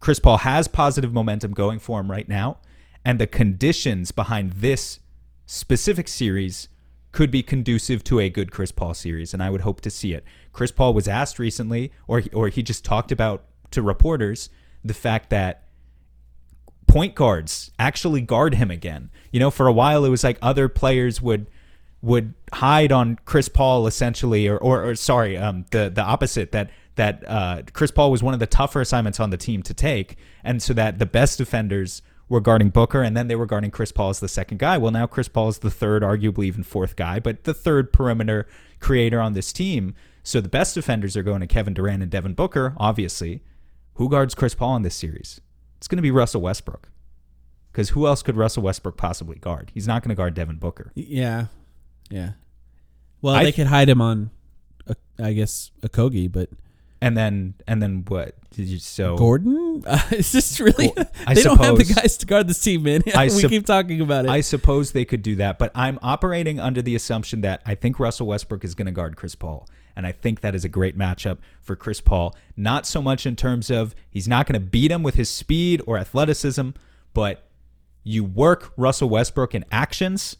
Chris 0.00 0.18
Paul 0.18 0.38
has 0.38 0.68
positive 0.68 1.12
momentum 1.12 1.52
going 1.52 1.78
for 1.78 2.00
him 2.00 2.10
right 2.10 2.28
now, 2.28 2.58
and 3.04 3.18
the 3.18 3.26
conditions 3.26 4.10
behind 4.10 4.52
this 4.52 5.00
specific 5.46 6.08
series 6.08 6.68
could 7.18 7.32
be 7.32 7.42
conducive 7.42 8.04
to 8.04 8.20
a 8.20 8.30
good 8.30 8.52
Chris 8.52 8.70
Paul 8.70 8.94
series, 8.94 9.34
and 9.34 9.42
I 9.42 9.50
would 9.50 9.62
hope 9.62 9.80
to 9.80 9.90
see 9.90 10.12
it. 10.12 10.22
Chris 10.52 10.70
Paul 10.70 10.94
was 10.94 11.08
asked 11.08 11.40
recently, 11.40 11.90
or 12.06 12.22
or 12.32 12.46
he 12.46 12.62
just 12.62 12.84
talked 12.84 13.10
about 13.10 13.42
to 13.72 13.82
reporters 13.82 14.50
the 14.84 14.94
fact 14.94 15.28
that 15.30 15.64
point 16.86 17.16
guards 17.16 17.72
actually 17.76 18.20
guard 18.20 18.54
him 18.54 18.70
again. 18.70 19.10
You 19.32 19.40
know, 19.40 19.50
for 19.50 19.66
a 19.66 19.72
while 19.72 20.04
it 20.04 20.10
was 20.10 20.22
like 20.22 20.38
other 20.40 20.68
players 20.68 21.20
would 21.20 21.50
would 22.02 22.34
hide 22.52 22.92
on 22.92 23.18
Chris 23.24 23.48
Paul 23.48 23.88
essentially, 23.88 24.46
or 24.46 24.56
or, 24.56 24.90
or 24.90 24.94
sorry, 24.94 25.36
um, 25.36 25.64
the 25.72 25.90
the 25.92 26.02
opposite 26.02 26.52
that 26.52 26.70
that 26.94 27.24
uh, 27.26 27.62
Chris 27.72 27.90
Paul 27.90 28.12
was 28.12 28.22
one 28.22 28.32
of 28.32 28.38
the 28.38 28.46
tougher 28.46 28.80
assignments 28.80 29.18
on 29.18 29.30
the 29.30 29.36
team 29.36 29.64
to 29.64 29.74
take, 29.74 30.18
and 30.44 30.62
so 30.62 30.72
that 30.74 31.00
the 31.00 31.06
best 31.06 31.36
defenders 31.36 32.00
were 32.28 32.40
guarding 32.40 32.70
Booker, 32.70 33.02
and 33.02 33.16
then 33.16 33.28
they 33.28 33.36
were 33.36 33.46
guarding 33.46 33.70
Chris 33.70 33.92
Paul 33.92 34.10
as 34.10 34.20
the 34.20 34.28
second 34.28 34.58
guy. 34.58 34.76
Well, 34.78 34.92
now 34.92 35.06
Chris 35.06 35.28
Paul 35.28 35.48
is 35.48 35.58
the 35.58 35.70
third, 35.70 36.02
arguably 36.02 36.44
even 36.44 36.62
fourth 36.62 36.96
guy, 36.96 37.20
but 37.20 37.44
the 37.44 37.54
third 37.54 37.92
perimeter 37.92 38.46
creator 38.80 39.20
on 39.20 39.32
this 39.32 39.52
team. 39.52 39.94
So 40.22 40.40
the 40.40 40.48
best 40.48 40.74
defenders 40.74 41.16
are 41.16 41.22
going 41.22 41.40
to 41.40 41.46
Kevin 41.46 41.74
Durant 41.74 42.02
and 42.02 42.12
Devin 42.12 42.34
Booker, 42.34 42.74
obviously. 42.76 43.42
Who 43.94 44.08
guards 44.08 44.34
Chris 44.34 44.54
Paul 44.54 44.76
in 44.76 44.82
this 44.82 44.94
series? 44.94 45.40
It's 45.78 45.88
going 45.88 45.96
to 45.96 46.02
be 46.02 46.10
Russell 46.10 46.42
Westbrook. 46.42 46.90
Because 47.72 47.90
who 47.90 48.06
else 48.06 48.22
could 48.22 48.36
Russell 48.36 48.62
Westbrook 48.62 48.96
possibly 48.96 49.36
guard? 49.36 49.70
He's 49.72 49.86
not 49.86 50.02
going 50.02 50.10
to 50.10 50.14
guard 50.14 50.34
Devin 50.34 50.56
Booker. 50.56 50.92
Yeah, 50.94 51.46
yeah. 52.10 52.32
Well, 53.22 53.34
I 53.34 53.38
they 53.38 53.44
th- 53.46 53.56
could 53.56 53.66
hide 53.68 53.88
him 53.88 54.00
on, 54.00 54.30
I 55.18 55.32
guess, 55.32 55.70
Okogie, 55.82 56.30
but 56.30 56.50
And 57.00 57.16
then 57.16 57.54
and 57.66 57.80
then 57.80 58.04
what? 58.08 58.34
Did 58.50 58.66
you 58.66 58.78
so 58.78 59.16
Gordon 59.16 59.84
uh, 59.86 60.02
is 60.10 60.32
this 60.32 60.58
really? 60.58 60.92
Well, 60.96 61.06
I 61.26 61.34
they 61.34 61.42
don't 61.42 61.60
have 61.60 61.76
the 61.76 61.84
guys 61.84 62.16
to 62.18 62.26
guard 62.26 62.48
this 62.48 62.60
team, 62.60 62.82
man. 62.82 63.02
I 63.14 63.26
we 63.34 63.42
keep 63.48 63.66
talking 63.66 64.00
about 64.00 64.24
it. 64.24 64.30
I 64.30 64.40
suppose 64.40 64.92
they 64.92 65.04
could 65.04 65.22
do 65.22 65.36
that, 65.36 65.58
but 65.58 65.70
I'm 65.74 65.98
operating 66.02 66.58
under 66.58 66.82
the 66.82 66.96
assumption 66.96 67.42
that 67.42 67.62
I 67.64 67.74
think 67.74 68.00
Russell 68.00 68.26
Westbrook 68.26 68.64
is 68.64 68.74
going 68.74 68.86
to 68.86 68.92
guard 68.92 69.16
Chris 69.16 69.34
Paul. 69.34 69.68
And 69.94 70.06
I 70.06 70.12
think 70.12 70.42
that 70.42 70.54
is 70.54 70.64
a 70.64 70.68
great 70.68 70.96
matchup 70.96 71.38
for 71.60 71.74
Chris 71.74 72.00
Paul. 72.00 72.36
Not 72.56 72.86
so 72.86 73.02
much 73.02 73.26
in 73.26 73.34
terms 73.34 73.68
of 73.68 73.96
he's 74.08 74.28
not 74.28 74.46
going 74.46 74.54
to 74.54 74.64
beat 74.64 74.92
him 74.92 75.02
with 75.02 75.16
his 75.16 75.28
speed 75.28 75.82
or 75.88 75.98
athleticism, 75.98 76.70
but 77.14 77.48
you 78.04 78.22
work 78.22 78.72
Russell 78.76 79.08
Westbrook 79.08 79.56
in 79.56 79.64
actions. 79.72 80.36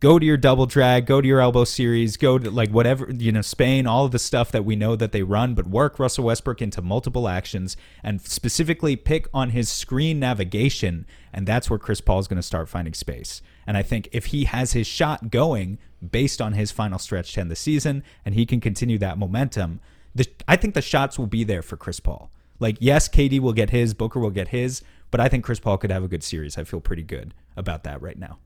Go 0.00 0.20
to 0.20 0.24
your 0.24 0.36
double 0.36 0.66
drag, 0.66 1.06
go 1.06 1.20
to 1.20 1.26
your 1.26 1.40
elbow 1.40 1.64
series, 1.64 2.16
go 2.16 2.38
to 2.38 2.50
like 2.52 2.70
whatever, 2.70 3.10
you 3.10 3.32
know, 3.32 3.42
Spain, 3.42 3.84
all 3.84 4.04
of 4.04 4.12
the 4.12 4.18
stuff 4.20 4.52
that 4.52 4.64
we 4.64 4.76
know 4.76 4.94
that 4.94 5.10
they 5.10 5.24
run, 5.24 5.54
but 5.54 5.66
work 5.66 5.98
Russell 5.98 6.26
Westbrook 6.26 6.62
into 6.62 6.80
multiple 6.80 7.26
actions 7.26 7.76
and 8.00 8.20
specifically 8.20 8.94
pick 8.94 9.26
on 9.34 9.50
his 9.50 9.68
screen 9.68 10.20
navigation. 10.20 11.04
And 11.32 11.48
that's 11.48 11.68
where 11.68 11.80
Chris 11.80 12.00
Paul 12.00 12.20
is 12.20 12.28
going 12.28 12.36
to 12.36 12.44
start 12.44 12.68
finding 12.68 12.94
space. 12.94 13.42
And 13.66 13.76
I 13.76 13.82
think 13.82 14.08
if 14.12 14.26
he 14.26 14.44
has 14.44 14.72
his 14.72 14.86
shot 14.86 15.30
going 15.32 15.78
based 16.12 16.40
on 16.40 16.52
his 16.52 16.70
final 16.70 17.00
stretch 17.00 17.34
10 17.34 17.48
this 17.48 17.58
season 17.58 18.04
and 18.24 18.36
he 18.36 18.46
can 18.46 18.60
continue 18.60 18.98
that 18.98 19.18
momentum, 19.18 19.80
the, 20.14 20.26
I 20.46 20.54
think 20.54 20.74
the 20.74 20.82
shots 20.82 21.18
will 21.18 21.26
be 21.26 21.42
there 21.42 21.62
for 21.62 21.76
Chris 21.76 21.98
Paul. 21.98 22.30
Like, 22.60 22.76
yes, 22.78 23.08
KD 23.08 23.40
will 23.40 23.52
get 23.52 23.70
his, 23.70 23.94
Booker 23.94 24.20
will 24.20 24.30
get 24.30 24.48
his, 24.48 24.82
but 25.10 25.20
I 25.20 25.28
think 25.28 25.44
Chris 25.44 25.58
Paul 25.58 25.76
could 25.76 25.90
have 25.90 26.04
a 26.04 26.08
good 26.08 26.22
series. 26.22 26.56
I 26.56 26.62
feel 26.62 26.80
pretty 26.80 27.02
good 27.02 27.34
about 27.56 27.82
that 27.82 28.00
right 28.00 28.18
now. 28.18 28.38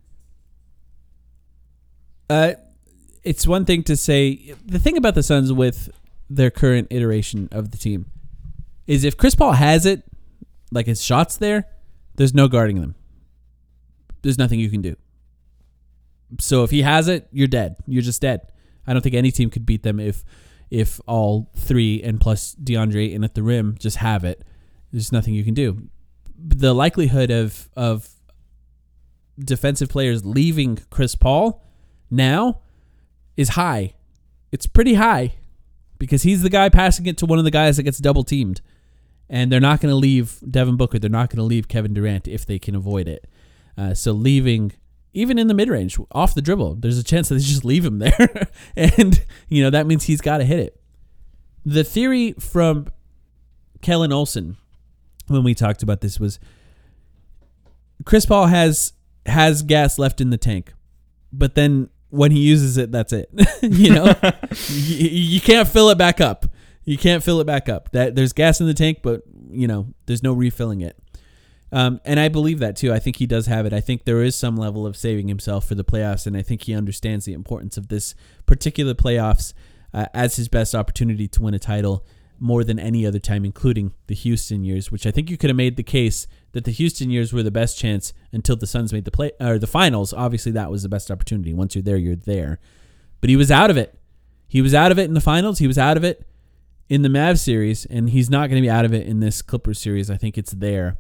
Uh, 2.33 2.55
it's 3.23 3.47
one 3.47 3.67
thing 3.67 3.83
to 3.85 3.95
say 3.95 4.55
the 4.65 4.79
thing 4.79 4.97
about 4.97 5.15
the 5.15 5.23
Suns 5.23 5.53
with 5.53 5.91
their 6.31 6.51
current 6.51 6.89
iteration 6.91 7.47
of 7.53 7.73
the 7.73 7.77
team 7.77 8.07
is 8.87 9.05
if 9.05 9.19
Chris 9.19 9.35
Paul 9.35 9.53
has 9.53 9.85
it, 9.85 10.03
like 10.71 10.87
his 10.87 11.03
shots 11.03 11.37
there, 11.37 11.69
there's 12.17 12.33
no 12.33 12.49
guarding 12.49 12.81
them. 12.81 12.95
There's 14.23 14.39
nothing 14.39 14.61
you 14.61 14.71
can 14.71 14.81
do. 14.81 14.97
So 16.41 16.65
if 16.65 16.71
he 16.71 16.81
has 16.83 17.07
it, 17.07 17.29
you're 17.33 17.49
dead. 17.49 17.77
You're 17.87 18.03
just 18.03 18.23
dead. 18.23 18.41
I 18.87 18.95
don't 18.95 19.03
think 19.03 19.15
any 19.15 19.31
team 19.31 19.51
could 19.51 19.67
beat 19.67 19.83
them 19.83 20.01
if 20.01 20.25
if 20.71 21.01
all 21.07 21.51
three 21.55 22.03
and 22.03 22.19
plus 22.19 22.55
DeAndre 22.55 23.13
in 23.13 23.25
at 23.25 23.35
the 23.35 23.43
rim 23.43 23.77
just 23.79 23.99
have 23.99 24.25
it. 24.25 24.43
There's 24.91 25.13
nothing 25.13 25.35
you 25.35 25.45
can 25.45 25.53
do. 25.53 25.89
The 26.39 26.75
likelihood 26.75 27.31
of 27.31 27.69
of 27.77 28.09
defensive 29.39 29.91
players 29.91 30.25
leaving 30.25 30.79
Chris 30.89 31.15
Paul 31.15 31.63
now 32.13 32.61
is 33.37 33.51
high. 33.51 33.95
It's 34.51 34.67
pretty 34.67 34.95
high 34.95 35.35
because 35.99 36.23
he's 36.23 36.43
the 36.43 36.51
guy 36.51 36.69
passing 36.69 37.07
it 37.07 37.17
to 37.19 37.27
one 37.27 37.39
of 37.39 37.45
the 37.45 37.51
guys 37.51 37.77
that 37.77 37.85
gets 37.85 37.99
double 37.99 38.25
teamed. 38.25 38.61
And 39.29 39.51
they're 39.51 39.61
not 39.61 39.81
going 39.81 39.91
to 39.91 39.97
leave 39.97 40.39
Devin 40.49 40.77
Booker. 40.77 40.99
They're 40.99 41.09
not 41.09 41.31
going 41.31 41.39
to 41.39 41.45
leave 41.45 41.69
Kevin 41.69 41.95
Durant 41.95 42.29
if 42.29 42.45
they 42.45 42.59
can 42.59 42.75
avoid 42.75 43.09
it. 43.09 43.27
Uh, 43.79 43.95
so 43.95 44.13
leaving, 44.13 44.73
even 45.15 45.39
in 45.39 45.47
the 45.47 45.55
mid 45.55 45.71
range, 45.71 45.99
off 46.11 46.35
the 46.35 46.43
dribble, 46.43 46.75
there's 46.77 46.99
a 46.99 47.05
chance 47.05 47.29
that 47.31 47.37
they 47.37 47.41
just 47.45 47.65
leave 47.65 47.85
him 47.85 47.99
there. 47.99 48.49
and, 48.77 49.25
you 49.49 49.63
know, 49.63 49.71
that 49.71 49.87
means 49.87 50.05
he's 50.05 50.21
got 50.21 50.39
to 50.39 50.45
hit 50.45 50.59
it. 50.59 50.81
The 51.65 51.85
theory 51.85 52.33
from 52.33 52.89
Kellan 53.81 54.13
Olson 54.13 54.57
when 55.29 55.45
we 55.45 55.55
talked 55.55 55.83
about 55.83 56.01
this 56.01 56.19
was 56.21 56.39
Chris 58.05 58.27
Paul 58.27 58.47
has 58.47 58.93
has 59.27 59.63
gas 59.63 59.99
left 59.99 60.21
in 60.21 60.31
the 60.31 60.37
tank, 60.37 60.73
but 61.33 61.55
then 61.55 61.89
when 62.13 62.31
he 62.31 62.41
uses 62.41 62.77
it, 62.77 62.93
that's 62.93 63.13
it. 63.13 63.31
you 63.63 63.91
know, 63.91 64.15
you, 64.69 65.09
you 65.09 65.41
can't 65.41 65.67
fill 65.67 65.89
it 65.89 65.97
back 65.97 66.21
up. 66.21 66.45
You 66.85 66.99
can't 66.99 67.23
fill 67.23 67.41
it 67.41 67.47
back 67.47 67.71
up. 67.71 67.91
That 67.93 68.15
there's 68.15 68.35
gas 68.35 68.61
in 68.61 68.67
the 68.67 68.75
tank, 68.75 68.99
but 69.03 69.23
you 69.51 69.67
know, 69.67 69.89
there's 70.05 70.23
no 70.23 70.35
refilling 70.35 70.83
it. 70.83 70.97
Um, 71.73 72.03
and 72.05 72.21
I 72.21 72.29
believe 72.29 72.59
that 72.59 72.77
too. 72.77 72.93
I 72.93 72.99
think 72.99 73.17
he 73.17 73.27
does 73.27 73.47
have 73.47 73.65
it. 73.65 73.73
I 73.73 73.81
think 73.81 74.05
there 74.05 74.23
is 74.23 74.37
some 74.37 74.57
level 74.57 74.87
of 74.87 74.95
saving 74.95 75.29
himself 75.29 75.67
for 75.67 75.75
the 75.75 75.85
playoffs, 75.85 76.27
and 76.27 76.37
I 76.37 76.43
think 76.43 76.65
he 76.65 76.75
understands 76.75 77.25
the 77.25 77.33
importance 77.33 77.79
of 77.79 77.89
this 77.89 78.15
particular 78.45 78.93
playoffs 78.93 79.55
uh, 79.95 80.07
as 80.13 80.37
his 80.37 80.49
best 80.49 80.75
opportunity 80.75 81.29
to 81.29 81.41
win 81.41 81.55
a 81.55 81.59
title 81.59 82.05
more 82.43 82.65
than 82.65 82.79
any 82.79 83.07
other 83.07 83.21
time, 83.21 83.45
including 83.45 83.93
the 84.09 84.17
Houston 84.17 84.65
years, 84.65 84.91
which 84.91 85.07
I 85.07 85.13
think 85.13 85.31
you 85.31 85.39
could 85.39 85.49
have 85.49 85.57
made 85.57 85.77
the 85.77 85.85
case 85.85 86.27
that 86.51 86.65
the 86.65 86.73
Houston 86.73 87.09
years 87.09 87.33
were 87.33 87.45
the 87.45 87.53
best 87.53 87.79
chance 87.79 88.13
until 88.33 88.57
the 88.57 88.67
Suns 88.67 88.93
made 88.93 89.05
the 89.05 89.13
play 89.13 89.31
or 89.41 89.59
the 89.59 89.69
finals. 89.69 90.13
Obviously, 90.13 90.51
that 90.53 90.71
was 90.71 90.83
the 90.83 90.89
best 90.89 91.09
opportunity. 91.09 91.55
Once 91.55 91.77
you're 91.77 91.85
there, 91.85 91.97
you're 91.97 92.17
there. 92.17 92.59
But 93.21 93.31
he 93.31 93.37
was 93.37 93.53
out 93.53 93.71
of 93.71 93.77
it. 93.77 93.97
He 94.49 94.61
was 94.61 94.75
out 94.75 94.91
of 94.91 94.99
it 94.99 95.05
in 95.05 95.15
the 95.15 95.21
finals. 95.21 95.61
He 95.61 95.69
was 95.69 95.79
out 95.79 95.97
of 95.97 96.03
it 96.03 96.27
in 96.89 97.03
the 97.03 97.09
Mavs 97.09 97.39
series, 97.39 97.87
and 97.87 98.11
he's 98.11 98.29
not 98.29 98.51
going 98.51 98.61
to 98.61 98.67
be 98.67 98.69
out 98.69 98.85
of 98.85 98.93
it 98.93 99.07
in 99.07 99.21
this 99.21 99.41
Clippers 99.41 99.79
series. 99.79 100.11
I 100.11 100.17
think 100.17 100.37
it's 100.37 100.53
there. 100.53 100.99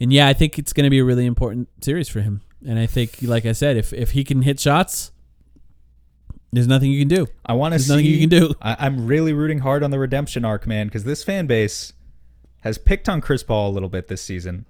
And 0.00 0.12
yeah, 0.12 0.26
I 0.26 0.32
think 0.32 0.58
it's 0.58 0.72
going 0.72 0.84
to 0.84 0.90
be 0.90 0.98
a 0.98 1.04
really 1.04 1.26
important 1.26 1.68
series 1.80 2.08
for 2.08 2.20
him. 2.22 2.42
And 2.66 2.76
I 2.78 2.86
think, 2.86 3.18
like 3.22 3.46
I 3.46 3.52
said, 3.52 3.76
if 3.76 3.92
if 3.92 4.10
he 4.10 4.24
can 4.24 4.42
hit 4.42 4.58
shots, 4.58 5.12
there's 6.52 6.68
nothing 6.68 6.90
you 6.90 6.98
can 7.00 7.08
do. 7.08 7.26
I 7.46 7.54
want 7.54 7.72
to 7.72 7.78
There's 7.78 7.86
see. 7.86 7.92
nothing 7.92 8.06
you 8.06 8.18
can 8.20 8.28
do. 8.28 8.54
I, 8.60 8.76
I'm 8.80 9.06
really 9.06 9.32
rooting 9.32 9.60
hard 9.60 9.82
on 9.82 9.90
the 9.90 9.98
redemption 9.98 10.44
arc, 10.44 10.66
man, 10.66 10.86
because 10.86 11.04
this 11.04 11.24
fan 11.24 11.46
base 11.46 11.92
has 12.60 12.78
picked 12.78 13.08
on 13.08 13.20
Chris 13.20 13.42
Paul 13.42 13.70
a 13.70 13.72
little 13.72 13.88
bit 13.88 14.08
this 14.08 14.22
season. 14.22 14.66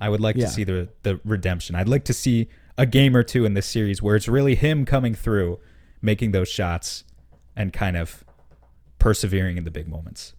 I 0.00 0.08
would 0.08 0.20
like 0.20 0.36
Yeah. 0.36 0.46
to 0.46 0.50
see 0.52 0.64
the 0.64 0.88
the 1.02 1.20
redemption. 1.24 1.74
I'd 1.74 1.88
like 1.88 2.04
to 2.04 2.12
see 2.12 2.48
a 2.76 2.86
game 2.86 3.16
or 3.16 3.22
two 3.22 3.44
in 3.44 3.54
this 3.54 3.66
series 3.66 4.02
where 4.02 4.16
it's 4.16 4.28
really 4.28 4.54
him 4.54 4.84
coming 4.84 5.14
through, 5.14 5.58
making 6.00 6.32
those 6.32 6.48
shots, 6.48 7.04
and 7.56 7.72
kind 7.72 7.96
of 7.96 8.24
persevering 8.98 9.56
in 9.56 9.64
the 9.64 9.70
big 9.70 9.88
moments. 9.88 10.34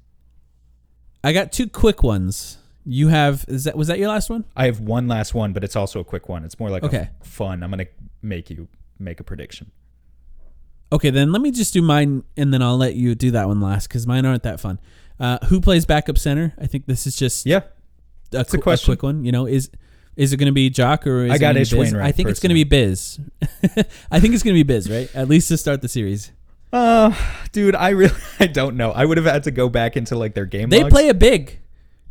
I 1.23 1.31
got 1.33 1.51
two 1.51 1.67
quick 1.69 2.03
ones. 2.03 2.57
You 2.85 3.07
have 3.07 3.45
is 3.47 3.63
that 3.63 3.77
was 3.77 3.87
that 3.87 3.97
your 3.99 4.09
last 4.09 4.29
one? 4.29 4.43
I 4.55 4.65
have 4.65 4.79
one 4.81 5.07
last 5.07 5.33
one, 5.33 5.53
but 5.53 5.63
it's 5.63 5.75
also 5.75 5.99
a 6.01 6.03
quick 6.03 6.27
one. 6.27 6.43
It's 6.43 6.59
more 6.59 6.69
like 6.69 6.83
Okay. 6.83 7.09
fun. 7.23 7.63
I'm 7.63 7.69
gonna 7.69 7.85
make 8.21 8.49
you 8.49 8.67
make 8.99 9.19
a 9.19 9.23
prediction. 9.23 9.71
Okay, 10.93 11.09
then 11.09 11.31
let 11.31 11.41
me 11.41 11.51
just 11.51 11.73
do 11.73 11.81
mine, 11.81 12.23
and 12.37 12.53
then 12.53 12.61
I'll 12.61 12.77
let 12.77 12.95
you 12.95 13.15
do 13.15 13.31
that 13.31 13.47
one 13.47 13.59
last 13.59 13.87
because 13.87 14.05
mine 14.07 14.25
aren't 14.25 14.43
that 14.43 14.59
fun. 14.59 14.79
Uh, 15.19 15.39
who 15.47 15.59
plays 15.59 15.85
backup 15.85 16.17
center? 16.17 16.53
I 16.59 16.67
think 16.67 16.85
this 16.85 17.07
is 17.07 17.15
just 17.15 17.45
Yeah, 17.45 17.61
a, 18.33 18.39
a 18.39 18.45
qu- 18.45 18.59
question. 18.59 18.85
quick 18.91 19.03
one. 19.03 19.25
You 19.25 19.31
know, 19.31 19.45
is 19.47 19.69
is 20.15 20.31
it 20.33 20.37
going 20.37 20.47
to 20.47 20.53
be 20.53 20.69
Jock 20.69 21.07
or 21.07 21.25
is 21.25 21.31
I 21.31 21.37
got 21.39 21.57
Ish? 21.57 21.71
Wainright, 21.73 22.01
I 22.03 22.11
think 22.11 22.29
it's 22.29 22.39
going 22.39 22.49
to 22.49 22.53
be 22.55 22.63
Biz. 22.63 23.19
I 24.11 24.19
think 24.19 24.33
it's 24.35 24.43
going 24.43 24.53
to 24.55 24.59
be 24.59 24.63
Biz, 24.63 24.89
right? 24.91 25.09
At 25.15 25.27
least 25.27 25.47
to 25.47 25.57
start 25.57 25.81
the 25.81 25.87
series. 25.87 26.31
uh, 26.71 27.13
dude, 27.51 27.75
I 27.75 27.89
really 27.89 28.13
I 28.39 28.47
don't 28.47 28.75
know. 28.77 28.91
I 28.91 29.05
would 29.05 29.17
have 29.17 29.25
had 29.25 29.43
to 29.43 29.51
go 29.51 29.69
back 29.69 29.97
into 29.97 30.15
like 30.15 30.35
their 30.35 30.45
game. 30.45 30.69
They 30.69 30.83
logs. 30.83 30.93
play 30.93 31.09
a 31.09 31.13
big. 31.15 31.59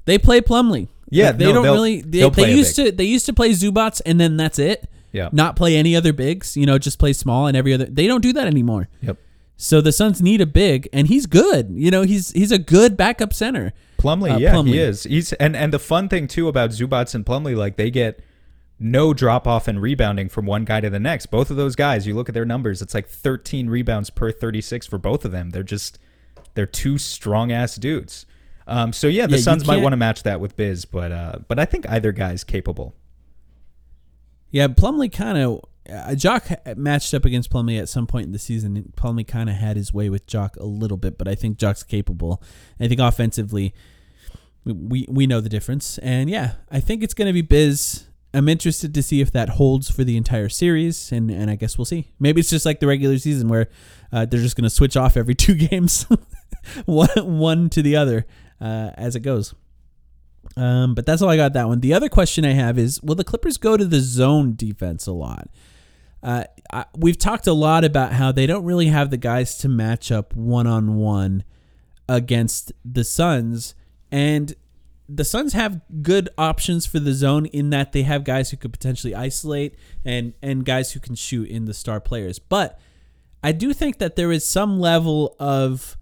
They 0.04 0.18
play 0.18 0.40
Plumlee. 0.40 0.88
Yeah, 1.10 1.26
Like, 1.28 1.36
they 1.38 1.44
no, 1.46 1.52
don't 1.52 1.64
really. 1.64 2.00
They, 2.00 2.28
they 2.30 2.44
a 2.52 2.56
used 2.56 2.76
big. 2.76 2.86
to. 2.86 2.96
They 2.96 3.04
used 3.04 3.26
to 3.26 3.32
play 3.32 3.50
Zubac, 3.50 4.00
and 4.06 4.18
then 4.18 4.36
that's 4.36 4.58
it. 4.58 4.88
Yeah. 5.12 5.28
Not 5.32 5.56
play 5.56 5.76
any 5.76 5.94
other 5.94 6.12
bigs. 6.12 6.56
You 6.56 6.66
know, 6.66 6.78
just 6.78 6.98
play 6.98 7.12
small 7.12 7.46
and 7.46 7.56
every 7.56 7.72
other. 7.74 7.84
They 7.84 8.06
don't 8.06 8.22
do 8.22 8.32
that 8.32 8.46
anymore. 8.46 8.88
Yep. 9.02 9.18
So 9.56 9.80
the 9.80 9.92
Suns 9.92 10.20
need 10.20 10.40
a 10.40 10.46
big, 10.46 10.88
and 10.92 11.06
he's 11.06 11.26
good. 11.26 11.68
You 11.70 11.90
know, 11.90 12.02
he's 12.02 12.32
he's 12.32 12.50
a 12.50 12.58
good 12.58 12.96
backup 12.96 13.32
center. 13.32 13.72
Plumlee, 13.98 14.34
Uh, 14.34 14.38
yeah, 14.38 14.54
Plumlee. 14.54 14.68
he 14.68 14.78
is. 14.78 15.04
He's 15.04 15.32
and 15.34 15.54
and 15.54 15.72
the 15.72 15.78
fun 15.78 16.08
thing 16.08 16.26
too 16.26 16.48
about 16.48 16.70
Zubac 16.70 17.14
and 17.14 17.24
Plumlee, 17.24 17.54
like 17.56 17.76
they 17.76 17.90
get 17.90 18.20
no 18.80 19.14
drop 19.14 19.46
off 19.46 19.68
in 19.68 19.78
rebounding 19.78 20.28
from 20.28 20.46
one 20.46 20.64
guy 20.64 20.80
to 20.80 20.90
the 20.90 20.98
next. 20.98 21.26
Both 21.26 21.50
of 21.52 21.56
those 21.56 21.76
guys, 21.76 22.06
you 22.06 22.14
look 22.14 22.28
at 22.28 22.34
their 22.34 22.44
numbers, 22.44 22.82
it's 22.82 22.94
like 22.94 23.08
13 23.08 23.70
rebounds 23.70 24.10
per 24.10 24.32
36 24.32 24.86
for 24.88 24.98
both 24.98 25.24
of 25.24 25.30
them. 25.30 25.50
They're 25.50 25.62
just 25.62 26.00
they're 26.54 26.66
two 26.66 26.98
strong 26.98 27.52
ass 27.52 27.76
dudes. 27.76 28.26
Um, 28.66 28.92
so 28.92 29.06
yeah, 29.06 29.26
the 29.26 29.36
Yeah, 29.36 29.42
Suns 29.42 29.66
might 29.66 29.82
want 29.82 29.92
to 29.92 29.96
match 29.96 30.24
that 30.24 30.40
with 30.40 30.56
Biz, 30.56 30.86
but 30.86 31.12
uh, 31.12 31.36
but 31.46 31.60
I 31.60 31.64
think 31.66 31.88
either 31.88 32.10
guy's 32.10 32.42
capable. 32.42 32.94
Yeah, 34.52 34.68
Plumlee 34.68 35.12
kind 35.12 35.38
of. 35.38 35.64
Uh, 35.92 36.14
Jock 36.14 36.48
matched 36.76 37.12
up 37.12 37.24
against 37.24 37.50
Plumlee 37.50 37.80
at 37.80 37.88
some 37.88 38.06
point 38.06 38.26
in 38.26 38.32
the 38.32 38.38
season. 38.38 38.92
Plumlee 38.96 39.26
kind 39.26 39.50
of 39.50 39.56
had 39.56 39.76
his 39.76 39.92
way 39.92 40.08
with 40.08 40.28
Jock 40.28 40.54
a 40.56 40.64
little 40.64 40.96
bit, 40.96 41.18
but 41.18 41.26
I 41.26 41.34
think 41.34 41.58
Jock's 41.58 41.82
capable. 41.82 42.40
I 42.78 42.86
think 42.86 43.00
offensively, 43.00 43.74
we 44.64 44.72
we, 44.72 45.06
we 45.08 45.26
know 45.26 45.40
the 45.40 45.48
difference. 45.48 45.98
And 45.98 46.30
yeah, 46.30 46.52
I 46.70 46.78
think 46.78 47.02
it's 47.02 47.14
going 47.14 47.26
to 47.26 47.32
be 47.32 47.42
Biz. 47.42 48.04
I'm 48.34 48.48
interested 48.48 48.94
to 48.94 49.02
see 49.02 49.20
if 49.20 49.32
that 49.32 49.50
holds 49.50 49.90
for 49.90 50.04
the 50.04 50.16
entire 50.16 50.48
series, 50.48 51.10
and, 51.12 51.30
and 51.30 51.50
I 51.50 51.56
guess 51.56 51.76
we'll 51.76 51.84
see. 51.84 52.12
Maybe 52.18 52.40
it's 52.40 52.48
just 52.48 52.64
like 52.64 52.80
the 52.80 52.86
regular 52.86 53.18
season 53.18 53.48
where 53.48 53.68
uh, 54.12 54.24
they're 54.24 54.40
just 54.40 54.56
going 54.56 54.64
to 54.64 54.70
switch 54.70 54.96
off 54.96 55.16
every 55.16 55.34
two 55.34 55.54
games, 55.68 56.06
one, 56.86 57.08
one 57.16 57.68
to 57.70 57.82
the 57.82 57.96
other 57.96 58.24
uh, 58.60 58.90
as 58.94 59.16
it 59.16 59.20
goes. 59.20 59.54
Um, 60.56 60.94
but 60.94 61.06
that's 61.06 61.22
all 61.22 61.30
I 61.30 61.36
got 61.36 61.54
that 61.54 61.68
one. 61.68 61.80
The 61.80 61.94
other 61.94 62.08
question 62.08 62.44
I 62.44 62.52
have 62.52 62.78
is 62.78 63.02
Will 63.02 63.14
the 63.14 63.24
Clippers 63.24 63.56
go 63.56 63.76
to 63.76 63.84
the 63.84 64.00
zone 64.00 64.54
defense 64.54 65.06
a 65.06 65.12
lot? 65.12 65.48
Uh, 66.22 66.44
I, 66.72 66.84
we've 66.96 67.18
talked 67.18 67.46
a 67.46 67.52
lot 67.52 67.84
about 67.84 68.12
how 68.12 68.32
they 68.32 68.46
don't 68.46 68.64
really 68.64 68.86
have 68.86 69.10
the 69.10 69.16
guys 69.16 69.58
to 69.58 69.68
match 69.68 70.12
up 70.12 70.34
one 70.36 70.66
on 70.66 70.94
one 70.96 71.44
against 72.08 72.72
the 72.84 73.02
Suns. 73.02 73.74
And 74.10 74.54
the 75.08 75.24
Suns 75.24 75.52
have 75.52 75.80
good 76.02 76.28
options 76.38 76.86
for 76.86 77.00
the 77.00 77.12
zone 77.12 77.46
in 77.46 77.70
that 77.70 77.92
they 77.92 78.02
have 78.02 78.22
guys 78.24 78.50
who 78.50 78.56
could 78.56 78.72
potentially 78.72 79.14
isolate 79.14 79.74
and, 80.04 80.34
and 80.42 80.64
guys 80.64 80.92
who 80.92 81.00
can 81.00 81.14
shoot 81.14 81.48
in 81.48 81.64
the 81.64 81.74
star 81.74 82.00
players. 82.00 82.38
But 82.38 82.78
I 83.42 83.52
do 83.52 83.72
think 83.72 83.98
that 83.98 84.14
there 84.14 84.30
is 84.30 84.46
some 84.46 84.78
level 84.78 85.34
of 85.40 85.96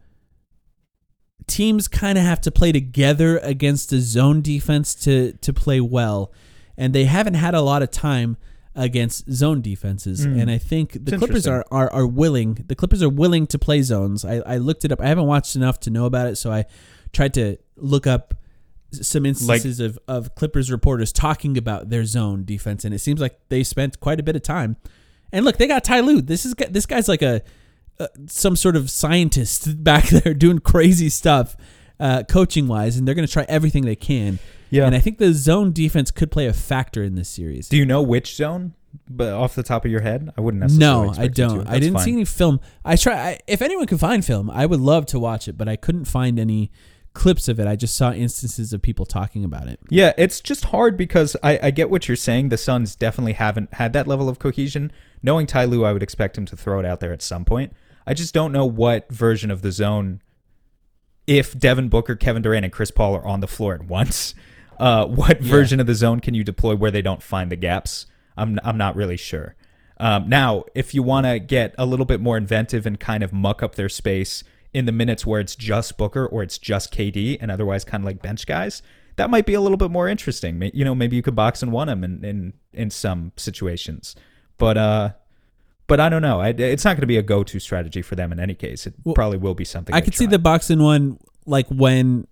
teams 1.46 1.88
kind 1.88 2.18
of 2.18 2.24
have 2.24 2.40
to 2.42 2.50
play 2.50 2.72
together 2.72 3.38
against 3.38 3.92
a 3.92 4.00
zone 4.00 4.42
defense 4.42 4.94
to 4.96 5.32
to 5.32 5.52
play 5.52 5.80
well, 5.80 6.32
and 6.76 6.94
they 6.94 7.04
haven't 7.04 7.34
had 7.34 7.54
a 7.54 7.60
lot 7.60 7.82
of 7.82 7.90
time 7.90 8.36
against 8.74 9.30
zone 9.32 9.60
defenses. 9.60 10.24
Hmm. 10.24 10.38
And 10.38 10.50
I 10.50 10.58
think 10.58 10.92
the 10.92 11.14
It's 11.14 11.18
Clippers 11.18 11.46
are, 11.46 11.64
are 11.70 11.92
are 11.92 12.06
willing. 12.06 12.64
The 12.66 12.74
Clippers 12.74 13.02
are 13.02 13.08
willing 13.08 13.46
to 13.48 13.58
play 13.58 13.82
zones. 13.82 14.24
I, 14.24 14.36
I 14.46 14.56
looked 14.58 14.84
it 14.84 14.92
up. 14.92 15.00
I 15.00 15.06
haven't 15.08 15.26
watched 15.26 15.56
enough 15.56 15.80
to 15.80 15.90
know 15.90 16.06
about 16.06 16.28
it, 16.28 16.36
so 16.36 16.52
I 16.52 16.64
tried 17.12 17.34
to 17.34 17.56
look 17.76 18.06
up 18.06 18.34
some 18.92 19.24
instances 19.24 19.80
of, 19.80 19.98
of 20.08 20.34
Clippers 20.34 20.70
reporters 20.70 21.12
talking 21.12 21.56
about 21.56 21.90
their 21.90 22.04
zone 22.04 22.44
defense, 22.44 22.84
and 22.84 22.94
it 22.94 22.98
seems 22.98 23.20
like 23.20 23.38
they 23.48 23.62
spent 23.62 24.00
quite 24.00 24.18
a 24.18 24.22
bit 24.22 24.36
of 24.36 24.42
time. 24.42 24.76
And 25.32 25.44
look, 25.44 25.58
they 25.58 25.68
got 25.68 25.84
Ty 25.84 26.00
Lue. 26.00 26.20
This 26.20 26.44
is 26.44 26.54
this 26.70 26.86
guy's 26.86 27.08
like 27.08 27.22
a 27.22 27.42
uh, 28.00 28.08
some 28.26 28.56
sort 28.56 28.76
of 28.76 28.90
scientist 28.90 29.84
back 29.84 30.08
there 30.08 30.34
doing 30.34 30.58
crazy 30.58 31.08
stuff, 31.08 31.56
uh, 32.00 32.22
coaching 32.24 32.66
wise, 32.66 32.96
and 32.96 33.06
they're 33.06 33.14
going 33.14 33.26
to 33.26 33.32
try 33.32 33.44
everything 33.48 33.84
they 33.84 33.96
can. 33.96 34.38
Yeah. 34.70 34.86
And 34.86 34.94
I 34.94 35.00
think 35.00 35.18
the 35.18 35.32
zone 35.32 35.72
defense 35.72 36.10
could 36.10 36.30
play 36.30 36.46
a 36.46 36.52
factor 36.52 37.02
in 37.02 37.14
this 37.14 37.28
series. 37.28 37.68
Do 37.68 37.76
you 37.76 37.84
know 37.84 38.02
which 38.02 38.36
zone? 38.36 38.74
But 39.08 39.32
off 39.34 39.54
the 39.54 39.62
top 39.62 39.84
of 39.84 39.90
your 39.90 40.00
head, 40.00 40.32
I 40.36 40.40
wouldn't 40.40 40.60
necessarily. 40.62 41.06
No, 41.06 41.08
I 41.08 41.08
expect 41.10 41.38
you 41.38 41.44
to. 41.44 41.54
don't. 41.54 41.68
I 41.68 41.78
didn't 41.78 41.94
fine. 41.94 42.04
see 42.04 42.12
any 42.12 42.24
film. 42.24 42.60
I 42.84 42.96
try. 42.96 43.14
I, 43.14 43.38
if 43.46 43.62
anyone 43.62 43.86
can 43.86 43.98
find 43.98 44.24
film, 44.24 44.50
I 44.50 44.66
would 44.66 44.80
love 44.80 45.06
to 45.06 45.18
watch 45.18 45.46
it, 45.46 45.56
but 45.56 45.68
I 45.68 45.76
couldn't 45.76 46.06
find 46.06 46.40
any 46.40 46.72
clips 47.12 47.48
of 47.48 47.58
it. 47.58 47.66
I 47.66 47.76
just 47.76 47.96
saw 47.96 48.12
instances 48.12 48.72
of 48.72 48.82
people 48.82 49.04
talking 49.06 49.44
about 49.44 49.68
it. 49.68 49.80
Yeah, 49.88 50.12
it's 50.16 50.40
just 50.40 50.66
hard 50.66 50.96
because 50.96 51.36
I, 51.42 51.58
I 51.62 51.70
get 51.70 51.90
what 51.90 52.08
you're 52.08 52.16
saying. 52.16 52.48
The 52.48 52.56
Suns 52.56 52.94
definitely 52.94 53.34
haven't 53.34 53.74
had 53.74 53.92
that 53.92 54.06
level 54.06 54.28
of 54.28 54.38
cohesion. 54.38 54.92
Knowing 55.22 55.46
Ty 55.46 55.64
Lue, 55.64 55.84
I 55.84 55.92
would 55.92 56.02
expect 56.02 56.38
him 56.38 56.46
to 56.46 56.56
throw 56.56 56.78
it 56.78 56.86
out 56.86 57.00
there 57.00 57.12
at 57.12 57.22
some 57.22 57.44
point. 57.44 57.72
I 58.06 58.14
just 58.14 58.34
don't 58.34 58.52
know 58.52 58.66
what 58.66 59.10
version 59.10 59.50
of 59.50 59.62
the 59.62 59.72
zone, 59.72 60.22
if 61.26 61.58
Devin 61.58 61.88
Booker, 61.88 62.16
Kevin 62.16 62.42
Durant, 62.42 62.64
and 62.64 62.72
Chris 62.72 62.90
Paul 62.90 63.14
are 63.14 63.26
on 63.26 63.40
the 63.40 63.46
floor 63.46 63.74
at 63.74 63.84
once, 63.84 64.34
uh, 64.78 65.06
what 65.06 65.40
version 65.40 65.80
of 65.80 65.86
the 65.86 65.94
zone 65.94 66.20
can 66.20 66.34
you 66.34 66.44
deploy 66.44 66.74
where 66.74 66.90
they 66.90 67.02
don't 67.02 67.22
find 67.22 67.50
the 67.50 67.56
gaps? 67.56 68.06
I'm, 68.36 68.58
I'm 68.64 68.78
not 68.78 68.96
really 68.96 69.16
sure. 69.16 69.54
Um, 69.98 70.28
now, 70.28 70.64
if 70.74 70.94
you 70.94 71.02
want 71.02 71.26
to 71.26 71.38
get 71.38 71.74
a 71.76 71.84
little 71.84 72.06
bit 72.06 72.20
more 72.20 72.38
inventive 72.38 72.86
and 72.86 72.98
kind 72.98 73.22
of 73.22 73.34
muck 73.34 73.62
up 73.62 73.74
their 73.74 73.90
space 73.90 74.42
in 74.72 74.86
the 74.86 74.92
minutes 74.92 75.26
where 75.26 75.40
it's 75.40 75.54
just 75.54 75.98
Booker 75.98 76.26
or 76.26 76.42
it's 76.42 76.56
just 76.56 76.94
KD 76.94 77.36
and 77.40 77.50
otherwise 77.50 77.84
kind 77.84 78.02
of 78.02 78.06
like 78.06 78.22
bench 78.22 78.46
guys, 78.46 78.82
that 79.16 79.28
might 79.28 79.44
be 79.44 79.54
a 79.54 79.60
little 79.60 79.76
bit 79.76 79.90
more 79.90 80.08
interesting. 80.08 80.70
You 80.72 80.84
know, 80.84 80.94
maybe 80.94 81.16
you 81.16 81.22
could 81.22 81.36
box 81.36 81.62
and 81.62 81.70
one 81.70 81.88
them 81.88 82.02
in, 82.02 82.24
in, 82.24 82.52
in 82.72 82.90
some 82.90 83.32
situations. 83.36 84.16
But 84.56 84.78
uh, 84.78 85.10
but 85.90 86.00
I 86.00 86.08
don't 86.08 86.22
know. 86.22 86.40
I, 86.40 86.48
it's 86.48 86.84
not 86.86 86.92
going 86.96 87.02
to 87.02 87.06
be 87.06 87.18
a 87.18 87.22
go-to 87.22 87.58
strategy 87.60 88.00
for 88.00 88.16
them 88.16 88.32
in 88.32 88.40
any 88.40 88.54
case. 88.54 88.86
It 88.86 88.94
Well, 89.04 89.14
probably 89.14 89.36
will 89.38 89.54
be 89.54 89.64
something. 89.66 89.94
I 89.94 90.00
could 90.00 90.14
see 90.14 90.24
try. 90.24 90.30
the 90.32 90.38
boxing 90.38 90.82
one 90.82 91.18
like 91.44 91.66
when 91.68 92.26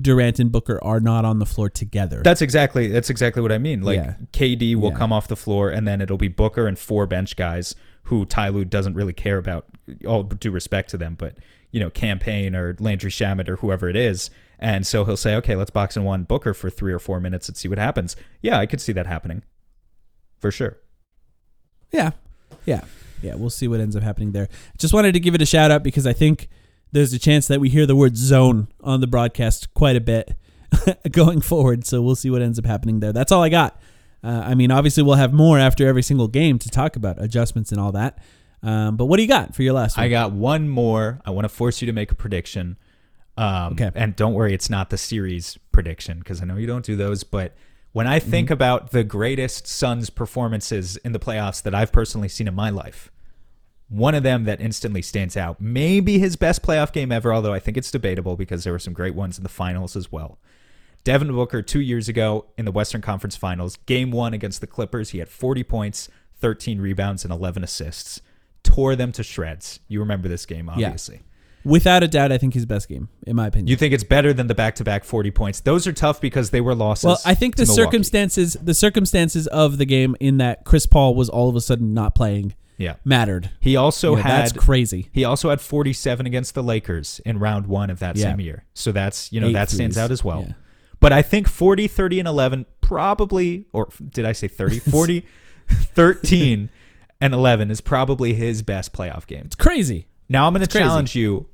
Durant 0.00 0.38
and 0.40 0.50
Booker 0.52 0.78
are 0.82 1.00
not 1.00 1.24
on 1.24 1.38
the 1.38 1.46
floor 1.46 1.70
together. 1.70 2.20
That's 2.22 2.42
exactly 2.42 2.88
that's 2.88 3.08
exactly 3.08 3.40
what 3.40 3.52
I 3.52 3.58
mean. 3.58 3.82
Like 3.82 3.96
Yeah. 3.96 4.14
KD 4.32 4.74
will 4.76 4.90
Yeah. 4.90 4.96
come 4.98 5.12
off 5.12 5.28
the 5.28 5.36
floor, 5.36 5.70
and 5.70 5.86
then 5.88 6.00
it'll 6.02 6.16
be 6.18 6.28
Booker 6.28 6.66
and 6.66 6.78
four 6.78 7.06
bench 7.06 7.36
guys 7.36 7.74
who 8.04 8.24
Ty 8.26 8.48
Lue 8.50 8.64
doesn't 8.64 8.94
really 8.94 9.12
care 9.14 9.38
about. 9.38 9.66
All 10.06 10.24
due 10.24 10.50
respect 10.50 10.90
to 10.90 10.96
them, 10.98 11.14
but 11.16 11.38
you 11.70 11.78
know, 11.80 11.90
Cam 11.90 12.18
Payne 12.18 12.56
or 12.56 12.76
Landry 12.80 13.10
Shamet 13.10 13.48
or 13.48 13.56
whoever 13.56 13.88
it 13.88 13.94
is, 13.96 14.30
and 14.58 14.84
so 14.86 15.04
he'll 15.04 15.16
say, 15.16 15.36
"Okay, 15.36 15.54
let's 15.54 15.70
box 15.70 15.96
in 15.96 16.02
one 16.02 16.24
Booker 16.24 16.52
for 16.54 16.68
three 16.70 16.92
or 16.92 16.98
four 16.98 17.20
minutes 17.20 17.46
and 17.48 17.56
see 17.56 17.68
what 17.68 17.78
happens." 17.78 18.16
Yeah, 18.42 18.58
I 18.58 18.66
could 18.66 18.80
see 18.80 18.92
that 18.92 19.06
happening, 19.06 19.42
for 20.40 20.50
sure. 20.50 20.78
yeah, 21.92 22.10
yeah. 22.66 22.82
yeah, 23.22 23.34
we'll 23.34 23.50
see 23.50 23.68
what 23.68 23.80
ends 23.80 23.96
up 23.96 24.02
happening 24.02 24.32
there. 24.32 24.48
Just 24.78 24.92
wanted 24.92 25.12
to 25.12 25.20
give 25.20 25.34
it 25.34 25.42
a 25.42 25.46
shout 25.46 25.70
out 25.70 25.82
because 25.82 26.06
I 26.06 26.12
think 26.12 26.48
there's 26.92 27.12
a 27.12 27.18
chance 27.18 27.48
that 27.48 27.60
we 27.60 27.68
hear 27.68 27.86
the 27.86 27.96
word 27.96 28.16
zone 28.16 28.68
on 28.82 29.00
the 29.00 29.06
broadcast 29.06 29.72
quite 29.74 29.96
a 29.96 30.00
bit 30.00 30.36
going 31.10 31.40
forward. 31.40 31.86
So 31.86 32.02
we'll 32.02 32.16
see 32.16 32.30
what 32.30 32.42
ends 32.42 32.58
up 32.58 32.66
happening 32.66 33.00
there. 33.00 33.12
That's 33.12 33.32
all 33.32 33.42
I 33.42 33.48
got. 33.48 33.80
Uh, 34.24 34.42
I 34.44 34.54
mean, 34.54 34.70
obviously, 34.70 35.02
we'll 35.02 35.14
have 35.16 35.32
more 35.32 35.58
after 35.58 35.86
every 35.86 36.02
single 36.02 36.28
game 36.28 36.58
to 36.58 36.68
talk 36.68 36.96
about 36.96 37.22
adjustments 37.22 37.70
and 37.70 37.80
all 37.80 37.92
that. 37.92 38.18
Um, 38.62 38.96
but 38.96 39.04
what 39.06 39.16
do 39.18 39.22
you 39.22 39.28
got 39.28 39.54
for 39.54 39.62
your 39.62 39.74
last 39.74 39.96
one? 39.96 40.06
I 40.06 40.08
got 40.08 40.32
one 40.32 40.68
more. 40.68 41.20
I 41.24 41.30
want 41.30 41.44
to 41.44 41.48
force 41.48 41.80
you 41.80 41.86
to 41.86 41.92
make 41.92 42.10
a 42.10 42.14
prediction. 42.14 42.76
Um, 43.36 43.74
Okay. 43.74 43.90
And 43.94 44.16
don't 44.16 44.32
worry, 44.34 44.54
it's 44.54 44.70
not 44.70 44.90
the 44.90 44.98
series 44.98 45.58
prediction 45.70 46.18
because 46.18 46.42
I 46.42 46.46
know 46.46 46.56
you 46.56 46.66
don't 46.66 46.84
do 46.84 46.96
those. 46.96 47.22
But 47.22 47.54
when 47.96 48.06
I 48.06 48.20
Mm-hmm. 48.20 48.30
think 48.30 48.50
about 48.50 48.90
the 48.90 49.04
greatest 49.04 49.66
Suns 49.66 50.10
performances 50.10 50.98
in 50.98 51.12
the 51.12 51.18
playoffs 51.18 51.62
that 51.62 51.74
I've 51.74 51.92
personally 51.92 52.28
seen 52.28 52.46
in 52.46 52.54
my 52.54 52.68
life, 52.68 53.10
one 53.88 54.14
of 54.14 54.22
them 54.22 54.44
that 54.44 54.60
instantly 54.60 55.00
stands 55.00 55.34
out, 55.34 55.62
maybe 55.62 56.18
his 56.18 56.36
best 56.36 56.60
playoff 56.62 56.92
game 56.92 57.10
ever, 57.10 57.32
although 57.32 57.54
I 57.54 57.58
think 57.58 57.78
it's 57.78 57.90
debatable 57.90 58.36
because 58.36 58.64
there 58.64 58.74
were 58.74 58.78
some 58.78 58.92
great 58.92 59.14
ones 59.14 59.38
in 59.38 59.44
the 59.44 59.48
finals 59.48 59.96
as 59.96 60.12
well. 60.12 60.38
Devin 61.04 61.28
Booker 61.32 61.62
two 61.62 61.80
years 61.80 62.06
ago 62.06 62.44
in 62.58 62.66
the 62.66 62.70
Western 62.72 63.00
Conference 63.00 63.34
Finals, 63.36 63.76
game 63.86 64.10
one 64.10 64.34
against 64.34 64.60
the 64.60 64.66
Clippers, 64.66 65.10
he 65.10 65.18
had 65.20 65.30
40 65.30 65.64
points, 65.64 66.10
13 66.38 66.80
rebounds, 66.82 67.24
and 67.24 67.32
11 67.32 67.64
assists. 67.64 68.20
Tore 68.62 68.94
them 68.94 69.10
to 69.12 69.22
shreds. 69.22 69.80
You 69.88 70.00
remember 70.00 70.28
this 70.28 70.44
game, 70.44 70.68
Yeah. 70.76 70.90
Without 71.66 72.02
a 72.02 72.08
doubt, 72.08 72.30
I 72.32 72.38
think 72.38 72.54
his 72.54 72.64
best 72.64 72.88
game, 72.88 73.08
in 73.26 73.34
my 73.36 73.48
opinion. 73.48 73.66
You 73.66 73.76
think 73.76 73.92
it's 73.92 74.04
better 74.04 74.32
than 74.32 74.46
the 74.46 74.54
back-to-back 74.54 75.04
40 75.04 75.30
points? 75.32 75.60
Those 75.60 75.86
are 75.86 75.92
tough 75.92 76.20
because 76.20 76.50
they 76.50 76.60
were 76.60 76.74
losses. 76.74 77.04
well, 77.04 77.18
I 77.24 77.34
think 77.34 77.56
the 77.56 77.64
Milwaukee. 77.64 77.82
circumstances, 77.82 78.56
the 78.62 78.74
circumstances 78.74 79.46
of 79.48 79.78
the 79.78 79.84
game, 79.84 80.14
in 80.20 80.36
that 80.38 80.64
Chris 80.64 80.86
Paul 80.86 81.14
was 81.14 81.28
all 81.28 81.48
of 81.48 81.56
a 81.56 81.60
sudden 81.60 81.92
not 81.92 82.14
playing, 82.14 82.54
Yeah. 82.78 82.94
mattered. 83.04 83.50
He 83.60 83.74
also 83.74 84.14
Yeah, 84.16 84.22
had 84.22 84.42
that's 84.42 84.52
crazy. 84.52 85.08
He 85.12 85.24
also 85.24 85.50
had 85.50 85.60
47 85.60 86.24
against 86.26 86.54
the 86.54 86.62
Lakers 86.62 87.20
in 87.26 87.38
round 87.40 87.66
1 87.66 87.90
of 87.90 87.98
that 87.98 88.16
Yeah. 88.16 88.30
same 88.30 88.40
year. 88.40 88.64
So 88.74 88.92
that's, 88.92 89.32
you 89.32 89.40
know, 89.40 89.48
Eight 89.48 89.54
that 89.54 89.68
stands 89.70 89.96
threes. 89.96 90.04
out 90.04 90.10
as 90.12 90.22
well. 90.22 90.44
Yeah. 90.46 90.54
But 91.00 91.12
I 91.12 91.20
think 91.22 91.48
40, 91.48 91.88
30 91.88 92.20
and 92.20 92.28
11 92.28 92.64
probably 92.80 93.66
or 93.72 93.88
did 94.10 94.24
I 94.24 94.32
say 94.32 94.46
30? 94.48 94.78
40 94.90 95.24
13 95.68 96.70
and 97.20 97.34
11 97.34 97.70
is 97.70 97.80
probably 97.80 98.34
his 98.34 98.62
best 98.62 98.92
playoff 98.92 99.26
game. 99.26 99.42
It's 99.46 99.54
crazy. 99.56 100.06
Now 100.28 100.46
I'm 100.46 100.52
going 100.52 100.66
to 100.66 100.78
challenge 100.78 101.14
you 101.14 101.46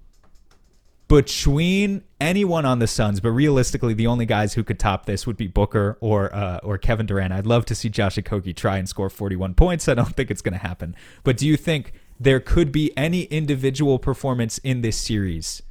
between 1.12 2.02
anyone 2.20 2.64
on 2.64 2.78
the 2.78 2.86
Suns, 2.86 3.20
but 3.20 3.30
realistically, 3.30 3.92
the 3.92 4.06
only 4.06 4.24
guys 4.24 4.54
who 4.54 4.64
could 4.64 4.78
top 4.78 5.04
this 5.04 5.26
would 5.26 5.36
be 5.36 5.46
Booker 5.46 5.98
or 6.00 6.34
uh, 6.34 6.58
or 6.62 6.78
Kevin 6.78 7.04
Durant. 7.04 7.34
I'd 7.34 7.46
love 7.46 7.66
to 7.66 7.74
see 7.74 7.90
Josh 7.90 8.16
Okogie 8.16 8.56
try 8.56 8.78
and 8.78 8.88
score 8.88 9.10
41 9.10 9.54
points. 9.54 9.88
I 9.88 9.94
don't 9.94 10.16
think 10.16 10.30
it's 10.30 10.40
going 10.40 10.54
to 10.54 10.58
happen. 10.58 10.96
But 11.22 11.36
do 11.36 11.46
you 11.46 11.58
think 11.58 11.92
there 12.18 12.40
could 12.40 12.72
be 12.72 12.96
any 12.96 13.24
individual 13.24 13.98
performance 13.98 14.56
in 14.58 14.80
this 14.80 14.96
series 14.96 15.62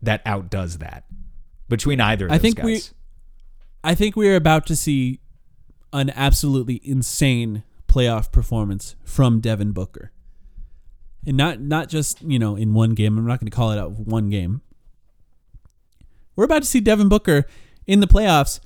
that 0.00 0.22
outdoes 0.24 0.78
that 0.78 1.04
between 1.68 2.00
either 2.00 2.24
of 2.26 2.32
I 2.32 2.36
those 2.38 2.42
think 2.42 2.56
guys? 2.56 2.64
we- 2.64 2.80
I 3.84 3.94
think 3.94 4.16
we 4.16 4.28
are 4.28 4.36
about 4.36 4.66
to 4.66 4.76
see 4.76 5.20
an 5.92 6.10
absolutely 6.10 6.80
insane 6.82 7.62
playoff 7.88 8.32
performance 8.32 8.96
from 9.04 9.40
Devin 9.40 9.72
Booker. 9.72 10.12
And 11.26 11.36
not 11.36 11.60
not 11.60 11.88
just, 11.88 12.22
you 12.22 12.38
know, 12.38 12.56
in 12.56 12.72
one 12.72 12.94
game. 12.94 13.18
I'm 13.18 13.26
not 13.26 13.38
going 13.38 13.50
to 13.50 13.54
call 13.54 13.70
it 13.72 13.78
out 13.78 13.92
one 13.92 14.30
game. 14.30 14.62
We're 16.38 16.44
about 16.44 16.62
to 16.62 16.68
see 16.68 16.78
Devin 16.78 17.08
Booker 17.08 17.46
in 17.84 17.98
the 17.98 18.06
playoffs 18.06 18.60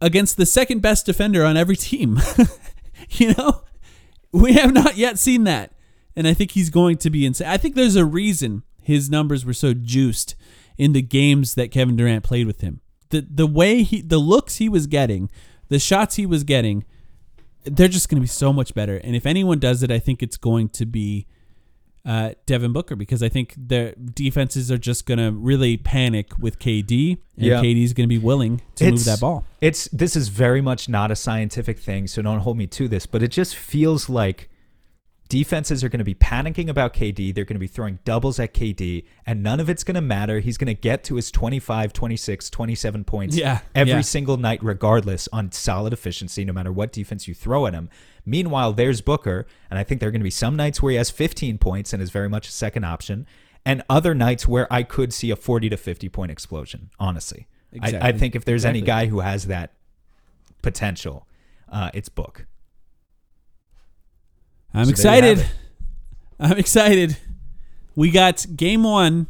against 0.00 0.36
the 0.36 0.46
second 0.46 0.80
best 0.80 1.06
defender 1.06 1.44
on 1.44 1.56
every 1.56 1.74
team. 1.74 2.20
you 3.10 3.34
know? 3.34 3.64
We 4.30 4.52
have 4.52 4.72
not 4.72 4.96
yet 4.96 5.18
seen 5.18 5.42
that. 5.42 5.72
And 6.14 6.28
I 6.28 6.34
think 6.34 6.52
he's 6.52 6.70
going 6.70 6.98
to 6.98 7.10
be 7.10 7.26
insane. 7.26 7.48
I 7.48 7.56
think 7.56 7.74
there's 7.74 7.96
a 7.96 8.04
reason 8.04 8.62
his 8.80 9.10
numbers 9.10 9.44
were 9.44 9.52
so 9.52 9.74
juiced 9.74 10.36
in 10.78 10.92
the 10.92 11.02
games 11.02 11.56
that 11.56 11.72
Kevin 11.72 11.96
Durant 11.96 12.22
played 12.22 12.46
with 12.46 12.60
him. 12.60 12.80
The 13.08 13.26
the 13.28 13.46
way 13.48 13.82
he 13.82 14.02
the 14.02 14.18
looks 14.18 14.58
he 14.58 14.68
was 14.68 14.86
getting, 14.86 15.30
the 15.66 15.80
shots 15.80 16.14
he 16.14 16.26
was 16.26 16.44
getting, 16.44 16.84
they're 17.64 17.88
just 17.88 18.08
going 18.08 18.18
to 18.18 18.24
be 18.24 18.28
so 18.28 18.52
much 18.52 18.72
better. 18.72 18.98
And 18.98 19.16
if 19.16 19.26
anyone 19.26 19.58
does 19.58 19.82
it, 19.82 19.90
I 19.90 19.98
think 19.98 20.22
it's 20.22 20.36
going 20.36 20.68
to 20.68 20.86
be 20.86 21.26
uh, 22.04 22.30
Devin 22.46 22.72
Booker 22.72 22.96
because 22.96 23.22
I 23.22 23.28
think 23.28 23.54
their 23.56 23.92
defenses 23.94 24.70
are 24.72 24.78
just 24.78 25.04
going 25.06 25.18
to 25.18 25.30
really 25.30 25.76
panic 25.76 26.38
with 26.38 26.58
KD, 26.58 27.18
and 27.36 27.46
Yeah. 27.46 27.60
KD's 27.62 27.92
going 27.92 28.08
to 28.08 28.12
be 28.12 28.18
willing 28.18 28.62
to 28.76 28.90
move 28.90 29.04
that 29.04 29.20
ball. 29.20 29.44
It's 29.60 29.86
this 29.88 30.16
is 30.16 30.28
very 30.28 30.60
much 30.62 30.88
not 30.88 31.10
a 31.10 31.16
scientific 31.16 31.78
thing, 31.78 32.06
so 32.06 32.22
don't 32.22 32.40
hold 32.40 32.56
me 32.56 32.66
to 32.68 32.88
this, 32.88 33.04
but 33.06 33.22
it 33.22 33.28
just 33.30 33.54
feels 33.54 34.08
like 34.08 34.48
defenses 35.28 35.84
are 35.84 35.88
going 35.88 35.98
to 36.00 36.04
be 36.04 36.14
panicking 36.14 36.68
about 36.68 36.92
KD. 36.92 37.32
They're 37.34 37.44
going 37.44 37.54
to 37.54 37.60
be 37.60 37.66
throwing 37.68 38.00
doubles 38.04 38.40
at 38.40 38.52
KD, 38.52 39.04
and 39.26 39.42
none 39.42 39.60
of 39.60 39.68
it's 39.70 39.84
going 39.84 39.94
to 39.94 40.00
matter. 40.00 40.40
He's 40.40 40.58
going 40.58 40.66
to 40.66 40.74
get 40.74 41.04
to 41.04 41.14
his 41.16 41.30
25, 41.30 41.92
26, 41.92 42.50
27 42.50 43.04
points 43.04 43.36
Yeah, 43.36 43.60
every 43.74 43.92
yeah. 43.92 44.00
single 44.00 44.36
night, 44.38 44.58
regardless, 44.62 45.28
on 45.32 45.52
solid 45.52 45.92
efficiency, 45.92 46.44
no 46.44 46.52
matter 46.52 46.72
what 46.72 46.92
defense 46.92 47.28
you 47.28 47.34
throw 47.34 47.66
at 47.66 47.74
him. 47.74 47.88
Meanwhile, 48.24 48.74
there's 48.74 49.00
Booker, 49.00 49.46
and 49.70 49.78
I 49.78 49.84
think 49.84 50.00
there 50.00 50.08
are 50.08 50.12
going 50.12 50.20
to 50.20 50.24
be 50.24 50.30
some 50.30 50.56
nights 50.56 50.82
where 50.82 50.90
he 50.90 50.96
has 50.96 51.10
15 51.10 51.58
points 51.58 51.92
and 51.92 52.02
is 52.02 52.10
very 52.10 52.28
much 52.28 52.48
a 52.48 52.52
second 52.52 52.84
option, 52.84 53.26
and 53.64 53.82
other 53.88 54.14
nights 54.14 54.46
where 54.48 54.72
I 54.72 54.82
could 54.82 55.12
see 55.12 55.30
a 55.30 55.36
40 55.36 55.70
to 55.70 55.76
50 55.76 56.08
point 56.08 56.30
explosion, 56.30 56.90
honestly. 56.98 57.46
I, 57.80 58.08
I 58.08 58.12
think 58.12 58.34
if 58.34 58.44
there's 58.44 58.64
any 58.64 58.80
guy 58.80 59.06
who 59.06 59.20
has 59.20 59.46
that 59.46 59.74
potential, 60.62 61.26
uh, 61.70 61.90
it's 61.94 62.08
Book. 62.08 62.46
I'm 64.74 64.86
So 64.86 65.02
there 65.02 65.16
you 65.16 65.22
have 65.22 65.38
excited. 65.38 65.56
I'm 66.40 66.58
excited. 66.58 67.16
We 67.94 68.10
got 68.10 68.46
game 68.56 68.84
one 68.84 69.28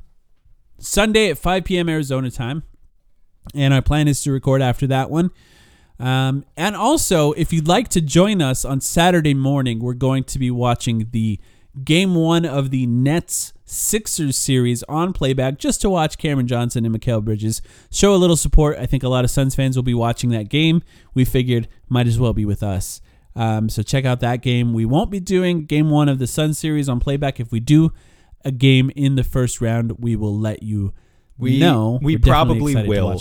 Sunday 0.79 1.31
at 1.31 1.39
5 1.39 1.65
p.m. 1.65 1.89
Arizona 1.89 2.31
time. 2.31 2.63
And 3.55 3.75
our 3.75 3.83
plan 3.83 4.07
is 4.07 4.23
to 4.23 4.33
record 4.33 4.63
after 4.63 4.87
that 4.89 5.11
one. 5.11 5.31
Um, 6.01 6.47
and 6.57 6.75
also, 6.75 7.33
if 7.33 7.53
you'd 7.53 7.69
like 7.69 7.89
to 7.89 8.01
join 8.01 8.41
us 8.41 8.65
on 8.65 8.81
Saturday 8.81 9.35
morning, 9.35 9.81
we're 9.81 9.93
going 9.93 10.25
to 10.25 10.39
be 10.39 10.51
watching 10.51 11.09
the 11.13 11.39
game 11.85 12.15
one 12.15 12.45
of 12.47 12.71
the 12.71 12.87
Nets 12.87 13.53
Sixers 13.65 14.37
series 14.37 14.83
on 14.85 15.13
playback 15.13 15.59
just 15.59 15.81
to 15.83 15.91
watch 15.91 16.19
Cameron 16.19 16.49
Johnson 16.49 16.85
and 16.85 16.95
Mikal 16.95 17.23
Bridges 17.23 17.63
show 17.91 18.15
a 18.15 18.17
little 18.17 18.37
support. 18.37 18.77
I 18.79 18.87
think 18.87 19.03
a 19.05 19.09
lot 19.09 19.25
of 19.25 19.31
Suns 19.31 19.55
fans 19.55 19.77
will 19.77 19.85
be 19.85 19.95
watching 19.95 20.31
that 20.31 20.49
game. 20.49 20.83
We 21.15 21.25
figured 21.25 21.69
might 21.89 22.09
as 22.09 22.19
well 22.19 22.33
be 22.33 22.45
with 22.45 22.63
us. 22.63 23.01
Um, 23.37 23.69
so 23.69 23.83
check 23.83 24.05
out 24.05 24.19
that 24.21 24.43
game. 24.43 24.73
We 24.73 24.85
won't 24.85 25.11
be 25.11 25.21
doing 25.21 25.67
game 25.67 25.91
one 25.91 26.09
of 26.09 26.19
the 26.19 26.27
Sun 26.27 26.55
series 26.55 26.89
on 26.89 26.99
playback. 26.99 27.39
If 27.39 27.53
we 27.53 27.61
do 27.61 27.93
a 28.45 28.51
game 28.51 28.91
in 28.97 29.15
the 29.15 29.23
first 29.23 29.61
round, 29.61 29.93
we 30.01 30.17
will 30.17 30.37
let 30.37 30.63
you 30.63 30.93
We 31.39 31.61
know. 31.61 32.01
we 32.03 32.17
We're 32.17 32.23
probably 32.23 32.75
will. 32.75 33.21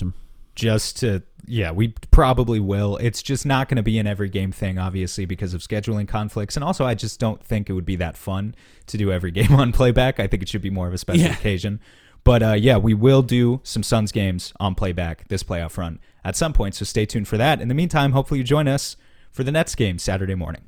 Just 0.59 0.97
to 0.99 1.23
yeah, 1.45 1.71
we 1.71 1.89
probably 2.11 2.59
will. 2.59 2.97
It's 2.97 3.23
just 3.23 3.45
not 3.45 3.69
going 3.69 3.77
to 3.77 3.83
be 3.83 3.97
an 3.97 4.05
every 4.05 4.29
game 4.29 4.51
thing, 4.51 4.77
obviously, 4.77 5.25
because 5.25 5.53
of 5.53 5.61
scheduling 5.61 6.07
conflicts, 6.07 6.55
and 6.55 6.63
also 6.63 6.85
I 6.85 6.93
just 6.95 7.19
don't 7.19 7.43
think 7.43 7.69
it 7.69 7.73
would 7.73 7.85
be 7.85 7.95
that 7.95 8.17
fun 8.17 8.53
to 8.87 8.97
do 8.97 9.11
every 9.11 9.31
game 9.39 9.53
on 9.55 9.71
playback. 9.71 10.19
I 10.19 10.27
think 10.27 10.43
it 10.43 10.49
should 10.49 10.61
be 10.61 10.69
more 10.69 10.87
of 10.87 10.93
a 10.93 10.97
special 10.97 11.23
Yeah. 11.23 11.33
occasion. 11.33 11.79
But 12.25 12.43
uh, 12.43 12.53
yeah, 12.53 12.77
we 12.77 12.93
will 12.93 13.21
do 13.21 13.61
some 13.63 13.81
Suns 13.81 14.11
games 14.11 14.53
on 14.59 14.75
playback 14.75 15.27
this 15.29 15.41
playoff 15.41 15.77
run 15.77 15.99
at 16.23 16.35
some 16.35 16.51
point. 16.53 16.75
So 16.75 16.83
stay 16.85 17.05
tuned 17.05 17.27
for 17.29 17.37
that. 17.37 17.61
In 17.61 17.69
the 17.69 17.73
meantime, 17.73 18.11
hopefully 18.11 18.39
you 18.39 18.43
join 18.43 18.67
us 18.67 18.97
for 19.31 19.43
the 19.43 19.51
Nets 19.51 19.73
game 19.73 19.97
Saturday 19.97 20.35
morning. 20.35 20.63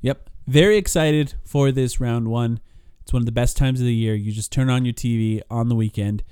Yep. 0.00 0.30
Very 0.46 0.76
excited 0.78 1.34
for 1.44 1.70
this 1.70 2.00
round 2.00 2.28
one. 2.28 2.60
It's 3.02 3.12
one 3.12 3.22
of 3.22 3.26
the 3.26 3.32
best 3.32 3.56
times 3.56 3.80
of 3.80 3.86
the 3.86 3.94
year. 3.94 4.14
You 4.14 4.32
just 4.32 4.50
turn 4.50 4.70
on 4.70 4.84
your 4.84 4.94
TV 4.94 5.42
on 5.50 5.68
the 5.68 5.74
weekend, 5.74 6.22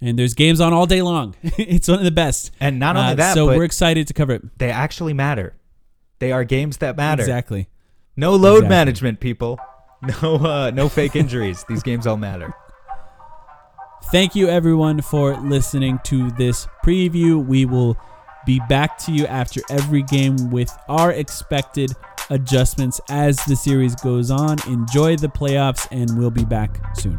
and 0.00 0.18
there's 0.18 0.34
games 0.34 0.60
on 0.60 0.72
all 0.72 0.86
day 0.86 1.02
long. 1.02 1.34
it's 1.42 1.88
one 1.88 1.98
of 1.98 2.04
the 2.04 2.10
best. 2.10 2.50
And 2.60 2.78
not 2.78 2.96
only 2.96 3.12
Uh, 3.12 3.14
that, 3.16 3.34
so 3.34 3.46
we're 3.46 3.64
excited 3.64 4.06
to 4.08 4.14
cover 4.14 4.32
it. 4.32 4.58
they 4.58 4.70
actually 4.70 5.12
matter. 5.14 5.54
They 6.18 6.32
are 6.32 6.44
games 6.44 6.78
that 6.78 6.96
matter. 6.96 7.22
Exactly. 7.22 7.68
No 8.16 8.32
load 8.34 8.56
Exactly. 8.64 8.68
management, 8.68 9.20
people. 9.20 9.58
No, 10.22 10.36
uh, 10.36 10.70
no 10.72 10.88
fake 10.88 11.16
injuries. 11.16 11.64
These 11.68 11.82
games 11.82 12.06
all 12.06 12.16
matter. 12.16 12.54
Thank 14.12 14.36
you, 14.36 14.48
everyone, 14.48 15.02
for 15.02 15.36
listening 15.36 15.98
to 16.04 16.30
this 16.38 16.68
preview. 16.84 17.44
We 17.44 17.64
will 17.66 17.96
be 18.46 18.60
back 18.68 18.96
to 18.98 19.12
you 19.12 19.26
after 19.26 19.60
every 19.68 20.02
game 20.04 20.50
with 20.50 20.70
our 20.88 21.10
expected 21.12 21.92
adjustments 22.30 23.00
as 23.10 23.44
the 23.46 23.56
series 23.56 23.96
goes 23.96 24.30
on. 24.30 24.58
Enjoy 24.68 25.16
the 25.16 25.26
playoffs, 25.28 25.88
and 25.90 26.16
we'll 26.16 26.30
be 26.30 26.44
back 26.44 26.80
soon. 26.96 27.18